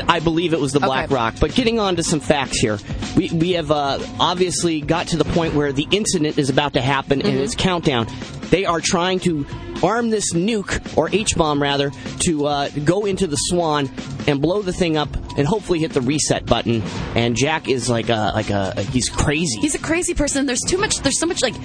I 0.07 0.19
believe 0.19 0.53
it 0.53 0.59
was 0.59 0.71
the 0.73 0.79
Black 0.79 1.05
Okay. 1.05 1.15
Rock. 1.15 1.35
But 1.39 1.53
getting 1.55 1.79
on 1.79 1.95
to 1.97 2.03
some 2.03 2.19
facts 2.19 2.59
here, 2.59 2.79
we 3.15 3.29
we 3.31 3.51
have 3.51 3.71
uh, 3.71 3.99
obviously 4.19 4.81
got 4.81 5.07
to 5.09 5.17
the 5.17 5.25
point 5.25 5.53
where 5.53 5.71
the 5.71 5.87
incident 5.91 6.37
is 6.37 6.49
about 6.49 6.73
to 6.73 6.81
happen 6.81 7.21
and 7.21 7.33
Mm-hmm. 7.33 7.43
it's 7.43 7.55
countdown. 7.55 8.07
They 8.49 8.65
are 8.65 8.79
trying 8.81 9.19
to 9.21 9.45
arm 9.83 10.09
this 10.09 10.33
nuke 10.33 10.97
or 10.97 11.09
H 11.11 11.35
bomb 11.35 11.61
rather 11.61 11.91
to 12.19 12.45
uh, 12.45 12.69
go 12.83 13.05
into 13.05 13.27
the 13.27 13.35
Swan 13.35 13.89
and 14.27 14.41
blow 14.41 14.61
the 14.61 14.73
thing 14.73 14.97
up 14.97 15.09
and 15.37 15.47
hopefully 15.47 15.79
hit 15.79 15.93
the 15.93 16.01
reset 16.01 16.45
button. 16.45 16.81
And 17.15 17.35
Jack 17.35 17.67
is 17.67 17.89
like 17.89 18.09
a 18.09 18.31
like 18.33 18.49
a 18.49 18.81
he's 18.83 19.09
crazy. 19.09 19.59
He's 19.59 19.75
a 19.75 19.79
crazy 19.79 20.13
person. 20.13 20.45
There's 20.45 20.61
too 20.61 20.77
much. 20.77 20.99
There's 20.99 21.19
so 21.19 21.25
much 21.25 21.41
like 21.41 21.55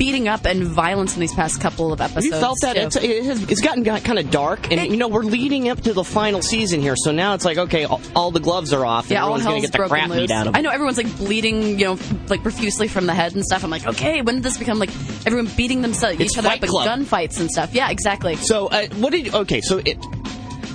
beating 0.00 0.28
up 0.28 0.46
and 0.46 0.64
violence 0.64 1.12
in 1.12 1.20
these 1.20 1.34
past 1.34 1.60
couple 1.60 1.92
of 1.92 2.00
episodes. 2.00 2.24
you 2.24 2.32
felt 2.32 2.56
that? 2.62 2.74
It's, 2.74 2.96
it 2.96 3.22
has, 3.24 3.42
it's 3.50 3.60
gotten 3.60 3.84
kind 3.84 4.18
of 4.18 4.30
dark, 4.30 4.72
and 4.72 4.90
you 4.90 4.96
know 4.96 5.08
we're 5.08 5.22
leading 5.22 5.68
up 5.68 5.82
to 5.82 5.92
the 5.92 6.02
final 6.02 6.40
season 6.40 6.80
here. 6.80 6.94
So 6.96 7.12
now 7.12 7.34
it's 7.34 7.44
like, 7.44 7.58
okay, 7.58 7.84
all, 7.84 8.00
all 8.16 8.30
the 8.30 8.40
gloves 8.40 8.72
are 8.72 8.86
off, 8.86 9.04
and 9.04 9.12
yeah, 9.12 9.24
all 9.24 9.34
everyone's 9.34 9.44
gonna 9.44 9.60
get 9.60 9.72
the 9.72 9.86
crap 9.86 10.08
loose. 10.08 10.20
beat 10.20 10.30
out 10.30 10.46
of 10.46 10.56
I 10.56 10.62
know 10.62 10.70
everyone's 10.70 10.96
like 10.96 11.14
bleeding, 11.18 11.78
you 11.78 11.84
know, 11.84 11.98
like 12.28 12.42
profusely 12.42 12.88
from 12.88 13.04
the 13.06 13.12
head 13.12 13.34
and 13.34 13.44
stuff. 13.44 13.62
I'm 13.62 13.70
like, 13.70 13.86
okay, 13.86 14.22
when 14.22 14.36
did 14.36 14.44
this 14.44 14.56
become 14.56 14.78
like 14.78 14.90
everyone 15.26 15.50
beating 15.54 15.82
themselves 15.82 16.18
each 16.18 16.38
other 16.38 16.48
up 16.48 16.60
Club. 16.60 16.88
gunfights 16.88 17.38
and 17.38 17.50
stuff? 17.50 17.59
Yeah, 17.72 17.90
exactly. 17.90 18.36
So 18.36 18.66
uh, 18.68 18.86
what 18.96 19.12
did? 19.12 19.34
Okay, 19.34 19.60
so 19.60 19.78
it. 19.78 19.98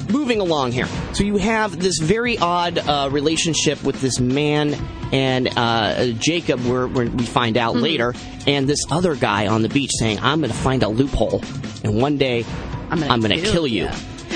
Moving 0.07 0.39
along 0.39 0.71
here, 0.71 0.87
so 1.13 1.23
you 1.23 1.37
have 1.37 1.79
this 1.79 1.97
very 1.99 2.37
odd 2.37 2.77
uh, 2.77 3.09
relationship 3.11 3.83
with 3.83 3.99
this 4.01 4.19
man 4.19 4.75
and 5.11 5.49
uh, 5.57 6.05
Jacob, 6.19 6.59
where, 6.61 6.87
where 6.87 7.07
we 7.07 7.25
find 7.25 7.57
out 7.57 7.75
Mhm. 7.75 7.81
later, 7.81 8.13
and 8.45 8.69
this 8.69 8.79
other 8.91 9.15
guy 9.15 9.47
on 9.47 9.63
the 9.63 9.67
beach 9.67 9.89
saying, 9.97 10.19
"I'm 10.21 10.41
going 10.41 10.51
to 10.51 10.57
find 10.57 10.83
a 10.83 10.89
loophole, 10.89 11.41
and 11.83 11.99
one 11.99 12.17
day 12.17 12.45
I'm 12.91 12.99
going 13.19 13.31
to 13.31 13.41
kill 13.41 13.65
you." 13.65 13.87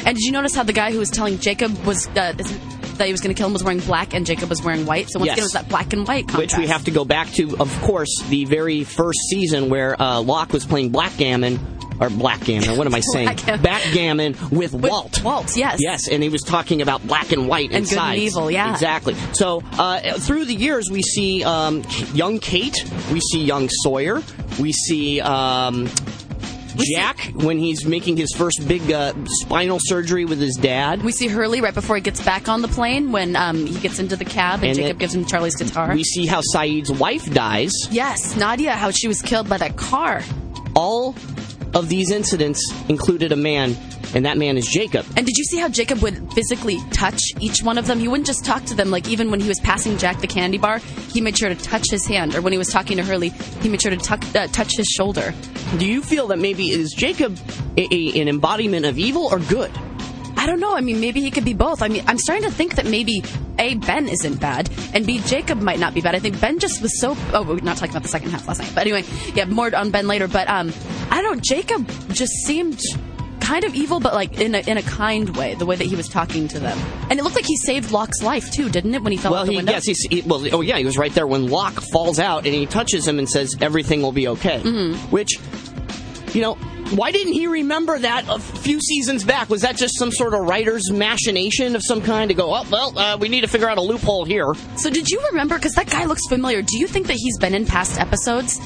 And 0.06 0.18
did 0.18 0.24
you 0.26 0.32
notice 0.32 0.56
how 0.56 0.64
the 0.64 0.74
guy 0.74 0.92
who 0.92 0.98
was 0.98 1.12
telling 1.12 1.38
Jacob 1.38 1.72
was 1.86 2.08
uh, 2.08 2.34
that 2.34 3.06
he 3.06 3.12
was 3.12 3.22
going 3.22 3.34
to 3.34 3.38
kill 3.38 3.46
him 3.48 3.54
was 3.54 3.64
wearing 3.64 3.80
black 3.80 4.16
and 4.16 4.26
Jacob 4.26 4.50
was 4.50 4.64
wearing 4.64 4.88
white? 4.88 5.10
So 5.12 5.20
once 5.20 5.28
Yes. 5.28 5.36
again, 5.38 5.44
it 5.44 5.46
was 5.46 5.54
that 5.54 5.70
black 5.70 5.94
and 5.94 6.08
white 6.08 6.28
contrast. 6.28 6.56
Which 6.58 6.58
we 6.58 6.68
have 6.68 6.84
to 6.86 6.92
go 6.92 7.06
back 7.06 7.32
to, 7.34 7.56
of 7.60 7.82
course, 7.82 8.24
the 8.30 8.46
very 8.46 8.84
first 8.84 9.20
season 9.30 9.70
where 9.70 10.02
uh, 10.02 10.20
Locke 10.22 10.52
was 10.52 10.66
playing 10.66 10.90
Blackgammon, 10.90 11.60
or 12.00 12.10
Blackgammon, 12.10 12.78
what 12.78 12.88
am 12.88 12.96
I 12.96 13.00
saying? 13.14 13.36
Backgammon 13.62 14.36
with, 14.52 14.74
Walt. 14.74 15.24
Walt, 15.24 15.56
yes. 15.58 15.78
Yes, 15.80 16.08
and 16.08 16.24
he 16.24 16.30
was 16.30 16.42
talking 16.42 16.82
about 16.82 17.06
black 17.06 17.32
and 17.32 17.48
white 17.48 17.72
And 17.72 17.88
good 17.88 17.98
and 17.98 18.18
evil, 18.18 18.50
yeah. 18.50 18.72
Exactly. 18.72 19.16
So 19.34 19.62
uh, 19.74 20.00
through 20.20 20.46
the 20.46 20.56
years, 20.56 20.90
we 20.92 21.02
see 21.02 21.44
um, 21.44 21.84
young 22.14 22.40
Kate, 22.40 22.76
we 23.12 23.20
see 23.20 23.44
young 23.44 23.70
Sawyer, 23.84 24.22
we 24.60 24.72
see. 24.72 25.22
Um, 25.22 25.90
Jack, 26.94 27.20
when 27.34 27.58
he's 27.58 27.84
making 27.86 28.16
his 28.16 28.32
first 28.38 28.66
big 28.66 28.90
uh, 28.90 29.12
spinal 29.26 29.80
surgery 29.82 30.24
with 30.24 30.40
his 30.40 30.56
dad. 30.56 31.04
We 31.04 31.12
see 31.12 31.28
Hurley 31.28 31.60
right 31.60 31.74
before 31.74 31.98
he 31.98 32.02
gets 32.02 32.24
back 32.24 32.48
on 32.48 32.62
the 32.62 32.70
plane 32.70 33.12
when 33.12 33.36
um, 33.36 33.66
he 33.66 33.78
gets 33.80 34.00
into 34.00 34.16
the 34.16 34.24
cab 34.24 34.60
and, 34.60 34.66
And 34.68 34.76
Jacob 34.76 34.92
then 34.92 34.98
gives 35.00 35.16
him 35.16 35.26
Charlie's 35.26 35.58
guitar. 35.58 35.94
We 35.94 36.04
see 36.06 36.26
how 36.26 36.42
Sayid's 36.56 36.92
wife 36.92 37.30
dies. 37.34 37.74
yes, 37.92 38.38
Nadia, 38.38 38.72
how 38.74 38.92
she 38.92 39.10
was 39.10 39.22
killed 39.22 39.50
by 39.50 39.58
that 39.58 39.76
car. 39.76 40.24
All 40.74 41.16
of 41.74 41.90
these 41.90 42.12
incidents 42.12 42.62
included 42.88 43.32
a 43.32 43.36
man, 43.36 43.76
and 44.14 44.26
that 44.26 44.38
man 44.38 44.58
is 44.58 44.68
Jacob. 44.68 45.06
And 45.16 45.26
did 45.26 45.38
you 45.38 45.44
see 45.44 45.58
how 45.58 45.70
Jacob 45.70 46.00
would 46.00 46.34
physically 46.34 46.80
touch 46.92 47.22
each 47.40 47.62
one 47.62 47.78
of 47.78 47.88
them? 47.88 48.00
He 48.00 48.08
wouldn't 48.08 48.28
just 48.28 48.44
talk 48.46 48.66
to 48.66 48.74
them. 48.74 48.90
Like 48.90 49.08
even 49.08 49.32
when 49.32 49.40
he 49.40 49.48
was 49.48 49.60
passing 49.60 49.98
Jack 49.98 50.20
the 50.20 50.28
candy 50.28 50.58
bar, 50.58 50.80
he 51.12 51.22
made 51.22 51.38
sure 51.38 51.50
to 51.50 51.56
touch 51.56 51.90
his 51.90 52.06
hand. 52.06 52.36
Or 52.36 52.42
when 52.42 52.54
he 52.54 52.58
was 52.58 52.70
talking 52.70 52.98
to 52.98 53.04
Hurley, 53.04 53.30
he 53.62 53.70
made 53.70 53.82
sure 53.82 53.92
to 53.92 53.98
tuck, 53.98 54.24
uh, 54.36 54.48
touch 54.48 54.76
his 54.76 54.88
shoulder. 54.88 55.34
Do 55.78 55.86
you 55.86 56.02
feel 56.02 56.28
that 56.28 56.40
maybe 56.40 56.72
is 56.72 56.94
Jacob 56.94 57.38
a, 57.78 57.88
a, 57.94 58.22
an 58.22 58.28
embodiment 58.28 58.86
of 58.86 58.98
evil 58.98 59.28
or 59.32 59.40
good? 59.40 59.72
I 60.40 60.46
don't 60.46 60.62
know. 60.62 60.74
I 60.74 60.80
mean, 60.80 61.02
maybe 61.02 61.20
he 61.20 61.32
could 61.32 61.44
be 61.44 61.54
both. 61.54 61.82
I 61.82 61.90
mean, 61.90 62.04
I'm 62.08 62.18
starting 62.18 62.46
to 62.50 62.52
think 62.52 62.76
that 62.76 62.86
maybe 62.86 63.22
A, 63.60 63.76
Ben 63.76 64.08
isn't 64.08 64.40
bad, 64.40 64.70
and 64.94 65.06
B, 65.06 65.20
Jacob 65.26 65.62
might 65.62 65.80
not 65.80 65.94
be 65.94 66.00
bad. 66.00 66.16
I 66.16 66.20
think 66.20 66.40
Ben 66.40 66.60
just 66.60 66.82
was 66.82 66.98
so. 67.02 67.18
Oh, 67.34 67.44
we're 67.44 67.60
not 67.60 67.76
talking 67.76 67.92
about 67.92 68.04
the 68.04 68.10
second 68.10 68.32
half 68.32 68.48
last 68.48 68.60
night. 68.62 68.72
But 68.74 68.82
anyway, 68.88 69.04
yeah, 69.36 69.46
more 69.46 69.76
on 69.76 69.92
Ben 69.92 70.08
later. 70.08 70.30
But 70.30 70.50
um, 70.50 70.72
I 71.12 71.22
don't 71.22 71.36
know. 71.36 71.42
Jacob 71.44 71.86
just 72.14 72.32
seemed 72.46 72.82
kind 73.42 73.66
of 73.66 73.76
evil, 73.76 74.00
but 74.00 74.14
like 74.14 74.40
in 74.40 74.56
a, 74.56 74.60
in 74.60 74.78
a 74.78 74.82
kind 74.84 75.36
way, 75.36 75.56
the 75.56 75.66
way 75.66 75.76
that 75.76 75.88
he 75.88 75.96
was 75.96 76.08
talking 76.08 76.48
to 76.48 76.60
them. 76.60 76.78
And 77.10 77.20
it 77.20 77.24
looked 77.24 77.36
like 77.36 77.46
he 77.46 77.58
saved 77.58 77.92
Locke's 77.92 78.22
life 78.22 78.50
too, 78.52 78.70
didn't 78.70 78.94
it, 78.94 79.02
when 79.02 79.12
he 79.12 79.18
fell 79.18 79.32
well, 79.32 79.42
out 79.42 79.46
the 79.46 79.52
he, 79.54 79.58
window? 79.58 79.72
yes, 79.74 79.86
he's, 79.86 80.00
he, 80.10 80.22
well, 80.22 80.46
oh 80.54 80.62
yeah, 80.62 80.78
he 80.78 80.86
was 80.86 80.98
right 80.98 81.14
there 81.14 81.28
when 81.28 81.48
Locke 81.50 81.82
falls 81.92 82.20
out 82.20 82.46
and 82.46 82.54
he 82.56 82.66
touches 82.66 83.08
him 83.08 83.18
and 83.20 83.28
says 83.28 83.56
everything 83.60 84.02
will 84.02 84.12
be 84.12 84.28
okay. 84.30 84.60
Mhm. 84.62 84.96
Which, 85.12 85.40
you 86.34 86.42
know, 86.42 86.58
why 86.92 87.12
didn't 87.12 87.34
he 87.34 87.48
remember 87.48 88.00
that 88.00 88.26
a 88.28 88.40
few 88.40 88.80
seasons 88.80 89.24
back? 89.24 89.50
Was 89.50 89.62
that 89.62 89.78
just 89.78 89.98
some 89.98 90.12
sort 90.12 90.34
of 90.34 90.42
writer's 90.42 90.92
machination 90.92 91.76
of 91.76 91.84
some 91.84 92.02
kind 92.02 92.30
to 92.30 92.34
go, 92.34 92.54
oh 92.54 92.66
well, 92.72 92.98
uh, 92.98 93.18
we 93.18 93.30
need 93.30 93.42
to 93.42 93.48
figure 93.48 93.70
out 93.70 93.78
a 93.78 93.82
loophole 93.82 94.26
here? 94.26 94.54
So 94.76 94.90
did 94.90 95.10
you 95.10 95.22
remember? 95.30 95.56
Because 95.56 95.74
that 95.74 95.90
guy 95.90 96.06
looks 96.06 96.28
familiar. 96.28 96.62
Do 96.62 96.78
you 96.78 96.88
think 96.88 97.08
that 97.08 97.18
he's 97.18 97.38
been 97.38 97.54
in 97.54 97.66
past 97.66 98.00
episodes? 98.00 98.60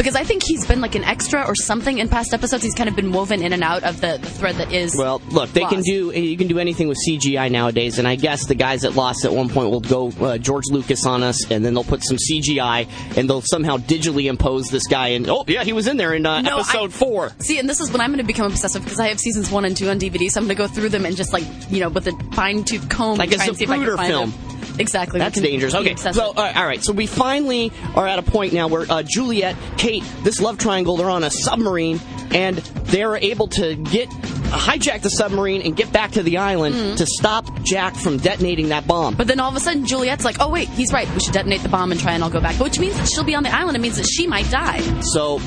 Because 0.00 0.16
I 0.16 0.24
think 0.24 0.42
he's 0.42 0.64
been 0.66 0.80
like 0.80 0.94
an 0.94 1.04
extra 1.04 1.44
or 1.46 1.54
something 1.54 1.98
in 1.98 2.08
past 2.08 2.32
episodes. 2.32 2.62
He's 2.64 2.74
kind 2.74 2.88
of 2.88 2.96
been 2.96 3.12
woven 3.12 3.42
in 3.42 3.52
and 3.52 3.62
out 3.62 3.82
of 3.84 4.00
the, 4.00 4.16
the 4.18 4.30
thread 4.30 4.54
that 4.56 4.72
is. 4.72 4.96
Well, 4.96 5.20
look, 5.30 5.50
they 5.52 5.64
can 5.66 5.82
do 5.82 6.10
you 6.10 6.38
can 6.38 6.46
do 6.48 6.58
anything 6.58 6.88
with 6.88 6.96
CGI 7.06 7.50
nowadays, 7.50 7.98
and 7.98 8.08
I 8.08 8.16
guess 8.16 8.46
the 8.46 8.54
guys 8.54 8.84
at 8.86 8.94
Lost 8.94 9.26
at 9.26 9.32
one 9.32 9.50
point 9.50 9.68
will 9.70 9.80
go 9.80 10.08
uh, 10.20 10.38
George 10.38 10.64
Lucas 10.70 11.04
on 11.04 11.22
us, 11.22 11.50
and 11.50 11.62
then 11.62 11.74
they'll 11.74 11.84
put 11.84 12.02
some 12.02 12.16
CGI, 12.16 12.88
and 13.18 13.28
they'll 13.28 13.42
somehow 13.42 13.76
digitally 13.76 14.24
impose 14.30 14.68
this 14.70 14.86
guy. 14.86 15.08
And 15.08 15.28
oh 15.28 15.44
yeah, 15.46 15.64
he 15.64 15.74
was 15.74 15.86
in 15.86 15.98
there 15.98 16.14
in 16.14 16.24
uh, 16.24 16.40
No, 16.40 16.56
episode 16.60 16.84
I- 16.90 16.94
four. 16.94 17.32
See, 17.40 17.58
and 17.58 17.68
this 17.68 17.80
is 17.80 17.90
when 17.92 18.00
I'm 18.00 18.08
going 18.10 18.18
to 18.18 18.24
become 18.24 18.46
obsessive 18.50 18.82
because 18.82 19.00
I 19.00 19.08
have 19.08 19.20
seasons 19.20 19.50
one 19.50 19.66
and 19.66 19.76
two 19.76 19.90
on 19.90 20.00
DVD. 20.00 20.30
So 20.30 20.40
I'm 20.40 20.46
going 20.46 20.56
to 20.56 20.62
go 20.62 20.66
through 20.66 20.88
them 20.88 21.04
and 21.04 21.14
just 21.14 21.34
like 21.34 21.44
you 21.70 21.80
know 21.80 21.90
with 21.90 22.06
a 22.06 22.12
fine 22.32 22.64
tooth 22.64 22.88
comb, 22.88 23.18
Like 23.18 23.32
a 23.32 23.36
try 23.36 23.46
and 23.48 23.56
see 23.56 23.64
if 23.64 23.70
I 23.70 23.76
can 23.76 23.84
Zapruder 23.86 23.96
find 23.96 24.08
film. 24.08 24.30
them. 24.30 24.49
Exactly. 24.80 25.18
That's 25.18 25.40
dangerous. 25.40 25.74
Okay, 25.74 25.94
so 25.96 26.30
uh, 26.30 26.52
all 26.56 26.66
right, 26.66 26.82
so 26.82 26.92
we 26.92 27.06
finally 27.06 27.72
are 27.94 28.06
at 28.06 28.18
a 28.18 28.22
point 28.22 28.52
now 28.52 28.68
where 28.68 28.86
uh, 28.90 29.02
Juliet, 29.02 29.56
Kate, 29.76 30.04
this 30.22 30.40
love 30.40 30.58
triangle, 30.58 30.96
they're 30.96 31.10
on 31.10 31.24
a 31.24 31.30
submarine, 31.30 32.00
and 32.32 32.58
they're 32.58 33.16
able 33.16 33.48
to 33.48 33.76
get 33.76 34.08
hijack 34.50 35.02
the 35.02 35.10
submarine 35.10 35.62
and 35.62 35.76
get 35.76 35.92
back 35.92 36.12
to 36.12 36.22
the 36.22 36.38
island 36.38 36.98
to 36.98 37.06
stop 37.06 37.62
Jack 37.62 37.94
from 37.94 38.18
detonating 38.18 38.70
that 38.70 38.86
bomb. 38.86 39.14
But 39.14 39.26
then 39.28 39.38
all 39.38 39.50
of 39.50 39.56
a 39.56 39.60
sudden, 39.60 39.86
Juliet's 39.86 40.24
like, 40.24 40.36
"Oh 40.40 40.48
wait, 40.48 40.68
he's 40.70 40.92
right. 40.92 41.08
We 41.14 41.20
should 41.20 41.34
detonate 41.34 41.62
the 41.62 41.68
bomb 41.68 41.92
and 41.92 42.00
try 42.00 42.12
and 42.12 42.24
I'll 42.24 42.30
go 42.30 42.40
back." 42.40 42.58
Which 42.58 42.80
means 42.80 42.96
that 42.96 43.08
she'll 43.08 43.24
be 43.24 43.34
on 43.34 43.42
the 43.42 43.54
island. 43.54 43.76
It 43.76 43.80
means 43.80 43.96
that 43.96 44.06
she 44.06 44.26
might 44.26 44.50
die. 44.50 44.80
So, 45.02 45.40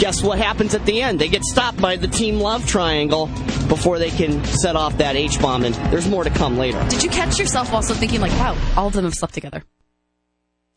guess 0.00 0.22
what 0.22 0.38
happens 0.38 0.74
at 0.74 0.84
the 0.86 1.02
end? 1.02 1.20
They 1.20 1.28
get 1.28 1.44
stopped 1.44 1.80
by 1.80 1.96
the 1.96 2.08
Team 2.08 2.40
Love 2.40 2.66
Triangle 2.66 3.26
before 3.68 3.98
they 3.98 4.10
can 4.10 4.42
set 4.44 4.74
off 4.74 4.96
that 4.98 5.14
H 5.14 5.40
bomb, 5.40 5.64
and 5.64 5.74
there's 5.92 6.08
more 6.08 6.24
to 6.24 6.30
come 6.30 6.58
later. 6.58 6.84
Did 6.88 7.04
you 7.04 7.10
catch 7.10 7.38
yourself 7.38 7.72
also 7.72 7.94
thinking 7.94 8.20
like, 8.20 8.32
"Wow, 8.32 8.56
all 8.76 8.88
of 8.88 8.94
them 8.94 9.04
have 9.04 9.14
slept 9.14 9.34
together"? 9.34 9.62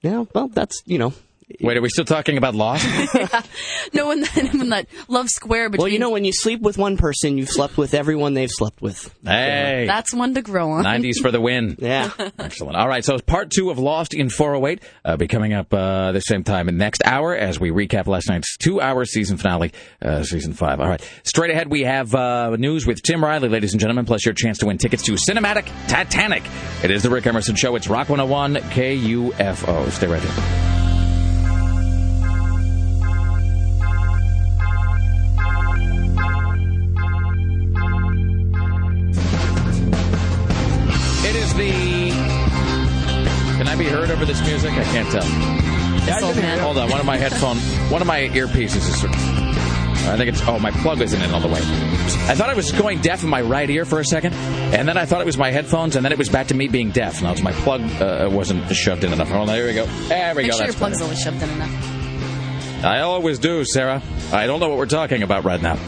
Yeah, 0.01 0.25
well, 0.35 0.49
that's 0.49 0.83
you 0.85 0.99
know. 0.99 1.13
Wait, 1.61 1.77
are 1.77 1.81
we 1.81 1.89
still 1.89 2.05
talking 2.05 2.37
about 2.37 2.55
Lost? 2.55 2.85
No, 3.93 4.07
when 4.07 4.21
that, 4.21 4.49
when 4.53 4.69
that 4.69 4.87
love 5.07 5.27
square 5.29 5.69
between. 5.69 5.83
Well, 5.83 5.91
you 5.91 5.99
know, 5.99 6.09
when 6.09 6.25
you 6.25 6.31
sleep 6.33 6.61
with 6.61 6.77
one 6.77 6.97
person, 6.97 7.37
you've 7.37 7.49
slept 7.49 7.77
with 7.77 7.93
everyone 7.93 8.33
they've 8.33 8.49
slept 8.49 8.81
with. 8.81 9.13
Hey. 9.23 9.85
that's 9.87 10.13
one 10.13 10.33
to 10.33 10.41
grow 10.41 10.71
on. 10.71 10.83
90s 10.83 11.17
for 11.21 11.31
the 11.31 11.39
win. 11.41 11.77
Yeah. 11.83 12.11
Excellent. 12.39 12.77
All 12.77 12.87
right, 12.87 13.03
so 13.03 13.19
part 13.19 13.51
two 13.51 13.69
of 13.69 13.77
Lost 13.77 14.13
in 14.13 14.29
408 14.29 14.81
uh, 15.03 15.17
be 15.17 15.27
coming 15.27 15.53
up 15.53 15.73
uh, 15.73 16.11
the 16.13 16.21
same 16.21 16.43
time 16.43 16.69
in 16.69 16.77
next 16.77 17.03
hour 17.05 17.35
as 17.35 17.59
we 17.59 17.71
recap 17.71 18.07
last 18.07 18.29
night's 18.29 18.55
two-hour 18.57 19.03
season 19.05 19.37
finale, 19.37 19.73
uh, 20.01 20.23
season 20.23 20.53
five. 20.53 20.79
All 20.79 20.87
right, 20.87 21.01
straight 21.23 21.51
ahead 21.51 21.69
we 21.69 21.81
have 21.81 22.15
uh, 22.15 22.55
news 22.55 22.87
with 22.87 23.03
Tim 23.03 23.23
Riley, 23.23 23.49
ladies 23.49 23.73
and 23.73 23.81
gentlemen, 23.81 24.05
plus 24.05 24.25
your 24.25 24.33
chance 24.33 24.59
to 24.59 24.67
win 24.67 24.77
tickets 24.77 25.03
to 25.03 25.13
Cinematic 25.13 25.69
Titanic. 25.87 26.43
It 26.83 26.89
is 26.89 27.03
the 27.03 27.09
Rick 27.09 27.27
Emerson 27.27 27.55
Show. 27.55 27.75
It's 27.75 27.87
Rock 27.87 28.09
101 28.09 28.55
KUFO. 28.71 29.91
Stay 29.91 30.07
right 30.07 30.21
here. 30.21 30.72
I 43.73 43.75
be 43.75 43.85
heard 43.85 44.11
over 44.11 44.23
this 44.23 44.39
music? 44.45 44.71
I 44.73 44.83
can't 44.83 45.09
tell. 45.09 45.23
Hold 46.59 46.77
on, 46.77 46.91
one 46.91 46.99
of 46.99 47.07
my 47.07 47.17
headphone, 47.17 47.57
one 47.89 48.03
of 48.03 48.07
my 48.07 48.19
earpieces 48.27 48.87
is. 48.87 49.03
I 49.03 50.15
think 50.15 50.29
it's. 50.29 50.47
Oh, 50.47 50.59
my 50.59 50.69
plug 50.69 51.01
isn't 51.01 51.19
in 51.19 51.31
all 51.31 51.39
the 51.39 51.47
way. 51.47 51.57
I 51.57 52.35
thought 52.35 52.51
I 52.51 52.53
was 52.53 52.71
going 52.71 53.01
deaf 53.01 53.23
in 53.23 53.29
my 53.29 53.41
right 53.41 53.67
ear 53.67 53.83
for 53.85 53.99
a 53.99 54.05
second, 54.05 54.35
and 54.35 54.87
then 54.87 54.95
I 54.95 55.05
thought 55.05 55.21
it 55.21 55.25
was 55.25 55.39
my 55.39 55.49
headphones, 55.49 55.95
and 55.95 56.05
then 56.05 56.11
it 56.11 56.19
was 56.19 56.29
back 56.29 56.47
to 56.47 56.53
me 56.53 56.67
being 56.67 56.91
deaf. 56.91 57.23
Now 57.23 57.31
it's 57.31 57.41
my 57.41 57.51
plug 57.51 57.81
uh, 57.99 58.29
wasn't 58.31 58.69
shoved 58.75 59.03
in 59.03 59.11
enough. 59.11 59.29
Hold 59.29 59.49
on, 59.49 59.55
there 59.55 59.65
we 59.65 59.73
go. 59.73 59.87
There 59.87 60.35
we 60.35 60.43
Make 60.43 60.51
go. 60.51 60.57
sure 60.57 60.65
your 60.67 60.75
plug's 60.75 60.97
better. 60.99 61.05
always 61.05 61.19
shoved 61.23 61.41
in 61.41 61.49
enough. 61.49 62.83
I 62.85 62.99
always 62.99 63.39
do, 63.39 63.65
Sarah. 63.65 64.03
I 64.31 64.45
don't 64.45 64.59
know 64.59 64.69
what 64.69 64.77
we're 64.77 64.85
talking 64.85 65.23
about 65.23 65.45
right 65.45 65.61
now. 65.61 65.79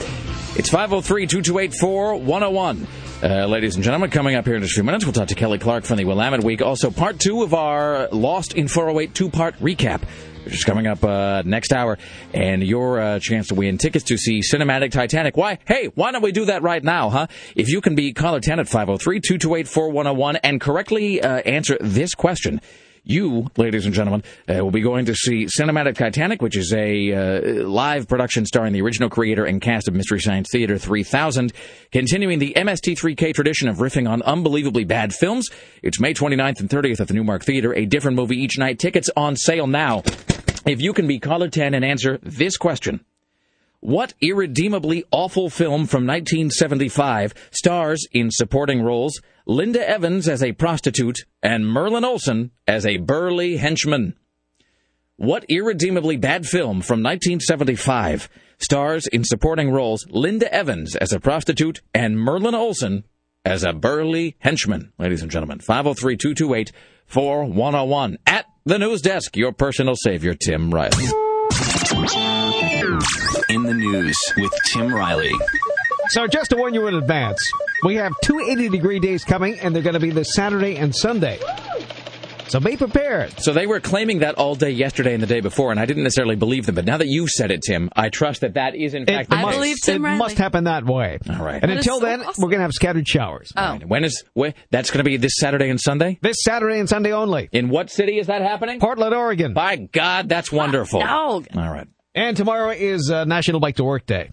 It's 0.56 0.72
503 0.72 1.28
228 1.28 1.76
4101. 1.80 2.88
Uh, 3.24 3.46
ladies 3.48 3.76
and 3.76 3.84
gentlemen, 3.84 4.10
coming 4.10 4.36
up 4.36 4.46
here 4.46 4.56
in 4.56 4.62
just 4.62 4.74
a 4.74 4.76
few 4.76 4.84
minutes, 4.84 5.06
we'll 5.06 5.14
talk 5.14 5.30
to 5.30 5.36
Kelly 5.36 5.58
Clark 5.58 5.86
from 5.86 5.98
the 5.98 6.06
Willamette 6.06 6.44
Week. 6.44 6.62
Also, 6.62 6.92
part 6.92 7.18
two 7.18 7.44
of 7.44 7.54
our 7.54 8.10
Lost 8.10 8.54
in 8.54 8.68
408 8.68 9.16
two 9.16 9.30
part 9.30 9.58
recap, 9.60 10.02
which 10.44 10.54
is 10.54 10.64
coming 10.66 10.86
up 10.86 11.04
uh, 11.04 11.42
next 11.46 11.72
hour, 11.72 11.98
and 12.34 12.62
your 12.62 13.00
uh, 13.00 13.20
chance 13.20 13.48
to 13.48 13.56
win 13.56 13.78
tickets 13.78 14.06
to 14.06 14.18
see 14.18 14.42
Cinematic 14.42 14.92
Titanic. 14.92 15.38
Why? 15.38 15.60
Hey, 15.66 15.88
why 15.96 16.12
don't 16.12 16.22
we 16.22 16.34
do 16.34 16.46
that 16.46 16.62
right 16.62 16.84
now, 16.84 17.10
huh? 17.10 17.28
If 17.56 17.70
you 17.70 17.80
can 17.80 17.96
be 17.96 18.12
caller 18.12 18.42
10 18.42 18.60
at 18.60 18.68
503 18.68 19.22
228 19.22 19.68
4101 19.68 20.36
and 20.38 20.60
correctly 20.60 21.22
uh, 21.22 21.38
answer 21.38 21.78
this 21.80 22.14
question. 22.16 22.60
You, 23.08 23.52
ladies 23.56 23.86
and 23.86 23.94
gentlemen, 23.94 24.24
uh, 24.50 24.64
will 24.64 24.72
be 24.72 24.82
going 24.82 25.06
to 25.06 25.14
see 25.14 25.46
Cinematic 25.46 25.96
Titanic, 25.96 26.42
which 26.42 26.58
is 26.58 26.74
a 26.74 27.14
uh, 27.14 27.68
live 27.68 28.08
production 28.08 28.48
starring 28.48 28.74
the 28.74 28.82
original 28.82 29.12
creator 29.12 29.46
and 29.46 29.62
cast 29.62 29.88
of 29.88 29.94
Mystery 29.94 30.20
Science 30.20 30.50
Theater 30.52 30.80
3000, 30.80 31.54
continuing 31.92 32.40
the 32.40 32.56
MST3K 32.58 33.36
tradition 33.36 33.68
of 33.68 33.78
riffing 33.78 34.10
on 34.10 34.24
unbelievably 34.24 34.86
bad 34.86 35.14
films. 35.14 35.52
It's 35.84 36.00
May 36.00 36.16
29th 36.16 36.62
and 36.62 36.70
30th 36.70 37.00
at 37.00 37.08
the 37.08 37.14
Newmark 37.14 37.44
Theater, 37.44 37.76
a 37.76 37.86
different 37.86 38.18
movie 38.18 38.38
each 38.38 38.58
night. 38.58 38.80
Tickets 38.80 39.12
on 39.16 39.36
sale 39.36 39.68
now. 39.68 40.02
If 40.66 40.82
you 40.82 40.92
can 40.92 41.06
be 41.06 41.20
caller 41.20 41.48
10 41.48 41.76
and 41.76 41.86
answer 41.86 42.18
this 42.24 42.58
question. 42.58 43.06
What 43.82 44.16
irredeemably 44.20 45.04
awful 45.12 45.52
film 45.52 45.86
from 45.86 46.08
1975 46.08 47.36
stars 47.52 48.08
in 48.12 48.32
supporting 48.32 48.82
roles 48.82 49.22
Linda 49.48 49.88
Evans 49.88 50.28
as 50.28 50.42
a 50.42 50.54
prostitute 50.54 51.20
and 51.44 51.68
Merlin 51.68 52.04
Olsen 52.04 52.50
as 52.68 52.84
a 52.84 52.98
burly 52.98 53.58
henchman? 53.58 54.16
What 55.18 55.46
irredeemably 55.48 56.18
bad 56.18 56.48
film 56.48 56.82
from 56.82 57.04
1975 57.04 58.28
stars 58.58 59.06
in 59.06 59.24
supporting 59.24 59.70
roles 59.70 60.04
Linda 60.10 60.52
Evans 60.52 60.96
as 60.96 61.14
a 61.14 61.20
prostitute 61.20 61.82
and 61.94 62.18
Merlin 62.18 62.56
Olsen 62.56 63.04
as 63.46 63.64
a 63.64 63.72
burly 63.72 64.36
henchman? 64.40 64.92
Ladies 64.98 65.22
and 65.22 65.30
gentlemen, 65.30 65.60
503 65.60 66.18
228 66.18 66.72
4101. 67.06 68.18
At 68.26 68.48
the 68.66 68.80
news 68.80 69.04
desk, 69.04 69.38
your 69.38 69.52
personal 69.52 69.94
savior, 69.96 70.34
Tim 70.34 70.74
Riley. 70.74 71.06
In 73.50 73.62
the 73.62 73.76
news 73.76 74.18
with 74.38 74.52
Tim 74.74 74.92
Riley. 74.92 75.34
So, 76.10 76.28
just 76.28 76.52
to 76.52 76.56
warn 76.58 76.74
you 76.74 76.88
in 76.88 76.96
advance, 76.96 77.38
we 77.84 77.96
have 77.96 78.14
two 78.24 78.40
80 78.40 78.70
degree 78.70 79.00
days 79.00 79.24
coming, 79.24 79.60
and 79.60 79.76
they're 79.76 79.84
going 79.84 79.96
to 79.96 80.00
be 80.00 80.12
this 80.12 80.34
Saturday 80.36 80.76
and 80.78 80.96
Sunday. 80.96 81.40
So 82.48 82.60
be 82.60 82.78
prepared. 82.78 83.40
So 83.40 83.54
they 83.54 83.66
were 83.66 83.80
claiming 83.80 84.20
that 84.20 84.36
all 84.36 84.54
day 84.54 84.70
yesterday 84.70 85.14
and 85.16 85.22
the 85.22 85.28
day 85.28 85.42
before, 85.42 85.72
and 85.72 85.80
I 85.80 85.86
didn't 85.86 86.04
necessarily 86.04 86.36
believe 86.36 86.68
them. 86.68 86.76
But 86.76 86.86
now 86.86 86.98
that 86.98 87.08
you've 87.08 87.30
said 87.30 87.50
it, 87.50 87.62
Tim, 87.64 87.90
I 87.96 88.10
trust 88.10 88.42
that 88.42 88.54
that 88.54 88.76
is 88.76 88.94
in 88.94 89.06
fact. 89.06 89.28
It 89.28 89.36
the 89.36 89.42
must, 89.42 89.60
case. 89.60 89.88
it 89.90 90.00
must 90.00 90.38
happen 90.38 90.66
that 90.66 90.86
way. 90.86 91.18
All 91.28 91.44
right. 91.44 91.62
And 91.62 91.72
That 91.72 91.80
is 91.80 91.86
until 91.88 92.00
so 92.00 92.06
then, 92.06 92.22
awesome. 92.22 92.42
we're 92.42 92.50
going 92.50 92.60
to 92.60 92.64
have 92.64 92.72
scattered 92.72 93.08
showers. 93.08 93.52
Oh. 93.58 93.80
When 93.86 94.04
is 94.04 94.24
when, 94.34 94.54
that's 94.70 94.92
going 94.92 95.00
to 95.00 95.04
be 95.04 95.18
this 95.18 95.34
Saturday 95.38 95.70
and 95.70 95.82
Sunday? 95.82 96.20
This 96.22 96.38
Saturday 96.44 96.80
and 96.80 96.88
Sunday 96.88 97.14
only. 97.14 97.50
In 97.52 97.70
what 97.70 97.90
city 97.90 98.20
is 98.20 98.28
that 98.28 98.42
happening? 98.44 98.80
Portland, 98.80 99.16
Oregon. 99.16 99.54
By 99.54 99.76
God, 99.78 100.30
that's 100.30 100.52
wonderful. 100.52 101.00
No. 101.00 101.44
All 101.56 101.72
right. 101.72 101.88
And 102.14 102.38
tomorrow 102.38 102.70
is 102.70 103.10
uh, 103.12 103.26
National 103.26 103.60
Bike 103.60 103.78
to 103.78 103.84
Work 103.84 104.06
Day. 104.06 104.32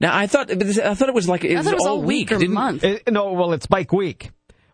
Now 0.00 0.16
I 0.16 0.26
thought 0.26 0.50
I 0.50 0.94
thought 0.94 1.08
it 1.08 1.14
was 1.14 1.28
like 1.28 1.44
it 1.44 1.54
I 1.54 1.58
was 1.58 1.66
it 1.66 1.74
was 1.74 1.86
all 1.86 1.96
all 1.98 2.02
week 2.02 2.30
or 2.32 2.38
month. 2.48 2.84
It- 2.84 3.10
no, 3.10 3.32
well, 3.32 3.52
it's 3.52 3.66
Bike 3.66 3.92
Week, 3.92 4.30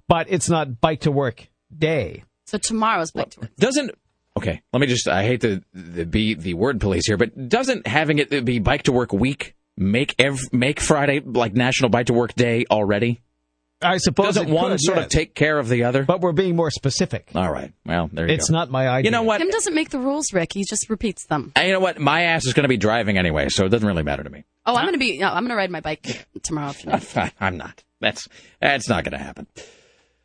but 0.09 0.27
it's 0.31 0.49
not 0.51 0.81
Bike 0.81 1.01
to 1.01 1.11
Work 1.11 1.49
Day. 1.77 2.25
So 2.47 2.59
tomorrow's 2.59 3.11
bike 3.11 3.31
tour. 3.31 3.49
Doesn't 3.59 3.91
okay? 4.37 4.61
Let 4.73 4.81
me 4.81 4.87
just. 4.87 5.09
I 5.09 5.25
hate 5.25 5.41
to, 5.41 5.63
to 5.97 6.05
be 6.05 6.35
the 6.35 6.55
word 6.55 6.81
police 6.81 7.07
here, 7.07 7.17
but 7.17 7.49
doesn't 7.49 7.87
having 7.87 8.19
it 8.19 8.45
be 8.45 8.59
Bike 8.59 8.83
to 8.85 8.93
Work 8.93 9.13
Week 9.15 9.55
make 9.79 10.15
ev- 10.19 10.53
make 10.53 10.79
Friday 10.79 11.21
like 11.21 11.55
National 11.55 11.89
Bike 11.89 12.07
to 12.07 12.13
Work 12.13 12.35
Day 12.35 12.67
already? 12.71 13.21
I 13.83 13.97
suppose 13.99 14.27
Doesn't 14.37 14.49
it 14.49 14.53
one 14.55 14.71
could, 14.71 14.81
sort 14.81 14.97
yes. 14.99 15.07
of 15.07 15.11
take 15.11 15.35
care 15.35 15.59
of 15.59 15.69
the 15.69 15.85
other? 15.85 16.05
But 16.05 16.21
we're 16.21 16.33
being 16.33 16.57
more 16.57 16.71
specific. 16.71 17.31
All 17.35 17.51
right. 17.53 17.73
Well, 17.85 18.09
there 18.11 18.27
you 18.27 18.33
It's 18.35 18.49
go. 18.49 18.55
not 18.57 18.71
my 18.71 18.89
idea. 18.89 19.09
You 19.09 19.11
know 19.11 19.25
what? 19.25 19.39
Tim 19.39 19.51
doesn't 19.51 19.75
make 19.75 19.91
the 19.91 19.99
rules, 19.99 20.33
Rick. 20.33 20.53
He 20.55 20.65
just 20.69 20.89
repeats 20.89 21.27
them. 21.27 21.53
Uh, 21.57 21.63
You 21.63 21.73
know 21.73 21.81
what? 21.81 21.99
My 21.99 22.23
ass 22.23 22.47
is 22.47 22.55
going 22.55 22.63
to 22.65 22.69
be 22.69 22.79
driving 22.79 23.19
anyway, 23.19 23.49
so 23.51 23.67
it 23.67 23.69
doesn't 23.71 23.87
really 23.87 24.03
matter 24.03 24.23
to 24.23 24.31
me. 24.31 24.45
Oh, 24.67 24.75
I'm 24.75 24.87
gonna 24.87 24.99
be. 24.99 25.19
No, 25.19 25.29
I'm 25.29 25.45
gonna 25.45 25.57
ride 25.57 25.71
my 25.71 25.81
bike 25.81 26.27
tomorrow 26.43 26.69
afternoon. 26.69 27.31
I'm 27.41 27.57
not. 27.57 27.83
That's 28.01 28.29
that's 28.61 28.89
not 28.89 29.05
going 29.05 29.19
to 29.19 29.25
happen. 29.25 29.47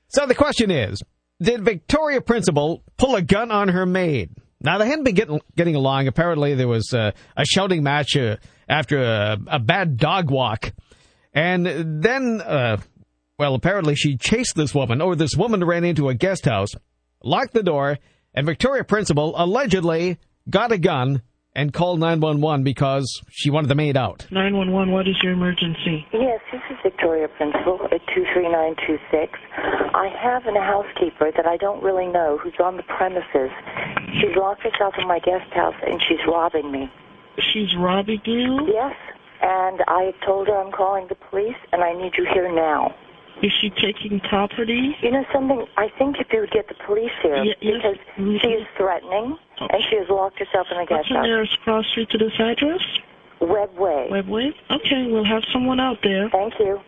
So 0.10 0.26
the 0.26 0.36
question 0.36 0.70
is, 0.70 1.02
did 1.42 1.64
Victoria 1.64 2.20
Principal 2.22 2.84
pull 2.98 3.16
a 3.16 3.22
gun 3.22 3.52
on 3.52 3.70
her 3.70 3.86
maid? 3.86 4.32
Now 4.62 4.78
they 4.78 4.88
hadn't 4.88 5.06
been 5.06 5.16
getting 5.16 5.40
getting 5.56 5.76
along. 5.76 6.08
Apparently 6.08 6.56
there 6.56 6.68
was 6.68 6.94
uh, 6.94 7.12
a 7.38 7.46
shouting 7.46 7.84
match 7.84 8.18
uh, 8.18 8.36
after 8.68 9.02
a, 9.02 9.38
a 9.48 9.60
bad 9.60 9.98
dog 9.98 10.30
walk, 10.30 10.74
and 11.34 12.04
then, 12.04 12.42
uh, 12.42 12.78
well, 13.38 13.56
apparently 13.56 13.96
she 13.96 14.18
chased 14.18 14.56
this 14.56 14.76
woman, 14.76 15.02
or 15.02 15.16
this 15.16 15.36
woman 15.38 15.64
ran 15.64 15.86
into 15.86 16.10
a 16.10 16.14
guest 16.14 16.46
house, 16.46 16.72
locked 17.24 17.54
the 17.54 17.64
door, 17.64 17.98
and 18.34 18.46
Victoria 18.46 18.84
Principal 18.84 19.34
allegedly 19.38 20.18
got 20.50 20.74
a 20.74 20.78
gun 20.78 21.22
and 21.56 21.74
called 21.74 22.00
911 22.00 22.64
because 22.64 23.22
she 23.30 23.50
wanted 23.50 23.68
the 23.68 23.76
maid 23.76 23.98
out. 23.98 24.28
911, 24.32 24.94
what 24.94 25.08
is 25.08 25.16
your 25.24 25.34
emergency? 25.34 26.06
Yes, 26.14 26.40
this 26.52 26.62
is 26.70 26.78
Victoria 26.84 27.28
Principal 27.28 27.80
at 27.92 28.02
23926. 28.14 29.34
I 29.94 30.08
have 30.22 30.46
a 30.46 30.54
housekeeper 30.62 31.32
that 31.36 31.46
I 31.46 31.58
don't 31.58 31.84
really 31.84 32.08
know 32.08 32.38
who's 32.42 32.58
on 32.64 32.78
the 32.78 32.84
premises. 32.84 33.52
She's 34.22 34.36
locked 34.36 34.64
herself 34.64 34.94
in 34.98 35.08
my 35.08 35.20
guest 35.20 35.52
house 35.54 35.76
and 35.86 36.02
she's 36.08 36.22
robbing 36.28 36.72
me. 36.72 36.92
She's 37.54 37.76
robbing 37.76 38.22
you? 38.26 38.68
Yes, 38.68 38.96
and 39.42 39.82
I 39.88 40.14
told 40.26 40.48
her 40.48 40.58
I'm 40.58 40.72
calling 40.72 41.08
the 41.08 41.16
police 41.16 41.58
and 41.72 41.84
I 41.84 41.94
need 41.94 42.14
you 42.18 42.28
here 42.34 42.54
now. 42.54 42.94
Is 43.42 43.52
she 43.62 43.70
taking 43.80 44.20
property? 44.30 44.96
You 45.02 45.12
know 45.12 45.24
something? 45.34 45.66
I 45.78 45.88
think 45.98 46.18
if 46.20 46.28
you 46.32 46.42
would 46.42 46.52
get 46.52 46.68
the 46.68 46.76
police 46.86 47.12
here 47.24 47.38
Ye- 47.44 47.56
yes. 47.62 47.76
because 47.82 47.98
she 48.18 48.22
mm-hmm. 48.22 48.62
is 48.62 48.68
threatening 48.78 49.38
and 49.60 49.82
she 49.90 49.96
has 49.98 50.08
locked 50.10 50.40
herself 50.40 50.68
in 50.72 50.78
a 50.78 50.82
What's 50.82 50.90
guest 50.90 51.08
the 51.10 51.16
house. 51.16 51.26
nearest 51.26 51.60
cross 51.64 51.86
street 51.92 52.10
to 52.12 52.18
this 52.18 52.34
address? 52.40 52.84
Webway. 53.42 54.12
Webway? 54.12 54.50
Okay, 54.70 55.08
we'll 55.08 55.24
have 55.26 55.44
someone 55.54 55.80
out 55.80 55.98
there. 56.04 56.30
Thank 56.32 56.54
you. 56.60 56.80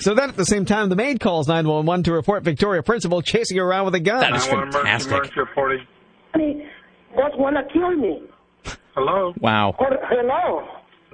So 0.00 0.14
then 0.14 0.30
at 0.30 0.36
the 0.36 0.46
same 0.46 0.64
time, 0.64 0.88
the 0.88 0.96
maid 0.96 1.20
calls 1.20 1.46
911 1.46 2.04
to 2.04 2.12
report 2.12 2.42
Victoria 2.42 2.82
Principal 2.82 3.20
chasing 3.20 3.58
her 3.58 3.64
around 3.64 3.84
with 3.84 3.94
a 3.94 4.00
gun. 4.00 4.20
That 4.20 4.36
is 4.36 4.46
fantastic. 4.46 5.36
reporting. 5.36 5.84
Just 6.34 7.38
wanna 7.38 7.62
kill 7.72 7.94
me. 7.96 8.22
Hello? 8.94 9.34
Wow. 9.40 9.74
Hello. 9.78 10.66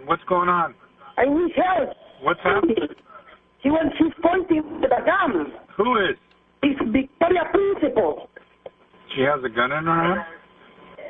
What's 0.05 0.23
going 0.29 0.49
on? 0.49 0.75
I 1.19 1.25
need 1.25 1.53
help. 1.57 1.91
What's 2.23 2.41
happening? 2.45 2.77
She 3.67 3.71
went, 3.73 3.93
she's 3.99 4.13
pointing 4.23 4.63
with 4.81 4.93
a 4.93 5.03
gun. 5.05 5.53
Who 5.77 5.97
is? 5.99 6.15
It's 6.63 6.79
Victoria 6.93 7.43
Principal. 7.51 8.29
She 9.13 9.23
has 9.23 9.43
a 9.43 9.49
gun 9.49 9.73
in 9.73 9.85
her 9.85 10.03
hand? 10.15 10.21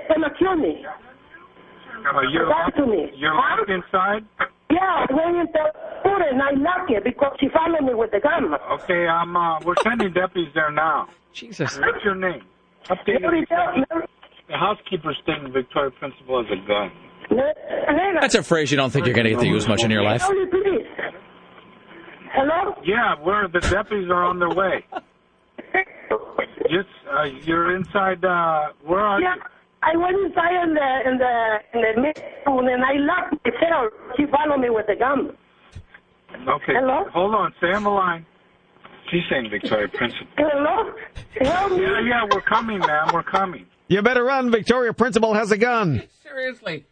Gonna 0.09 0.31
kill 0.39 0.57
me. 0.57 0.83
Uh, 0.87 2.21
you're, 2.33 2.47
Talk 2.49 2.75
to 2.77 2.87
me. 2.87 3.13
you're 3.15 3.35
Huh? 3.35 3.57
locked 3.59 3.69
inside? 3.71 4.25
Yeah, 4.71 4.79
I 4.81 5.07
went 5.13 5.37
into 5.37 5.59
food 6.03 6.23
and 6.33 6.41
I 6.41 6.53
locked 6.53 6.91
it 6.93 7.05
because 7.05 7.37
she 7.41 7.49
followed 7.51 7.83
me 7.85 7.93
with 7.93 8.11
the 8.13 8.21
gun. 8.21 8.55
Okay, 8.81 9.07
I'm, 9.07 9.37
uh, 9.37 9.61
we're 9.61 9.75
sending 9.83 10.15
deputies 10.15 10.49
there 10.55 10.71
now. 10.71 11.09
Jesus. 11.35 11.79
What's 11.79 12.03
your 12.07 12.15
name? 12.15 12.41
Update 12.87 13.21
Mary, 13.21 13.45
Mary, 13.51 13.85
The 14.49 14.57
housekeeper's 14.57 15.19
stating 15.23 15.53
Victoria 15.53 15.91
Principal 15.91 16.43
has 16.43 16.51
a 16.59 16.67
gun. 16.67 16.91
That's 18.19 18.35
a 18.35 18.43
phrase 18.43 18.71
you 18.71 18.79
don't 18.79 18.91
think 18.91 19.05
you're 19.05 19.15
going 19.15 19.25
to 19.27 19.31
get 19.33 19.41
to 19.41 19.47
use 19.47 19.69
much 19.69 19.85
in 19.85 19.91
your 19.91 20.03
life. 20.03 20.23
Mary, 22.87 23.17
please. 23.17 23.23
Hello? 23.23 23.23
Yeah, 23.23 23.25
where 23.25 23.49
the 23.49 23.61
deputies 23.61 24.11
are 24.11 24.25
on 24.25 24.39
their 24.39 24.51
way. 24.51 24.85
Just, 26.71 26.89
uh, 27.13 27.23
you're 27.45 27.77
inside, 27.77 28.25
uh, 28.25 28.73
where 28.85 29.01
are 29.01 29.21
Yeah, 29.21 29.35
you? 29.37 29.43
I 29.83 29.97
went 29.97 30.17
inside 30.27 30.55
in 30.65 30.75
the 30.75 31.01
in 31.09 31.19
the 31.19 31.59
in 31.75 31.81
the 31.81 32.01
middle 32.03 32.59
and 32.67 32.83
I 32.85 32.95
locked 32.95 33.35
myself. 33.45 33.93
She 34.17 34.27
followed 34.27 34.59
me 34.61 34.71
with 34.71 34.87
the 34.89 34.97
gun. 34.97 35.37
Okay. 36.49 36.73
Hello? 36.75 37.05
Hold 37.13 37.35
on, 37.37 37.53
stay 37.59 37.73
on 37.73 37.85
the 37.85 37.91
line. 37.91 38.27
She's 39.11 39.23
saying 39.31 39.49
Victoria 39.51 39.87
Principal. 39.89 40.27
Hello? 40.37 40.93
Help 41.41 41.73
me. 41.73 41.83
Yeah, 41.83 42.01
yeah, 42.01 42.25
we're 42.33 42.41
coming, 42.41 42.81
ma'am, 42.81 43.11
we're 43.15 43.23
coming. 43.23 43.67
You 43.89 44.03
better 44.03 44.25
run. 44.25 44.51
Victoria 44.51 44.93
Principal 44.93 45.35
has 45.35 45.53
a 45.53 45.57
gun. 45.59 46.03
Seriously. 46.25 46.87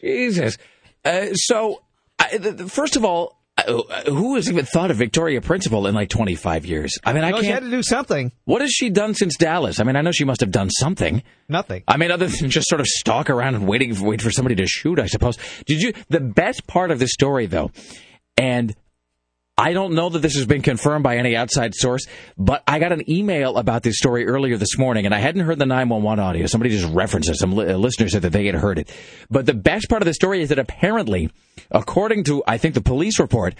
Jesus. 0.00 0.58
Uh, 1.04 1.26
so, 1.34 1.82
I, 2.18 2.38
the, 2.38 2.50
the- 2.52 2.68
first 2.68 2.96
of 2.96 3.04
all, 3.04 3.38
Uh, 3.66 4.10
who 4.10 4.36
has 4.36 4.48
even 4.48 4.64
thought 4.64 4.90
of 4.90 4.96
Victoria 4.96 5.40
Principal 5.40 5.86
in 5.86 5.94
like 5.94 6.08
25 6.08 6.66
years? 6.66 6.98
I 7.04 7.12
mean, 7.12 7.24
I 7.24 7.32
Well, 7.32 7.42
she 7.42 7.48
had 7.48 7.62
to 7.62 7.70
do 7.70 7.82
something. 7.82 8.32
What 8.44 8.60
has 8.60 8.70
she 8.70 8.90
done 8.90 9.14
since 9.14 9.36
Dallas? 9.36 9.80
I 9.80 9.84
mean, 9.84 9.96
I 9.96 10.00
know 10.00 10.12
she 10.12 10.24
must 10.24 10.40
have 10.40 10.50
done 10.50 10.70
something. 10.70 11.22
Nothing. 11.48 11.82
I 11.88 11.96
mean, 11.96 12.10
other 12.10 12.26
than 12.26 12.50
just 12.50 12.68
sort 12.68 12.80
of 12.80 12.86
stalk 12.86 13.30
around 13.30 13.54
and 13.54 13.66
waiting, 13.66 13.98
wait 14.00 14.22
for 14.22 14.30
somebody 14.30 14.54
to 14.56 14.66
shoot. 14.66 14.98
I 14.98 15.06
suppose. 15.06 15.36
Did 15.66 15.82
you? 15.82 15.92
The 16.08 16.20
best 16.20 16.66
part 16.66 16.90
of 16.90 16.98
the 16.98 17.08
story, 17.08 17.46
though, 17.46 17.70
and 18.36 18.74
I 19.58 19.74
don't 19.74 19.92
know 19.94 20.08
that 20.08 20.20
this 20.20 20.34
has 20.36 20.46
been 20.46 20.62
confirmed 20.62 21.04
by 21.04 21.18
any 21.18 21.36
outside 21.36 21.74
source, 21.74 22.06
but 22.38 22.62
I 22.66 22.78
got 22.78 22.90
an 22.92 23.08
email 23.10 23.58
about 23.58 23.82
this 23.82 23.98
story 23.98 24.26
earlier 24.26 24.56
this 24.56 24.78
morning, 24.78 25.04
and 25.04 25.14
I 25.14 25.18
hadn't 25.18 25.42
heard 25.44 25.58
the 25.58 25.66
911 25.66 26.18
audio. 26.24 26.46
Somebody 26.46 26.70
just 26.76 26.92
referenced 26.92 27.28
it. 27.28 27.36
Some 27.36 27.54
li- 27.54 27.68
uh, 27.70 27.76
listeners 27.76 28.12
said 28.12 28.22
that 28.22 28.32
they 28.32 28.46
had 28.46 28.54
heard 28.54 28.78
it. 28.78 28.90
But 29.30 29.44
the 29.44 29.52
best 29.54 29.88
part 29.90 30.00
of 30.00 30.06
the 30.06 30.14
story 30.14 30.40
is 30.40 30.48
that 30.48 30.58
apparently, 30.58 31.30
according 31.70 32.24
to 32.24 32.42
I 32.46 32.56
think 32.58 32.74
the 32.74 32.80
police 32.80 33.18
report, 33.20 33.54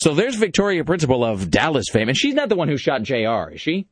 So 0.00 0.14
there's 0.14 0.36
Victoria 0.36 0.84
Principal 0.84 1.24
of 1.24 1.50
Dallas 1.50 1.86
fame, 1.90 2.08
and 2.08 2.16
she's 2.16 2.34
not 2.34 2.48
the 2.50 2.54
one 2.56 2.68
who 2.68 2.76
shot 2.76 3.02
Jr. 3.02 3.50
Is 3.54 3.60
she? 3.60 3.88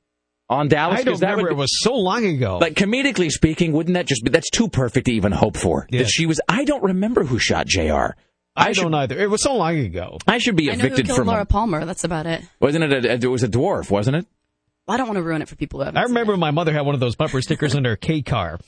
On 0.49 0.69
Dallas, 0.69 1.01
I 1.01 1.03
don't 1.03 1.19
that 1.21 1.31
remember. 1.31 1.51
would- 1.51 1.53
It 1.53 1.61
was 1.63 1.81
so 1.83 1.95
long 1.97 2.25
ago. 2.27 2.59
Like 2.59 2.75
comedically 2.75 3.31
speaking, 3.31 3.73
wouldn't 3.73 3.95
that 3.95 4.07
just 4.07 4.23
be 4.23 4.31
that's 4.31 4.51
too 4.51 4.69
perfect 4.69 5.07
to 5.07 5.13
even 5.13 5.33
hope 5.33 5.57
for? 5.57 5.89
That 5.91 6.09
she 6.09 6.27
was. 6.27 6.41
I 6.49 6.65
don't 6.65 6.85
remember 6.85 7.25
who 7.25 7.39
shot 7.41 7.67
Jr. 7.67 8.11
I, 8.57 8.73
should, 8.73 8.83
don't 8.83 8.95
either. 8.95 9.19
It 9.19 9.31
was 9.31 9.43
so 9.43 9.55
long 9.57 9.79
ago. 9.79 10.19
I 10.27 10.39
should 10.39 10.57
be 10.57 10.71
I 10.71 10.75
know 10.75 10.81
who 10.81 10.87
evicted 10.87 11.07
killed 11.07 11.19
from. 11.19 11.27
Laura 11.29 11.45
Palmer. 11.45 11.85
That's 11.85 12.05
about 12.05 12.27
it. 12.27 12.43
wasn't 12.61 12.85
it? 12.85 13.05
A, 13.05 13.13
it 13.15 13.25
was 13.27 13.43
a 13.43 13.49
dwarf, 13.49 13.91
wasn't 13.91 14.17
it? 14.17 14.27
Well, 14.87 14.95
I 14.95 14.99
don't 14.99 15.09
want 15.09 15.17
to 15.17 15.23
ruin 15.23 15.43
it 15.43 15.49
for 15.49 15.57
people 15.57 15.81
who 15.81 15.85
haven't. 15.85 15.99
I 15.99 16.05
remember 16.05 16.37
my 16.37 16.53
mother 16.53 16.73
had 16.73 16.83
one 16.87 16.95
of 16.95 17.01
those 17.01 17.17
bumper 17.17 17.43
stickers 17.43 17.75
in 17.75 17.85
her 17.85 17.97
K 17.97 18.23
car 18.23 18.59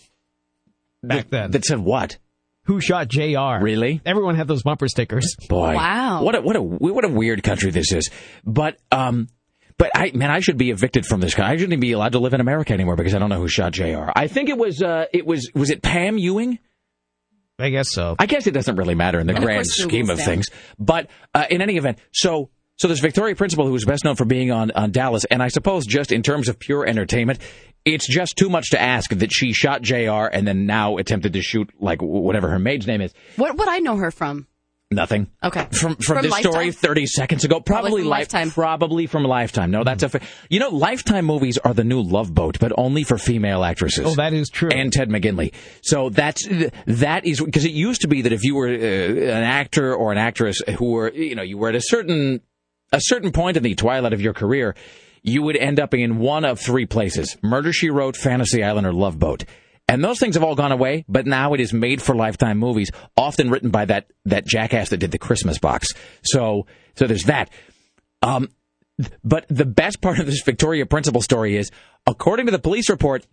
back 1.03 1.31
then. 1.31 1.53
That 1.53 1.65
said 1.65 1.79
what? 1.79 2.19
Who 2.65 2.81
shot 2.81 3.09
Jr. 3.09 3.63
Really? 3.63 4.01
Everyone 4.05 4.35
had 4.35 4.47
those 4.47 4.63
bumper 4.63 4.89
stickers. 4.89 5.37
Boy, 5.49 5.75
Wow. 5.75 6.23
What 6.23 6.35
a 6.35 6.43
what 6.43 6.57
a 6.57 6.61
what 6.63 7.05
a 7.05 7.09
weird 7.09 7.43
country 7.43 7.71
this 7.71 7.93
is. 7.93 8.11
But 8.45 8.77
um, 8.93 9.29
but 9.79 9.91
I 9.95 10.11
man, 10.13 10.31
I 10.31 10.41
should 10.41 10.59
be 10.59 10.71
evicted 10.71 11.07
from 11.07 11.21
this 11.21 11.35
country. 11.35 11.55
I 11.55 11.57
shouldn't 11.57 11.81
be 11.81 11.93
allowed 11.93 12.13
to 12.13 12.19
live 12.19 12.35
in 12.35 12.41
America 12.41 12.75
anymore 12.75 12.97
because 12.97 13.15
I 13.15 13.21
don't 13.21 13.31
know 13.31 13.41
who 13.41 13.49
shot 13.49 13.73
Jr. 13.73 14.11
I 14.15 14.27
think 14.27 14.51
it 14.51 14.59
was 14.59 14.83
uh, 14.83 15.07
it 15.15 15.25
was 15.25 15.51
was 15.55 15.71
it 15.71 15.81
Pam 15.83 16.19
Ewing? 16.19 16.59
I 17.59 17.71
guess 17.71 17.91
so. 17.91 18.15
I 18.19 18.27
guess 18.27 18.47
it 18.47 18.53
doesn't 18.53 18.77
really 18.77 18.95
matter 18.95 19.19
in 19.19 19.27
the 19.27 19.35
And 19.35 19.43
grand 19.45 19.59
course 19.61 19.83
scheme 19.83 20.11
of 20.11 20.19
down. 20.19 20.27
things. 20.27 20.47
But 20.79 21.09
uh, 21.35 21.45
in 21.51 21.61
any 21.63 21.77
event, 21.77 21.99
so 22.13 22.51
so 22.77 22.87
this 22.87 23.01
Victoria 23.01 23.35
Principal, 23.35 23.67
who 23.67 23.75
is 23.75 23.85
best 23.85 24.05
known 24.05 24.15
for 24.15 24.25
being 24.25 24.53
on 24.53 24.71
on 24.73 24.93
Dallas, 24.93 25.25
and 25.25 25.43
I 25.43 25.49
suppose 25.49 25.85
just 25.87 26.13
in 26.13 26.23
terms 26.23 26.49
of 26.49 26.59
pure 26.59 26.87
entertainment, 26.87 27.41
it's 27.85 28.07
just 28.07 28.37
too 28.37 28.49
much 28.49 28.71
to 28.71 28.81
ask 28.81 29.11
that 29.11 29.33
she 29.33 29.53
shot 29.53 29.83
Jr. 29.83 30.27
and 30.33 30.47
then 30.47 30.67
now 30.67 30.99
attempted 30.99 31.33
to 31.33 31.43
shoot 31.43 31.71
like 31.81 32.01
whatever 32.01 32.49
her 32.49 32.59
maid's 32.61 32.87
name 32.87 33.01
is. 33.01 33.13
What 33.37 33.57
would 33.59 33.69
I 33.69 33.79
know 33.79 33.97
her 33.97 34.11
from? 34.13 34.47
Nothing. 34.91 35.27
Okay. 35.45 35.67
From 35.71 35.97
from, 35.97 36.17
From 36.17 36.23
this 36.23 36.35
story 36.39 36.73
30 36.73 37.07
seconds 37.07 37.45
ago. 37.45 37.61
Probably, 37.61 37.91
from 37.91 38.01
Li- 38.05 38.09
Lifetime. 38.09 38.51
Probably 38.51 39.07
from 39.07 39.23
Lifetime. 39.25 39.71
No, 39.71 39.85
that's 39.85 40.03
a 40.03 40.09
fa- 40.09 40.21
You 40.49 40.61
know, 40.61 40.71
Lifetime 40.71 41.27
movies 41.27 41.59
are 41.59 41.75
the 41.75 41.85
new 41.85 42.01
Love 42.01 42.35
Boat, 42.35 42.57
but 42.59 42.73
only 42.79 43.05
for 43.05 43.19
female 43.19 43.65
actresses. 43.65 44.07
Oh, 44.07 44.15
that 44.15 44.33
is 44.33 44.49
true. 44.49 44.71
And 44.71 44.91
Ted 44.91 45.11
McGinley. 45.11 45.53
So 45.83 46.09
that's 46.09 46.49
that 46.87 47.27
is 47.27 47.39
because 47.43 47.67
it 47.67 47.73
used 47.73 48.01
to 48.01 48.09
be 48.09 48.23
that 48.23 48.33
if 48.33 48.45
you 48.45 48.55
were 48.55 48.69
uh, 48.69 48.71
an 48.73 49.45
actor 49.45 49.95
or 49.95 50.11
an 50.11 50.17
actress 50.19 50.63
who 50.79 50.93
were 50.93 51.13
you 51.13 51.35
know 51.35 51.43
you 51.43 51.59
were 51.59 51.69
at 51.69 51.75
a 51.75 51.83
certain 51.83 52.41
a 52.91 53.01
certain 53.03 53.31
point 53.31 53.59
in 53.59 53.63
the 53.63 53.75
twilight 53.75 54.15
of 54.15 54.23
your 54.23 54.33
career, 54.33 54.75
you 55.23 55.43
would 55.43 55.57
end 55.57 55.79
up 55.79 55.93
in 55.93 56.17
one 56.17 56.47
of 56.47 56.59
three 56.59 56.87
places: 56.87 57.37
Murder 57.43 57.75
She 57.75 57.91
Wrote, 57.91 58.17
Fantasy 58.17 58.65
Island, 58.65 58.87
or 58.87 58.95
Love 58.95 59.19
Boat. 59.19 59.45
And 59.89 60.05
those 60.05 60.19
things 60.19 60.35
have 60.35 60.45
all 60.45 60.55
gone 60.55 60.71
away, 60.71 61.05
but 61.09 61.27
now 61.27 61.55
it 61.55 61.61
is 61.61 61.73
made 61.73 62.03
for 62.03 62.15
Lifetime 62.15 62.59
movies, 62.59 62.91
often 63.17 63.51
written 63.51 63.71
by 63.71 63.87
that 63.87 64.07
that 64.27 64.47
jackass 64.47 64.91
that 64.91 64.99
did 64.99 65.11
the 65.11 65.19
Christmas 65.19 65.59
box. 65.59 65.95
So 66.23 66.67
so 66.95 67.07
there's 67.07 67.25
that. 67.25 67.51
Um, 68.21 68.49
but 69.25 69.47
the 69.49 69.65
best 69.65 70.01
part 70.01 70.19
of 70.19 70.27
this 70.27 70.43
Victoria 70.43 70.85
Principal 70.85 71.23
story 71.23 71.57
is, 71.57 71.71
according 72.07 72.47
to 72.47 72.53
the 72.53 72.59
police 72.59 72.91
report, 72.91 73.27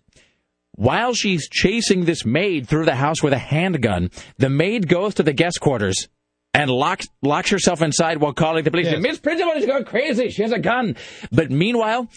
while 0.73 1.14
she's 1.14 1.49
chasing 1.49 2.06
this 2.06 2.26
maid 2.26 2.68
through 2.68 2.86
the 2.86 2.95
house 2.95 3.23
with 3.23 3.34
a 3.34 3.38
handgun, 3.38 4.11
the 4.38 4.49
maid 4.49 4.88
goes 4.88 5.15
to 5.15 5.23
the 5.23 5.34
guest 5.34 5.60
quarters 5.60 6.07
and 6.53 6.69
locks 6.69 7.07
locks 7.22 7.49
herself 7.49 7.82
inside 7.82 8.19
while 8.19 8.34
calling 8.34 8.64
the 8.64 8.72
police. 8.72 8.88
Yes. 8.88 9.02
Miss 9.02 9.19
Principal 9.19 9.53
is 9.53 9.65
going 9.65 9.84
crazy. 9.84 10.30
She 10.30 10.41
has 10.41 10.52
a 10.52 10.60
gun. 10.60 10.95
But 11.32 11.52
meanwhile, 11.52 12.07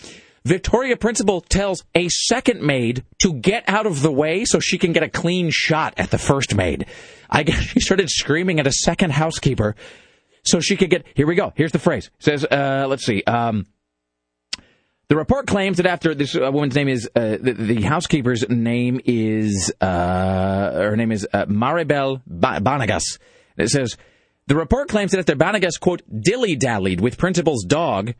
Victoria 0.44 0.96
Principal 0.96 1.40
tells 1.40 1.84
a 1.94 2.08
second 2.08 2.62
maid 2.62 3.04
to 3.22 3.34
get 3.34 3.64
out 3.66 3.86
of 3.86 4.02
the 4.02 4.12
way 4.12 4.44
so 4.44 4.60
she 4.60 4.78
can 4.78 4.92
get 4.92 5.02
a 5.02 5.08
clean 5.08 5.50
shot 5.50 5.94
at 5.96 6.10
the 6.10 6.18
first 6.18 6.54
maid. 6.54 6.86
I 7.28 7.42
guess 7.42 7.60
she 7.62 7.80
started 7.80 8.08
screaming 8.10 8.60
at 8.60 8.66
a 8.66 8.72
second 8.72 9.12
housekeeper 9.12 9.74
so 10.44 10.60
she 10.60 10.76
could 10.76 10.90
get. 10.90 11.04
Here 11.14 11.26
we 11.26 11.34
go. 11.34 11.52
Here's 11.56 11.72
the 11.72 11.78
phrase. 11.78 12.10
It 12.18 12.24
says, 12.24 12.44
uh, 12.44 12.86
let's 12.88 13.04
see. 13.04 13.22
Um, 13.24 13.66
the 15.08 15.16
report 15.16 15.46
claims 15.46 15.78
that 15.78 15.86
after 15.86 16.14
this 16.14 16.36
uh, 16.36 16.50
woman's 16.52 16.74
name 16.74 16.88
is 16.88 17.08
uh, 17.14 17.38
the, 17.40 17.54
the 17.54 17.82
housekeeper's 17.82 18.46
name 18.48 19.00
is 19.06 19.72
uh, 19.80 20.72
her 20.72 20.96
name 20.96 21.12
is 21.12 21.26
uh, 21.32 21.46
Maribel 21.46 22.20
ba- 22.26 22.60
Banagas. 22.60 23.18
It 23.56 23.70
says 23.70 23.96
the 24.48 24.54
report 24.54 24.88
claims 24.88 25.12
that 25.12 25.18
after 25.18 25.34
Banagas 25.34 25.80
quote 25.80 26.02
dilly 26.20 26.56
dallied 26.56 27.00
with 27.00 27.16
principal's 27.16 27.64
dog, 27.64 28.14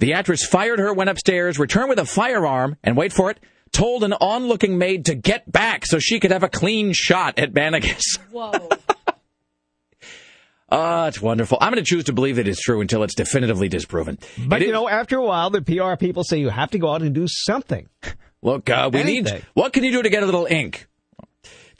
the 0.00 0.14
actress 0.14 0.44
fired 0.44 0.80
her, 0.80 0.92
went 0.92 1.08
upstairs, 1.10 1.58
returned 1.58 1.88
with 1.90 1.98
a 2.00 2.04
firearm, 2.04 2.76
and 2.82 2.96
wait 2.96 3.12
for 3.12 3.30
it, 3.30 3.38
told 3.72 4.02
an 4.02 4.12
onlooking 4.14 4.76
maid 4.78 5.04
to 5.04 5.14
get 5.14 5.50
back 5.50 5.86
so 5.86 5.98
she 6.00 6.18
could 6.18 6.32
have 6.32 6.42
a 6.42 6.48
clean 6.48 6.92
shot 6.92 7.38
at 7.38 7.52
Banagas. 7.52 8.02
Whoa. 8.32 8.68
Ah, 10.72 11.08
it's 11.08 11.20
wonderful. 11.20 11.58
I'm 11.60 11.72
going 11.72 11.82
to 11.84 11.88
choose 11.88 12.04
to 12.04 12.12
believe 12.12 12.36
that 12.36 12.46
it's 12.46 12.60
true 12.60 12.80
until 12.80 13.02
it's 13.02 13.14
definitively 13.16 13.68
disproven. 13.68 14.18
But 14.46 14.62
It 14.62 14.66
you 14.66 14.70
is- 14.70 14.74
know, 14.74 14.88
after 14.88 15.18
a 15.18 15.24
while, 15.24 15.50
the 15.50 15.62
PR 15.62 15.96
people 15.96 16.22
say 16.22 16.38
you 16.38 16.48
have 16.48 16.70
to 16.70 16.78
go 16.78 16.92
out 16.92 17.02
and 17.02 17.12
do 17.14 17.26
something. 17.28 17.88
Look, 18.42 18.70
uh, 18.70 18.88
we 18.92 19.00
Anything. 19.00 19.34
need. 19.34 19.46
What 19.54 19.72
can 19.72 19.82
you 19.84 19.90
do 19.90 20.02
to 20.02 20.08
get 20.08 20.22
a 20.22 20.26
little 20.26 20.46
ink? 20.46 20.86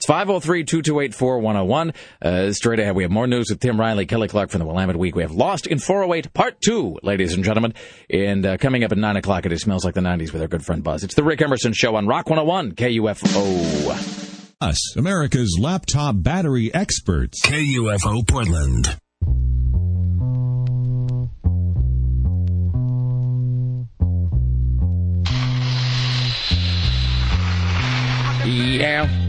It's 0.01 0.07
503 0.07 0.63
228 0.63 1.13
4101. 1.13 1.93
Uh, 2.23 2.51
Straight 2.53 2.79
ahead, 2.79 2.95
we 2.95 3.03
have 3.03 3.11
more 3.11 3.27
news 3.27 3.51
with 3.51 3.59
Tim 3.59 3.79
Riley, 3.79 4.07
Kelly 4.07 4.27
Clark 4.27 4.49
from 4.49 4.57
the 4.57 4.65
Willamette 4.65 4.95
Week. 4.95 5.15
We 5.15 5.21
have 5.21 5.29
Lost 5.29 5.67
in 5.67 5.77
408 5.77 6.33
Part 6.33 6.59
2, 6.59 7.01
ladies 7.03 7.35
and 7.35 7.43
gentlemen. 7.43 7.75
And 8.09 8.43
uh, 8.43 8.57
coming 8.57 8.83
up 8.83 8.91
at 8.91 8.97
9 8.97 9.17
o'clock, 9.17 9.45
it 9.45 9.51
is 9.51 9.61
Smells 9.61 9.85
Like 9.85 9.93
the 9.93 10.01
90s 10.01 10.33
with 10.33 10.41
our 10.41 10.47
good 10.47 10.65
friend 10.65 10.83
Buzz. 10.83 11.03
It's 11.03 11.13
the 11.13 11.23
Rick 11.23 11.43
Emerson 11.43 11.73
Show 11.73 11.95
on 11.95 12.07
Rock 12.07 12.31
101 12.31 12.71
KUFO. 12.71 14.49
Us, 14.59 14.97
America's 14.97 15.59
laptop 15.61 16.15
battery 16.17 16.73
experts. 16.73 17.39
KUFO 17.45 18.27
Portland. 18.27 18.97
Yeah. 28.43 29.20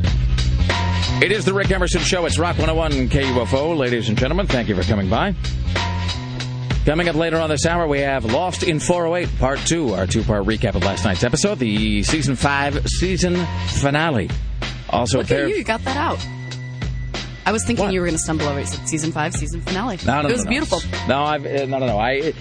It 1.22 1.30
is 1.30 1.44
the 1.44 1.54
Rick 1.54 1.70
Emerson 1.70 2.00
Show. 2.00 2.26
It's 2.26 2.36
Rock 2.36 2.58
101 2.58 3.08
KUFO. 3.08 3.78
Ladies 3.78 4.08
and 4.08 4.18
gentlemen, 4.18 4.48
thank 4.48 4.68
you 4.68 4.74
for 4.74 4.82
coming 4.82 5.08
by. 5.08 5.36
Coming 6.84 7.08
up 7.08 7.14
later 7.14 7.38
on 7.38 7.48
this 7.48 7.64
hour, 7.64 7.86
we 7.86 8.00
have 8.00 8.24
Lost 8.24 8.64
in 8.64 8.80
408, 8.80 9.38
Part 9.38 9.60
2, 9.60 9.94
our 9.94 10.08
two 10.08 10.24
part 10.24 10.44
recap 10.46 10.74
of 10.74 10.82
last 10.82 11.04
night's 11.04 11.22
episode, 11.22 11.60
the 11.60 12.02
Season 12.02 12.34
5 12.34 12.88
season 12.88 13.36
finale. 13.68 14.30
Also, 14.90 15.18
Look 15.18 15.30
at 15.30 15.48
you. 15.48 15.54
You 15.58 15.62
got 15.62 15.84
that 15.84 15.96
out. 15.96 16.18
I 17.46 17.52
was 17.52 17.64
thinking 17.64 17.92
you 17.92 18.00
were 18.00 18.06
going 18.06 18.16
to 18.16 18.22
stumble 18.22 18.48
over 18.48 18.58
it. 18.58 18.66
Said 18.66 18.88
season 18.88 19.12
five, 19.12 19.32
season 19.32 19.60
finale. 19.60 19.98
No, 20.04 20.22
no, 20.22 20.28
it 20.28 20.32
was 20.32 20.44
no, 20.44 20.44
no. 20.44 20.50
beautiful. 20.50 20.80
No, 21.06 21.22
I've, 21.22 21.46
uh, 21.46 21.66
no, 21.66 21.78
no, 21.78 21.86
no. 21.86 21.98
I 21.98 22.32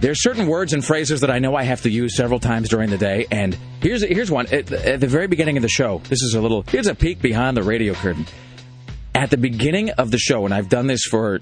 there's 0.00 0.22
certain 0.22 0.46
words 0.46 0.72
and 0.72 0.84
phrases 0.84 1.20
that 1.20 1.30
I 1.30 1.38
know 1.38 1.54
I 1.54 1.62
have 1.64 1.82
to 1.82 1.90
use 1.90 2.16
several 2.16 2.40
times 2.40 2.68
during 2.68 2.90
the 2.90 2.98
day, 2.98 3.26
and 3.30 3.56
here's 3.80 4.02
here's 4.02 4.30
one 4.30 4.46
at, 4.46 4.72
at 4.72 5.00
the 5.00 5.06
very 5.06 5.26
beginning 5.26 5.56
of 5.56 5.62
the 5.62 5.68
show. 5.68 5.98
This 6.04 6.22
is 6.22 6.34
a 6.34 6.40
little 6.40 6.62
here's 6.62 6.86
a 6.86 6.94
peek 6.94 7.20
behind 7.20 7.56
the 7.56 7.62
radio 7.62 7.94
curtain. 7.94 8.26
At 9.14 9.30
the 9.30 9.36
beginning 9.36 9.90
of 9.90 10.10
the 10.10 10.18
show, 10.18 10.44
and 10.44 10.54
I've 10.54 10.68
done 10.68 10.86
this 10.86 11.02
for 11.04 11.40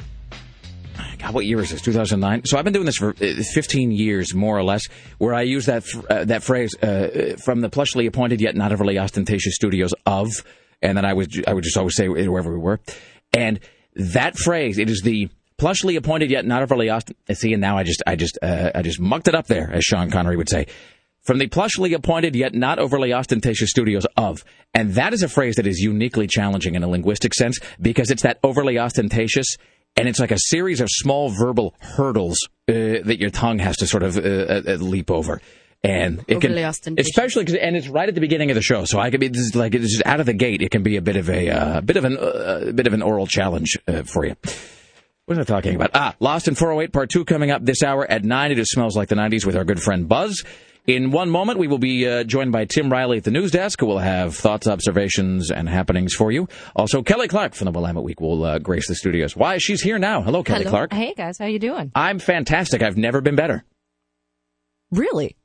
God, 1.18 1.34
what 1.34 1.46
year 1.46 1.60
is 1.60 1.70
this? 1.70 1.82
2009. 1.82 2.44
So 2.44 2.58
I've 2.58 2.64
been 2.64 2.72
doing 2.72 2.86
this 2.86 2.96
for 2.96 3.10
uh, 3.10 3.42
15 3.54 3.90
years, 3.90 4.34
more 4.34 4.56
or 4.56 4.62
less, 4.62 4.86
where 5.18 5.34
I 5.34 5.42
use 5.42 5.66
that 5.66 5.84
uh, 6.08 6.24
that 6.24 6.42
phrase 6.42 6.74
uh, 6.82 7.36
from 7.44 7.60
the 7.60 7.68
plushly 7.68 8.06
appointed 8.06 8.40
yet 8.40 8.56
not 8.56 8.72
overly 8.72 8.98
ostentatious 8.98 9.54
studios 9.54 9.92
of, 10.06 10.28
and 10.82 10.96
then 10.96 11.04
I 11.04 11.12
would 11.12 11.48
I 11.48 11.54
would 11.54 11.64
just 11.64 11.76
always 11.76 11.96
say 11.96 12.08
wherever 12.08 12.52
we 12.52 12.58
were, 12.58 12.80
and 13.32 13.60
that 13.94 14.36
phrase 14.36 14.78
it 14.78 14.88
is 14.90 15.02
the 15.02 15.28
plushly 15.58 15.96
appointed 15.96 16.30
yet 16.30 16.46
not 16.46 16.62
overly 16.62 16.90
ostentatious. 16.90 17.40
See, 17.40 17.52
and 17.52 17.60
now 17.60 17.76
I 17.76 17.82
just 17.82 18.02
I 18.06 18.16
just 18.16 18.38
uh, 18.42 18.70
I 18.74 18.82
just 18.82 19.00
mucked 19.00 19.28
it 19.28 19.34
up 19.34 19.46
there, 19.46 19.70
as 19.72 19.84
Sean 19.84 20.10
Connery 20.10 20.36
would 20.36 20.48
say. 20.48 20.66
From 21.22 21.38
the 21.38 21.46
plushly 21.48 21.94
appointed 21.94 22.34
yet 22.34 22.54
not 22.54 22.78
overly 22.78 23.12
ostentatious 23.12 23.68
studios 23.68 24.06
of. 24.16 24.44
And 24.72 24.94
that 24.94 25.12
is 25.12 25.22
a 25.22 25.28
phrase 25.28 25.56
that 25.56 25.66
is 25.66 25.78
uniquely 25.78 26.26
challenging 26.26 26.74
in 26.74 26.82
a 26.82 26.88
linguistic 26.88 27.34
sense 27.34 27.58
because 27.80 28.10
it's 28.10 28.22
that 28.22 28.38
overly 28.42 28.78
ostentatious 28.78 29.56
and 29.96 30.08
it's 30.08 30.20
like 30.20 30.30
a 30.30 30.38
series 30.38 30.80
of 30.80 30.88
small 30.90 31.28
verbal 31.28 31.74
hurdles 31.80 32.38
uh, 32.68 32.72
that 33.04 33.18
your 33.18 33.30
tongue 33.30 33.58
has 33.58 33.76
to 33.78 33.86
sort 33.86 34.04
of 34.04 34.16
uh, 34.16 34.20
uh, 34.20 34.62
uh, 34.66 34.72
leap 34.76 35.10
over. 35.10 35.42
And 35.82 36.24
it 36.26 36.36
Overly 36.36 36.54
can, 36.56 36.64
ostentatious. 36.64 37.10
especially 37.10 37.44
because, 37.44 37.60
and 37.60 37.76
it's 37.76 37.88
right 37.88 38.08
at 38.08 38.14
the 38.14 38.20
beginning 38.20 38.50
of 38.50 38.56
the 38.56 38.62
show, 38.62 38.84
so 38.84 38.98
I 38.98 39.10
could 39.10 39.20
be 39.20 39.28
this 39.28 39.42
is 39.42 39.54
like 39.54 39.74
it's 39.74 39.92
just 39.92 40.06
out 40.06 40.18
of 40.18 40.26
the 40.26 40.32
gate. 40.32 40.60
It 40.60 40.70
can 40.72 40.82
be 40.82 40.96
a 40.96 41.02
bit 41.02 41.16
of 41.16 41.30
a 41.30 41.50
uh, 41.50 41.80
bit 41.82 41.96
of 41.96 42.04
an 42.04 42.16
uh, 42.18 42.72
bit 42.74 42.88
of 42.88 42.94
an 42.94 43.02
oral 43.02 43.28
challenge 43.28 43.78
uh, 43.86 44.02
for 44.02 44.26
you. 44.26 44.34
What 45.28 45.36
was 45.36 45.46
I 45.46 45.54
talking 45.56 45.74
about? 45.74 45.90
Ah, 45.92 46.14
Lost 46.20 46.48
in 46.48 46.54
408 46.54 46.90
Part 46.90 47.10
2 47.10 47.26
coming 47.26 47.50
up 47.50 47.62
this 47.62 47.82
hour 47.82 48.10
at 48.10 48.24
9. 48.24 48.50
It 48.50 48.54
just 48.54 48.70
smells 48.70 48.96
like 48.96 49.10
the 49.10 49.14
90s 49.14 49.44
with 49.44 49.56
our 49.56 49.64
good 49.64 49.78
friend 49.78 50.08
Buzz. 50.08 50.42
In 50.86 51.10
one 51.10 51.28
moment, 51.28 51.58
we 51.58 51.68
will 51.68 51.76
be 51.76 52.08
uh, 52.08 52.24
joined 52.24 52.50
by 52.50 52.64
Tim 52.64 52.90
Riley 52.90 53.18
at 53.18 53.24
the 53.24 53.30
news 53.30 53.50
desk, 53.50 53.78
who 53.78 53.84
will 53.84 53.98
have 53.98 54.34
thoughts, 54.34 54.66
observations, 54.66 55.50
and 55.50 55.68
happenings 55.68 56.14
for 56.14 56.32
you. 56.32 56.48
Also, 56.74 57.02
Kelly 57.02 57.28
Clark 57.28 57.52
from 57.52 57.66
the 57.66 57.72
Willamette 57.72 58.04
Week 58.04 58.22
will 58.22 58.42
uh, 58.42 58.58
grace 58.58 58.88
the 58.88 58.94
studios. 58.94 59.36
Why, 59.36 59.58
she's 59.58 59.82
here 59.82 59.98
now. 59.98 60.22
Hello, 60.22 60.42
Kelly 60.42 60.60
Hello. 60.60 60.70
Clark. 60.70 60.94
Hey 60.94 61.12
guys, 61.14 61.36
how 61.36 61.44
you 61.44 61.58
doing? 61.58 61.92
I'm 61.94 62.20
fantastic. 62.20 62.82
I've 62.82 62.96
never 62.96 63.20
been 63.20 63.36
better. 63.36 63.66
Really? 64.90 65.36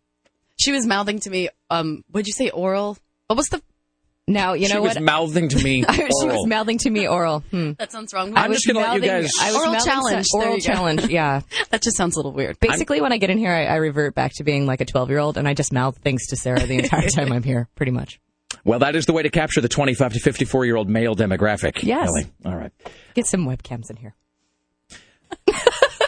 She 0.56 0.72
was 0.72 0.88
mouthing 0.88 1.20
to 1.20 1.30
me, 1.30 1.50
um, 1.70 2.06
what'd 2.10 2.26
you 2.28 2.32
say, 2.32 2.50
oral? 2.52 2.98
What 3.28 3.36
was 3.36 3.48
the 3.50 3.62
Now 4.28 4.54
you 4.54 4.62
know 4.64 4.68
she 4.68 4.74
know 4.76 4.82
was 4.84 4.94
what? 4.96 5.04
mouthing 5.04 5.50
to 5.50 5.62
me 5.62 5.84
she 5.94 6.04
was 6.04 6.48
mouthing 6.48 6.78
to 6.80 6.90
me 6.90 7.08
oral. 7.08 7.40
Hmm. 7.52 7.72
That 7.78 7.92
sounds 7.92 8.14
wrong. 8.14 8.32
I'm 8.36 8.54
just 8.54 8.66
gonna 8.66 8.80
let 8.80 8.96
you 8.96 9.02
guys- 9.02 9.30
I 9.42 9.48
was 9.52 9.56
Oral 9.56 9.72
mouthing 9.74 9.86
challenge. 9.92 10.26
some- 10.28 10.42
Oral 10.42 10.60
challenge. 10.60 11.06
Yeah. 11.08 11.42
that 11.72 11.82
just 11.82 11.98
sounds 11.98 12.16
a 12.16 12.20
little 12.20 12.32
weird. 12.32 12.58
Basically, 12.60 13.02
when 13.02 13.12
I 13.12 13.18
get 13.18 13.30
in 13.30 13.38
here, 13.38 13.52
I, 13.52 13.66
I 13.66 13.76
revert 13.76 14.16
back 14.16 14.32
to 14.36 14.44
being 14.46 14.66
like 14.66 14.80
a 14.80 14.86
12 14.86 15.10
year 15.10 15.20
old, 15.20 15.38
and 15.38 15.48
I 15.48 15.54
just 15.54 15.74
mouth 15.74 15.98
things 15.98 16.28
to 16.28 16.38
Sarah 16.38 16.66
the 16.66 16.78
entire 16.78 17.10
time 17.10 17.34
I'm 17.34 17.44
here, 17.44 17.68
pretty 17.76 17.92
much. 17.92 18.20
Well, 18.64 18.80
that 18.80 18.96
is 18.96 19.06
the 19.08 19.14
way 19.14 19.24
to 19.24 19.30
capture 19.30 19.60
the 19.60 19.68
25 19.68 20.14
to 20.14 20.20
54 20.20 20.66
year 20.66 20.78
old 20.78 20.90
male 20.90 21.16
demographic. 21.16 21.84
Yes. 21.84 22.08
Kelly. 22.08 22.28
All 22.46 22.56
right. 22.56 22.72
Get 23.16 23.28
some 23.28 23.46
webcams 23.46 23.90
in 23.90 23.98
here. 23.98 24.16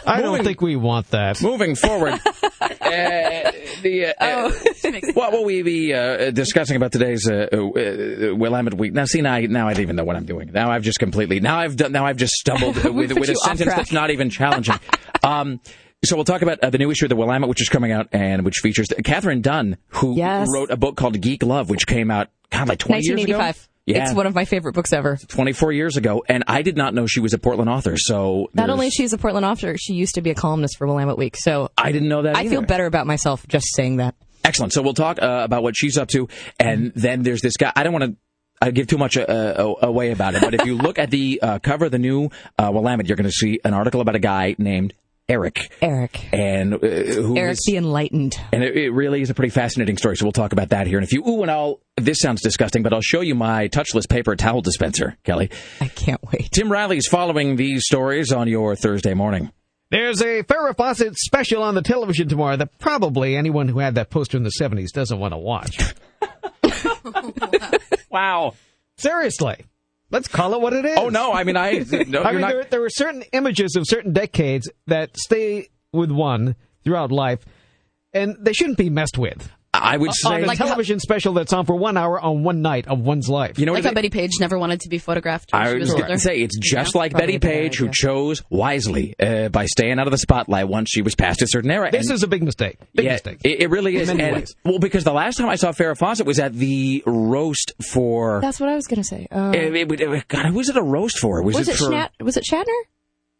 I 0.06 0.20
don't 0.22 0.44
think 0.44 0.60
we 0.60 0.76
want 0.76 1.10
that. 1.10 1.42
Moving 1.42 1.74
forward, 1.74 2.12
uh, 2.60 3.52
the 3.82 4.14
uh, 4.18 4.24
uh, 4.24 5.10
what 5.14 5.32
will 5.32 5.44
we 5.44 5.62
be 5.62 5.92
uh, 5.92 6.30
discussing 6.30 6.76
about 6.76 6.92
today's 6.92 7.28
uh, 7.28 7.48
uh, 7.52 8.34
Willamette 8.34 8.74
Week? 8.74 8.92
Now, 8.92 9.04
see, 9.04 9.20
now, 9.20 9.38
now 9.38 9.68
I 9.68 9.72
don't 9.74 9.82
even 9.82 9.96
know 9.96 10.04
what 10.04 10.16
I'm 10.16 10.24
doing. 10.26 10.50
Now 10.52 10.70
I've 10.70 10.82
just 10.82 10.98
completely 10.98 11.40
now 11.40 11.58
I've 11.58 11.76
done 11.76 11.92
now 11.92 12.06
I've 12.06 12.16
just 12.16 12.34
stumbled 12.34 12.76
with, 12.84 13.12
with 13.12 13.28
a 13.30 13.34
sentence 13.36 13.62
track. 13.64 13.76
that's 13.76 13.92
not 13.92 14.10
even 14.10 14.30
challenging. 14.30 14.76
um, 15.22 15.60
so 16.04 16.14
we'll 16.14 16.24
talk 16.24 16.42
about 16.42 16.60
uh, 16.60 16.70
the 16.70 16.78
new 16.78 16.90
issue 16.90 17.06
of 17.06 17.08
the 17.08 17.16
Willamette, 17.16 17.48
which 17.48 17.60
is 17.62 17.68
coming 17.68 17.90
out 17.90 18.08
and 18.12 18.44
which 18.44 18.56
features 18.62 18.86
Katherine 19.04 19.40
Dunn, 19.40 19.76
who 19.88 20.14
Yes. 20.16 20.46
wrote 20.52 20.70
a 20.70 20.76
book 20.76 20.96
called 20.96 21.20
Geek 21.20 21.42
Love, 21.42 21.68
which 21.70 21.86
came 21.86 22.10
out 22.10 22.28
God 22.50 22.68
like 22.68 22.78
20 22.78 23.04
years 23.06 23.24
ago. 23.24 23.52
1985. 23.86 23.96
Yeah. 23.96 24.02
It's 24.04 24.16
one 24.16 24.26
of 24.26 24.34
my 24.34 24.44
favorite 24.44 24.72
books 24.74 24.92
ever. 24.92 25.16
24 25.16 25.72
years 25.72 25.96
ago, 25.96 26.24
and 26.28 26.44
I 26.46 26.62
did 26.62 26.76
not 26.76 26.94
know 26.94 27.06
she 27.06 27.20
was 27.20 27.32
a 27.34 27.38
Portland 27.38 27.70
author. 27.70 27.96
So 27.96 28.50
Not 28.54 28.70
only 28.70 28.90
she's 28.90 29.12
a 29.12 29.18
Portland 29.18 29.46
author, 29.46 29.76
she 29.78 29.94
used 29.94 30.16
to 30.16 30.22
be 30.22 30.30
a 30.30 30.34
columnist 30.34 30.76
for 30.76 30.86
Willamette 30.86 31.18
Week. 31.18 31.36
So 31.36 31.70
I 31.78 31.92
didn't 31.92 32.08
know 32.08 32.22
that. 32.22 32.36
I 32.36 32.48
feel 32.48 32.62
better 32.62 32.86
about 32.86 33.06
myself 33.06 33.46
just 33.46 33.66
saying 33.74 33.98
that. 33.98 34.14
Excellent. 34.44 34.72
So 34.72 34.82
we'll 34.82 34.94
talk 34.94 35.20
uh, 35.20 35.42
about 35.44 35.62
what 35.62 35.76
she's 35.76 35.98
up 35.98 36.08
to, 36.08 36.28
and 36.60 36.92
then 36.94 37.22
there's 37.22 37.42
this 37.42 37.56
guy. 37.56 37.72
I 37.74 37.82
don't 37.82 37.92
want 37.92 38.04
to. 38.04 38.16
I 38.62 38.70
give 38.70 38.86
too 38.86 38.96
much 38.96 39.18
uh, 39.18 39.74
away 39.82 40.12
about 40.12 40.34
it, 40.34 40.40
but 40.40 40.54
if 40.54 40.64
you 40.64 40.76
look 40.78 40.98
at 40.98 41.10
the 41.10 41.40
uh, 41.42 41.58
cover 41.58 41.84
of 41.86 41.90
the 41.92 41.98
new 41.98 42.30
uh, 42.58 42.70
Willamette, 42.72 43.06
you're 43.06 43.16
going 43.16 43.28
to 43.28 43.30
see 43.32 43.60
an 43.64 43.74
article 43.74 44.00
about 44.00 44.14
a 44.14 44.18
guy 44.18 44.54
named 44.56 44.94
Eric. 45.28 45.70
Eric. 45.82 46.32
And 46.32 46.74
uh, 46.74 46.78
who 46.78 47.36
Eric 47.36 47.52
is- 47.54 47.64
the 47.66 47.76
Enlightened. 47.76 48.36
and 48.52 48.62
it, 48.62 48.76
it 48.76 48.90
really 48.90 49.22
is 49.22 49.30
a 49.30 49.34
pretty 49.34 49.50
fascinating 49.50 49.96
story. 49.96 50.16
So 50.16 50.24
we'll 50.24 50.32
talk 50.32 50.52
about 50.52 50.68
that 50.68 50.86
here 50.86 50.98
in 50.98 51.04
a 51.04 51.06
few. 51.06 51.26
Ooh, 51.26 51.42
and 51.42 51.50
I'll. 51.50 51.80
This 51.96 52.18
sounds 52.20 52.42
disgusting, 52.42 52.82
but 52.82 52.92
I'll 52.92 53.00
show 53.00 53.22
you 53.22 53.34
my 53.34 53.68
touchless 53.68 54.08
paper 54.08 54.36
towel 54.36 54.60
dispenser, 54.60 55.16
Kelly. 55.24 55.50
I 55.80 55.88
can't 55.88 56.20
wait. 56.30 56.50
Tim 56.52 56.70
Riley's 56.70 57.08
following 57.08 57.56
these 57.56 57.84
stories 57.86 58.30
on 58.32 58.48
your 58.48 58.76
Thursday 58.76 59.14
morning. 59.14 59.50
There's 59.90 60.20
a 60.20 60.42
Farrah 60.42 60.76
Fawcett 60.76 61.16
special 61.16 61.62
on 61.62 61.74
the 61.74 61.82
television 61.82 62.28
tomorrow 62.28 62.56
that 62.56 62.78
probably 62.78 63.36
anyone 63.36 63.68
who 63.68 63.78
had 63.78 63.94
that 63.94 64.10
poster 64.10 64.36
in 64.36 64.42
the 64.42 64.50
70s 64.60 64.88
doesn't 64.92 65.18
want 65.18 65.32
to 65.32 65.38
watch. 65.38 65.78
wow. 68.10 68.54
Seriously. 68.98 69.64
Let's 70.10 70.28
call 70.28 70.54
it 70.54 70.60
what 70.60 70.72
it 70.72 70.84
oh, 70.84 70.88
is. 70.88 70.98
Oh 70.98 71.08
no, 71.08 71.32
I 71.32 71.44
mean 71.44 71.56
I. 71.56 71.78
No, 72.06 72.22
I 72.22 72.32
mean, 72.32 72.40
not- 72.40 72.52
there, 72.52 72.64
there 72.64 72.80
were 72.80 72.90
certain 72.90 73.22
images 73.32 73.76
of 73.76 73.84
certain 73.86 74.12
decades 74.12 74.70
that 74.86 75.16
stay 75.16 75.68
with 75.92 76.10
one 76.10 76.54
throughout 76.84 77.10
life, 77.10 77.44
and 78.12 78.36
they 78.40 78.52
shouldn't 78.52 78.78
be 78.78 78.90
messed 78.90 79.18
with. 79.18 79.50
I 79.86 79.96
would 79.96 80.08
on 80.10 80.14
say 80.14 80.42
a 80.42 80.46
Like 80.46 80.58
how- 80.58 80.66
television 80.66 81.00
special 81.00 81.32
that's 81.34 81.52
on 81.52 81.64
for 81.66 81.76
one 81.76 81.96
hour 81.96 82.20
on 82.20 82.42
one 82.42 82.62
night 82.62 82.86
of 82.88 83.00
one's 83.00 83.28
life. 83.28 83.58
You 83.58 83.66
know 83.66 83.72
like 83.72 83.84
how 83.84 83.90
they- 83.90 83.94
Bettie 83.94 84.10
Page 84.10 84.32
never 84.40 84.58
wanted 84.58 84.80
to 84.80 84.88
be 84.88 84.98
photographed 84.98 85.52
when 85.52 85.62
I 85.62 85.72
she 85.72 85.78
was 85.78 85.92
was 85.92 86.00
going 86.00 86.12
to 86.12 86.18
say 86.18 86.38
it's 86.40 86.58
just 86.58 86.94
Yeah. 86.94 86.98
like 86.98 87.12
Bettie 87.12 87.38
Page, 87.38 87.76
who 87.78 87.88
chose 87.90 88.42
wisely 88.50 89.14
uh, 89.20 89.48
by 89.48 89.66
staying 89.66 89.98
out 89.98 90.06
of 90.06 90.10
the 90.10 90.18
spotlight 90.18 90.68
once 90.68 90.90
she 90.90 91.02
was 91.02 91.14
past 91.14 91.42
a 91.42 91.46
certain 91.46 91.70
era. 91.70 91.90
This 91.90 92.06
And- 92.08 92.14
is 92.14 92.22
a 92.22 92.28
big 92.28 92.42
mistake. 92.42 92.78
Big 92.94 93.06
yeah, 93.06 93.12
mistake. 93.12 93.38
It, 93.44 93.60
it 93.62 93.70
really 93.70 93.96
In 93.96 94.02
is. 94.02 94.08
many 94.08 94.22
And- 94.24 94.36
ways. 94.36 94.54
Well, 94.64 94.78
because 94.78 95.04
the 95.04 95.12
last 95.12 95.36
time 95.36 95.48
I 95.48 95.56
saw 95.56 95.72
Farrah 95.72 95.96
Fawcett 95.96 96.26
was 96.26 96.38
at 96.38 96.52
the 96.54 97.02
roast 97.06 97.72
for. 97.92 98.40
That's 98.40 98.58
what 98.60 98.68
I 98.68 98.74
was 98.74 98.86
going 98.86 99.00
to 99.00 99.04
say. 99.04 99.26
Uh, 99.30 99.52
it, 99.54 99.74
it, 99.92 100.00
it- 100.00 100.28
God, 100.28 100.46
who 100.46 100.54
was 100.54 100.68
it 100.68 100.76
a 100.76 100.82
roast 100.82 101.18
for? 101.18 101.42
Was, 101.42 101.54
was 101.56 101.68
it, 101.68 101.76
for? 101.76 101.90
Shat- 101.92 102.12
was 102.20 102.36
it 102.36 102.44
Shatner? 102.50 102.64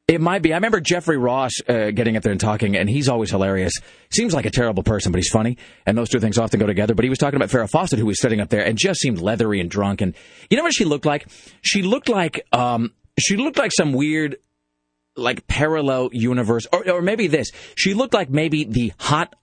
It 0.09 0.21
might 0.21 0.41
be. 0.41 0.53
I 0.53 0.57
remember 0.57 0.81
Jeffrey 0.81 1.19
Ross 1.19 1.51
uh, 1.69 1.91
getting 1.91 2.17
up 2.17 2.23
there 2.23 2.31
and 2.31 2.41
talking, 2.41 2.77
and 2.77 2.89
he's 2.89 3.09
always 3.09 3.29
hilarious. 3.31 3.73
Seems 4.11 4.33
like 4.33 4.47
a 4.47 4.51
terrible 4.51 4.85
person, 4.85 5.11
but 5.11 5.19
he's 5.19 5.31
funny, 5.31 5.59
and 5.85 5.99
those 5.99 6.09
two 6.09 6.21
things 6.21 6.39
often 6.39 6.61
go 6.61 6.67
together. 6.67 6.95
But 6.95 7.05
he 7.05 7.09
was 7.09 7.19
talking 7.19 7.35
about 7.35 7.49
Farrah 7.49 7.69
Fawcett, 7.69 7.99
who 7.99 8.07
was 8.07 8.21
sitting 8.21 8.41
up 8.41 8.49
there 8.49 8.65
and 8.65 8.79
just 8.79 9.01
seemed 9.01 9.21
leathery 9.21 9.61
and 9.61 9.69
drunk. 9.69 10.01
And 10.01 10.15
you 10.49 10.57
know 10.57 10.63
what 10.63 10.75
she 10.75 10.85
looked 10.85 11.07
like? 11.07 11.27
She 11.63 11.83
looked 11.83 12.09
like 12.09 12.47
um, 12.53 12.93
she 13.19 13.37
looked 13.37 13.59
like 13.59 13.73
some 13.73 13.93
weird, 13.93 14.37
like 15.17 15.49
parallel 15.49 16.11
universe, 16.13 16.69
or, 16.73 16.89
or 16.89 17.03
maybe 17.03 17.27
this. 17.27 17.51
She 17.77 17.93
looked 17.93 18.15
like 18.15 18.31
maybe 18.31 18.63
the 18.63 18.93
hot 19.01 19.35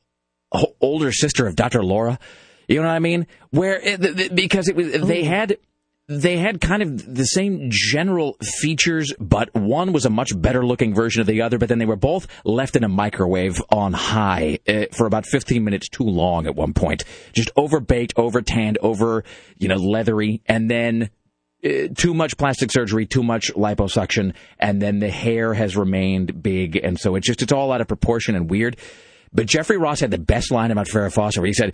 older 0.80 1.12
sister 1.12 1.46
of 1.46 1.58
Dr. 1.58 1.84
Laura. 1.84 2.18
You 2.70 2.78
know 2.82 2.88
what 2.88 2.96
I 2.96 3.00
mean? 3.00 3.28
Where 3.50 3.82
it, 3.82 4.02
th- 4.02 4.34
because 4.34 4.70
it 4.70 4.78
was 4.78 4.94
they 4.94 5.24
had 5.26 5.58
they 6.08 6.38
had 6.38 6.60
kind 6.60 6.82
of 6.82 7.16
the 7.16 7.26
same 7.26 7.70
general 7.72 8.36
features, 8.42 9.14
but 9.20 9.54
one 9.54 9.94
was 9.94 10.06
a 10.06 10.10
much 10.10 10.40
better 10.40 10.66
looking 10.66 10.94
version 10.94 11.22
of 11.22 11.28
the 11.28 11.42
other. 11.42 11.58
But 11.58 11.70
then 11.70 11.80
they 11.80 11.86
were 11.86 11.96
both 11.96 12.28
left 12.44 12.76
in 12.76 12.84
a 12.84 12.90
microwave 12.90 13.62
on 13.70 13.94
high 13.94 14.60
uh, 14.68 14.86
for 14.92 15.08
about 15.08 15.26
15 15.26 15.64
minutes 15.64 15.88
too 15.88 16.04
long 16.04 16.46
at 16.46 16.56
one 16.56 16.74
point. 16.74 17.04
Just 17.34 17.54
overbaked, 17.56 18.14
over 18.18 18.42
tanned, 18.42 18.78
over, 18.82 19.24
you 19.58 19.70
know, 19.70 19.78
leathery. 19.78 20.42
And 20.46 20.70
then 20.70 21.10
uh, 21.64 21.88
too 21.96 22.14
much 22.14 22.36
plastic 22.36 22.72
surgery, 22.72 23.06
too 23.06 23.24
much 23.24 23.54
liposuction, 23.54 24.34
and 24.60 24.82
then 24.82 25.00
the 25.00 25.10
hair 25.10 25.54
has 25.54 25.78
remained 25.78 26.44
big, 26.44 26.76
and 26.76 27.00
so 27.00 27.16
it's 27.16 27.26
just 27.26 27.42
it's 27.42 27.54
all 27.54 27.72
out 27.72 27.80
of 27.80 27.88
proportion 27.88 28.36
and 28.36 28.50
weird. 28.50 28.76
But 29.32 29.48
Jeffrey 29.48 29.78
Ross 29.78 30.02
had 30.02 30.12
the 30.12 30.18
best 30.18 30.52
line 30.52 30.72
about 30.72 30.88
Farrah 30.88 31.14
Fawcett, 31.14 31.40
where 31.40 31.48
he 31.48 31.54
said, 31.54 31.74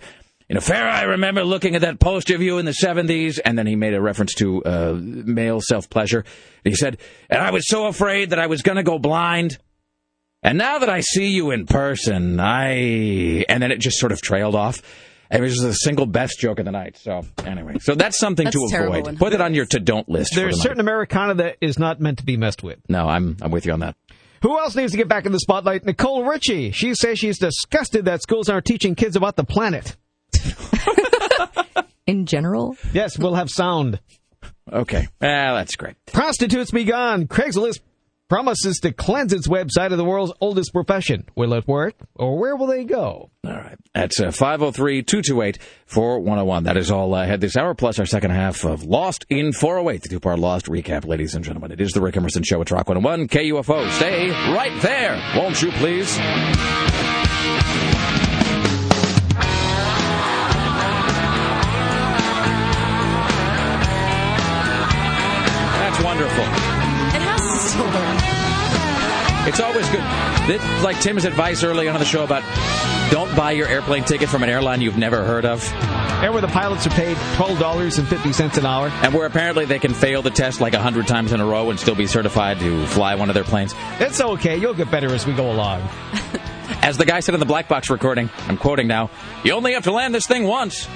"You 0.50 0.54
know, 0.56 0.60
fair, 0.60 0.86
I 0.86 1.02
remember 1.04 1.44
looking 1.44 1.76
at 1.76 1.80
that 1.82 2.00
poster 2.00 2.34
of 2.34 2.42
you 2.42 2.58
in 2.58 2.66
the 2.66 2.72
'70s," 2.72 3.38
and 3.42 3.56
then 3.56 3.66
he 3.66 3.76
made 3.76 3.94
a 3.94 4.00
reference 4.00 4.34
to 4.34 4.62
uh, 4.64 4.94
male 5.00 5.60
self 5.62 5.88
pleasure. 5.88 6.24
He 6.64 6.74
said, 6.74 6.98
"And 7.30 7.40
I 7.40 7.52
was 7.52 7.66
so 7.68 7.86
afraid 7.86 8.30
that 8.30 8.38
I 8.40 8.48
was 8.48 8.60
going 8.60 8.76
to 8.76 8.82
go 8.82 8.98
blind." 8.98 9.58
And 10.42 10.58
now 10.58 10.78
that 10.78 10.88
I 10.88 11.00
see 11.00 11.28
you 11.28 11.50
in 11.52 11.66
person, 11.66 12.40
I 12.40 13.44
and 13.48 13.62
then 13.62 13.70
it 13.70 13.78
just 13.78 13.98
sort 13.98 14.10
of 14.10 14.20
trailed 14.20 14.54
off. 14.56 14.82
It 15.30 15.40
was 15.40 15.58
the 15.58 15.72
single 15.72 16.06
best 16.06 16.40
joke 16.40 16.58
of 16.58 16.64
the 16.64 16.72
night. 16.72 16.96
So 16.98 17.24
anyway, 17.46 17.76
so 17.80 17.94
that's 17.94 18.18
something 18.18 18.46
That's 18.46 18.56
to 18.72 18.76
avoid. 18.84 19.06
and 19.06 19.18
Put 19.18 19.32
it 19.32 19.40
on 19.40 19.54
your 19.54 19.66
to 19.66 19.78
don't 19.78 20.08
list. 20.08 20.34
for 20.34 20.40
There's 20.40 20.56
the 20.56 20.62
certain 20.62 20.80
Americana 20.80 21.34
that 21.34 21.58
is 21.60 21.78
not 21.78 22.00
meant 22.00 22.18
to 22.18 22.24
be 22.24 22.36
messed 22.36 22.64
with. 22.64 22.80
No, 22.88 23.06
I'm 23.08 23.36
I'm 23.40 23.52
with 23.52 23.64
you 23.66 23.72
on 23.72 23.80
that. 23.80 23.94
Who 24.42 24.58
else 24.58 24.74
needs 24.74 24.90
to 24.92 24.98
get 24.98 25.06
back 25.06 25.26
in 25.26 25.32
the 25.32 25.38
spotlight? 25.38 25.84
Nicole 25.84 26.24
Richie. 26.24 26.72
She 26.72 26.94
says 26.94 27.18
she's 27.18 27.38
disgusted 27.38 28.06
that 28.06 28.22
schools 28.22 28.48
aren't 28.48 28.64
teaching 28.64 28.94
kids 28.96 29.14
about 29.14 29.36
the 29.36 29.44
planet. 29.44 29.96
In 32.06 32.26
general? 32.26 32.76
Yes, 32.92 33.18
we'll 33.18 33.34
have 33.34 33.50
sound. 33.50 34.00
Okay. 34.72 35.06
Ah, 35.22 35.54
that's 35.54 35.76
great. 35.76 35.96
Prostitutes 36.06 36.70
be 36.70 36.84
gone. 36.84 37.26
Craigslist 37.26 37.80
promises 38.28 38.78
to 38.78 38.92
cleanse 38.92 39.32
its 39.32 39.48
website 39.48 39.90
of 39.90 39.98
the 39.98 40.04
world's 40.04 40.32
oldest 40.40 40.72
profession. 40.72 41.24
Will 41.34 41.52
it 41.52 41.66
work? 41.66 41.94
Or 42.14 42.38
where 42.38 42.56
will 42.56 42.68
they 42.68 42.84
go? 42.84 43.30
All 43.44 43.52
right. 43.52 43.76
That's 43.92 44.20
uh, 44.20 44.30
503 44.30 45.02
228 45.02 45.58
4101. 45.86 46.64
That 46.64 46.76
is 46.76 46.90
all 46.90 47.12
I 47.12 47.26
had 47.26 47.40
this 47.40 47.56
hour, 47.56 47.74
plus 47.74 47.98
our 47.98 48.06
second 48.06 48.30
half 48.30 48.64
of 48.64 48.84
Lost 48.84 49.26
in 49.28 49.52
408, 49.52 50.02
the 50.02 50.08
two 50.08 50.20
part 50.20 50.38
Lost 50.38 50.66
recap, 50.66 51.06
ladies 51.06 51.34
and 51.34 51.44
gentlemen. 51.44 51.72
It 51.72 51.80
is 51.80 51.90
the 51.90 52.00
Rick 52.00 52.16
Emerson 52.16 52.44
Show 52.44 52.60
at 52.60 52.70
Rock 52.70 52.88
101 52.88 53.28
KUFO. 53.28 53.90
Stay 53.90 54.30
right 54.30 54.80
there, 54.80 55.20
won't 55.36 55.60
you, 55.60 55.72
please? 55.72 56.16
It's 69.50 69.58
always 69.58 69.88
good. 69.90 70.04
This, 70.46 70.62
like 70.84 71.00
Tim's 71.00 71.24
advice 71.24 71.64
early 71.64 71.88
on 71.88 71.96
in 71.96 71.98
the 71.98 72.06
show 72.06 72.22
about 72.22 72.44
don't 73.10 73.34
buy 73.36 73.50
your 73.50 73.66
airplane 73.66 74.04
ticket 74.04 74.28
from 74.28 74.44
an 74.44 74.48
airline 74.48 74.80
you've 74.80 74.96
never 74.96 75.24
heard 75.24 75.44
of. 75.44 75.68
And 76.22 76.32
where 76.32 76.40
the 76.40 76.46
pilots 76.46 76.86
are 76.86 76.90
paid 76.90 77.16
$12.50 77.16 78.58
an 78.58 78.64
hour. 78.64 78.90
And 79.02 79.12
where 79.12 79.26
apparently 79.26 79.64
they 79.64 79.80
can 79.80 79.92
fail 79.92 80.22
the 80.22 80.30
test 80.30 80.60
like 80.60 80.74
a 80.74 80.78
hundred 80.78 81.08
times 81.08 81.32
in 81.32 81.40
a 81.40 81.44
row 81.44 81.68
and 81.70 81.80
still 81.80 81.96
be 81.96 82.06
certified 82.06 82.60
to 82.60 82.86
fly 82.86 83.16
one 83.16 83.28
of 83.28 83.34
their 83.34 83.42
planes. 83.42 83.74
It's 83.98 84.20
okay. 84.20 84.56
You'll 84.56 84.72
get 84.72 84.88
better 84.88 85.12
as 85.12 85.26
we 85.26 85.32
go 85.32 85.50
along. 85.50 85.82
As 86.82 86.96
the 86.96 87.04
guy 87.04 87.18
said 87.18 87.34
in 87.34 87.40
the 87.40 87.46
black 87.46 87.66
box 87.66 87.90
recording, 87.90 88.30
I'm 88.46 88.56
quoting 88.56 88.86
now, 88.86 89.10
you 89.42 89.52
only 89.52 89.72
have 89.72 89.82
to 89.84 89.92
land 89.92 90.14
this 90.14 90.28
thing 90.28 90.44
once. 90.44 90.86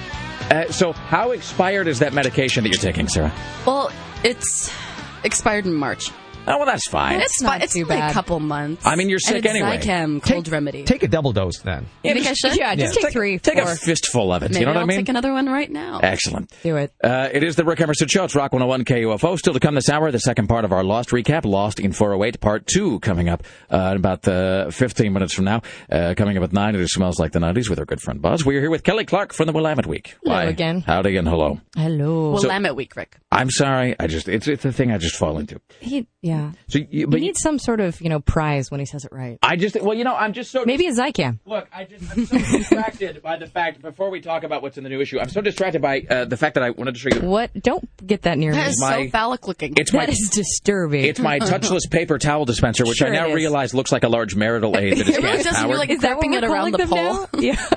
Uh, 0.48 0.70
so, 0.70 0.92
how 0.92 1.32
expired 1.32 1.88
is 1.88 1.98
that 1.98 2.12
medication 2.12 2.62
that 2.62 2.70
you're 2.70 2.80
taking, 2.80 3.08
Sarah? 3.08 3.34
Well, 3.66 3.90
it's 4.22 4.72
expired 5.24 5.66
in 5.66 5.74
March. 5.74 6.10
Oh, 6.46 6.58
well, 6.58 6.66
that's 6.66 6.86
fine. 6.88 7.20
It's 7.20 7.42
fine. 7.42 7.62
It's 7.62 7.74
only 7.76 7.96
a 7.96 8.12
couple 8.12 8.38
months. 8.38 8.84
I 8.84 8.96
mean, 8.96 9.08
you're 9.08 9.16
And 9.16 9.22
sick 9.22 9.44
it's 9.44 9.46
anyway. 9.46 9.78
Zicam 9.78 10.22
cold 10.22 10.48
remedy. 10.48 10.84
Take 10.84 11.02
a 11.02 11.08
double 11.08 11.32
dose 11.32 11.58
then. 11.60 11.86
You 12.02 12.12
think 12.14 12.26
I 12.26 12.34
should? 12.34 12.56
Yeah, 12.56 12.74
just 12.74 13.00
take 13.00 13.12
three. 13.12 13.38
Take 13.38 13.58
four. 13.58 13.72
a 13.72 13.76
fistful 13.76 14.32
of 14.32 14.42
it. 14.42 14.50
Maybe 14.50 14.60
you 14.60 14.66
know 14.66 14.72
what 14.72 14.76
I'll 14.78 14.82
I 14.82 14.86
mean? 14.86 14.98
take 14.98 15.08
another 15.08 15.32
one 15.32 15.46
right 15.46 15.70
now. 15.70 16.00
Excellent. 16.02 16.52
Do 16.62 16.76
it. 16.76 16.92
Uh, 17.02 17.28
it 17.32 17.42
is 17.42 17.56
the 17.56 17.64
Rick 17.64 17.80
Emerson 17.80 18.08
Show. 18.08 18.24
It's 18.24 18.34
Rock 18.34 18.52
101 18.52 18.84
KUFO. 18.84 19.38
Still 19.38 19.54
to 19.54 19.60
come 19.60 19.74
this 19.74 19.88
hour, 19.88 20.10
the 20.10 20.18
second 20.18 20.48
part 20.48 20.64
of 20.66 20.72
our 20.72 20.84
Lost 20.84 21.10
recap, 21.10 21.46
Lost 21.46 21.80
in 21.80 21.92
408, 21.92 22.40
part 22.40 22.66
two, 22.66 23.00
coming 23.00 23.28
up 23.30 23.42
uh, 23.70 23.92
in 23.92 23.96
about 23.96 24.28
uh, 24.28 24.70
15 24.70 25.12
minutes 25.14 25.32
from 25.32 25.46
now. 25.46 25.62
Uh, 25.90 26.12
coming 26.14 26.36
up 26.36 26.42
at 26.44 26.52
9, 26.52 26.74
it 26.76 26.88
smells 26.88 27.18
like 27.18 27.32
the 27.32 27.38
90s 27.38 27.70
with 27.70 27.78
our 27.78 27.86
good 27.86 28.02
friend 28.02 28.20
Buzz. 28.20 28.44
We 28.44 28.56
are 28.56 28.60
here 28.60 28.70
with 28.70 28.82
Kelly 28.84 29.06
Clark 29.06 29.32
from 29.32 29.46
the 29.46 29.52
Willamette 29.52 29.86
Week. 29.86 30.14
Hello 30.22 30.36
Why? 30.36 30.44
again. 30.44 30.82
Howdy 30.82 31.16
and 31.16 31.26
hello. 31.26 31.60
Hello. 31.74 32.32
Well, 32.32 32.38
So- 32.42 32.48
Willamette 32.48 32.76
Week, 32.76 32.94
Rick. 32.96 33.16
I'm 33.32 33.50
sorry. 33.50 33.96
I 33.98 34.06
just 34.06 34.28
it's 34.28 34.46
it's 34.46 34.64
a 34.64 34.72
thing 34.72 34.92
I 34.92 34.98
just 34.98 35.16
fall 35.16 35.38
into. 35.38 35.60
He, 35.80 36.06
yeah. 36.22 36.33
So 36.68 36.78
you, 36.90 37.06
He 37.10 37.20
needs 37.20 37.40
some 37.40 37.58
sort 37.58 37.80
of, 37.80 38.00
you 38.00 38.08
know, 38.08 38.20
prize 38.20 38.70
when 38.70 38.80
he 38.80 38.86
says 38.86 39.04
it 39.04 39.12
right. 39.12 39.38
I 39.42 39.56
just 39.56 39.80
well, 39.80 39.94
you 39.94 40.04
know, 40.04 40.14
I'm 40.14 40.32
just 40.32 40.50
so 40.50 40.64
Maybe 40.64 40.86
a 40.86 40.92
Zicam. 40.92 41.38
Look, 41.46 41.68
I 41.72 41.84
just 41.84 42.10
I'm 42.10 42.26
so 42.26 42.38
distracted 42.38 43.22
by 43.22 43.36
the 43.36 43.46
fact. 43.46 43.82
Before 43.82 44.10
we 44.10 44.20
talk 44.20 44.42
about 44.44 44.62
what's 44.62 44.76
in 44.78 44.84
the 44.84 44.90
new 44.90 45.00
issue, 45.00 45.18
I'm 45.20 45.28
so 45.28 45.40
distracted 45.40 45.82
by 45.82 46.02
uh, 46.08 46.24
the 46.24 46.36
fact 46.36 46.54
that 46.54 46.62
I 46.64 46.70
wanted 46.70 46.94
to 46.94 47.00
show 47.00 47.08
you. 47.14 47.20
What? 47.28 47.50
Don't 47.62 47.88
get 48.06 48.22
that 48.22 48.38
near 48.38 48.52
That 48.52 48.64
me. 48.66 48.70
is 48.72 48.80
my- 48.80 49.04
so 49.06 49.10
phallic 49.10 49.46
looking. 49.48 49.74
It's 49.76 49.92
my 49.92 50.06
That 50.06 50.12
is 50.12 50.30
disturbing. 50.32 51.04
it's 51.04 51.20
my 51.20 51.38
touchless 51.38 51.88
paper 51.90 52.18
towel 52.18 52.44
dispenser, 52.44 52.84
which 52.84 52.98
Sure 52.98 53.08
I 53.08 53.10
now 53.10 53.32
realize 53.32 53.74
looks 53.74 53.92
like 53.92 54.04
a 54.04 54.08
large 54.08 54.34
marital 54.36 54.76
aid 54.76 54.98
that 54.98 55.08
is 55.08 55.16
It 55.18 55.22
really 55.22 55.36
gas 55.38 55.44
does. 55.44 55.52
You're 55.58 55.62
powered. 55.66 55.78
like 55.78 55.90
Is 55.90 56.00
that 56.00 56.16
what 56.16 56.26
we're 56.26 56.38
it 56.38 56.44
around 56.44 56.56
calling 56.56 56.72
the 56.72 56.78
them 56.78 56.88
pole. 56.88 56.98
now? 56.98 57.28
Yeah. 57.40 57.70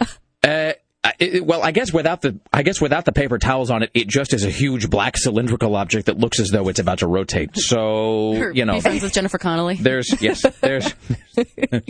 Uh, 0.43 0.73
it, 1.19 1.45
well, 1.45 1.63
I 1.63 1.71
guess 1.71 1.93
without 1.93 2.21
the 2.21 2.39
I 2.51 2.63
guess 2.63 2.81
without 2.81 3.05
the 3.05 3.11
paper 3.11 3.37
towels 3.37 3.69
on 3.69 3.83
it, 3.83 3.91
it 3.93 4.07
just 4.07 4.33
is 4.33 4.43
a 4.43 4.49
huge 4.49 4.89
black 4.89 5.17
cylindrical 5.17 5.75
object 5.75 6.07
that 6.07 6.17
looks 6.17 6.39
as 6.39 6.49
though 6.49 6.69
it's 6.69 6.79
about 6.79 6.99
to 6.99 7.07
rotate. 7.07 7.57
So 7.57 8.51
you 8.51 8.65
know, 8.65 8.81
friends 8.81 9.03
with 9.03 9.13
Jennifer 9.13 9.37
Connelly. 9.37 9.75
There's 9.75 10.21
yes, 10.21 10.43
there's. 10.61 10.93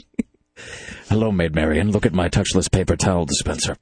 Hello, 1.09 1.31
Maid 1.31 1.55
Marian. 1.55 1.91
Look 1.91 2.05
at 2.05 2.13
my 2.13 2.29
touchless 2.29 2.69
paper 2.71 2.95
towel 2.95 3.25
dispenser. 3.25 3.77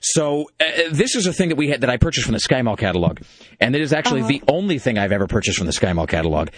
So 0.00 0.50
uh, 0.60 0.64
this 0.90 1.14
is 1.14 1.26
a 1.26 1.32
thing 1.32 1.50
that 1.50 1.56
we 1.56 1.68
had 1.68 1.82
that 1.82 1.90
I 1.90 1.96
purchased 1.96 2.24
from 2.24 2.32
the 2.34 2.40
Sky 2.40 2.62
Mall 2.62 2.76
catalog, 2.76 3.20
and 3.60 3.74
it 3.74 3.82
is 3.82 3.92
actually 3.92 4.22
the 4.22 4.42
only 4.48 4.78
thing 4.78 4.98
I've 4.98 5.12
ever 5.12 5.26
purchased 5.26 5.58
from 5.58 5.66
the 5.66 5.72
Sky 5.72 5.92
Mall 5.92 6.06
catalog. 6.06 6.48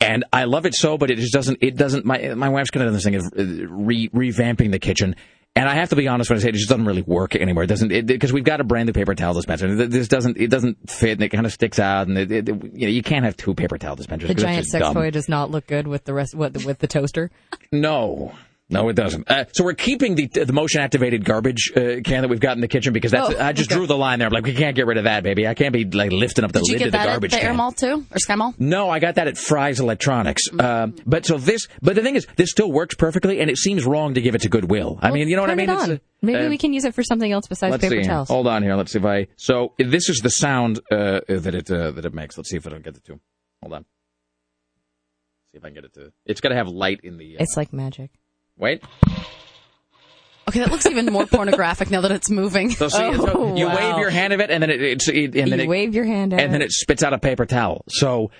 And 0.00 0.24
I 0.32 0.44
love 0.44 0.64
it 0.64 0.74
so, 0.74 0.96
but 0.96 1.10
it 1.10 1.18
just 1.18 1.32
doesn't. 1.32 1.58
It 1.60 1.76
doesn't. 1.76 2.06
My 2.06 2.34
my 2.34 2.48
wife's 2.48 2.70
kind 2.70 2.82
of 2.82 2.88
done 2.88 2.94
this 2.94 3.04
thing 3.04 3.16
of 3.16 3.24
uh, 3.26 3.68
re, 3.68 4.08
revamping 4.10 4.70
the 4.70 4.78
kitchen, 4.78 5.14
and 5.60 5.68
I 5.68 5.74
have 5.74 5.90
to 5.90 5.96
be 5.96 6.08
honest 6.08 6.30
when 6.30 6.38
I 6.38 6.42
say 6.42 6.48
it, 6.48 6.54
it 6.54 6.58
just 6.58 6.70
doesn't 6.70 6.86
really 6.86 7.02
work 7.02 7.36
anymore. 7.36 7.64
It 7.64 7.66
doesn't 7.66 8.06
because 8.06 8.32
we've 8.32 8.44
got 8.44 8.62
a 8.62 8.64
brand 8.64 8.86
new 8.86 8.94
paper 8.94 9.14
towel 9.14 9.34
dispenser. 9.34 9.66
and 9.66 9.78
This 9.78 10.08
doesn't. 10.08 10.38
It 10.38 10.48
doesn't 10.48 10.88
fit, 10.88 11.12
and 11.12 11.22
it 11.22 11.28
kind 11.28 11.44
of 11.44 11.52
sticks 11.52 11.78
out, 11.78 12.08
and 12.08 12.16
it, 12.16 12.32
it, 12.32 12.48
you 12.48 12.86
know 12.86 12.88
you 12.88 13.02
can't 13.02 13.26
have 13.26 13.36
two 13.36 13.54
paper 13.54 13.76
towel 13.76 13.94
dispensers. 13.94 14.28
The 14.28 14.34
giant 14.34 14.66
sex 14.66 14.82
dumb. 14.82 14.94
toy 14.94 15.10
does 15.10 15.28
not 15.28 15.50
look 15.50 15.66
good 15.66 15.86
with 15.86 16.04
the 16.04 16.14
rest 16.14 16.34
with, 16.34 16.64
with 16.64 16.78
the 16.78 16.86
toaster. 16.86 17.30
No. 17.72 18.32
No, 18.70 18.88
it 18.88 18.94
doesn't. 18.94 19.28
Uh, 19.30 19.44
so 19.52 19.64
we're 19.64 19.74
keeping 19.74 20.14
the 20.14 20.26
the 20.28 20.52
motion 20.52 20.80
activated 20.80 21.24
garbage 21.24 21.72
uh, 21.76 22.00
can 22.04 22.22
that 22.22 22.28
we've 22.28 22.40
got 22.40 22.56
in 22.56 22.60
the 22.60 22.68
kitchen 22.68 22.92
because 22.92 23.10
that's 23.10 23.34
Oh, 23.34 23.38
I 23.40 23.52
just 23.52 23.70
okay. 23.70 23.78
drew 23.78 23.86
the 23.86 23.96
line 23.96 24.18
there. 24.20 24.26
I'm 24.28 24.32
like, 24.32 24.44
we 24.44 24.54
can't 24.54 24.76
get 24.76 24.86
rid 24.86 24.96
of 24.98 25.04
that, 25.04 25.22
baby. 25.24 25.46
I 25.48 25.54
can't 25.54 25.72
be 25.72 25.84
like 25.84 26.12
lifting 26.12 26.44
up 26.44 26.52
the 26.52 26.60
Did 26.60 26.68
you 26.68 26.72
lid 26.74 26.78
get 26.78 26.86
of 26.86 26.92
the 26.92 26.98
that 26.98 27.08
at 27.08 27.10
garbage 27.12 27.32
the 27.32 27.42
Air. 27.42 27.54
Mall 27.54 27.72
too, 27.72 28.06
or 28.10 28.18
Sky 28.18 28.36
Mall? 28.36 28.54
No, 28.58 28.88
I 28.88 28.98
got 29.00 29.16
that 29.16 29.26
at 29.28 29.36
Fry's 29.36 29.80
Electronics. 29.80 30.42
Uh, 30.58 30.88
but 31.04 31.26
so 31.26 31.36
this, 31.38 31.66
but 31.82 31.96
the 31.96 32.02
thing 32.02 32.16
is, 32.16 32.26
this 32.36 32.50
still 32.50 32.70
works 32.70 32.94
perfectly, 32.94 33.40
and 33.40 33.50
it 33.50 33.56
seems 33.58 33.84
wrong 33.84 34.14
to 34.14 34.20
give 34.20 34.34
it 34.34 34.42
to 34.42 34.48
Goodwill. 34.48 34.98
I 35.02 35.10
mean, 35.10 35.28
you 35.28 35.36
know 35.36 35.42
what 35.42 35.50
I 35.50 35.54
mean? 35.56 35.68
it 35.68 35.72
on. 35.72 35.90
It's, 35.92 36.00
uh, 36.00 36.04
Maybe 36.22 36.44
uh, 36.46 36.48
we 36.50 36.58
can 36.58 36.72
use 36.72 36.84
it 36.84 36.94
for 36.94 37.02
something 37.02 37.32
else 37.32 37.46
besides 37.48 37.72
Let's 37.72 37.82
paper 37.82 38.02
see. 38.02 38.08
towels. 38.08 38.28
Hold 38.28 38.46
on 38.46 38.62
here. 38.62 38.76
Let's 38.76 38.92
see 38.92 38.98
if 38.98 39.04
I. 39.04 39.26
So 39.36 39.72
this 39.78 40.08
is 40.08 40.18
the 40.20 40.28
sound 40.30 40.78
uh, 40.92 41.20
that 41.28 41.54
it 41.54 41.70
uh, 41.70 41.90
that 41.92 42.04
it 42.04 42.14
makes. 42.14 42.36
Let's 42.36 42.50
see 42.50 42.56
if 42.56 42.66
I 42.66 42.70
don't 42.70 42.84
get 42.84 42.96
it 42.96 43.04
to. 43.06 43.18
Hold 43.62 43.72
on. 43.74 43.84
See 45.52 45.58
if 45.58 45.64
I 45.64 45.68
can 45.68 45.74
get 45.74 45.84
it 45.84 45.94
to. 45.94 46.12
It's 46.26 46.40
got 46.40 46.50
to 46.50 46.54
have 46.54 46.68
light 46.68 47.00
in 47.02 47.16
the. 47.16 47.36
Uh, 47.38 47.42
It's 47.42 47.56
like 47.56 47.72
magic. 47.72 48.10
Wait. 48.60 48.82
Okay, 50.48 50.58
that 50.60 50.70
looks 50.70 50.86
even 50.86 51.06
more 51.06 51.26
pornographic 51.26 51.90
now 51.90 52.00
that 52.00 52.10
it's 52.10 52.28
moving. 52.28 52.70
So, 52.70 52.88
see, 52.88 52.96
so 52.98 53.32
Oh, 53.34 53.56
you 53.56 53.66
wow. 53.66 53.76
wave 53.76 53.98
your 54.00 54.10
hand 54.10 54.32
of 54.32 54.40
it, 54.40 54.50
and 54.50 54.60
then 54.62 54.70
it, 54.70 54.82
it's 54.82 55.08
it, 55.08 55.36
and 55.36 55.52
then 55.52 55.58
you 55.60 55.64
it, 55.66 55.68
wave 55.68 55.94
your 55.94 56.04
hand 56.04 56.32
at 56.32 56.40
and 56.40 56.52
then 56.52 56.60
it. 56.60 56.66
it 56.66 56.72
spits 56.72 57.02
out 57.04 57.12
a 57.12 57.18
paper 57.18 57.46
towel. 57.46 57.84
So 57.88 58.30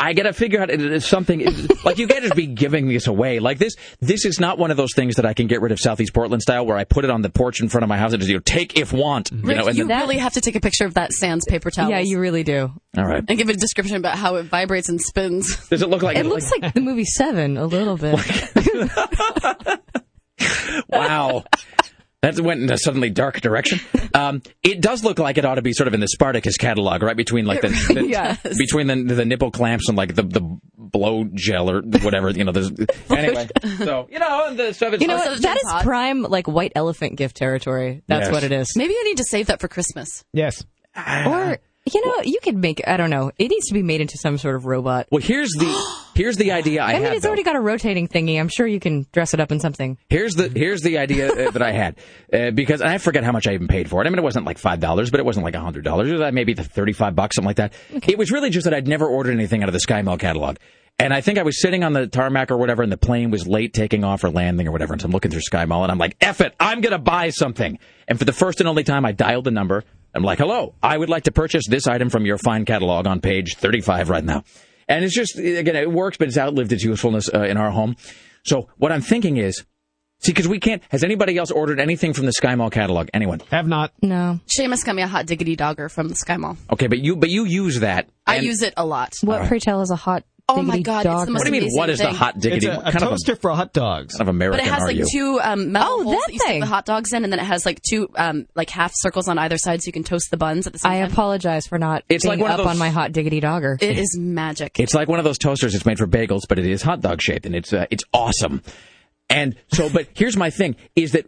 I 0.00 0.12
got 0.12 0.22
to 0.24 0.32
figure 0.32 0.60
out 0.60 0.70
it 0.70 0.80
is 0.80 1.04
something 1.04 1.44
like 1.84 1.98
you 1.98 2.06
can't 2.06 2.22
just 2.22 2.36
be 2.36 2.46
giving 2.46 2.88
this 2.88 3.06
away 3.08 3.40
like 3.40 3.58
this. 3.58 3.74
This 4.00 4.24
is 4.24 4.38
not 4.38 4.56
one 4.58 4.70
of 4.70 4.76
those 4.76 4.94
things 4.94 5.16
that 5.16 5.26
I 5.26 5.34
can 5.34 5.48
get 5.48 5.60
rid 5.60 5.72
of 5.72 5.80
Southeast 5.80 6.14
Portland 6.14 6.40
style, 6.40 6.64
where 6.64 6.76
I 6.76 6.84
put 6.84 7.04
it 7.04 7.10
on 7.10 7.22
the 7.22 7.30
porch 7.30 7.60
in 7.60 7.68
front 7.68 7.82
of 7.82 7.88
my 7.88 7.98
house 7.98 8.12
and 8.12 8.20
just 8.20 8.30
you 8.30 8.36
know, 8.36 8.42
take 8.44 8.78
if 8.78 8.92
want. 8.92 9.32
You 9.32 9.40
Rick, 9.42 9.56
know, 9.56 9.66
and 9.66 9.76
you 9.76 9.86
then, 9.88 10.00
really 10.00 10.18
have 10.18 10.34
to 10.34 10.40
take 10.40 10.54
a 10.54 10.60
picture 10.60 10.86
of 10.86 10.94
that 10.94 11.12
Sans 11.12 11.44
paper 11.46 11.70
towel. 11.70 11.90
Yeah, 11.90 11.98
you 11.98 12.20
really 12.20 12.44
do. 12.44 12.72
all 12.96 13.04
right. 13.04 13.24
and 13.26 13.38
give 13.38 13.48
a 13.48 13.54
description 13.54 13.96
about 13.96 14.16
how 14.16 14.36
it 14.36 14.44
vibrates 14.44 14.88
and 14.88 15.00
spins. 15.00 15.68
Does 15.68 15.82
it 15.82 15.88
look 15.90 16.02
like 16.02 16.16
It 16.16 16.26
looks 16.26 16.50
like 16.52 16.74
the 16.74 16.80
movie 16.80 17.04
Seven 17.04 17.56
a 17.56 17.66
little 17.66 17.96
bit. 17.96 18.18
wow. 20.88 21.44
That 22.22 22.38
went 22.40 22.60
in 22.62 22.70
a 22.70 22.76
suddenly 22.78 23.10
dark 23.10 23.40
direction. 23.40 23.80
Um, 24.14 24.42
it 24.62 24.80
does 24.80 25.04
look 25.04 25.18
like 25.18 25.36
it 25.36 25.44
ought 25.44 25.56
to 25.56 25.62
be 25.62 25.74
sort 25.74 25.86
of 25.86 25.92
in 25.94 26.00
the 26.00 26.08
Spartacus 26.08 26.56
catalog, 26.56 27.02
right 27.02 27.16
between 27.16 27.44
like 27.44 27.60
the, 27.60 27.68
the- 27.94 28.38
does. 28.42 28.56
between 28.58 28.86
the, 28.86 29.14
the 29.14 29.24
nipple 29.26 29.50
clamps 29.50 29.86
and 29.88 29.98
like 29.98 30.14
the 30.14 30.22
the 30.22 30.40
blow 30.78 31.24
gel 31.34 31.70
or 31.70 31.82
whatever. 31.82 32.30
You 32.30 32.44
know, 32.44 32.50
there's 32.52 32.70
anyway. 33.10 33.48
So 33.76 34.08
you 34.10 34.18
know, 34.18 34.54
the 34.54 34.72
stuff 34.72 34.94
is 34.94 35.02
You 35.02 35.08
know 35.08 35.18
Also, 35.18 35.32
what? 35.32 35.42
That 35.42 35.56
Jen's 35.58 35.70
hot. 35.70 35.84
prime 35.84 36.22
like 36.22 36.48
white 36.48 36.72
elephant 36.74 37.16
gift 37.16 37.36
territory. 37.36 38.02
That's 38.08 38.24
Yes. 38.26 38.32
what 38.32 38.42
it 38.44 38.50
is. 38.50 38.72
Maybe 38.76 38.94
I 38.98 39.02
need 39.04 39.18
to 39.18 39.24
save 39.24 39.48
that 39.48 39.60
for 39.60 39.68
Christmas. 39.68 40.24
Yes. 40.32 40.64
Or 40.96 41.58
you 41.94 42.04
know, 42.06 42.22
you 42.22 42.38
could 42.42 42.56
make. 42.56 42.82
I 42.86 42.96
don't 42.96 43.10
know. 43.10 43.30
It 43.38 43.48
needs 43.48 43.66
to 43.68 43.74
be 43.74 43.82
made 43.82 44.00
into 44.00 44.18
some 44.18 44.38
sort 44.38 44.56
of 44.56 44.66
robot. 44.66 45.08
Well, 45.10 45.22
here's 45.22 45.50
the 45.50 45.96
here's 46.14 46.36
the 46.36 46.52
idea 46.52 46.82
I, 46.82 46.86
I, 46.90 46.92
mean, 46.94 47.02
had. 47.02 47.12
it's 47.14 47.22
though. 47.22 47.28
already 47.28 47.42
got 47.42 47.56
a 47.56 47.60
rotating 47.60 48.08
thingy. 48.08 48.38
I'm 48.38 48.48
sure 48.48 48.66
you 48.66 48.80
can 48.80 49.06
dress 49.12 49.34
it 49.34 49.40
up 49.40 49.52
in 49.52 49.60
something. 49.60 49.98
Here's 50.08 50.34
the 50.34 50.48
here's 50.48 50.82
the 50.82 50.98
idea 50.98 51.48
uh, 51.48 51.50
that 51.50 51.62
I 51.62 51.72
had 51.72 51.98
uh, 52.32 52.50
because 52.50 52.82
I 52.82 52.98
forget 52.98 53.24
how 53.24 53.32
much 53.32 53.46
I 53.46 53.54
even 53.54 53.68
paid 53.68 53.88
for 53.88 54.02
it. 54.02 54.06
I 54.06 54.10
mean, 54.10 54.18
it 54.18 54.24
wasn't 54.24 54.46
like 54.46 54.58
five 54.58 54.80
dollars, 54.80 55.10
but 55.10 55.20
it 55.20 55.26
wasn't 55.26 55.44
like 55.44 55.54
a 55.54 55.60
hundred 55.60 55.84
dollars. 55.84 56.08
It 56.08 56.12
was 56.12 56.22
uh, 56.22 56.30
maybe 56.32 56.54
the 56.54 56.64
thirty 56.64 56.92
five 56.92 57.14
bucks, 57.14 57.36
something 57.36 57.46
like 57.46 57.56
that. 57.56 57.72
It 57.90 58.18
was 58.18 58.30
really 58.30 58.50
just 58.50 58.64
that 58.64 58.74
I'd 58.74 58.88
never 58.88 59.06
ordered 59.06 59.32
anything 59.32 59.62
out 59.62 59.68
of 59.68 59.72
the 59.72 59.80
Sky 59.80 60.02
Mall 60.02 60.18
catalog. 60.18 60.56
And 61.00 61.14
I 61.14 61.20
think 61.20 61.38
I 61.38 61.44
was 61.44 61.62
sitting 61.62 61.84
on 61.84 61.92
the 61.92 62.08
tarmac 62.08 62.50
or 62.50 62.56
whatever, 62.56 62.82
and 62.82 62.90
the 62.90 62.96
plane 62.96 63.30
was 63.30 63.46
late 63.46 63.72
taking 63.72 64.02
off 64.02 64.24
or 64.24 64.30
landing 64.30 64.66
or 64.66 64.72
whatever. 64.72 64.94
And 64.94 65.00
so 65.00 65.06
I'm 65.06 65.12
looking 65.12 65.30
through 65.30 65.42
Sky 65.42 65.64
Mall, 65.64 65.84
and 65.84 65.92
I'm 65.92 65.98
like, 65.98 66.16
"F 66.20 66.40
it, 66.40 66.56
I'm 66.58 66.80
gonna 66.80 66.98
buy 66.98 67.30
something." 67.30 67.78
And 68.08 68.18
for 68.18 68.24
the 68.24 68.32
first 68.32 68.58
and 68.58 68.68
only 68.68 68.82
time, 68.82 69.04
I 69.04 69.12
dialed 69.12 69.44
the 69.44 69.52
number. 69.52 69.84
I'm 70.14 70.22
like, 70.22 70.38
"Hello, 70.38 70.74
I 70.82 70.96
would 70.96 71.08
like 71.08 71.24
to 71.24 71.32
purchase 71.32 71.66
this 71.68 71.86
item 71.86 72.08
from 72.10 72.24
your 72.26 72.38
fine 72.38 72.64
catalog 72.64 73.06
on 73.06 73.20
page 73.20 73.56
35 73.56 74.10
right 74.10 74.24
now." 74.24 74.44
And 74.88 75.04
it's 75.04 75.14
just 75.14 75.38
again, 75.38 75.76
it 75.76 75.90
works, 75.90 76.16
but 76.16 76.28
it's 76.28 76.38
outlived 76.38 76.72
its 76.72 76.82
usefulness 76.82 77.28
uh, 77.32 77.42
in 77.42 77.56
our 77.56 77.70
home. 77.70 77.96
So 78.44 78.68
what 78.78 78.90
I'm 78.90 79.02
thinking 79.02 79.36
is, 79.36 79.64
see, 80.20 80.32
because 80.32 80.48
we 80.48 80.58
can't. 80.60 80.82
Has 80.88 81.04
anybody 81.04 81.36
else 81.36 81.50
ordered 81.50 81.78
anything 81.78 82.14
from 82.14 82.24
the 82.26 82.32
Sky 82.32 82.54
Mall 82.54 82.70
catalog? 82.70 83.08
Anyone? 83.12 83.40
Have 83.50 83.66
not. 83.66 83.92
No. 84.00 84.40
Seamus 84.58 84.84
got 84.84 84.94
me 84.94 85.02
a 85.02 85.06
hot 85.06 85.26
diggity 85.26 85.56
dogger 85.56 85.88
from 85.90 86.08
the 86.08 86.14
Sky 86.14 86.38
Mall. 86.38 86.56
Okay, 86.72 86.86
but 86.86 86.98
you 86.98 87.16
but 87.16 87.28
you 87.28 87.44
use 87.44 87.80
that. 87.80 88.08
I 88.26 88.36
and- 88.36 88.46
use 88.46 88.62
it 88.62 88.72
a 88.76 88.86
lot. 88.86 89.12
What 89.22 89.46
pray 89.46 89.58
tell 89.58 89.82
is 89.82 89.90
a 89.90 89.96
hot? 89.96 90.24
Oh 90.50 90.62
my 90.62 90.76
diggity 90.78 90.82
God, 90.84 91.06
it's 91.06 91.24
the 91.26 91.30
most 91.30 91.40
What 91.40 91.44
do 91.44 91.48
you 91.48 91.52
mean? 91.52 91.62
amazing 91.64 91.78
What 91.78 91.90
is 91.90 91.98
the 91.98 92.10
hot 92.12 92.40
diggity? 92.40 92.66
It's 92.68 92.74
a, 92.74 92.78
What 92.78 92.88
a 92.88 92.92
kind 92.92 93.02
of 93.04 93.08
toaster 93.10 93.36
for 93.36 93.50
hot 93.50 93.74
dogs. 93.74 94.14
kind 94.14 94.22
of 94.22 94.28
American 94.28 94.58
But 94.58 94.66
it 94.66 94.72
has 94.72 94.82
are 94.82 94.86
like 94.86 94.96
you? 94.96 95.06
two 95.12 95.40
um, 95.42 95.72
metal 95.72 95.88
Oh, 95.90 96.02
holes 96.04 96.22
that 96.26 96.32
you 96.32 96.38
stick 96.38 96.48
thing. 96.52 96.60
the 96.60 96.66
hot 96.66 96.86
dogs 96.86 97.12
in, 97.12 97.22
and 97.24 97.30
then 97.30 97.38
it 97.38 97.44
has 97.44 97.66
like 97.66 97.80
two 97.82 98.08
um, 98.16 98.46
like 98.54 98.70
half 98.70 98.92
circles 98.94 99.28
on 99.28 99.38
either 99.38 99.58
side, 99.58 99.82
so 99.82 99.88
you 99.88 99.92
can 99.92 100.04
toast 100.04 100.30
the 100.30 100.38
buns 100.38 100.66
at 100.66 100.72
the 100.72 100.78
same 100.78 100.90
I 100.92 100.94
time. 101.00 101.04
I 101.04 101.12
apologize 101.12 101.66
for 101.66 101.78
not 101.78 102.02
It's 102.08 102.24
being 102.24 102.40
like 102.40 102.50
up 102.50 102.56
those- 102.58 102.66
on 102.66 102.78
my 102.78 102.88
hot 102.88 103.12
diggity 103.12 103.40
dogger. 103.40 103.76
It 103.78 103.98
is 103.98 104.16
magic. 104.18 104.80
It's 104.80 104.94
like 104.94 105.06
one 105.08 105.18
of 105.18 105.24
those 105.26 105.36
toasters. 105.38 105.74
It's 105.74 105.84
made 105.84 105.98
for 105.98 106.06
bagels, 106.06 106.42
but 106.48 106.58
it 106.58 106.64
is 106.66 106.80
hot 106.80 107.02
dog 107.02 107.20
shaped, 107.20 107.44
and 107.44 107.54
it's 107.54 107.72
uh, 107.74 107.84
it's 107.90 108.04
awesome. 108.14 108.62
And 109.28 109.54
so, 109.74 109.90
but 109.90 110.06
here's 110.14 110.36
my 110.38 110.48
thing: 110.48 110.76
is 110.96 111.12
that 111.12 111.26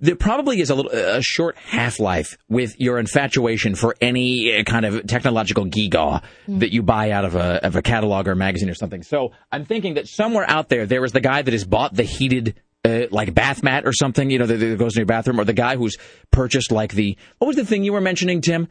there 0.00 0.14
probably 0.14 0.60
is 0.60 0.70
a 0.70 0.74
little 0.74 0.92
a 0.92 1.20
short 1.20 1.56
half 1.56 1.98
life 1.98 2.38
with 2.48 2.78
your 2.78 2.98
infatuation 2.98 3.74
for 3.74 3.96
any 4.00 4.56
uh, 4.56 4.62
kind 4.62 4.86
of 4.86 5.06
technological 5.06 5.66
geegaw 5.66 6.22
that 6.46 6.72
you 6.72 6.82
buy 6.82 7.10
out 7.10 7.24
of 7.24 7.34
a 7.34 7.64
of 7.66 7.74
a 7.74 7.82
catalog 7.82 8.28
or 8.28 8.36
magazine 8.36 8.70
or 8.70 8.74
something. 8.74 9.02
So 9.02 9.32
I'm 9.50 9.64
thinking 9.64 9.94
that 9.94 10.06
somewhere 10.06 10.48
out 10.48 10.68
there 10.68 10.86
there 10.86 11.04
is 11.04 11.12
the 11.12 11.20
guy 11.20 11.42
that 11.42 11.52
has 11.52 11.64
bought 11.64 11.94
the 11.94 12.04
heated. 12.04 12.60
Uh, 12.84 13.08
like 13.10 13.34
bath 13.34 13.64
mat 13.64 13.84
or 13.84 13.92
something, 13.92 14.30
you 14.30 14.38
know, 14.38 14.46
that, 14.46 14.58
that 14.58 14.78
goes 14.78 14.94
in 14.94 15.00
your 15.00 15.06
bathroom, 15.06 15.40
or 15.40 15.44
the 15.44 15.52
guy 15.52 15.74
who's 15.74 15.96
purchased 16.30 16.70
like 16.70 16.92
the 16.92 17.18
what 17.38 17.48
was 17.48 17.56
the 17.56 17.64
thing 17.64 17.82
you 17.82 17.92
were 17.92 18.00
mentioning, 18.00 18.40
Tim? 18.40 18.68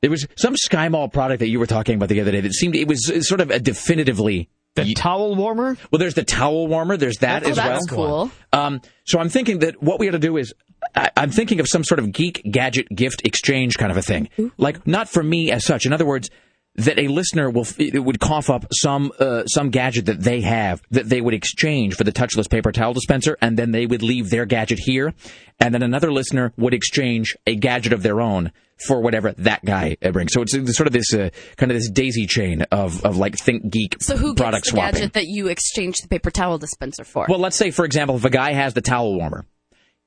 There 0.00 0.12
was 0.12 0.28
some 0.36 0.56
Sky 0.56 0.88
Mall 0.88 1.08
product 1.08 1.40
that 1.40 1.48
you 1.48 1.58
were 1.58 1.66
talking 1.66 1.96
about 1.96 2.08
the 2.08 2.20
other 2.20 2.30
day 2.30 2.40
that 2.40 2.52
seemed 2.52 2.76
it 2.76 2.86
was 2.86 3.04
sort 3.26 3.40
of 3.40 3.50
a 3.50 3.58
definitively 3.58 4.48
The 4.74 4.94
towel 4.94 5.34
warmer? 5.34 5.76
well. 5.90 5.98
There's 5.98 6.14
the 6.14 6.24
towel 6.24 6.66
warmer. 6.66 6.96
There's 6.96 7.18
that 7.18 7.44
Oh, 7.44 7.50
as 7.50 7.56
that's 7.56 7.90
well. 7.92 8.30
cool. 8.52 8.58
Um, 8.58 8.80
so 9.04 9.18
I'm 9.18 9.28
thinking 9.28 9.58
that 9.60 9.82
what 9.82 10.00
we 10.00 10.08
ought 10.08 10.12
to 10.12 10.18
do 10.18 10.36
is 10.38 10.54
I, 10.94 11.10
I'm 11.16 11.30
thinking 11.30 11.60
of 11.60 11.68
some 11.68 11.84
sort 11.84 11.98
of 12.00 12.12
geek 12.12 12.42
gadget 12.50 12.88
gift 12.94 13.22
exchange 13.24 13.76
kind 13.76 13.90
of 13.90 13.98
a 13.98 14.02
thing, 14.02 14.28
like 14.56 14.86
not 14.86 15.08
for 15.08 15.22
me 15.22 15.50
as 15.52 15.64
such. 15.64 15.86
In 15.86 15.92
other 15.92 16.06
words. 16.06 16.30
That 16.76 16.98
a 16.98 17.06
listener 17.08 17.50
will 17.50 17.66
it 17.76 18.02
would 18.02 18.18
cough 18.18 18.48
up 18.48 18.64
some 18.72 19.12
uh, 19.18 19.44
some 19.44 19.68
gadget 19.68 20.06
that 20.06 20.22
they 20.22 20.40
have 20.40 20.80
that 20.90 21.06
they 21.06 21.20
would 21.20 21.34
exchange 21.34 21.96
for 21.96 22.04
the 22.04 22.12
touchless 22.12 22.48
paper 22.48 22.72
towel 22.72 22.94
dispenser, 22.94 23.36
and 23.42 23.58
then 23.58 23.72
they 23.72 23.84
would 23.84 24.02
leave 24.02 24.30
their 24.30 24.46
gadget 24.46 24.78
here, 24.78 25.12
and 25.60 25.74
then 25.74 25.82
another 25.82 26.10
listener 26.10 26.54
would 26.56 26.72
exchange 26.72 27.36
a 27.46 27.56
gadget 27.56 27.92
of 27.92 28.02
their 28.02 28.22
own 28.22 28.52
for 28.86 29.00
whatever 29.00 29.32
that 29.32 29.64
guy 29.64 29.96
brings. 30.12 30.32
So 30.32 30.42
it's 30.42 30.52
sort 30.76 30.86
of 30.86 30.92
this 30.92 31.12
uh, 31.14 31.30
kind 31.56 31.70
of 31.72 31.76
this 31.78 31.90
daisy 31.90 32.26
chain 32.26 32.62
of, 32.70 33.04
of 33.04 33.16
like 33.16 33.36
ThinkGeek 33.36 34.02
So 34.02 34.16
who 34.16 34.34
product 34.34 34.64
gets 34.64 34.70
the 34.70 34.76
swapping. 34.76 34.94
gadget 34.94 35.12
that 35.14 35.26
you 35.26 35.48
exchange 35.48 35.96
the 36.02 36.08
paper 36.08 36.30
towel 36.30 36.58
dispenser 36.58 37.04
for? 37.04 37.26
Well, 37.28 37.38
let's 37.38 37.56
say, 37.56 37.70
for 37.70 37.84
example, 37.84 38.16
if 38.16 38.24
a 38.24 38.30
guy 38.30 38.52
has 38.52 38.74
the 38.74 38.80
towel 38.80 39.14
warmer, 39.14 39.46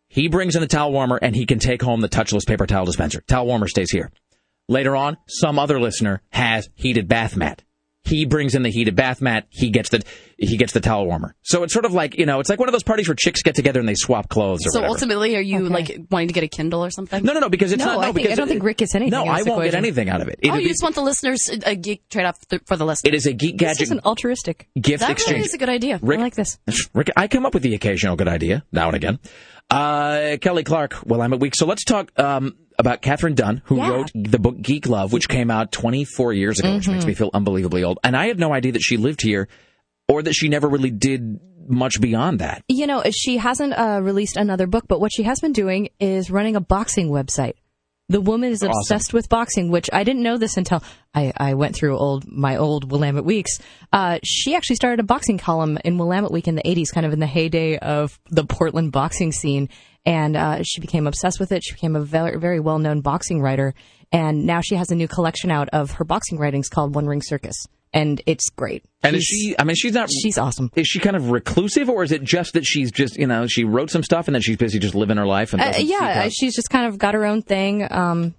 he 0.07 0.27
brings 0.27 0.55
in 0.55 0.61
the 0.61 0.67
towel 0.67 0.91
warmer 0.91 1.17
and 1.21 1.35
he 1.35 1.45
can 1.45 1.59
take 1.59 1.81
home 1.81 2.01
the 2.01 2.09
touchless 2.09 2.45
paper 2.45 2.65
towel 2.65 2.85
dispenser. 2.85 3.21
Towel 3.27 3.47
warmer 3.47 3.67
stays 3.67 3.91
here. 3.91 4.11
Later 4.67 4.95
on, 4.95 5.17
some 5.27 5.59
other 5.59 5.79
listener 5.79 6.21
has 6.29 6.69
heated 6.75 7.07
bath 7.07 7.35
mat. 7.35 7.63
He 8.05 8.25
brings 8.25 8.53
in 8.55 8.61
the 8.63 8.69
heated 8.69 8.95
bath 8.95 9.19
mat. 9.21 9.47
He 9.49 9.69
gets 9.71 9.89
the 9.89 10.03
he 10.37 10.57
gets 10.57 10.73
the 10.73 10.79
towel 10.79 11.05
warmer. 11.05 11.35
So 11.41 11.63
it's 11.63 11.73
sort 11.73 11.85
of 11.85 11.93
like 11.93 12.17
you 12.17 12.25
know, 12.25 12.39
it's 12.39 12.49
like 12.49 12.59
one 12.59 12.69
of 12.69 12.73
those 12.73 12.83
parties 12.83 13.07
where 13.07 13.15
chicks 13.15 13.41
get 13.41 13.55
together 13.55 13.79
and 13.79 13.89
they 13.89 13.95
swap 13.95 14.29
clothes 14.29 14.59
or 14.65 14.69
so 14.71 14.79
whatever. 14.81 14.93
ultimately, 14.93 15.35
are 15.35 15.41
you 15.41 15.67
like 15.67 15.97
wanting 16.11 16.27
to 16.27 16.33
get 16.33 16.43
a 16.43 16.47
Kindle 16.47 16.83
or 16.85 16.89
something? 16.91 17.23
No, 17.23 17.33
no, 17.33 17.39
no, 17.39 17.49
because 17.49 17.71
it's 17.71 17.79
no, 17.79 17.85
not. 17.85 17.93
No, 17.95 17.99
I, 18.01 18.05
think, 18.05 18.15
because 18.17 18.31
I 18.31 18.35
don't 18.35 18.47
it- 18.47 18.51
think 18.51 18.63
Rick 18.63 18.77
gets 18.77 18.93
anything. 18.95 19.11
No, 19.11 19.25
I 19.25 19.41
won't 19.43 19.63
get 19.63 19.73
anything 19.75 20.09
out 20.09 20.21
of 20.21 20.27
it. 20.27 20.39
oh, 20.43 20.47
It'll 20.47 20.57
you 20.59 20.63
be- 20.65 20.69
just 20.69 20.83
want 20.83 20.95
the 20.95 21.01
listeners 21.01 21.39
a 21.65 21.75
geek 21.75 22.07
trade 22.09 22.25
off 22.25 22.37
th- 22.47 22.61
for 22.65 22.75
the 22.77 22.85
listeners. 22.85 23.11
it 23.11 23.15
is 23.15 23.25
a 23.25 23.33
geek 23.33 23.57
gadget 23.57 23.79
This 23.79 23.87
is 23.87 23.91
an 23.91 24.01
altruistic 24.05 24.67
gift 24.79 24.99
that 25.01 25.09
exchange. 25.11 25.35
really 25.37 25.45
is 25.45 25.53
a 25.53 25.57
good 25.57 25.69
idea. 25.69 25.99
Rick- 26.01 26.19
I 26.19 26.23
like 26.23 26.35
this. 26.35 26.59
Rick, 26.93 27.09
I 27.17 27.27
come 27.27 27.45
up 27.45 27.53
with 27.53 27.63
the 27.63 27.73
occasional 27.73 28.15
good 28.15 28.27
idea 28.27 28.63
now 28.71 28.87
and 28.87 28.95
again. 28.95 29.19
Uh, 29.69 30.37
Kelly 30.41 30.63
Clark, 30.63 30.95
Willamette 31.05 31.39
Week. 31.39 31.55
So 31.55 31.65
let's 31.65 31.83
talk 31.83 32.11
um, 32.19 32.55
about 32.77 33.01
Katherine 33.01 33.35
Dunn, 33.35 33.61
who 33.65 33.77
Yeah. 33.77 33.89
wrote 33.89 34.11
the 34.13 34.39
book 34.39 34.61
Geek 34.61 34.87
Love, 34.87 35.13
which 35.13 35.29
came 35.29 35.49
out 35.51 35.71
24 35.71 36.33
years 36.33 36.59
ago, 36.59 36.75
which 36.75 36.87
makes 36.87 37.03
Mhm. 37.05 37.07
me 37.09 37.13
feel 37.13 37.29
unbelievably 37.33 37.83
old. 37.83 37.99
And 38.03 38.15
I 38.15 38.27
had 38.27 38.39
no 38.39 38.53
idea 38.53 38.71
that 38.73 38.81
she 38.81 38.97
lived 38.97 39.21
here 39.21 39.47
or 40.07 40.21
that 40.23 40.33
she 40.33 40.49
never 40.49 40.67
really 40.67 40.91
did 40.91 41.39
much 41.67 41.99
beyond 41.99 42.39
that. 42.39 42.61
You 42.67 42.85
know, 42.85 43.01
she 43.11 43.37
hasn't 43.37 43.73
uh, 43.73 43.99
released 44.03 44.37
another 44.37 44.67
book, 44.67 44.85
but 44.87 44.99
what 45.01 45.11
she 45.11 45.23
has 45.23 45.39
been 45.39 45.53
doing 45.53 45.89
is 45.99 46.29
running 46.29 46.55
a 46.55 46.61
boxing 46.61 47.09
website. 47.09 47.53
The 48.07 48.21
woman 48.21 48.51
is 48.51 48.61
Awesome. 48.61 48.73
obsessed 48.77 49.13
with 49.13 49.29
boxing, 49.29 49.71
which 49.71 49.89
I 49.91 50.03
didn't 50.03 50.21
know 50.21 50.37
this 50.37 50.57
until 50.57 50.83
I, 51.15 51.33
I 51.35 51.53
went 51.55 51.75
through 51.75 51.97
old 51.97 52.31
my 52.31 52.57
old 52.57 52.91
Willamette 52.91 53.25
Weeks. 53.25 53.57
Uh, 53.91 54.19
she 54.23 54.55
actually 54.55 54.75
started 54.75 54.99
a 54.99 55.03
boxing 55.03 55.39
column 55.39 55.79
in 55.83 55.97
Willamette 55.97 56.31
Week 56.31 56.47
in 56.47 56.53
the 56.55 56.61
80s, 56.63 56.93
kind 56.93 57.05
of 57.05 57.13
in 57.13 57.19
the 57.19 57.25
heyday 57.25 57.77
of 57.77 58.19
the 58.29 58.45
Portland 58.45 58.91
boxing 58.91 59.31
scene. 59.31 59.69
And 60.05 60.37
uh, 60.37 60.61
she 60.63 60.81
became 60.81 61.07
obsessed 61.07 61.39
with 61.39 61.51
it. 61.51 61.63
She 61.63 61.73
became 61.73 61.95
a 61.95 62.01
very, 62.01 62.39
very 62.39 62.59
well 62.59 62.77
known 62.77 63.01
boxing 63.01 63.41
writer. 63.41 63.73
And 64.11 64.45
now 64.45 64.61
she 64.61 64.75
has 64.75 64.91
a 64.91 64.95
new 64.95 65.07
collection 65.07 65.49
out 65.49 65.69
of 65.69 65.91
her 65.93 66.05
boxing 66.05 66.37
writings 66.37 66.69
called 66.69 66.93
One 66.93 67.07
Ring 67.07 67.23
Circus. 67.23 67.55
And 67.95 68.21
it's 68.25 68.49
great. 68.49 68.83
And 69.03 69.15
is 69.15 69.23
She's- 69.23 69.41
she, 69.53 69.55
I 69.57 69.63
mean, 69.63 69.75
she's 69.75 69.93
not. 69.93 70.09
She's 70.11 70.37
awesome. 70.37 70.69
Is 70.75 70.85
she 70.85 70.99
kind 70.99 71.15
of 71.15 71.29
reclusive, 71.31 71.89
or 71.89 72.03
is 72.03 72.11
it 72.11 72.23
just 72.23 72.53
that 72.53 72.65
she's 72.65 72.91
just, 72.91 73.17
you 73.17 73.25
know, 73.25 73.47
she 73.47 73.63
wrote 73.63 73.89
some 73.89 74.03
stuff 74.03 74.27
and 74.27 74.35
then 74.35 74.41
she's 74.41 74.57
busy 74.57 74.77
just 74.79 74.93
living 74.95 75.15
her 75.17 75.25
life? 75.25 75.53
And 75.53 75.61
Uh, 75.61 75.73
yeah, 75.79 76.27
she's 76.29 76.53
just 76.55 76.69
kind 76.69 76.85
of 76.87 76.97
got 76.97 77.13
her 77.13 77.25
own 77.25 77.41
thing. 77.41 77.87
Um, 77.89 78.35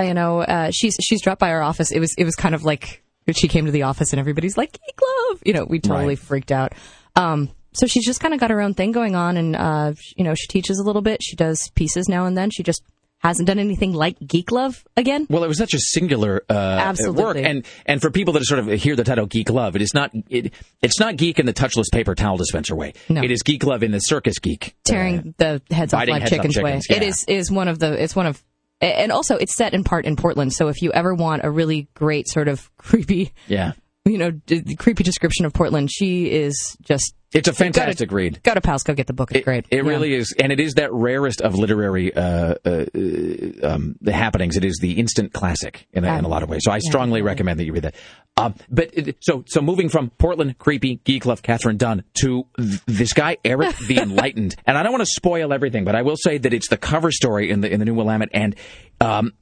you 0.00 0.14
know, 0.14 0.40
uh, 0.40 0.70
she's 0.72 0.96
she's 1.02 1.20
dropped 1.20 1.40
by 1.40 1.50
our 1.50 1.62
office. 1.62 1.90
It 1.90 1.98
was 2.00 2.14
it 2.16 2.24
was 2.24 2.36
kind 2.36 2.54
of 2.54 2.64
like 2.64 3.02
she 3.36 3.48
came 3.48 3.66
to 3.66 3.72
the 3.72 3.82
office 3.82 4.12
and 4.12 4.20
everybody's 4.20 4.56
like, 4.56 4.72
"Geek 4.72 4.98
love," 5.30 5.42
you 5.44 5.52
know. 5.52 5.64
We 5.68 5.80
totally 5.80 6.06
Right. 6.10 6.18
freaked 6.18 6.52
out. 6.52 6.72
Um, 7.16 7.50
so 7.74 7.86
she's 7.86 8.04
just 8.06 8.20
kind 8.20 8.34
of 8.34 8.40
got 8.40 8.50
her 8.50 8.60
own 8.60 8.74
thing 8.74 8.92
going 8.92 9.16
on, 9.16 9.36
and 9.36 9.56
uh, 9.56 9.92
you 10.16 10.22
know, 10.24 10.34
she 10.34 10.46
teaches 10.46 10.78
a 10.78 10.82
little 10.84 11.02
bit. 11.02 11.22
She 11.22 11.34
does 11.36 11.70
pieces 11.74 12.08
now 12.08 12.24
and 12.26 12.36
then. 12.36 12.50
She 12.50 12.62
just 12.62 12.82
hasn't 13.22 13.46
done 13.46 13.58
anything 13.58 13.92
like 13.92 14.18
Geek 14.26 14.50
Love 14.50 14.84
again. 14.96 15.26
Well, 15.30 15.44
it 15.44 15.48
was 15.48 15.58
such 15.58 15.74
a 15.74 15.78
singular 15.78 16.44
uh, 16.50 16.52
Absolutely. 16.52 17.22
work, 17.22 17.36
and 17.36 17.64
and 17.86 18.00
for 18.00 18.10
people 18.10 18.34
that 18.34 18.44
sort 18.44 18.60
of 18.60 18.66
hear 18.80 18.96
the 18.96 19.04
title 19.04 19.26
"Geek 19.26 19.50
Love," 19.50 19.76
it 19.76 19.82
is 19.82 19.94
not 19.94 20.10
it, 20.28 20.52
it's 20.80 20.98
not 20.98 21.16
geek 21.16 21.38
in 21.38 21.46
the 21.46 21.52
touchless 21.52 21.90
paper 21.92 22.14
towel 22.14 22.36
dispenser 22.36 22.74
way. 22.74 22.94
No. 23.08 23.22
It 23.22 23.30
is 23.30 23.42
geek 23.42 23.64
love 23.64 23.82
in 23.82 23.92
the 23.92 24.00
circus 24.00 24.38
geek. 24.38 24.74
tearing 24.84 25.34
the 25.38 25.62
heads 25.70 25.94
off 25.94 26.00
live 26.00 26.08
heads 26.08 26.24
off 26.24 26.28
chickens, 26.30 26.54
chickens, 26.54 26.88
way. 26.88 26.96
It 26.96 27.02
yeah. 27.02 27.08
is 27.08 27.24
is 27.28 27.50
one 27.50 27.68
of 27.68 27.78
the 27.78 28.02
it's 28.02 28.16
one 28.16 28.26
of 28.26 28.42
and 28.80 29.12
also 29.12 29.36
it's 29.36 29.54
set 29.54 29.74
in 29.74 29.84
part 29.84 30.04
in 30.04 30.16
Portland. 30.16 30.52
So 30.52 30.68
if 30.68 30.82
you 30.82 30.92
ever 30.92 31.14
want 31.14 31.42
a 31.44 31.50
really 31.50 31.88
great 31.94 32.28
sort 32.28 32.48
of 32.48 32.76
creepy 32.76 33.32
Yeah, 33.46 33.72
you 34.04 34.18
know, 34.18 34.30
d- 34.32 34.58
the 34.60 34.74
creepy 34.76 35.04
description 35.04 35.44
of 35.46 35.52
Portland. 35.52 35.90
She 35.92 36.30
is 36.30 36.76
just. 36.82 37.14
it's 37.32 37.46
a 37.48 37.52
fantastic 37.52 38.08
gotta, 38.08 38.16
read. 38.16 38.42
Go 38.42 38.54
to 38.54 38.60
Powell's, 38.60 38.82
go 38.82 38.94
get 38.94 39.06
the 39.06 39.12
book. 39.12 39.30
It's 39.32 39.44
great. 39.44 39.66
It 39.70 39.76
Yeah. 39.84 39.88
really 39.90 40.14
is, 40.14 40.34
and 40.38 40.50
it 40.50 40.58
is 40.58 40.74
that 40.74 40.92
rarest 40.92 41.40
of 41.40 41.54
literary 41.54 42.12
uh, 42.14 42.54
uh, 42.64 42.84
uh, 42.94 43.66
um, 43.66 43.96
the 44.00 44.12
happenings. 44.12 44.56
It 44.56 44.64
is 44.64 44.78
the 44.82 44.98
instant 44.98 45.32
classic 45.32 45.86
in 45.92 46.04
a, 46.04 46.18
in 46.18 46.24
a 46.24 46.28
lot 46.28 46.42
of 46.42 46.48
ways. 46.48 46.62
So 46.64 46.72
I 46.72 46.80
strongly 46.80 47.22
recommend 47.22 47.60
that 47.60 47.64
you 47.64 47.72
read 47.72 47.84
that. 47.84 47.94
Um, 48.36 48.54
but 48.70 48.90
it, 48.92 49.16
so 49.20 49.44
so 49.46 49.60
moving 49.60 49.88
from 49.88 50.10
Portland 50.10 50.58
creepy 50.58 50.96
geek 51.04 51.24
love 51.26 51.42
Katherine 51.42 51.76
Dunn 51.76 52.02
to 52.22 52.46
th- 52.58 52.80
this 52.86 53.12
guy 53.12 53.36
Eric 53.44 53.76
the 53.86 53.98
Enlightened, 53.98 54.56
and 54.66 54.76
I 54.76 54.82
don't 54.82 54.92
want 54.92 55.02
to 55.02 55.12
spoil 55.12 55.52
everything, 55.52 55.84
but 55.84 55.94
I 55.94 56.02
will 56.02 56.16
say 56.16 56.38
that 56.38 56.52
it's 56.52 56.68
the 56.68 56.76
cover 56.78 57.12
story 57.12 57.50
in 57.50 57.60
the 57.60 57.70
in 57.70 57.78
the 57.78 57.84
new 57.84 57.94
Willamette, 57.94 58.30
and 58.34 58.56
um, 59.00 59.32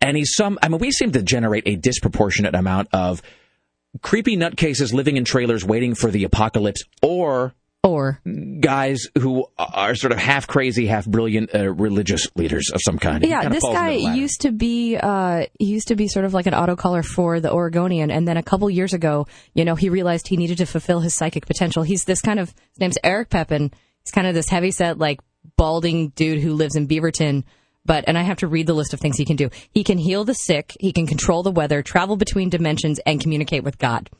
and 0.00 0.16
he's 0.16 0.32
some. 0.34 0.58
I 0.62 0.68
mean, 0.68 0.78
we 0.78 0.90
seem 0.90 1.12
to 1.12 1.22
generate 1.22 1.64
a 1.66 1.76
disproportionate 1.76 2.54
amount 2.54 2.88
of 2.92 3.20
creepy 4.02 4.36
nutcases 4.36 4.92
living 4.92 5.16
in 5.16 5.24
trailers 5.24 5.64
waiting 5.64 5.94
for 5.94 6.10
the 6.10 6.24
apocalypse, 6.24 6.82
or 7.02 7.54
or 7.84 8.18
guys 8.60 9.08
who 9.18 9.46
are 9.58 9.94
sort 9.94 10.10
of 10.12 10.18
half 10.18 10.46
crazy, 10.46 10.86
half 10.86 11.04
brilliant 11.04 11.54
uh, 11.54 11.70
religious 11.70 12.28
leaders 12.34 12.70
of 12.72 12.80
some 12.82 12.98
kind. 12.98 13.22
Yeah, 13.24 13.48
this 13.50 13.62
guy 13.62 13.90
used 13.90 14.40
to 14.40 14.52
be 14.52 14.96
uh, 14.96 15.46
used 15.60 15.88
to 15.88 15.96
be 15.96 16.08
sort 16.08 16.24
of 16.24 16.32
like 16.32 16.46
an 16.46 16.54
autocaller 16.54 17.04
for 17.04 17.40
the 17.40 17.52
Oregonian, 17.52 18.10
and 18.10 18.26
then 18.26 18.38
a 18.38 18.42
couple 18.42 18.68
years 18.70 18.94
ago, 18.94 19.26
you 19.52 19.64
know, 19.64 19.74
he 19.74 19.90
realized 19.90 20.28
he 20.28 20.38
needed 20.38 20.58
to 20.58 20.66
fulfill 20.66 21.00
his 21.00 21.14
psychic 21.14 21.46
potential. 21.46 21.82
He's 21.82 22.04
this 22.04 22.22
kind 22.22 22.40
of 22.40 22.48
his 22.70 22.80
name's 22.80 22.98
Eric 23.04 23.28
Pepin. 23.28 23.70
He's 24.02 24.12
kind 24.12 24.26
of 24.26 24.34
this 24.34 24.48
heavy 24.48 24.70
set, 24.70 24.98
like 24.98 25.20
balding 25.56 26.08
dude 26.10 26.42
who 26.42 26.54
lives 26.54 26.76
in 26.76 26.88
Beaverton. 26.88 27.44
But 27.86 28.04
and 28.06 28.16
I 28.16 28.22
have 28.22 28.38
to 28.38 28.46
read 28.46 28.66
the 28.66 28.74
list 28.74 28.94
of 28.94 29.00
things 29.00 29.16
he 29.16 29.24
can 29.24 29.36
do. 29.36 29.50
He 29.72 29.84
can 29.84 29.98
heal 29.98 30.24
the 30.24 30.34
sick. 30.34 30.74
He 30.80 30.92
can 30.92 31.06
control 31.06 31.42
the 31.42 31.50
weather, 31.50 31.82
travel 31.82 32.16
between 32.16 32.48
dimensions, 32.48 32.98
and 33.04 33.20
communicate 33.20 33.62
with 33.64 33.78
God. 33.78 34.10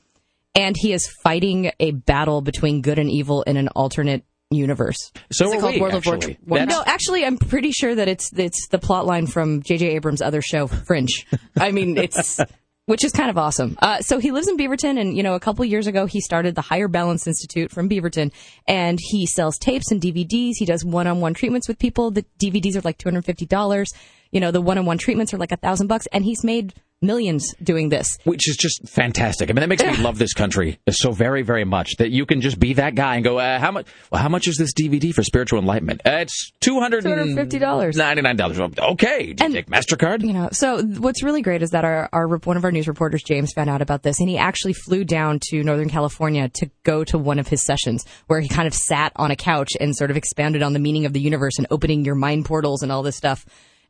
And 0.55 0.77
he 0.78 0.93
is 0.93 1.09
fighting 1.23 1.73
a 1.81 1.91
battle 1.93 2.41
between 2.41 2.81
good 2.82 2.99
and 2.99 3.11
evil 3.11 3.43
in 3.43 3.57
an 3.57 3.69
alternate 3.69 4.24
universe. 4.51 5.11
So 5.32 5.47
is 5.49 5.55
it 5.55 5.61
called 5.61 5.74
we, 5.74 5.81
World 5.81 5.95
of 5.95 6.07
War? 6.07 6.15
actually. 6.15 6.39
War- 6.47 6.66
No, 6.66 6.82
actually, 6.86 7.24
I'm 7.24 7.39
pretty 7.39 7.73
sure 7.73 7.95
that 7.95 8.07
it's 8.07 8.32
it's 8.36 8.69
the 8.69 8.78
plot 8.78 9.07
line 9.07 9.27
from 9.27 9.62
J.J. 9.62 9.89
Abrams' 9.97 10.23
other 10.23 10.43
show, 10.43 10.66
Fringe. 10.66 11.27
I 11.59 11.73
mean, 11.73 11.97
it's 11.97 12.39
which 12.86 13.05
is 13.05 13.12
kind 13.12 13.31
of 13.31 13.39
awesome. 13.39 13.77
Uh, 13.81 14.01
so 14.01 14.19
he 14.19 14.31
lives 14.31 14.48
in 14.48 14.56
Beaverton, 14.56 15.01
and 15.01 15.16
you 15.16 15.23
know, 15.23 15.35
a 15.35 15.40
couple 15.40 15.65
years 15.65 15.86
ago, 15.86 16.06
he 16.06 16.20
started 16.20 16.55
the 16.55 16.61
Higher 16.61 16.89
Balance 16.89 17.27
Institute 17.27 17.70
from 17.70 17.89
Beaverton, 17.89 18.32
and 18.66 18.98
he 19.01 19.27
sells 19.27 19.59
tapes 19.59 19.90
and 19.90 20.01
DVDs. 20.01 20.52
He 20.59 20.65
does 20.66 20.85
one-on-one 20.85 21.35
treatments 21.35 21.69
with 21.69 21.78
people. 21.78 22.11
The 22.11 22.24
DVDs 22.39 22.77
are 22.77 22.82
like 22.82 22.98
two 22.98 23.09
hundred 23.09 23.24
fifty 23.24 23.47
dollars. 23.47 23.93
You 24.31 24.40
know, 24.40 24.51
the 24.51 24.61
one-on-one 24.61 24.98
treatments 24.98 25.32
are 25.32 25.39
like 25.39 25.52
a 25.52 25.56
thousand 25.56 25.86
bucks, 25.86 26.06
and 26.12 26.24
he's 26.24 26.44
made 26.44 26.74
millions 27.05 27.55
doing 27.63 27.89
this. 27.91 28.19
Which 28.25 28.49
is 28.49 28.57
just 28.57 28.89
fantastic. 28.89 29.51
I 29.51 29.53
mean, 29.53 29.61
that 29.61 29.69
makes 29.69 29.83
me 29.83 29.97
love 29.99 30.19
this 30.19 30.35
country 30.35 30.79
so 30.91 31.13
very, 31.13 31.43
very 31.43 31.65
much 31.65 31.97
that 31.99 32.11
you 32.11 32.27
can 32.27 32.41
just 32.41 32.59
be 32.59 32.75
that 32.75 32.95
guy 32.95 33.17
and 33.17 33.25
go, 33.25 33.39
uh, 33.39 33.59
how 33.59 33.71
much? 33.71 33.87
Well, 34.11 34.21
how 34.23 34.29
much 34.29 34.49
is 34.49 34.57
this 34.57 34.73
DVD 34.73 35.13
for 35.13 35.23
spiritual 35.23 35.59
enlightenment? 35.59 36.01
Uh, 36.05 36.19
it's 36.23 36.53
$250. 36.61 37.97
ninety 37.97 38.23
nine 38.23 38.37
dollars. 38.37 38.59
Okay, 38.59 39.33
do 39.33 39.45
you 39.47 39.53
take 39.53 39.67
Mastercard? 39.67 40.23
You 40.23 40.33
know, 40.33 40.49
so 40.53 40.83
what's 40.83 41.23
really 41.23 41.43
great 41.43 41.63
is 41.63 41.71
that 41.71 41.85
our, 41.85 42.09
our 42.13 42.27
one 42.39 42.57
of 42.57 42.65
our 42.65 42.73
news 42.73 42.89
reporters, 42.89 43.23
James, 43.23 43.53
found 43.53 43.71
out 43.71 43.83
about 43.83 44.03
this, 44.03 44.21
and 44.21 44.29
he 44.29 44.39
actually 44.39 44.73
flew 44.73 45.05
down 45.05 45.39
to 45.51 45.63
Northern 45.63 45.89
California 45.89 46.49
to 46.49 46.71
go 46.83 47.05
to 47.05 47.19
one 47.19 47.39
of 47.39 47.49
his 47.49 47.65
sessions 47.65 48.05
where 48.27 48.41
he 48.41 48.49
kind 48.49 48.67
of 48.67 48.75
sat 48.75 49.13
on 49.17 49.31
a 49.31 49.37
couch 49.37 49.71
and 49.81 49.95
sort 49.97 50.11
of 50.11 50.17
expanded 50.17 50.63
on 50.63 50.73
the 50.73 50.79
meaning 50.79 51.05
of 51.07 51.13
the 51.13 51.21
universe 51.21 51.59
and 51.59 51.67
opening 51.71 52.05
your 52.05 52.15
mind 52.15 52.45
portals 52.45 52.83
and 52.83 52.91
all 52.91 53.03
this 53.03 53.17
stuff. 53.17 53.45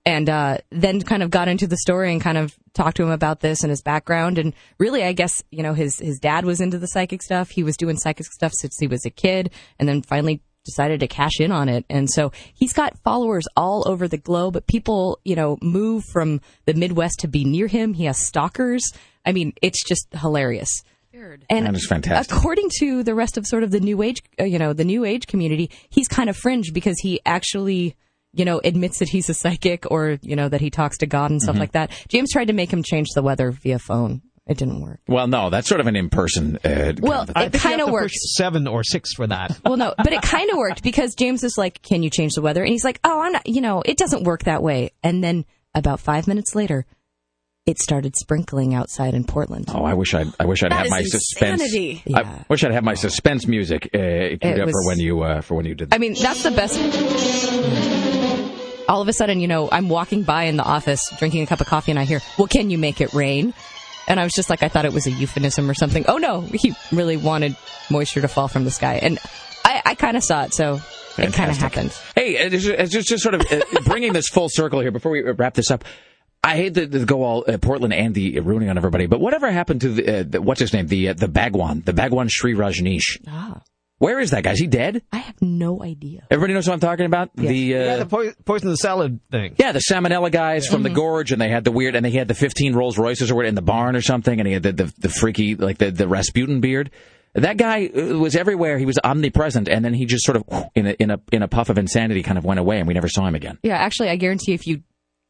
And 0.06 0.28
uh, 0.28 0.58
then 0.70 1.00
kind 1.00 1.22
of 1.22 1.30
got 1.30 1.48
into 1.48 1.66
the 1.66 1.78
story 1.78 2.12
and 2.12 2.20
kind 2.20 2.36
of 2.36 2.54
talked 2.74 2.98
to 2.98 3.02
him 3.02 3.10
about 3.10 3.40
this 3.40 3.62
and 3.62 3.70
his 3.70 3.80
background. 3.80 4.36
And 4.36 4.52
really, 4.78 5.02
I 5.02 5.12
guess 5.12 5.42
you 5.50 5.62
know 5.62 5.72
his 5.72 5.98
his 5.98 6.18
dad 6.18 6.44
was 6.44 6.60
into 6.60 6.78
the 6.78 6.86
psychic 6.88 7.22
stuff. 7.22 7.48
He 7.48 7.62
was 7.62 7.76
doing 7.76 7.96
psychic 7.96 8.26
stuff 8.26 8.52
since 8.52 8.76
he 8.78 8.86
was 8.86 9.06
a 9.06 9.10
kid, 9.10 9.50
and 9.78 9.88
then 9.88 10.02
finally 10.02 10.42
decided 10.64 11.00
to 11.00 11.06
cash 11.06 11.40
in 11.40 11.52
on 11.52 11.68
it. 11.68 11.84
And 11.88 12.10
so 12.10 12.32
he's 12.54 12.72
got 12.72 12.98
followers 12.98 13.44
all 13.56 13.82
over 13.86 14.08
the 14.08 14.16
globe. 14.18 14.54
But 14.54 14.66
people, 14.66 15.20
you 15.24 15.36
know, 15.36 15.58
move 15.62 16.04
from 16.12 16.40
the 16.66 16.74
Midwest 16.74 17.20
to 17.20 17.28
be 17.28 17.44
near 17.44 17.66
him. 17.66 17.94
He 17.94 18.04
has 18.04 18.18
stalkers. 18.18 18.82
I 19.26 19.32
mean, 19.32 19.52
it's 19.62 19.82
just 19.86 20.06
hilarious. 20.14 20.82
And 21.48 21.66
That 21.66 21.76
is 21.76 21.86
fantastic. 21.86 22.34
according 22.36 22.70
to 22.80 23.02
the 23.02 23.14
rest 23.14 23.36
of 23.38 23.46
sort 23.46 23.62
of 23.62 23.70
the 23.70 23.80
new 23.80 24.02
age, 24.02 24.22
uh, 24.40 24.44
you 24.44 24.58
know, 24.58 24.72
the 24.72 24.84
new 24.84 25.04
age 25.04 25.26
community, 25.26 25.70
he's 25.88 26.08
kind 26.08 26.28
of 26.28 26.36
fringe 26.36 26.72
because 26.72 26.98
he 27.00 27.20
actually, 27.24 27.94
you 28.34 28.44
know, 28.44 28.60
admits 28.64 28.98
that 28.98 29.08
he's 29.08 29.28
a 29.30 29.34
psychic 29.34 29.84
or, 29.90 30.18
you 30.22 30.36
know, 30.36 30.48
that 30.48 30.60
he 30.60 30.70
talks 30.70 30.98
to 30.98 31.06
God 31.06 31.30
and 31.30 31.40
stuff 31.42 31.56
Mhm. 31.56 31.60
like 31.60 31.72
that. 31.72 31.90
James 32.08 32.30
tried 32.32 32.46
to 32.48 32.52
make 32.52 32.72
him 32.72 32.82
change 32.82 33.08
the 33.14 33.22
weather 33.22 33.50
via 33.50 33.78
phone. 33.78 34.22
It 34.46 34.58
didn't 34.58 34.82
work. 34.82 35.00
Well, 35.08 35.26
no, 35.26 35.48
that's 35.48 35.66
sort 35.66 35.80
of 35.80 35.86
an 35.86 35.96
in 35.96 36.10
person. 36.10 36.58
Uh, 36.62 36.92
Well, 37.00 37.26
I 37.34 37.44
it 37.44 37.52
think 37.52 37.54
you 37.64 37.70
kind 37.70 37.80
of 37.80 37.86
to 37.86 37.92
worked. 37.94 38.12
push 38.12 38.34
seven 38.36 38.66
or 38.66 38.84
six 38.84 39.14
for 39.14 39.26
that. 39.26 39.58
Well, 39.64 39.78
no, 39.78 39.94
but 39.96 40.12
it 40.12 40.20
kind 40.20 40.50
of 40.50 40.58
worked 40.58 40.82
because 40.82 41.14
James 41.14 41.42
is 41.44 41.56
like, 41.56 41.80
"Can 41.80 42.02
you 42.02 42.10
change 42.10 42.32
the 42.34 42.42
weather?" 42.42 42.62
And 42.62 42.70
he's 42.70 42.84
like, 42.84 43.00
"Oh, 43.04 43.20
I'm 43.22 43.32
not. 43.32 43.46
You 43.46 43.62
know, 43.62 43.82
it 43.86 43.96
doesn't 43.96 44.24
work 44.24 44.44
that 44.44 44.62
way." 44.62 44.90
And 45.02 45.24
then 45.24 45.46
about 45.74 45.98
five 45.98 46.26
minutes 46.26 46.54
later, 46.54 46.84
it 47.64 47.78
started 47.78 48.14
sprinkling 48.16 48.74
outside 48.74 49.14
in 49.14 49.24
Portland. 49.24 49.64
Oh, 49.72 49.82
I 49.82 49.94
wish 49.94 50.12
I'd, 50.12 50.26
I 50.38 50.44
wish 50.44 50.62
I'd 50.62 50.72
That 50.72 50.76
have 50.76 50.86
is 50.86 50.90
my 50.90 51.02
suspense. 51.04 51.62
insanity. 51.62 52.02
I 52.14 52.44
wish 52.50 52.62
I'd 52.64 52.72
have 52.72 52.84
my 52.84 52.92
suspense 52.92 53.46
music 53.46 53.86
uh, 53.94 53.98
queued 53.98 54.38
It 54.42 54.60
up 54.60 54.66
was- 54.66 54.72
for 54.72 54.86
when 54.88 54.98
you 55.00 55.22
uh, 55.22 55.40
for 55.40 55.54
when 55.54 55.64
you 55.64 55.74
did. 55.74 55.88
I 55.94 55.96
mean, 55.96 56.12
that's 56.20 56.42
the 56.42 56.50
best. 56.50 58.03
All 58.88 59.00
of 59.00 59.08
a 59.08 59.12
sudden, 59.12 59.40
you 59.40 59.48
know, 59.48 59.68
I'm 59.70 59.88
walking 59.88 60.22
by 60.22 60.44
in 60.44 60.56
the 60.56 60.62
office 60.62 61.00
drinking 61.18 61.42
a 61.42 61.46
cup 61.46 61.60
of 61.60 61.66
coffee 61.66 61.90
and 61.90 61.98
I 61.98 62.04
hear, 62.04 62.20
well, 62.38 62.46
can 62.46 62.70
you 62.70 62.78
make 62.78 63.00
it 63.00 63.14
rain? 63.14 63.54
And 64.06 64.20
I 64.20 64.24
was 64.24 64.32
just 64.34 64.50
like, 64.50 64.62
I 64.62 64.68
thought 64.68 64.84
it 64.84 64.92
was 64.92 65.06
a 65.06 65.10
euphemism 65.10 65.70
or 65.70 65.74
something. 65.74 66.04
Oh 66.06 66.18
no, 66.18 66.42
he 66.42 66.74
really 66.92 67.16
wanted 67.16 67.56
moisture 67.90 68.20
to 68.20 68.28
fall 68.28 68.48
from 68.48 68.64
the 68.64 68.70
sky. 68.70 68.98
And 69.02 69.18
I, 69.64 69.82
I 69.86 69.94
kind 69.94 70.16
of 70.16 70.22
saw 70.22 70.44
it, 70.44 70.52
so 70.52 70.80
it 71.16 71.32
kind 71.32 71.50
of 71.50 71.56
happened. 71.56 71.96
Hey, 72.14 72.44
uh, 72.44 72.50
just, 72.50 72.68
uh, 72.68 72.86
just, 72.86 73.08
just 73.08 73.22
sort 73.22 73.34
of 73.34 73.42
uh, 73.50 73.62
bringing 73.86 74.12
this 74.12 74.28
full 74.28 74.48
circle 74.50 74.80
here 74.80 74.90
before 74.90 75.10
we 75.12 75.22
wrap 75.22 75.54
this 75.54 75.70
up. 75.70 75.84
I 76.42 76.56
hate 76.56 76.74
to, 76.74 76.86
to 76.86 77.06
go 77.06 77.22
all 77.22 77.44
uh, 77.48 77.56
Portland 77.56 77.94
Andy 77.94 78.38
ruining 78.38 78.68
on 78.68 78.76
everybody, 78.76 79.06
but 79.06 79.18
whatever 79.18 79.50
happened 79.50 79.80
to 79.80 79.88
the, 79.88 80.20
uh, 80.20 80.24
the 80.28 80.42
what's 80.42 80.60
his 80.60 80.74
name, 80.74 80.88
the 80.88 81.08
uh, 81.08 81.14
the 81.14 81.28
Bhagwan, 81.28 81.80
the 81.80 81.94
Bhagwan 81.94 82.28
Shree 82.28 82.52
Rajneesh? 82.52 83.22
Ah. 83.26 83.62
Where 84.04 84.20
is 84.20 84.32
that 84.32 84.44
guy? 84.44 84.52
Is 84.52 84.58
he 84.58 84.66
dead? 84.66 85.02
I 85.12 85.16
have 85.16 85.40
no 85.40 85.82
idea. 85.82 86.26
Everybody 86.30 86.52
knows 86.52 86.68
what 86.68 86.74
I'm 86.74 86.80
talking 86.80 87.06
about. 87.06 87.34
The 87.34 87.74
uh, 87.74 87.78
yeah, 87.78 87.96
the 87.96 88.06
po- 88.06 88.32
poison 88.44 88.68
the 88.68 88.76
salad 88.76 89.18
thing. 89.30 89.54
Yeah, 89.56 89.72
the 89.72 89.80
salmonella 89.90 90.30
guys 90.30 90.66
from 90.66 90.82
the 90.82 90.90
gorge, 90.90 91.32
and 91.32 91.40
they 91.40 91.48
had 91.48 91.64
the 91.64 91.72
weird, 91.72 91.96
and 91.96 92.04
they 92.04 92.10
had 92.10 92.28
the 92.28 92.34
15 92.34 92.74
Rolls 92.74 92.98
Royces 92.98 93.30
or 93.30 93.34
what 93.36 93.46
in 93.46 93.54
the 93.54 93.62
barn 93.62 93.96
or 93.96 94.02
something, 94.02 94.38
and 94.38 94.46
he 94.46 94.52
had 94.52 94.62
the, 94.62 94.72
the, 94.72 94.94
the 94.98 95.08
freaky, 95.08 95.54
like 95.54 95.78
the, 95.78 95.90
the 95.90 96.06
Rasputin 96.06 96.60
beard. 96.60 96.90
That 97.32 97.56
guy 97.56 97.86
uh, 97.86 98.18
was 98.18 98.36
everywhere. 98.36 98.78
He 98.78 98.84
was 98.84 98.98
omnipresent, 99.02 99.68
and 99.68 99.82
then 99.82 99.94
he 99.94 100.04
just 100.04 100.24
sort 100.26 100.36
of, 100.36 100.44
in 100.74 100.86
a, 100.86 100.90
in 100.90 101.10
a 101.10 101.20
in 101.32 101.42
a 101.42 101.48
puff 101.48 101.70
of 101.70 101.78
insanity, 101.78 102.22
kind 102.22 102.36
of 102.36 102.44
went 102.44 102.60
away, 102.60 102.78
and 102.78 102.86
we 102.86 102.92
never 102.92 103.08
saw 103.08 103.26
him 103.26 103.34
again. 103.34 103.58
Yeah, 103.62 103.76
actually, 103.78 104.10
I 104.10 104.16
guarantee 104.16 104.52
if 104.52 104.66
you 104.66 104.82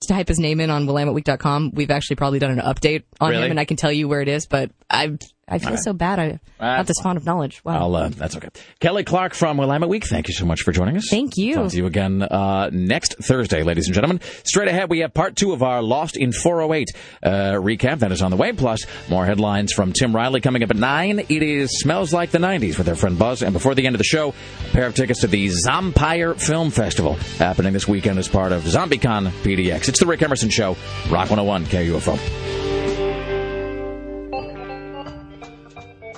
type 0.09 0.27
his 0.29 0.39
name 0.41 0.61
in 0.61 0.71
on 0.71 0.87
willametteweek.com, 0.87 1.71
we've 1.75 1.93
actually 1.93 2.17
probably 2.17 2.41
done 2.41 2.51
an 2.51 2.59
update 2.59 3.05
on 3.21 3.31
Really? 3.31 3.45
him, 3.45 3.51
and 3.53 3.61
I 3.61 3.65
can 3.65 3.77
tell 3.77 3.93
you 3.93 4.09
where 4.09 4.21
it 4.21 4.29
is. 4.29 4.47
But 4.47 4.73
I 4.91 5.17
I 5.47 5.59
feel 5.59 5.71
right. 5.71 5.79
so 5.79 5.93
bad. 5.93 6.19
I 6.19 6.39
not 6.61 6.87
this 6.87 7.01
fond 7.03 7.19
of 7.19 7.27
knowledge. 7.27 7.63
Wow. 7.65 7.93
Uh, 7.93 8.09
that's 8.09 8.37
okay. 8.37 8.49
Kelly 8.81 9.05
Clark 9.05 9.35
from 9.35 9.59
Willamette 9.59 9.89
Week, 9.89 10.05
thank 10.07 10.29
you 10.29 10.35
so 10.35 10.47
much 10.47 10.63
for 10.63 10.73
joining 10.73 10.97
us. 10.97 11.09
Thank 11.11 11.37
you. 11.37 11.55
Talk 11.55 11.71
to 11.71 11.77
you 11.77 11.87
again 11.87 12.23
uh, 12.23 12.71
next 12.73 13.17
Thursday, 13.19 13.63
ladies 13.63 13.87
and 13.87 13.95
gentlemen. 13.95 14.21
Straight 14.45 14.69
ahead, 14.69 14.89
we 14.89 15.01
have 15.01 15.13
part 15.13 15.37
two 15.37 15.53
of 15.53 15.63
our 15.63 15.83
Lost 15.83 16.17
in 16.17 16.33
408 16.33 16.91
uh, 17.23 17.31
recap. 17.61 17.99
That 17.99 18.13
is 18.13 18.23
on 18.23 18.31
the 18.31 18.37
way. 18.37 18.53
Plus, 18.53 18.87
more 19.09 19.27
headlines 19.27 19.73
from 19.73 19.93
Tim 19.93 20.15
Riley 20.15 20.41
coming 20.41 20.63
up 20.63 20.71
at 20.71 20.77
9. 20.77 21.19
It 21.21 21.43
is 21.43 21.71
Smells 21.81 22.13
Like 22.13 22.31
the 22.31 22.39
90s 22.39 22.79
with 22.79 22.89
our 22.89 22.95
friend 22.95 23.19
Buzz. 23.19 23.43
And 23.43 23.53
before 23.53 23.75
the 23.75 23.87
end 23.87 23.95
of 23.95 23.99
the 23.99 24.05
show, 24.05 24.31
a 24.31 24.71
pair 24.73 24.87
of 24.87 24.95
tickets 24.95 25.21
to 25.21 25.27
the 25.27 25.49
Zompire 25.49 26.41
Film 26.41 26.71
Festival 26.71 27.15
happening 27.39 27.73
this 27.73 27.87
weekend 27.87 28.19
as 28.19 28.29
part 28.29 28.53
of 28.53 28.63
ZombieCon 28.63 29.29
PDX. 29.43 29.89
It's 29.89 30.01
the 30.01 30.07
Rick 30.07 30.23
Emerson 30.23 30.51
Show, 30.51 30.77
Rock 31.11 31.31
101 31.31 31.67
KUFO. 31.67 32.74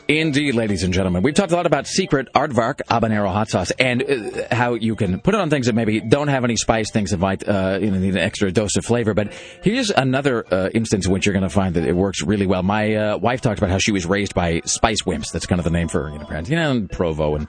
Indeed, 0.08 0.54
ladies 0.54 0.84
and 0.84 0.94
gentlemen. 0.94 1.24
We've 1.24 1.34
talked 1.34 1.50
a 1.50 1.56
lot 1.56 1.66
about 1.66 1.88
secret 1.88 2.32
aardvark 2.32 2.76
habanero 2.88 3.28
hot 3.32 3.48
sauce 3.48 3.72
and 3.72 4.04
uh, 4.04 4.54
how 4.54 4.74
you 4.74 4.94
can 4.94 5.18
put 5.18 5.34
it 5.34 5.40
on 5.40 5.50
things 5.50 5.66
that 5.66 5.74
maybe 5.74 6.00
don't 6.00 6.28
have 6.28 6.44
any 6.44 6.54
spice, 6.54 6.92
things 6.92 7.10
that 7.10 7.18
might 7.18 7.46
uh, 7.46 7.78
need 7.78 7.92
an 7.92 8.16
extra 8.16 8.52
dose 8.52 8.76
of 8.76 8.84
flavor. 8.84 9.14
But 9.14 9.32
here's 9.64 9.90
another 9.90 10.46
uh, 10.54 10.68
instance 10.72 11.06
in 11.06 11.12
which 11.12 11.26
you're 11.26 11.32
going 11.32 11.42
to 11.42 11.48
find 11.48 11.74
that 11.74 11.84
it 11.84 11.96
works 11.96 12.22
really 12.22 12.46
well. 12.46 12.62
My 12.62 12.94
uh, 12.94 13.16
wife 13.18 13.40
talked 13.40 13.58
about 13.58 13.70
how 13.70 13.78
she 13.78 13.90
was 13.90 14.06
raised 14.06 14.32
by 14.32 14.60
spice 14.64 15.02
wimps. 15.02 15.32
That's 15.32 15.46
kind 15.46 15.58
of 15.58 15.64
the 15.64 15.70
name 15.72 15.88
for 15.88 16.08
you 16.08 16.20
know, 16.20 16.24
parents. 16.24 16.50
You 16.50 16.56
know, 16.56 16.70
and 16.70 16.88
Provo 16.88 17.34
and 17.34 17.48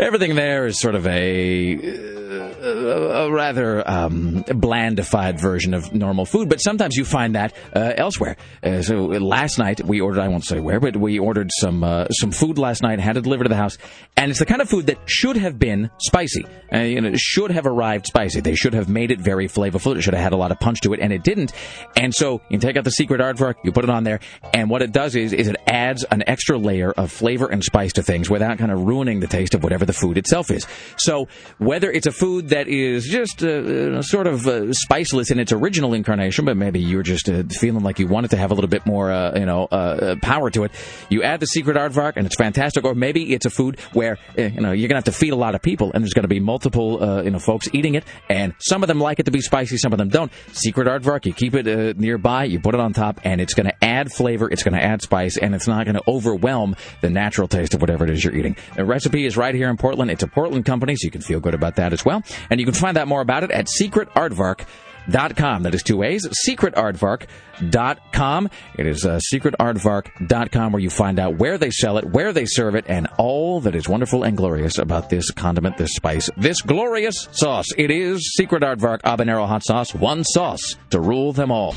everything 0.00 0.34
there 0.34 0.66
is 0.66 0.80
sort 0.80 0.94
of 0.94 1.06
a, 1.06 1.76
uh, 1.76 3.26
a 3.26 3.30
rather 3.30 3.88
um, 3.88 4.42
blandified 4.44 5.40
version 5.40 5.74
of 5.74 5.92
normal 5.92 6.24
food, 6.24 6.48
but 6.48 6.58
sometimes 6.58 6.96
you 6.96 7.04
find 7.04 7.34
that 7.34 7.54
uh, 7.74 7.92
elsewhere. 7.96 8.36
Uh, 8.62 8.82
so 8.82 9.06
last 9.06 9.58
night 9.58 9.84
we 9.84 10.00
ordered, 10.00 10.20
I 10.20 10.28
won't 10.28 10.44
say 10.44 10.58
where, 10.58 10.80
but 10.80 10.96
we 10.96 11.18
ordered 11.18 11.50
some 11.58 11.84
uh, 11.84 12.06
some 12.08 12.30
food 12.32 12.58
last 12.58 12.82
night, 12.82 12.98
had 12.98 13.16
it 13.16 13.22
delivered 13.22 13.44
to 13.44 13.48
the 13.48 13.56
house, 13.56 13.78
and 14.16 14.30
it's 14.30 14.40
the 14.40 14.46
kind 14.46 14.62
of 14.62 14.68
food 14.68 14.86
that 14.86 14.98
should 15.06 15.36
have 15.36 15.58
been 15.58 15.90
spicy. 15.98 16.46
Uh, 16.72 16.78
you 16.78 17.00
know, 17.00 17.12
should 17.16 17.50
have 17.50 17.66
arrived 17.66 18.06
spicy. 18.06 18.40
They 18.40 18.54
should 18.54 18.74
have 18.74 18.88
made 18.88 19.10
it 19.10 19.20
very 19.20 19.48
flavorful. 19.48 19.96
It 19.96 20.02
should 20.02 20.14
have 20.14 20.22
had 20.22 20.32
a 20.32 20.36
lot 20.36 20.50
of 20.50 20.58
punch 20.60 20.80
to 20.82 20.92
it, 20.94 21.00
and 21.00 21.12
it 21.12 21.22
didn't. 21.22 21.52
And 21.96 22.14
so 22.14 22.40
you 22.48 22.58
take 22.58 22.76
out 22.76 22.84
the 22.84 22.90
secret 22.90 23.20
aardvark, 23.20 23.56
you 23.64 23.72
put 23.72 23.84
it 23.84 23.90
on 23.90 24.04
there, 24.04 24.20
and 24.54 24.70
what 24.70 24.82
it 24.82 24.92
does 24.92 25.14
is, 25.14 25.32
is 25.32 25.48
it 25.48 25.56
adds 25.66 26.04
an 26.04 26.22
extra 26.26 26.56
layer 26.56 26.90
of 26.92 27.12
flavor 27.12 27.46
and 27.46 27.62
spice 27.62 27.92
to 27.94 28.02
things 28.02 28.30
without 28.30 28.58
kind 28.58 28.72
of 28.72 28.80
ruining 28.80 29.20
the 29.20 29.26
taste 29.26 29.54
of 29.54 29.62
whatever 29.62 29.84
the 29.90 29.98
food 29.98 30.16
itself 30.16 30.50
is. 30.50 30.66
So 30.98 31.26
whether 31.58 31.90
it's 31.90 32.06
a 32.06 32.12
food 32.12 32.50
that 32.50 32.68
is 32.68 33.06
just 33.06 33.42
uh, 33.42 33.48
uh, 33.48 34.02
sort 34.02 34.28
of 34.28 34.46
uh, 34.46 34.72
spiceless 34.86 35.30
in 35.32 35.40
its 35.40 35.52
original 35.52 35.94
incarnation, 35.94 36.44
but 36.44 36.56
maybe 36.56 36.78
you're 36.78 37.02
just 37.02 37.28
uh, 37.28 37.42
feeling 37.50 37.82
like 37.82 37.98
you 37.98 38.06
want 38.06 38.26
it 38.26 38.28
to 38.30 38.36
have 38.36 38.52
a 38.52 38.54
little 38.54 38.70
bit 38.70 38.86
more, 38.86 39.10
uh, 39.10 39.36
you 39.36 39.46
know, 39.46 39.64
uh, 39.64 40.14
power 40.22 40.48
to 40.50 40.62
it, 40.64 40.70
you 41.08 41.24
add 41.24 41.40
the 41.40 41.46
secret 41.46 41.76
aardvark 41.76 42.12
and 42.16 42.24
it's 42.26 42.36
fantastic. 42.36 42.84
Or 42.84 42.94
maybe 42.94 43.34
it's 43.34 43.46
a 43.46 43.50
food 43.50 43.80
where 43.92 44.18
uh, 44.38 44.42
you 44.42 44.60
know 44.60 44.72
you're 44.72 44.88
gonna 44.88 44.98
have 44.98 45.04
to 45.04 45.12
feed 45.12 45.32
a 45.32 45.36
lot 45.36 45.54
of 45.54 45.62
people, 45.62 45.90
and 45.92 46.04
there's 46.04 46.14
gonna 46.14 46.28
be 46.28 46.40
multiple, 46.40 47.22
you 47.24 47.30
know, 47.30 47.38
folks 47.40 47.68
eating 47.72 47.94
it, 47.96 48.04
and 48.28 48.54
some 48.60 48.82
of 48.84 48.88
them 48.88 49.00
like 49.00 49.18
it 49.18 49.24
to 49.24 49.32
be 49.32 49.40
spicy, 49.40 49.76
some 49.76 49.92
of 49.92 49.98
them 49.98 50.08
don't. 50.08 50.30
Secret 50.52 50.86
aardvark, 50.86 51.26
you 51.26 51.32
keep 51.32 51.54
it 51.54 51.98
nearby, 51.98 52.44
you 52.44 52.60
put 52.60 52.74
it 52.74 52.80
on 52.80 52.92
top, 52.92 53.20
and 53.24 53.40
it's 53.40 53.54
gonna 53.54 53.74
add 53.82 54.12
flavor, 54.12 54.48
it's 54.50 54.62
gonna 54.62 54.78
add 54.78 55.02
spice, 55.02 55.36
and 55.36 55.54
it's 55.54 55.66
not 55.66 55.84
gonna 55.86 56.00
overwhelm 56.06 56.76
the 57.00 57.10
natural 57.10 57.48
taste 57.48 57.74
of 57.74 57.80
whatever 57.80 58.04
it 58.04 58.10
is 58.10 58.22
you're 58.22 58.36
eating. 58.36 58.56
The 58.76 58.84
recipe 58.84 59.26
is 59.26 59.36
right 59.36 59.54
here 59.54 59.68
Portland. 59.80 60.10
It's 60.10 60.22
a 60.22 60.28
Portland 60.28 60.66
company, 60.66 60.94
so 60.94 61.06
you 61.06 61.10
can 61.10 61.22
feel 61.22 61.40
good 61.40 61.54
about 61.54 61.76
that 61.76 61.92
as 61.92 62.04
well. 62.04 62.22
And 62.50 62.60
you 62.60 62.66
can 62.66 62.74
find 62.74 62.98
out 62.98 63.08
more 63.08 63.22
about 63.22 63.42
it 63.44 63.50
at 63.50 63.66
secretaardvark.com. 63.66 65.62
That 65.62 65.74
is 65.74 65.82
two 65.82 66.02
A's, 66.02 66.28
secretaardvark.com. 66.46 68.50
It 68.76 68.86
is 68.86 69.06
uh, 69.06 69.18
secretaardvark.com 69.32 70.72
where 70.72 70.82
you 70.82 70.90
find 70.90 71.18
out 71.18 71.38
where 71.38 71.56
they 71.58 71.70
sell 71.70 71.96
it, 71.98 72.04
where 72.04 72.32
they 72.32 72.46
serve 72.46 72.74
it, 72.74 72.84
and 72.88 73.08
all 73.16 73.60
that 73.62 73.74
is 73.74 73.88
wonderful 73.88 74.22
and 74.22 74.36
glorious 74.36 74.78
about 74.78 75.10
this 75.10 75.30
condiment, 75.30 75.78
this 75.78 75.94
spice, 75.94 76.28
this 76.36 76.60
glorious 76.60 77.28
sauce. 77.32 77.66
It 77.78 77.90
is 77.90 78.34
Secret 78.36 78.62
Aardvark 78.62 79.00
Habanero 79.02 79.48
Hot 79.48 79.64
Sauce, 79.64 79.94
one 79.94 80.24
sauce 80.24 80.76
to 80.90 81.00
rule 81.00 81.32
them 81.32 81.50
all. 81.50 81.74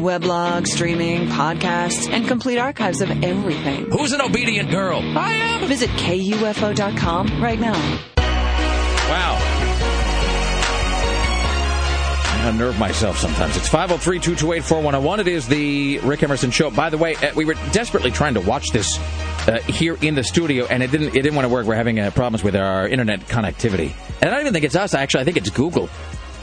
Weblog, 0.00 0.66
streaming, 0.66 1.28
podcasts, 1.28 2.10
and 2.10 2.26
complete 2.26 2.58
archives 2.58 3.00
of 3.00 3.10
everything. 3.22 3.90
Who's 3.90 4.12
an 4.12 4.20
obedient 4.20 4.70
girl? 4.70 5.00
I 5.16 5.32
am. 5.34 5.68
Visit 5.68 5.90
KUFO.com 5.90 7.42
right 7.42 7.60
now. 7.60 7.74
Wow. 8.16 9.36
I 12.40 12.48
unnerve 12.48 12.78
myself 12.78 13.18
sometimes. 13.18 13.56
It's 13.56 13.68
503 13.68 14.18
228 14.18 14.64
4101. 14.64 15.20
It 15.20 15.28
is 15.28 15.46
the 15.46 15.98
Rick 15.98 16.22
Emerson 16.22 16.50
Show. 16.50 16.70
By 16.70 16.88
the 16.88 16.96
way, 16.96 17.14
uh, 17.16 17.34
we 17.34 17.44
were 17.44 17.54
desperately 17.72 18.10
trying 18.10 18.34
to 18.34 18.40
watch 18.40 18.70
this 18.70 18.98
uh, 19.46 19.60
here 19.66 19.98
in 20.00 20.14
the 20.14 20.24
studio, 20.24 20.64
and 20.66 20.82
it 20.82 20.90
didn't, 20.90 21.08
it 21.08 21.22
didn't 21.22 21.34
want 21.34 21.44
to 21.44 21.50
work. 21.50 21.66
We're 21.66 21.74
having 21.74 22.00
uh, 22.00 22.10
problems 22.12 22.42
with 22.42 22.56
our 22.56 22.88
internet 22.88 23.20
connectivity. 23.28 23.92
And 24.22 24.30
I 24.30 24.30
don't 24.30 24.40
even 24.40 24.52
think 24.54 24.64
it's 24.64 24.76
us, 24.76 24.94
actually. 24.94 25.20
I 25.20 25.24
think 25.24 25.36
it's 25.36 25.50
Google. 25.50 25.90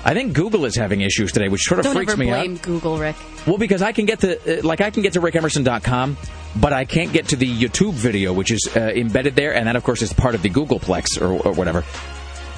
I 0.07 0.13
think 0.13 0.33
Google 0.33 0.63
is 0.63 0.73
having 0.77 1.01
issues 1.01 1.33
today, 1.33 1.49
which 1.49 1.63
sort 1.63 1.81
of 1.81 1.83
Don't 1.83 1.95
freaks 1.95 2.13
ever 2.13 2.19
me 2.19 2.27
blame 2.27 2.55
out. 2.55 2.61
Google, 2.61 2.97
Rick. 2.97 3.17
Well, 3.45 3.57
because 3.57 3.81
I 3.81 3.91
can 3.91 4.05
get 4.05 4.21
to, 4.21 4.59
uh, 4.59 4.63
like, 4.63 4.79
I 4.79 4.89
can 4.89 5.03
get 5.03 5.11
to 5.13 5.19
rickemerson.com, 5.19 6.15
but 6.55 6.71
I 6.71 6.85
can't 6.85 7.11
get 7.11 7.27
to 7.27 7.35
the 7.35 7.45
YouTube 7.45 7.91
video, 7.91 8.31
which 8.31 8.49
is 8.49 8.69
uh, 8.73 8.79
embedded 8.79 9.35
there, 9.35 9.53
and 9.53 9.67
that, 9.67 9.75
of 9.75 9.83
course, 9.83 10.01
is 10.01 10.13
part 10.13 10.33
of 10.33 10.41
the 10.43 10.49
Googleplex 10.49 11.21
or, 11.21 11.45
or 11.45 11.51
whatever. 11.51 11.83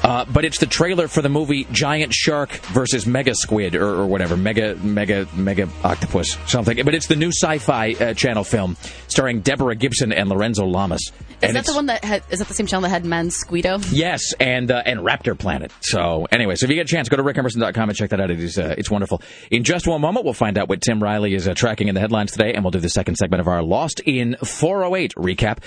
Uh, 0.04 0.26
but 0.26 0.46
it's 0.46 0.60
the 0.60 0.66
trailer 0.66 1.08
for 1.08 1.22
the 1.22 1.30
movie 1.30 1.66
Giant 1.72 2.14
Shark 2.14 2.52
versus 2.52 3.06
Mega 3.06 3.36
Squid 3.36 3.76
or, 3.76 3.88
or 3.88 4.08
whatever, 4.08 4.38
Mega 4.38 4.76
Mega 4.76 5.28
Mega 5.36 5.68
Octopus 5.84 6.38
something. 6.48 6.84
But 6.86 6.96
it's 6.96 7.08
the 7.08 7.16
new 7.16 7.30
Sci-Fi 7.30 7.94
uh, 7.94 8.14
Channel 8.14 8.44
film 8.44 8.78
starring 9.08 9.42
Deborah 9.42 9.76
Gibson 9.76 10.14
and 10.14 10.30
Lorenzo 10.30 10.66
Lamas. 10.66 11.12
Is 11.42 11.50
and 11.50 11.56
that 11.56 11.66
the 11.66 11.74
one 11.74 11.86
that 11.86 12.04
had, 12.04 12.24
is 12.30 12.40
that 12.40 12.50
the 12.50 12.54
same 12.54 12.66
channel 12.66 12.82
that 12.82 12.90
had 12.90 13.06
Mansquito? 13.06 13.86
Yes, 13.94 14.34
and 14.42 14.70
uh, 14.70 14.84
and 14.86 15.00
Raptor 15.00 15.38
Planet. 15.38 15.72
So, 15.80 16.28
anyway, 16.34 16.56
so 16.56 16.66
if 16.66 16.70
you 16.70 16.76
get 16.76 16.86
a 16.86 16.90
chance, 16.90 17.08
go 17.08 17.16
to 17.16 17.24
rickemerson.com 17.24 17.90
and 17.90 17.98
check 17.98 18.10
that 18.10 18.20
out. 18.20 18.30
It 18.30 18.42
is 18.42 18.60
uh, 18.60 18.76
it's 18.78 18.92
wonderful. 18.92 19.22
In 19.50 19.64
just 19.64 19.88
one 19.88 20.02
moment, 20.02 20.26
we'll 20.26 20.34
find 20.34 20.58
out 20.58 20.68
what 20.68 20.82
Tim 20.82 21.02
Riley 21.02 21.34
is 21.34 21.48
uh, 21.48 21.54
tracking 21.54 21.88
in 21.88 21.96
the 21.96 22.02
headlines 22.02 22.34
today, 22.34 22.54
and 22.54 22.64
we'll 22.64 22.72
do 22.72 22.80
the 22.80 22.90
second 22.90 23.16
segment 23.16 23.40
of 23.40 23.48
our 23.48 23.64
Lost 23.64 24.02
in 24.02 24.36
408 24.44 25.16
recap. 25.16 25.60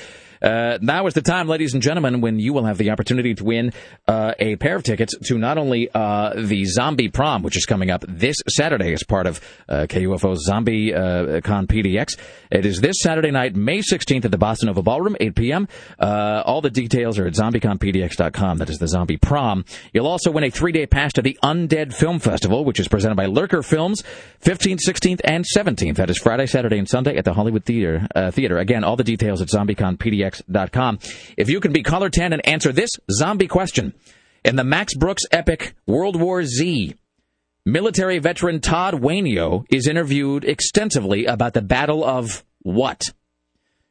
Uh, 0.42 0.78
now 0.80 1.06
is 1.06 1.14
the 1.14 1.22
time, 1.22 1.46
ladies 1.46 1.72
and 1.72 1.82
gentlemen, 1.82 2.20
when 2.20 2.38
you 2.38 2.52
will 2.52 2.64
have 2.64 2.78
the 2.78 2.90
opportunity 2.90 3.34
to 3.34 3.44
win 3.44 3.72
uh, 4.08 4.34
a 4.40 4.56
pair 4.56 4.74
of 4.74 4.82
tickets 4.82 5.16
to 5.26 5.38
not 5.38 5.56
only 5.56 5.88
uh, 5.94 6.34
the 6.34 6.64
Zombie 6.64 7.08
Prom, 7.08 7.42
which 7.42 7.56
is 7.56 7.64
coming 7.64 7.90
up 7.90 8.04
this 8.08 8.36
Saturday 8.48 8.92
as 8.92 9.04
part 9.04 9.26
of 9.26 9.40
uh, 9.68 9.86
KUFO's 9.88 10.44
Zombie 10.44 10.92
uh, 10.92 11.40
Con 11.42 11.66
PDX. 11.66 12.18
It 12.50 12.66
is 12.66 12.80
this 12.80 12.96
Saturday 13.00 13.30
night, 13.30 13.54
May 13.54 13.78
16th 13.78 14.24
at 14.24 14.30
the 14.32 14.38
Bossanova 14.38 14.82
Ballroom, 14.82 15.16
8 15.20 15.34
p.m. 15.36 15.68
Uh, 15.98 16.42
all 16.44 16.60
the 16.60 16.70
details 16.70 17.18
are 17.18 17.26
at 17.26 17.34
zombieconpdx.com. 17.34 18.58
That 18.58 18.68
is 18.68 18.78
the 18.78 18.88
Zombie 18.88 19.18
Prom. 19.18 19.64
You'll 19.92 20.08
also 20.08 20.32
win 20.32 20.44
a 20.44 20.50
three-day 20.50 20.86
pass 20.86 21.12
to 21.14 21.22
the 21.22 21.38
Undead 21.44 21.94
Film 21.94 22.18
Festival, 22.18 22.64
which 22.64 22.80
is 22.80 22.88
presented 22.88 23.14
by 23.14 23.26
Lurker 23.26 23.62
Films, 23.62 24.02
15th, 24.42 24.80
16th, 24.86 25.20
and 25.24 25.44
17th. 25.56 25.96
That 25.96 26.10
is 26.10 26.18
Friday, 26.18 26.46
Saturday, 26.46 26.78
and 26.78 26.88
Sunday 26.88 27.16
at 27.16 27.24
the 27.24 27.34
Hollywood 27.34 27.64
Theater. 27.64 28.08
Theater. 28.32 28.58
Again, 28.58 28.84
all 28.84 28.96
the 28.96 29.04
details 29.04 29.40
at 29.40 29.48
zombieconpdx.com. 29.48 30.31
If 31.36 31.48
you 31.48 31.60
can 31.60 31.72
be 31.72 31.82
caller 31.82 32.10
10 32.10 32.32
and 32.32 32.46
answer 32.46 32.72
this 32.72 32.90
zombie 33.10 33.48
question. 33.48 33.94
In 34.44 34.56
the 34.56 34.64
Max 34.64 34.94
Brooks 34.94 35.22
epic 35.30 35.74
World 35.86 36.16
War 36.20 36.44
Z, 36.44 36.96
military 37.64 38.18
veteran 38.18 38.60
Todd 38.60 38.94
Wainio 38.94 39.64
is 39.70 39.86
interviewed 39.86 40.44
extensively 40.44 41.26
about 41.26 41.54
the 41.54 41.62
Battle 41.62 42.04
of 42.04 42.44
what? 42.62 43.02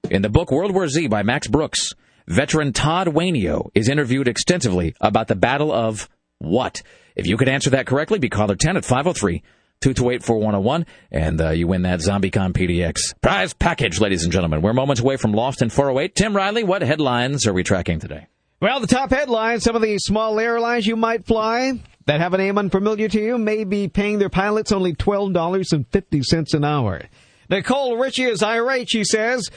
In 0.10 0.22
the 0.22 0.30
book 0.30 0.52
World 0.52 0.74
War 0.74 0.88
Z 0.88 1.08
by 1.08 1.24
Max 1.24 1.48
Brooks, 1.48 1.94
veteran 2.28 2.74
Todd 2.74 3.08
Wainio 3.08 3.70
is 3.74 3.88
interviewed 3.88 4.28
extensively 4.28 4.94
about 5.00 5.28
the 5.28 5.36
Battle 5.36 5.72
of 5.72 6.10
what? 6.40 6.82
If 7.16 7.28
you 7.28 7.38
could 7.38 7.50
answer 7.50 7.70
that 7.70 7.86
correctly, 7.86 8.20
be 8.20 8.30
caller 8.30 8.56
10 8.56 8.78
at 8.78 8.86
503 8.86 9.44
228 9.82 10.24
4101, 10.24 10.86
and 11.12 11.41
uh, 11.41 11.49
you 11.49 11.68
win 11.68 11.82
that 11.82 11.99
ZombieCon 11.99 12.53
PDX 12.53 13.20
prize 13.20 13.53
package, 13.53 13.99
ladies 13.99 14.24
and 14.24 14.32
gentlemen. 14.32 14.62
We're 14.62 14.74
moments 14.74 15.02
away 15.02 15.18
from 15.18 15.34
Lost 15.34 15.62
in 15.62 15.72
408. 15.72 16.14
Tim 16.14 16.36
Riley, 16.36 16.64
what 16.64 16.84
headlines 16.84 17.48
are 17.48 17.53
we 17.53 17.64
tracking 17.64 17.99
today? 17.99 18.28
Well, 18.62 18.80
the 18.80 18.86
top 18.86 19.10
headlines, 19.10 19.64
some 19.64 19.76
of 19.76 19.82
the 19.82 19.98
small 19.98 20.40
airlines 20.40 20.86
you 20.86 20.95
might 20.95 21.26
fly 21.26 21.82
that 22.06 22.20
have 22.20 22.36
a 22.36 22.38
name 22.38 22.60
unfamiliar 22.60 23.08
to 23.08 23.20
you 23.20 23.40
may 23.40 23.64
be 23.64 23.88
paying 23.88 24.20
their 24.20 24.30
pilots 24.30 24.72
only 24.72 24.94
$12.50 24.94 26.53
an 26.53 26.64
hour. 26.64 27.02
Nicole 27.49 27.98
Richie 27.98 28.26
is 28.26 28.44
irate, 28.44 28.90
she 28.90 29.03
says. 29.03 29.49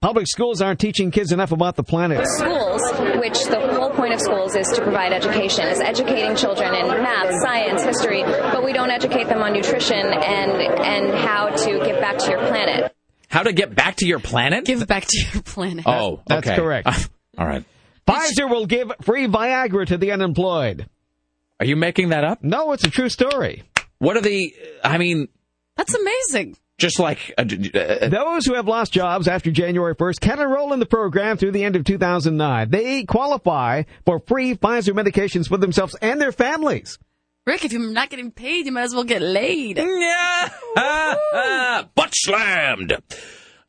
Public 0.00 0.26
schools 0.26 0.60
aren't 0.60 0.78
teaching 0.78 1.10
kids 1.10 1.32
enough 1.32 1.52
about 1.52 1.76
the 1.76 1.82
planet. 1.82 2.26
Schools, 2.26 2.82
which 3.18 3.42
the 3.44 3.60
whole 3.74 3.90
point 3.90 4.12
of 4.12 4.20
schools 4.20 4.54
is 4.54 4.66
to 4.74 4.82
provide 4.82 5.12
education, 5.12 5.66
is 5.68 5.80
educating 5.80 6.36
children 6.36 6.74
in 6.74 6.86
math, 6.86 7.32
science, 7.42 7.82
history, 7.82 8.22
but 8.22 8.64
we 8.64 8.72
don't 8.72 8.90
educate 8.90 9.28
them 9.28 9.42
on 9.42 9.52
nutrition 9.52 9.98
and 9.98 10.52
and 10.52 11.14
how 11.18 11.48
to 11.48 11.78
give 11.84 12.00
back 12.00 12.18
to 12.18 12.30
your 12.30 12.38
planet. 12.46 12.94
How 13.28 13.42
to 13.42 13.52
get 13.52 13.74
back 13.74 13.96
to 13.96 14.06
your 14.06 14.20
planet? 14.20 14.64
Give 14.64 14.86
back 14.86 15.06
to 15.06 15.18
your 15.32 15.42
planet. 15.42 15.84
Oh, 15.86 16.20
That's 16.26 16.46
okay. 16.46 16.56
correct. 16.56 16.88
All 17.38 17.46
right. 17.46 17.64
Pfizer 18.06 18.48
will 18.48 18.66
give 18.66 18.92
free 19.02 19.26
Viagra 19.26 19.86
to 19.86 19.98
the 19.98 20.12
unemployed. 20.12 20.88
Are 21.58 21.66
you 21.66 21.74
making 21.74 22.10
that 22.10 22.22
up? 22.22 22.44
No, 22.44 22.72
it's 22.72 22.84
a 22.84 22.90
true 22.90 23.08
story. 23.08 23.64
What 23.98 24.16
are 24.16 24.20
the, 24.20 24.54
I 24.84 24.98
mean, 24.98 25.28
That's 25.76 25.94
amazing. 25.94 26.56
Just 26.78 26.98
like, 26.98 27.32
uh, 27.38 27.42
uh, 27.42 28.08
Those 28.08 28.46
who 28.46 28.54
have 28.54 28.66
lost 28.68 28.92
jobs 28.92 29.28
after 29.28 29.50
January 29.50 29.94
1st 29.94 30.20
can 30.20 30.40
enroll 30.40 30.72
in 30.72 30.78
the 30.80 30.86
program 30.86 31.36
through 31.38 31.52
the 31.52 31.64
end 31.64 31.76
of 31.76 31.84
2009. 31.84 32.70
They 32.70 33.04
qualify 33.04 33.84
for 34.04 34.20
free 34.20 34.54
Pfizer 34.54 34.92
medications 34.92 35.48
for 35.48 35.56
themselves 35.56 35.96
and 36.02 36.20
their 36.20 36.32
families. 36.32 36.98
Rick, 37.46 37.64
if 37.64 37.72
you're 37.72 37.92
not 37.92 38.10
getting 38.10 38.32
paid, 38.32 38.66
you 38.66 38.72
might 38.72 38.82
as 38.82 38.94
well 38.94 39.04
get 39.04 39.22
laid. 39.22 39.78
Yeah. 39.78 40.48
butt 41.94 42.12
slammed. 42.12 42.96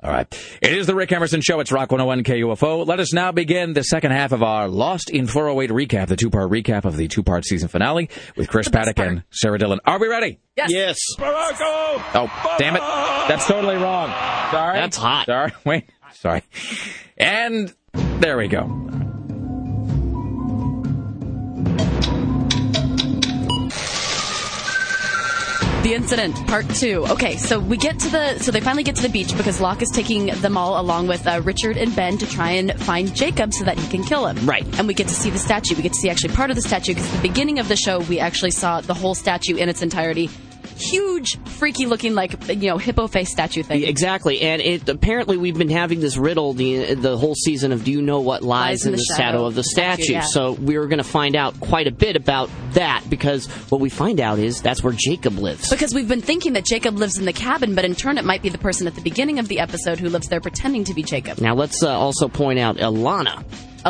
All 0.04 0.12
right. 0.12 0.28
It 0.62 0.74
is 0.74 0.86
the 0.86 0.94
Rick 0.94 1.12
Emerson 1.12 1.42
Show. 1.42 1.60
It's 1.60 1.72
Rock 1.72 1.92
101 1.92 2.24
KUFO. 2.24 2.86
Let 2.86 3.00
us 3.00 3.14
now 3.14 3.32
begin 3.32 3.74
the 3.74 3.84
second 3.84 4.12
half 4.12 4.32
of 4.32 4.44
our 4.44 4.68
Lost 4.68 5.10
in 5.10 5.26
408 5.26 5.72
recap, 5.72 6.08
the 6.08 6.16
two 6.16 6.30
part 6.30 6.52
recap 6.52 6.86
of 6.86 6.98
the 6.98 7.08
two 7.08 7.24
part 7.24 7.46
season 7.46 7.68
finale 7.68 8.08
with 8.36 8.48
Chris 8.48 8.70
Paddock 8.70 9.00
and 9.00 9.24
Sarah 9.32 9.58
Dillon. 9.58 9.80
Are 9.86 10.00
we 10.00 10.08
ready? 10.08 10.38
Yes. 10.56 10.70
Yes. 10.72 11.00
Oh, 11.20 12.56
damn 12.60 12.76
it. 12.76 12.80
That's 12.80 13.48
totally 13.48 13.78
wrong. 13.78 14.10
Sorry. 14.52 14.78
That's 14.80 14.98
hot. 14.98 15.26
Sorry. 15.26 15.52
Wait. 15.66 15.90
Sorry. 16.14 16.44
And 17.18 17.74
there 17.94 18.38
we 18.38 18.48
go. 18.48 19.07
The 25.84 25.94
incident, 25.94 26.36
part 26.48 26.68
two. 26.70 27.06
Okay, 27.12 27.38
so 27.38 27.60
we 27.60 27.78
get 27.78 28.00
to 28.00 28.10
the, 28.10 28.40
so 28.40 28.52
they 28.52 28.60
finally 28.60 28.84
get 28.84 28.96
to 28.98 29.02
the 29.02 29.10
beach 29.10 29.36
because 29.38 29.62
Locke 29.62 29.82
is 29.82 29.90
taking 29.90 30.26
them 30.26 30.58
all 30.58 30.82
along 30.82 31.08
with 31.08 31.26
uh, 31.26 31.42
Richard 31.44 31.78
and 31.78 31.96
Ben 31.96 32.18
to 32.18 32.28
try 32.28 32.52
and 32.52 32.78
find 32.82 33.16
Jacob 33.16 33.54
so 33.54 33.64
that 33.64 33.78
he 33.78 33.88
can 33.88 34.04
kill 34.04 34.28
him. 34.28 34.46
Right. 34.46 34.66
And 34.78 34.88
we 34.88 34.94
get 34.94 35.08
to 35.08 35.14
see 35.14 35.30
the 35.30 35.40
statue. 35.40 35.76
We 35.76 35.84
get 35.84 35.94
to 35.94 36.00
see 36.00 36.10
actually 36.10 36.34
part 36.34 36.50
of 36.50 36.56
the 36.56 36.62
statue 36.62 36.94
because 36.94 37.10
at 37.14 37.22
the 37.22 37.28
beginning 37.28 37.60
of 37.60 37.68
the 37.68 37.78
show, 37.78 38.00
we 38.00 38.20
actually 38.20 38.52
saw 38.52 38.82
the 38.82 38.94
whole 38.94 39.16
statue 39.16 39.56
in 39.56 39.70
its 39.70 39.82
entirety. 39.82 40.30
Huge, 40.80 41.38
freaky 41.46 41.86
looking, 41.86 42.14
like, 42.14 42.48
you 42.50 42.70
know, 42.70 42.78
hippo 42.78 43.08
face 43.08 43.32
statue 43.32 43.64
thing. 43.64 43.84
Exactly, 43.84 44.42
and 44.42 44.62
it 44.62 44.88
apparently 44.88 45.38
we've 45.38 45.58
been 45.58 45.70
having 45.70 46.00
this 46.00 46.18
riddle 46.18 46.54
the 46.54 46.94
the 46.94 47.18
whole 47.18 47.36
season 47.36 47.72
of 47.72 47.84
do 47.84 47.92
you 47.92 48.02
know 48.02 48.20
what 48.20 48.44
lies, 48.44 48.86
in 48.86 48.92
the, 48.92 48.98
shadow, 49.18 49.46
of 49.46 49.56
the 49.56 49.64
statue? 49.64 50.04
statue, 50.04 50.14
yeah. 50.14 50.22
So 50.22 50.54
we're 50.54 50.88
going 50.88 50.98
to 50.98 51.04
find 51.04 51.36
out 51.36 51.60
quite 51.60 51.88
a 51.88 51.92
bit 51.92 52.16
about 52.16 52.50
that 52.74 53.04
because 53.10 53.48
what 53.70 53.82
we 53.82 53.90
find 53.90 54.20
out 54.20 54.40
is 54.40 54.62
that's 54.62 54.84
where 54.84 54.94
Jacob 54.94 55.38
lives. 55.38 55.70
Because 55.70 55.94
we've 55.94 56.08
been 56.08 56.22
thinking 56.22 56.54
that 56.54 56.66
Jacob 56.66 56.96
lives 56.98 57.18
in 57.18 57.26
the 57.26 57.34
cabin, 57.34 57.76
but 57.76 57.86
in 57.86 57.96
turn, 57.96 58.18
it 58.18 58.26
might 58.26 58.42
be 58.42 58.50
the 58.50 58.58
person 58.58 58.88
at 58.88 58.96
the 58.96 59.02
beginning 59.02 59.40
of 59.40 59.48
the 59.48 59.60
episode 59.60 60.00
who 60.00 60.10
lives 60.10 60.28
there 60.28 60.42
pretending 60.42 60.84
to 60.86 60.94
be 60.94 61.04
Jacob. 61.04 61.40
Now 61.40 61.56
let's 61.56 61.84
uh, 61.84 61.90
also 61.90 62.28
point 62.28 62.60
out 62.60 62.78
Ilana. 62.78 63.44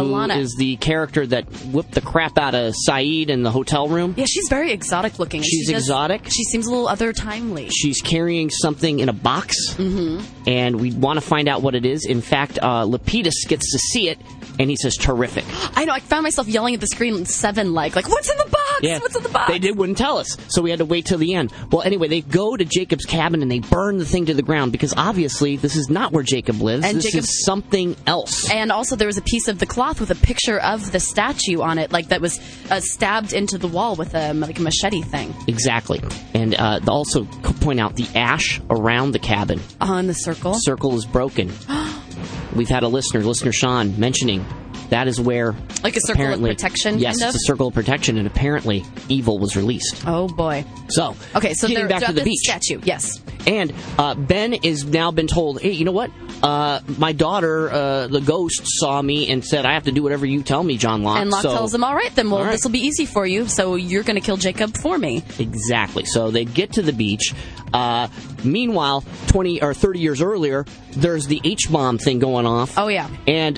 Ilana. 0.03 0.35
Who 0.35 0.39
is 0.41 0.55
the 0.57 0.75
character 0.77 1.25
that 1.27 1.45
whipped 1.67 1.91
the 1.91 2.01
crap 2.01 2.37
out 2.37 2.55
of 2.55 2.73
Sayid 2.87 3.29
in 3.29 3.43
the 3.43 3.51
hotel 3.51 3.87
room? 3.87 4.13
Yeah, 4.17 4.25
she's 4.27 4.47
very 4.49 4.71
exotic 4.71 5.19
looking. 5.19 5.41
She's 5.41 5.67
She 5.67 5.73
does- 5.73 5.83
exotic? 5.83 6.25
She 6.25 6.43
seems 6.43 6.67
a 6.67 6.69
little 6.69 6.87
other 6.87 7.13
timely. 7.13 7.69
She's 7.69 8.01
carrying 8.01 8.49
something 8.49 8.99
in 8.99 9.09
a 9.09 9.13
box, 9.13 9.55
mm-hmm. 9.75 10.23
and 10.47 10.79
we 10.79 10.91
want 10.93 11.19
to 11.19 11.25
find 11.25 11.47
out 11.47 11.61
what 11.61 11.75
it 11.75 11.85
is. 11.85 12.05
In 12.05 12.21
fact, 12.21 12.59
uh, 12.61 12.85
Lapidus 12.85 13.47
gets 13.47 13.71
to 13.71 13.79
see 13.79 14.09
it, 14.09 14.19
and 14.59 14.69
he 14.69 14.75
says, 14.75 14.95
"Terrific." 14.95 15.45
I 15.75 15.85
know. 15.85 15.93
I 15.93 15.99
found 15.99 16.23
myself 16.23 16.47
yelling 16.47 16.73
at 16.73 16.81
the 16.81 16.87
screen 16.87 17.25
seven 17.25 17.73
like, 17.73 17.95
like, 17.95 18.09
what's 18.09 18.29
in 18.29 18.37
the 18.37 18.45
box? 18.45 18.56
Yeah, 18.81 18.99
What's 18.99 19.15
in 19.15 19.23
the 19.23 19.29
box? 19.29 19.51
They 19.51 19.59
did 19.59 19.77
wouldn't 19.77 19.97
tell 19.97 20.17
us, 20.17 20.37
so 20.49 20.61
we 20.61 20.69
had 20.69 20.79
to 20.79 20.85
wait 20.85 21.05
till 21.05 21.17
the 21.17 21.33
end. 21.33 21.51
Well, 21.71 21.81
anyway, 21.81 22.07
they 22.07 22.21
go 22.21 22.55
to 22.55 22.63
Jacob's 22.65 23.05
cabin 23.05 23.41
and 23.41 23.49
they 23.51 23.59
burn 23.59 23.97
the 23.97 24.05
thing 24.05 24.25
to 24.27 24.33
the 24.33 24.41
ground 24.43 24.71
because 24.71 24.93
obviously 24.95 25.57
this 25.57 25.75
is 25.75 25.89
not 25.89 26.11
where 26.11 26.23
Jacob 26.23 26.61
lives. 26.61 26.85
And 26.85 26.97
this 26.97 27.05
Jacob- 27.05 27.19
is 27.21 27.43
something 27.45 27.95
else. 28.05 28.49
And 28.51 28.71
also, 28.71 28.95
there 28.95 29.07
was 29.07 29.17
a 29.17 29.21
piece 29.23 29.47
of 29.47 29.59
the 29.59 29.65
cloth 29.65 29.99
with 29.99 30.11
a 30.11 30.15
picture 30.15 30.59
of 30.59 30.91
the 30.91 30.99
statue 30.99 31.61
on 31.61 31.77
it, 31.79 31.91
like 31.91 32.09
that 32.09 32.21
was 32.21 32.39
uh, 32.69 32.79
stabbed 32.79 33.33
into 33.33 33.57
the 33.57 33.67
wall 33.67 33.95
with 33.95 34.13
a 34.13 34.33
like 34.33 34.59
a 34.59 34.61
machete 34.61 35.01
thing 35.01 35.33
Exactly, 35.47 36.01
and 36.33 36.53
uh, 36.55 36.79
also 36.87 37.25
point 37.25 37.79
out 37.79 37.95
the 37.95 38.07
ash 38.15 38.61
around 38.69 39.11
the 39.11 39.19
cabin. 39.19 39.59
on 39.81 40.07
the 40.07 40.13
circle. 40.13 40.53
Circle 40.55 40.95
is 40.95 41.05
broken. 41.05 41.51
We've 42.55 42.69
had 42.69 42.83
a 42.83 42.87
listener, 42.87 43.21
listener 43.21 43.51
Sean, 43.51 43.99
mentioning 43.99 44.45
that 44.89 45.07
is 45.07 45.19
where 45.19 45.53
Like 45.83 45.95
a 45.97 46.01
circle 46.01 46.25
of 46.33 46.41
protection, 46.41 46.99
Yes, 46.99 47.19
kind 47.19 47.29
of? 47.29 47.35
it's 47.35 47.43
a 47.43 47.47
circle 47.47 47.67
of 47.67 47.73
protection, 47.73 48.17
and 48.17 48.25
apparently 48.27 48.85
evil 49.09 49.37
was 49.39 49.55
released. 49.55 50.03
Oh 50.07 50.27
boy. 50.27 50.65
So 50.89 51.15
Okay, 51.35 51.53
so 51.53 51.67
they're 51.67 51.87
back 51.87 52.01
to 52.05 52.13
the 52.13 52.21
the 52.21 52.23
beach. 52.25 52.39
statue. 52.39 52.79
Yes. 52.83 53.11
And 53.45 53.73
uh, 53.97 54.13
Ben 54.15 54.53
is 54.53 54.83
now 54.85 55.11
been 55.11 55.27
told, 55.27 55.61
hey, 55.61 55.71
you 55.71 55.85
know 55.85 55.93
what? 55.93 56.11
Uh, 56.43 56.81
my 56.97 57.13
daughter, 57.13 57.71
uh, 57.71 58.07
the 58.07 58.19
ghost, 58.19 58.61
saw 58.65 59.01
me 59.01 59.29
and 59.31 59.43
said, 59.43 59.65
I 59.65 59.73
have 59.73 59.83
to 59.85 59.91
do 59.93 60.03
whatever 60.03 60.25
you 60.25 60.43
tell 60.43 60.61
me, 60.63 60.75
John 60.77 61.01
Locke. 61.03 61.19
And 61.21 61.29
Locke 61.29 61.43
So- 61.43 61.53
tells 61.53 61.73
him, 61.73 61.83
"All 61.83 61.95
right, 61.95 62.13
then. 62.13 62.29
Well, 62.29 62.43
right. 62.43 62.51
this 62.51 62.63
will 62.63 62.71
be 62.71 62.79
easy 62.85 63.05
for 63.05 63.25
you. 63.25 63.47
So 63.47 63.75
you're 63.75 64.03
going 64.03 64.15
to 64.19 64.21
kill 64.25 64.35
Jacob 64.37 64.75
for 64.81 64.97
me." 64.97 65.23
Exactly. 65.39 66.03
So 66.05 66.29
they 66.29 66.43
get 66.43 66.73
to 66.73 66.81
the 66.81 66.91
beach. 66.93 67.33
Uh, 67.73 68.07
meanwhile, 68.43 69.03
20 69.27 69.61
or 69.61 69.73
30 69.73 69.99
years 69.99 70.21
earlier, 70.21 70.65
there's 70.91 71.27
the 71.27 71.39
H 71.45 71.71
bomb 71.71 71.97
thing 71.97 72.19
going 72.19 72.45
off. 72.45 72.77
Oh 72.77 72.87
yeah. 72.89 73.07
And 73.27 73.57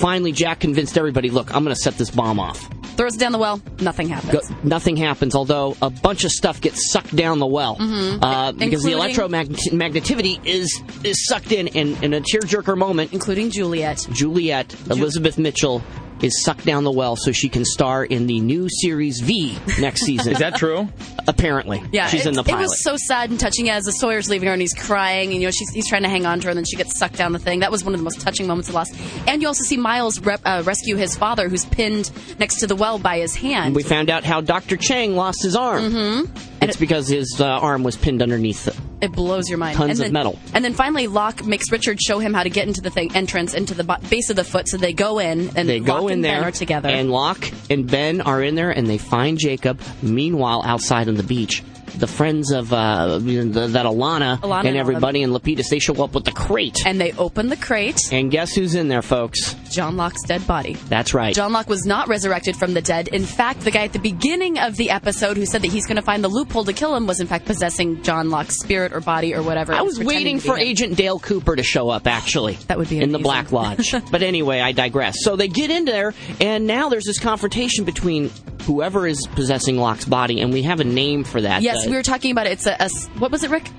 finally, 0.00 0.32
Jack 0.32 0.60
convinced 0.60 0.98
everybody, 0.98 1.30
look, 1.30 1.54
I'm 1.54 1.62
going 1.62 1.74
to 1.74 1.80
set 1.80 1.96
this 1.98 2.10
bomb 2.10 2.40
off. 2.40 2.68
Throws 2.96 3.14
it 3.14 3.18
down 3.20 3.32
the 3.32 3.38
well. 3.38 3.62
Nothing 3.80 4.08
happens. 4.08 4.32
Go, 4.48 4.54
nothing 4.62 4.96
happens, 4.96 5.34
although 5.34 5.74
a 5.80 5.88
bunch 5.88 6.24
of 6.24 6.32
stuff 6.32 6.60
gets 6.60 6.90
sucked 6.90 7.14
down 7.16 7.38
the 7.38 7.46
well 7.46 7.76
Mhm. 7.76 8.18
uh, 8.20 8.52
because 8.52 8.82
the 8.82 8.90
electromagnetivity 8.92 10.38
is 10.44 10.82
is 11.04 11.26
sucked 11.26 11.52
in, 11.52 11.68
and 11.68 12.02
in 12.02 12.12
a 12.14 12.20
tearjerker 12.20 12.76
moment, 12.76 13.12
including 13.12 13.50
Juliet. 13.50 14.06
Juliet 14.12 14.74
Elizabeth 14.90 15.38
Mitchell 15.38 15.82
is 16.22 16.42
sucked 16.44 16.64
down 16.64 16.84
the 16.84 16.90
well 16.92 17.16
so 17.16 17.32
she 17.32 17.48
can 17.48 17.64
star 17.64 18.04
in 18.04 18.26
the 18.26 18.40
new 18.40 18.68
series 18.68 19.20
V 19.20 19.58
next 19.78 20.02
season. 20.06 20.32
Is 20.32 20.38
that 20.38 20.56
true? 20.56 20.88
Apparently, 21.26 21.82
Yeah, 21.92 22.08
she's 22.08 22.26
in 22.26 22.34
the 22.34 22.42
pilot. 22.42 22.58
It 22.58 22.62
was 22.62 22.82
so 22.82 22.96
sad 22.96 23.30
and 23.30 23.38
touching 23.38 23.68
as 23.70 23.84
the 23.84 23.92
Sawyer's 23.92 24.28
leaving 24.28 24.46
her 24.48 24.52
and 24.52 24.60
he's 24.62 24.74
crying 24.74 25.32
and 25.32 25.40
you 25.40 25.46
know 25.46 25.50
she's, 25.50 25.70
he's 25.70 25.88
trying 25.88 26.02
to 26.02 26.08
hang 26.08 26.26
on 26.26 26.40
to 26.40 26.44
her 26.46 26.50
and 26.50 26.56
then 26.58 26.64
she 26.64 26.76
gets 26.76 26.98
sucked 26.98 27.16
down 27.16 27.32
the 27.32 27.38
thing. 27.38 27.60
That 27.60 27.70
was 27.70 27.84
one 27.84 27.94
of 27.94 28.00
the 28.00 28.04
most 28.04 28.20
touching 28.20 28.46
moments 28.46 28.68
of 28.68 28.74
Lost. 28.74 28.94
And 29.26 29.40
you 29.42 29.48
also 29.48 29.64
see 29.64 29.76
Miles 29.76 30.20
rep, 30.20 30.40
uh, 30.44 30.62
rescue 30.64 30.96
his 30.96 31.16
father 31.16 31.48
who's 31.48 31.64
pinned 31.66 32.10
next 32.38 32.56
to 32.60 32.66
the 32.66 32.74
well 32.76 32.98
by 32.98 33.18
his 33.18 33.34
hand. 33.34 33.74
we 33.74 33.82
found 33.82 34.10
out 34.10 34.24
how 34.24 34.40
Dr. 34.40 34.76
Chang 34.76 35.14
lost 35.16 35.42
his 35.42 35.54
arm. 35.56 35.82
Mm-hmm. 35.92 36.49
It's 36.60 36.76
because 36.76 37.08
his 37.08 37.40
uh, 37.40 37.46
arm 37.46 37.82
was 37.82 37.96
pinned 37.96 38.22
underneath. 38.22 38.68
it. 38.68 38.76
It 39.00 39.12
blows 39.12 39.48
your 39.48 39.56
mind. 39.58 39.76
Tons 39.78 39.92
and 39.92 40.00
of 40.00 40.04
then, 40.06 40.12
metal. 40.12 40.38
And 40.52 40.62
then 40.64 40.74
finally, 40.74 41.06
Locke 41.06 41.44
makes 41.46 41.72
Richard 41.72 41.98
show 42.00 42.18
him 42.18 42.34
how 42.34 42.42
to 42.42 42.50
get 42.50 42.68
into 42.68 42.82
the 42.82 42.90
thing 42.90 43.14
entrance 43.16 43.54
into 43.54 43.72
the 43.72 43.84
base 44.10 44.28
of 44.28 44.36
the 44.36 44.44
foot. 44.44 44.68
So 44.68 44.76
they 44.76 44.92
go 44.92 45.18
in 45.18 45.56
and 45.56 45.68
They 45.68 45.80
go 45.80 45.94
Locke 46.02 46.04
in 46.10 46.12
and 46.18 46.24
there 46.24 46.40
Ben 46.40 46.44
are 46.48 46.50
together. 46.52 46.88
and 46.90 47.10
Locke 47.10 47.50
and 47.70 47.90
Ben 47.90 48.20
are 48.20 48.42
in 48.42 48.56
there, 48.56 48.70
and 48.70 48.86
they 48.86 48.98
find 48.98 49.38
Jacob. 49.38 49.80
Meanwhile, 50.02 50.62
outside 50.66 51.08
on 51.08 51.14
the 51.14 51.22
beach, 51.22 51.62
the 52.00 52.06
friends 52.06 52.50
of 52.50 52.72
uh, 52.72 53.18
the, 53.18 53.68
that 53.70 53.86
Ilana, 53.86 54.40
Ilana 54.40 54.58
and 54.60 54.68
and 54.68 54.76
everybody 54.76 55.22
in 55.22 55.30
Lapidus, 55.30 55.68
they 55.68 55.78
show 55.78 56.02
up 56.02 56.14
with 56.14 56.24
the 56.24 56.32
crate. 56.32 56.78
And 56.84 57.00
they 57.00 57.12
open 57.12 57.48
the 57.48 57.56
crate. 57.56 58.00
And 58.10 58.30
guess 58.30 58.54
who's 58.54 58.74
in 58.74 58.88
there, 58.88 59.02
folks? 59.02 59.54
John 59.70 59.96
Locke's 59.96 60.22
dead 60.24 60.46
body. 60.46 60.74
That's 60.88 61.14
right. 61.14 61.34
John 61.34 61.52
Locke 61.52 61.68
was 61.68 61.86
not 61.86 62.08
resurrected 62.08 62.56
from 62.56 62.74
the 62.74 62.82
dead. 62.82 63.08
In 63.08 63.24
fact, 63.24 63.60
the 63.60 63.70
guy 63.70 63.84
at 63.84 63.92
the 63.92 63.98
beginning 63.98 64.58
of 64.58 64.76
the 64.76 64.90
episode 64.90 65.36
who 65.36 65.46
said 65.46 65.62
that 65.62 65.70
he's 65.70 65.86
going 65.86 65.96
to 65.96 66.02
find 66.02 66.24
the 66.24 66.28
loophole 66.28 66.64
to 66.64 66.72
kill 66.72 66.94
him 66.96 67.06
was 67.06 67.20
in 67.20 67.26
fact 67.26 67.44
possessing 67.44 68.02
John 68.02 68.30
Locke's 68.30 68.58
spirit 68.58 68.92
or 68.92 69.00
body 69.00 69.34
or 69.34 69.42
whatever. 69.42 69.72
I 69.72 69.78
It 69.78 69.84
was 69.84 70.00
waiting 70.00 70.40
for 70.40 70.56
him. 70.56 70.62
Agent 70.62 70.96
Dale 70.96 71.18
Cooper 71.18 71.54
to 71.54 71.62
show 71.62 71.90
up, 71.90 72.06
actually. 72.06 72.54
That 72.66 72.78
would 72.78 72.88
be 72.88 72.98
in 72.98 73.12
the. 73.12 73.20
Black 73.20 73.52
Lodge. 73.52 73.94
but 74.10 74.22
anyway, 74.22 74.60
I 74.60 74.72
digress. 74.72 75.16
So 75.22 75.36
they 75.36 75.48
get 75.48 75.70
in 75.70 75.84
there, 75.84 76.14
and 76.40 76.66
now 76.66 76.88
there's 76.88 77.04
this 77.04 77.18
confrontation 77.18 77.84
between 77.84 78.30
whoever 78.66 79.06
is 79.06 79.26
possessing 79.34 79.76
Locke's 79.76 80.04
body, 80.04 80.40
and 80.40 80.52
we 80.52 80.62
have 80.62 80.80
a 80.80 80.84
name 80.84 81.24
for 81.24 81.40
that. 81.40 81.62
Yes, 81.62 81.86
Uh, 81.86 81.90
we 81.90 81.96
were 81.96 82.02
talking 82.02 82.30
about 82.30 82.46
it. 82.46 82.52
It's 82.52 82.66
a 82.66 82.88
what 83.18 83.30
was 83.30 83.42
it, 83.44 83.50
Rick? 83.50 83.70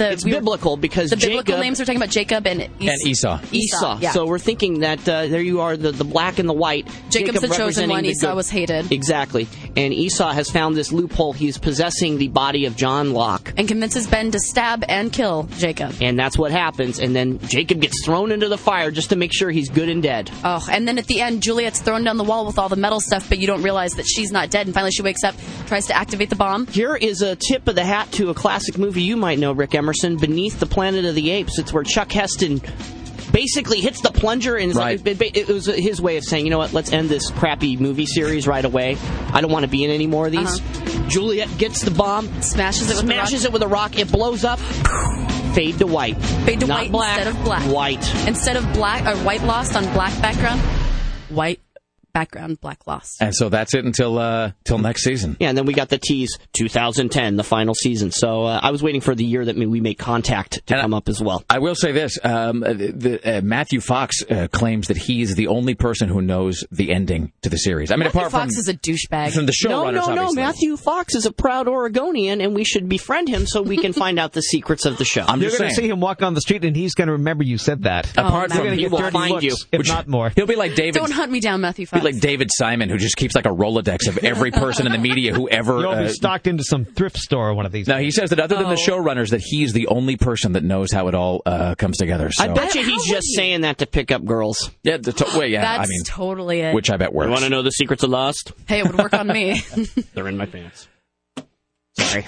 The 0.00 0.12
it's 0.12 0.24
we- 0.24 0.32
biblical 0.32 0.76
because 0.76 1.10
the 1.10 1.16
biblical 1.16 1.58
names 1.58 1.78
we're 1.78 1.84
talking 1.84 2.00
about 2.02 2.10
Jacob 2.10 2.46
and 2.46 2.62
Es- 2.62 2.68
And 2.80 3.06
Esau. 3.06 3.38
Esau. 3.52 3.98
yeah. 4.00 4.10
So 4.12 4.26
we're 4.26 4.38
thinking 4.38 4.80
that 4.80 5.00
uh, 5.08 5.26
there 5.28 5.40
you 5.40 5.60
are, 5.60 5.76
the, 5.76 5.92
the 5.92 6.04
black 6.04 6.38
and 6.38 6.48
the 6.48 6.52
white. 6.52 6.86
Jacob's 7.10 7.40
Jacob 7.40 7.50
the 7.50 7.56
chosen 7.56 7.88
one. 7.90 8.02
the 8.02 8.10
Esau 8.10 8.28
good- 8.30 8.36
was 8.36 8.50
hated. 8.50 8.90
Exactly. 8.92 9.46
And 9.76 9.94
Esau 9.94 10.32
has 10.32 10.50
found 10.50 10.76
this 10.76 10.90
loophole. 10.92 11.32
He's 11.32 11.58
possessing 11.58 12.18
the 12.18 12.28
body 12.28 12.66
of 12.66 12.76
John 12.76 13.12
Locke. 13.12 13.52
and 13.56 13.68
convinces 13.68 14.06
Ben 14.06 14.30
to 14.32 14.40
stab 14.40 14.84
and 14.88 15.12
kill 15.12 15.44
Jacob. 15.58 15.94
And 16.00 16.18
that's 16.18 16.36
what 16.36 16.50
happens. 16.50 16.98
And 16.98 17.14
then 17.14 17.38
Jacob 17.40 17.80
gets 17.80 18.04
thrown 18.04 18.32
into 18.32 18.48
the 18.48 18.58
fire 18.58 18.90
just 18.90 19.10
to 19.10 19.16
make 19.16 19.32
sure 19.32 19.50
he's 19.50 19.68
good 19.68 19.88
and 19.88 20.02
dead. 20.02 20.30
Oh, 20.44 20.66
and 20.70 20.88
then 20.88 20.98
at 20.98 21.06
the 21.06 21.20
end, 21.20 21.42
Juliet's 21.42 21.80
thrown 21.80 22.02
down 22.04 22.16
the 22.16 22.24
wall 22.24 22.46
with 22.46 22.58
all 22.58 22.68
the 22.68 22.76
metal 22.76 23.00
stuff, 23.00 23.28
but 23.28 23.38
you 23.38 23.46
don't 23.46 23.62
realize 23.62 23.92
that 23.92 24.06
she's 24.08 24.32
not 24.32 24.50
dead. 24.50 24.66
And 24.66 24.74
finally, 24.74 24.90
she 24.92 25.02
wakes 25.02 25.22
up, 25.24 25.34
tries 25.66 25.86
to 25.86 25.94
activate 25.96 26.30
the 26.30 26.36
bomb. 26.36 26.66
Here 26.66 26.96
is 26.96 27.22
a 27.22 27.36
tip 27.36 27.68
of 27.68 27.74
the 27.74 27.84
hat 27.84 28.10
to 28.12 28.30
a 28.30 28.34
classic 28.34 28.78
movie 28.78 29.02
you 29.02 29.16
might 29.16 29.38
know, 29.38 29.52
Rick 29.52 29.74
Emerson, 29.74 29.89
Beneath 30.18 30.60
the 30.60 30.66
Planet 30.66 31.04
of 31.04 31.14
the 31.14 31.30
Apes. 31.30 31.58
It's 31.58 31.72
where 31.72 31.84
Chuck 31.84 32.10
Heston 32.12 32.60
basically 33.32 33.80
hits 33.80 34.00
the 34.00 34.10
plunger 34.10 34.56
and 34.56 34.70
it's 34.70 34.78
like, 34.78 35.06
it, 35.06 35.20
it- 35.22 35.36
it 35.36 35.48
was 35.48 35.66
his 35.66 36.00
way 36.00 36.16
of 36.16 36.24
saying, 36.24 36.44
you 36.44 36.50
know 36.50 36.58
what, 36.58 36.72
let's 36.72 36.92
end 36.92 37.08
this 37.08 37.30
crappy 37.30 37.76
movie 37.76 38.06
series 38.06 38.46
right 38.46 38.64
away. 38.64 38.96
I 39.32 39.40
don't 39.40 39.52
want 39.52 39.64
to 39.64 39.70
be 39.70 39.84
in 39.84 39.90
any 39.90 40.06
more 40.08 40.26
of 40.26 40.32
these. 40.32 40.60
Uh-huh. 40.60 41.08
Juliet 41.08 41.48
gets 41.58 41.82
the 41.82 41.90
bomb, 41.92 42.26
smashes 42.42 42.90
it 42.90 42.96
with 42.96 43.06
the 43.06 43.12
smashes 43.12 43.42
rock. 43.44 43.48
it 43.48 43.52
with 43.52 43.62
a 43.62 43.68
rock, 43.68 43.98
it 43.98 44.10
blows 44.12 44.44
up, 44.44 44.58
fade 45.54 45.78
to 45.78 45.86
white. 45.86 46.16
Fade 46.44 46.60
to 46.60 46.66
Not 46.66 46.80
white 46.82 46.92
black, 46.92 47.18
instead 47.18 47.34
of 47.36 47.44
black. 47.44 47.62
White. 47.72 48.26
Instead 48.28 48.56
of 48.56 48.72
black 48.72 49.06
or 49.06 49.16
white 49.24 49.42
lost 49.42 49.76
on 49.76 49.84
black 49.92 50.20
background, 50.22 50.60
white 51.28 51.60
background, 52.12 52.60
black 52.60 52.86
lost. 52.86 53.20
And 53.20 53.34
so 53.34 53.48
that's 53.48 53.74
it 53.74 53.84
until 53.84 54.18
uh, 54.18 54.52
till 54.64 54.78
next 54.78 55.02
season. 55.04 55.36
Yeah, 55.40 55.48
and 55.50 55.58
then 55.58 55.66
we 55.66 55.72
got 55.74 55.88
the 55.88 55.98
tease 55.98 56.36
2010, 56.54 57.36
the 57.36 57.44
final 57.44 57.74
season. 57.74 58.10
So 58.10 58.44
uh, 58.44 58.60
I 58.62 58.70
was 58.70 58.82
waiting 58.82 59.00
for 59.00 59.14
the 59.14 59.24
year 59.24 59.44
that 59.44 59.56
we 59.56 59.80
make 59.80 59.98
contact 59.98 60.66
to 60.66 60.74
come 60.80 60.94
up 60.94 61.08
as 61.08 61.20
well. 61.22 61.42
I 61.50 61.58
will 61.58 61.74
say 61.74 61.92
this: 61.92 62.18
um, 62.24 62.60
the, 62.60 63.20
uh, 63.24 63.40
Matthew 63.42 63.80
Fox 63.80 64.22
uh, 64.30 64.48
claims 64.52 64.88
that 64.88 64.96
he's 64.96 65.34
the 65.34 65.48
only 65.48 65.74
person 65.74 66.08
who 66.08 66.20
knows 66.20 66.64
the 66.70 66.92
ending 66.92 67.32
to 67.42 67.48
the 67.48 67.56
series. 67.58 67.90
I 67.90 67.96
mean, 67.96 68.04
Matthew 68.04 68.20
apart 68.20 68.32
Fox 68.32 68.54
from 68.54 68.60
is 68.60 68.68
a 68.68 68.74
douchebag. 68.74 69.32
from 69.32 69.46
the 69.46 69.54
No, 69.64 69.82
showrunners, 69.84 69.94
no, 69.94 70.14
no. 70.14 70.22
obviously. 70.22 70.42
Matthew 70.42 70.76
Fox 70.76 71.14
is 71.14 71.26
a 71.26 71.32
proud 71.32 71.68
Oregonian, 71.68 72.40
and 72.40 72.54
we 72.54 72.64
should 72.64 72.88
befriend 72.88 73.28
him 73.28 73.46
so 73.46 73.62
we 73.62 73.76
can 73.76 73.92
find 74.04 74.18
out 74.18 74.32
the 74.32 74.42
secrets 74.42 74.84
of 74.86 74.96
the 74.98 75.04
show. 75.04 75.22
I'm 75.26 75.40
You're 75.40 75.50
just 75.50 75.58
going 75.60 75.70
to 75.70 75.76
see 75.76 75.88
him 75.88 76.00
walk 76.00 76.22
on 76.22 76.34
the 76.34 76.40
street, 76.40 76.64
and 76.64 76.74
he's 76.76 76.94
going 76.94 77.06
to 77.08 77.12
remember 77.12 77.44
you 77.44 77.58
said 77.58 77.82
that. 77.84 78.10
Apart 78.16 78.48
You're 78.50 78.56
from 78.56 78.64
gonna 78.64 78.76
he 78.76 78.82
get 78.82 78.90
will 78.90 78.98
30 78.98 79.10
find 79.12 79.32
looks, 79.32 79.44
you, 79.44 79.56
if 79.72 79.78
which- 79.78 79.88
not 79.88 80.08
more. 80.08 80.30
He'll 80.34 80.46
be 80.46 80.56
like 80.56 80.74
David. 80.74 80.94
Don't 80.94 81.10
hunt 81.10 81.30
me 81.32 81.40
down, 81.40 81.60
Matthew 81.60 81.86
Be 82.00 82.12
like 82.12 82.20
David 82.20 82.48
Simon, 82.52 82.88
who 82.88 82.98
just 82.98 83.16
keeps 83.16 83.34
like 83.34 83.46
a 83.46 83.50
Rolodex 83.50 84.08
of 84.08 84.18
every 84.18 84.50
person 84.50 84.86
in 84.86 84.92
the 84.92 84.98
media 84.98 85.34
who 85.34 85.48
ever. 85.48 85.78
You'll 85.80 85.90
uh, 85.90 86.02
be 86.02 86.08
stocked 86.08 86.46
into 86.46 86.64
some 86.64 86.84
thrift 86.84 87.16
store 87.18 87.54
one 87.54 87.66
of 87.66 87.72
these. 87.72 87.86
no, 87.88 87.98
he 87.98 88.10
says 88.10 88.30
that 88.30 88.40
other 88.40 88.56
than 88.56 88.64
the 88.68 88.70
Oh. 88.72 88.74
showrunners, 88.90 89.30
that 89.30 89.40
he's 89.44 89.72
the 89.72 89.86
only 89.88 90.16
person 90.16 90.52
that 90.52 90.64
knows 90.64 90.92
how 90.92 91.08
it 91.08 91.14
all 91.14 91.42
uh, 91.46 91.74
comes 91.76 91.96
together. 91.98 92.30
So. 92.32 92.44
I 92.44 92.48
bet 92.48 92.74
you 92.74 92.82
he's 92.84 92.98
would 93.06 93.14
just 93.14 93.28
you? 93.30 93.36
saying 93.36 93.60
that 93.62 93.78
to 93.78 93.86
pick 93.86 94.10
up 94.10 94.24
girls. 94.24 94.70
Yeah, 94.82 94.96
the 94.98 95.12
to- 95.12 95.24
well, 95.36 95.46
yeah. 95.46 95.60
That's 95.62 95.88
I 95.88 95.90
mean, 95.90 96.04
totally 96.04 96.60
it. 96.60 96.74
which 96.74 96.90
I 96.90 96.96
bet 96.96 97.12
works. 97.12 97.26
You 97.26 97.32
want 97.32 97.44
to 97.44 97.50
know 97.50 97.62
the 97.62 97.70
secrets 97.70 98.02
of 98.02 98.10
lust? 98.10 98.52
hey, 98.66 98.80
it 98.80 98.86
would 98.86 98.96
work 98.98 99.14
on 99.14 99.26
me. 99.26 99.60
They're 100.14 100.28
in 100.28 100.36
my 100.36 100.46
pants. 100.46 100.88
Sorry. 101.98 102.26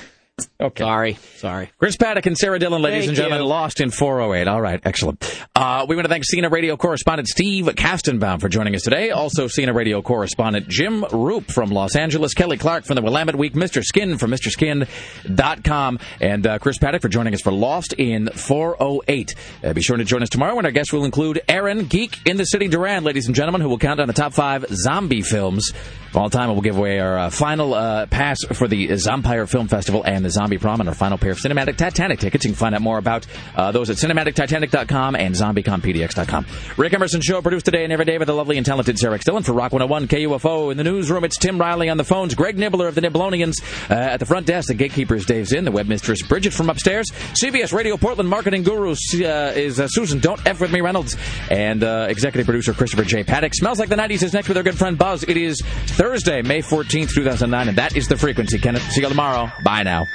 Okay. 0.60 0.82
Sorry. 0.84 1.14
Sorry. 1.36 1.70
Chris 1.78 1.96
Paddock 1.96 2.26
and 2.26 2.36
Sarah 2.36 2.58
Dillon, 2.58 2.82
ladies 2.82 3.00
Thank 3.00 3.08
and 3.08 3.16
gentlemen, 3.16 3.40
you. 3.42 3.48
lost 3.48 3.80
in 3.80 3.90
408. 3.90 4.48
All 4.48 4.60
right, 4.60 4.80
excellent. 4.84 5.22
Uh, 5.54 5.86
we 5.88 5.96
want 5.96 6.06
to 6.06 6.08
thank 6.08 6.24
CNN 6.24 6.50
radio 6.50 6.76
correspondent 6.76 7.28
Steve 7.28 7.66
Kastenbaum 7.66 8.40
for 8.40 8.48
joining 8.48 8.74
us 8.74 8.82
today. 8.82 9.10
Also, 9.10 9.46
CNN 9.48 9.74
radio 9.74 10.02
correspondent 10.02 10.68
Jim 10.68 11.02
Roope 11.02 11.50
from 11.50 11.70
Los 11.70 11.96
Angeles, 11.96 12.34
Kelly 12.34 12.58
Clark 12.58 12.84
from 12.84 12.96
the 12.96 13.02
Willamette 13.02 13.36
Week, 13.36 13.54
Mr. 13.54 13.82
Skin 13.82 14.18
from 14.18 14.30
MrSkin.com, 14.32 15.98
and 16.20 16.46
uh, 16.46 16.58
Chris 16.58 16.78
Paddock 16.78 17.02
for 17.02 17.08
joining 17.08 17.34
us 17.34 17.40
for 17.40 17.52
Lost 17.52 17.92
in 17.94 18.28
408. 18.28 19.34
Uh, 19.62 19.72
be 19.72 19.82
sure 19.82 19.96
to 19.96 20.04
join 20.04 20.22
us 20.22 20.28
tomorrow 20.28 20.54
when 20.54 20.64
our 20.66 20.72
guest 20.72 20.92
will 20.92 21.04
include 21.04 21.40
Aaron 21.48 21.86
Geek 21.86 22.18
in 22.26 22.36
the 22.36 22.44
City 22.44 22.68
Duran, 22.68 23.04
ladies 23.04 23.26
and 23.26 23.34
gentlemen, 23.34 23.60
who 23.60 23.68
will 23.68 23.78
count 23.78 23.98
down 23.98 24.06
the 24.06 24.12
top 24.12 24.32
five 24.32 24.64
zombie 24.70 25.22
films 25.22 25.72
all 26.16 26.30
time. 26.30 26.50
We'll 26.50 26.60
give 26.60 26.76
away 26.76 26.98
our 26.98 27.18
uh, 27.18 27.30
final 27.30 27.74
uh, 27.74 28.06
pass 28.06 28.38
for 28.52 28.68
the 28.68 28.88
Zompire 28.88 29.48
Film 29.48 29.68
Festival 29.68 30.02
and 30.04 30.24
the 30.24 30.30
Zombie 30.30 30.58
Prom 30.58 30.80
and 30.80 30.88
our 30.88 30.94
final 30.94 31.18
pair 31.18 31.32
of 31.32 31.38
Cinematic 31.38 31.76
Titanic 31.76 32.20
tickets. 32.20 32.44
You 32.44 32.50
can 32.50 32.56
find 32.56 32.74
out 32.74 32.82
more 32.82 32.98
about 32.98 33.26
uh, 33.56 33.72
those 33.72 33.90
at 33.90 33.96
cinematictitanic.com 33.96 35.16
and 35.16 35.34
zombieconpdx.com. 35.34 36.46
Rick 36.76 36.94
Emerson 36.94 37.20
Show 37.20 37.40
produced 37.42 37.64
today 37.64 37.84
and 37.84 37.92
every 37.92 38.04
day 38.04 38.18
by 38.18 38.24
the 38.24 38.34
lovely 38.34 38.56
and 38.56 38.66
talented 38.66 38.98
Sarah. 38.98 39.18
Dillon 39.18 39.42
for 39.42 39.52
Rock 39.52 39.72
101 39.72 40.08
KUFO. 40.08 40.70
In 40.70 40.76
the 40.76 40.84
newsroom, 40.84 41.24
it's 41.24 41.38
Tim 41.38 41.58
Riley 41.58 41.88
on 41.88 41.96
the 41.96 42.04
phones, 42.04 42.34
Greg 42.34 42.56
Nibler 42.56 42.88
of 42.88 42.94
the 42.94 43.00
Niblonians 43.00 43.54
uh, 43.90 43.94
at 43.94 44.18
the 44.18 44.26
front 44.26 44.46
desk, 44.46 44.68
the 44.68 44.74
gatekeepers 44.74 45.26
Dave's 45.26 45.52
in, 45.52 45.64
the 45.64 45.70
web 45.70 45.86
mistress 45.86 46.22
Bridget 46.22 46.52
from 46.52 46.70
upstairs, 46.70 47.06
CBS 47.42 47.72
Radio 47.72 47.96
Portland 47.96 48.28
marketing 48.28 48.62
guru 48.62 48.92
uh, 48.92 49.52
is 49.54 49.78
uh, 49.80 49.86
Susan 49.88 50.18
Don't 50.18 50.44
F 50.46 50.60
with 50.60 50.72
me 50.72 50.80
Reynolds, 50.80 51.16
and 51.50 51.82
executive 51.82 52.46
producer 52.46 52.72
Christopher 52.72 53.04
J. 53.04 53.24
Paddock. 53.24 53.54
Smells 53.54 53.78
like 53.78 53.88
the 53.88 53.96
90s 53.96 54.22
is 54.22 54.32
next 54.32 54.48
with 54.48 54.56
our 54.56 54.62
good 54.62 54.78
friend 54.78 54.98
Buzz. 54.98 55.22
It 55.22 55.36
is 55.36 55.62
Thursday, 56.02 56.42
May 56.42 56.62
14th, 56.62 57.10
2009, 57.14 57.68
and 57.68 57.78
that 57.78 57.96
is 57.96 58.08
the 58.08 58.16
frequency. 58.16 58.58
Kenneth, 58.58 58.82
see 58.90 59.02
you 59.02 59.08
tomorrow. 59.08 59.52
Bye 59.62 59.84
now. 59.84 60.08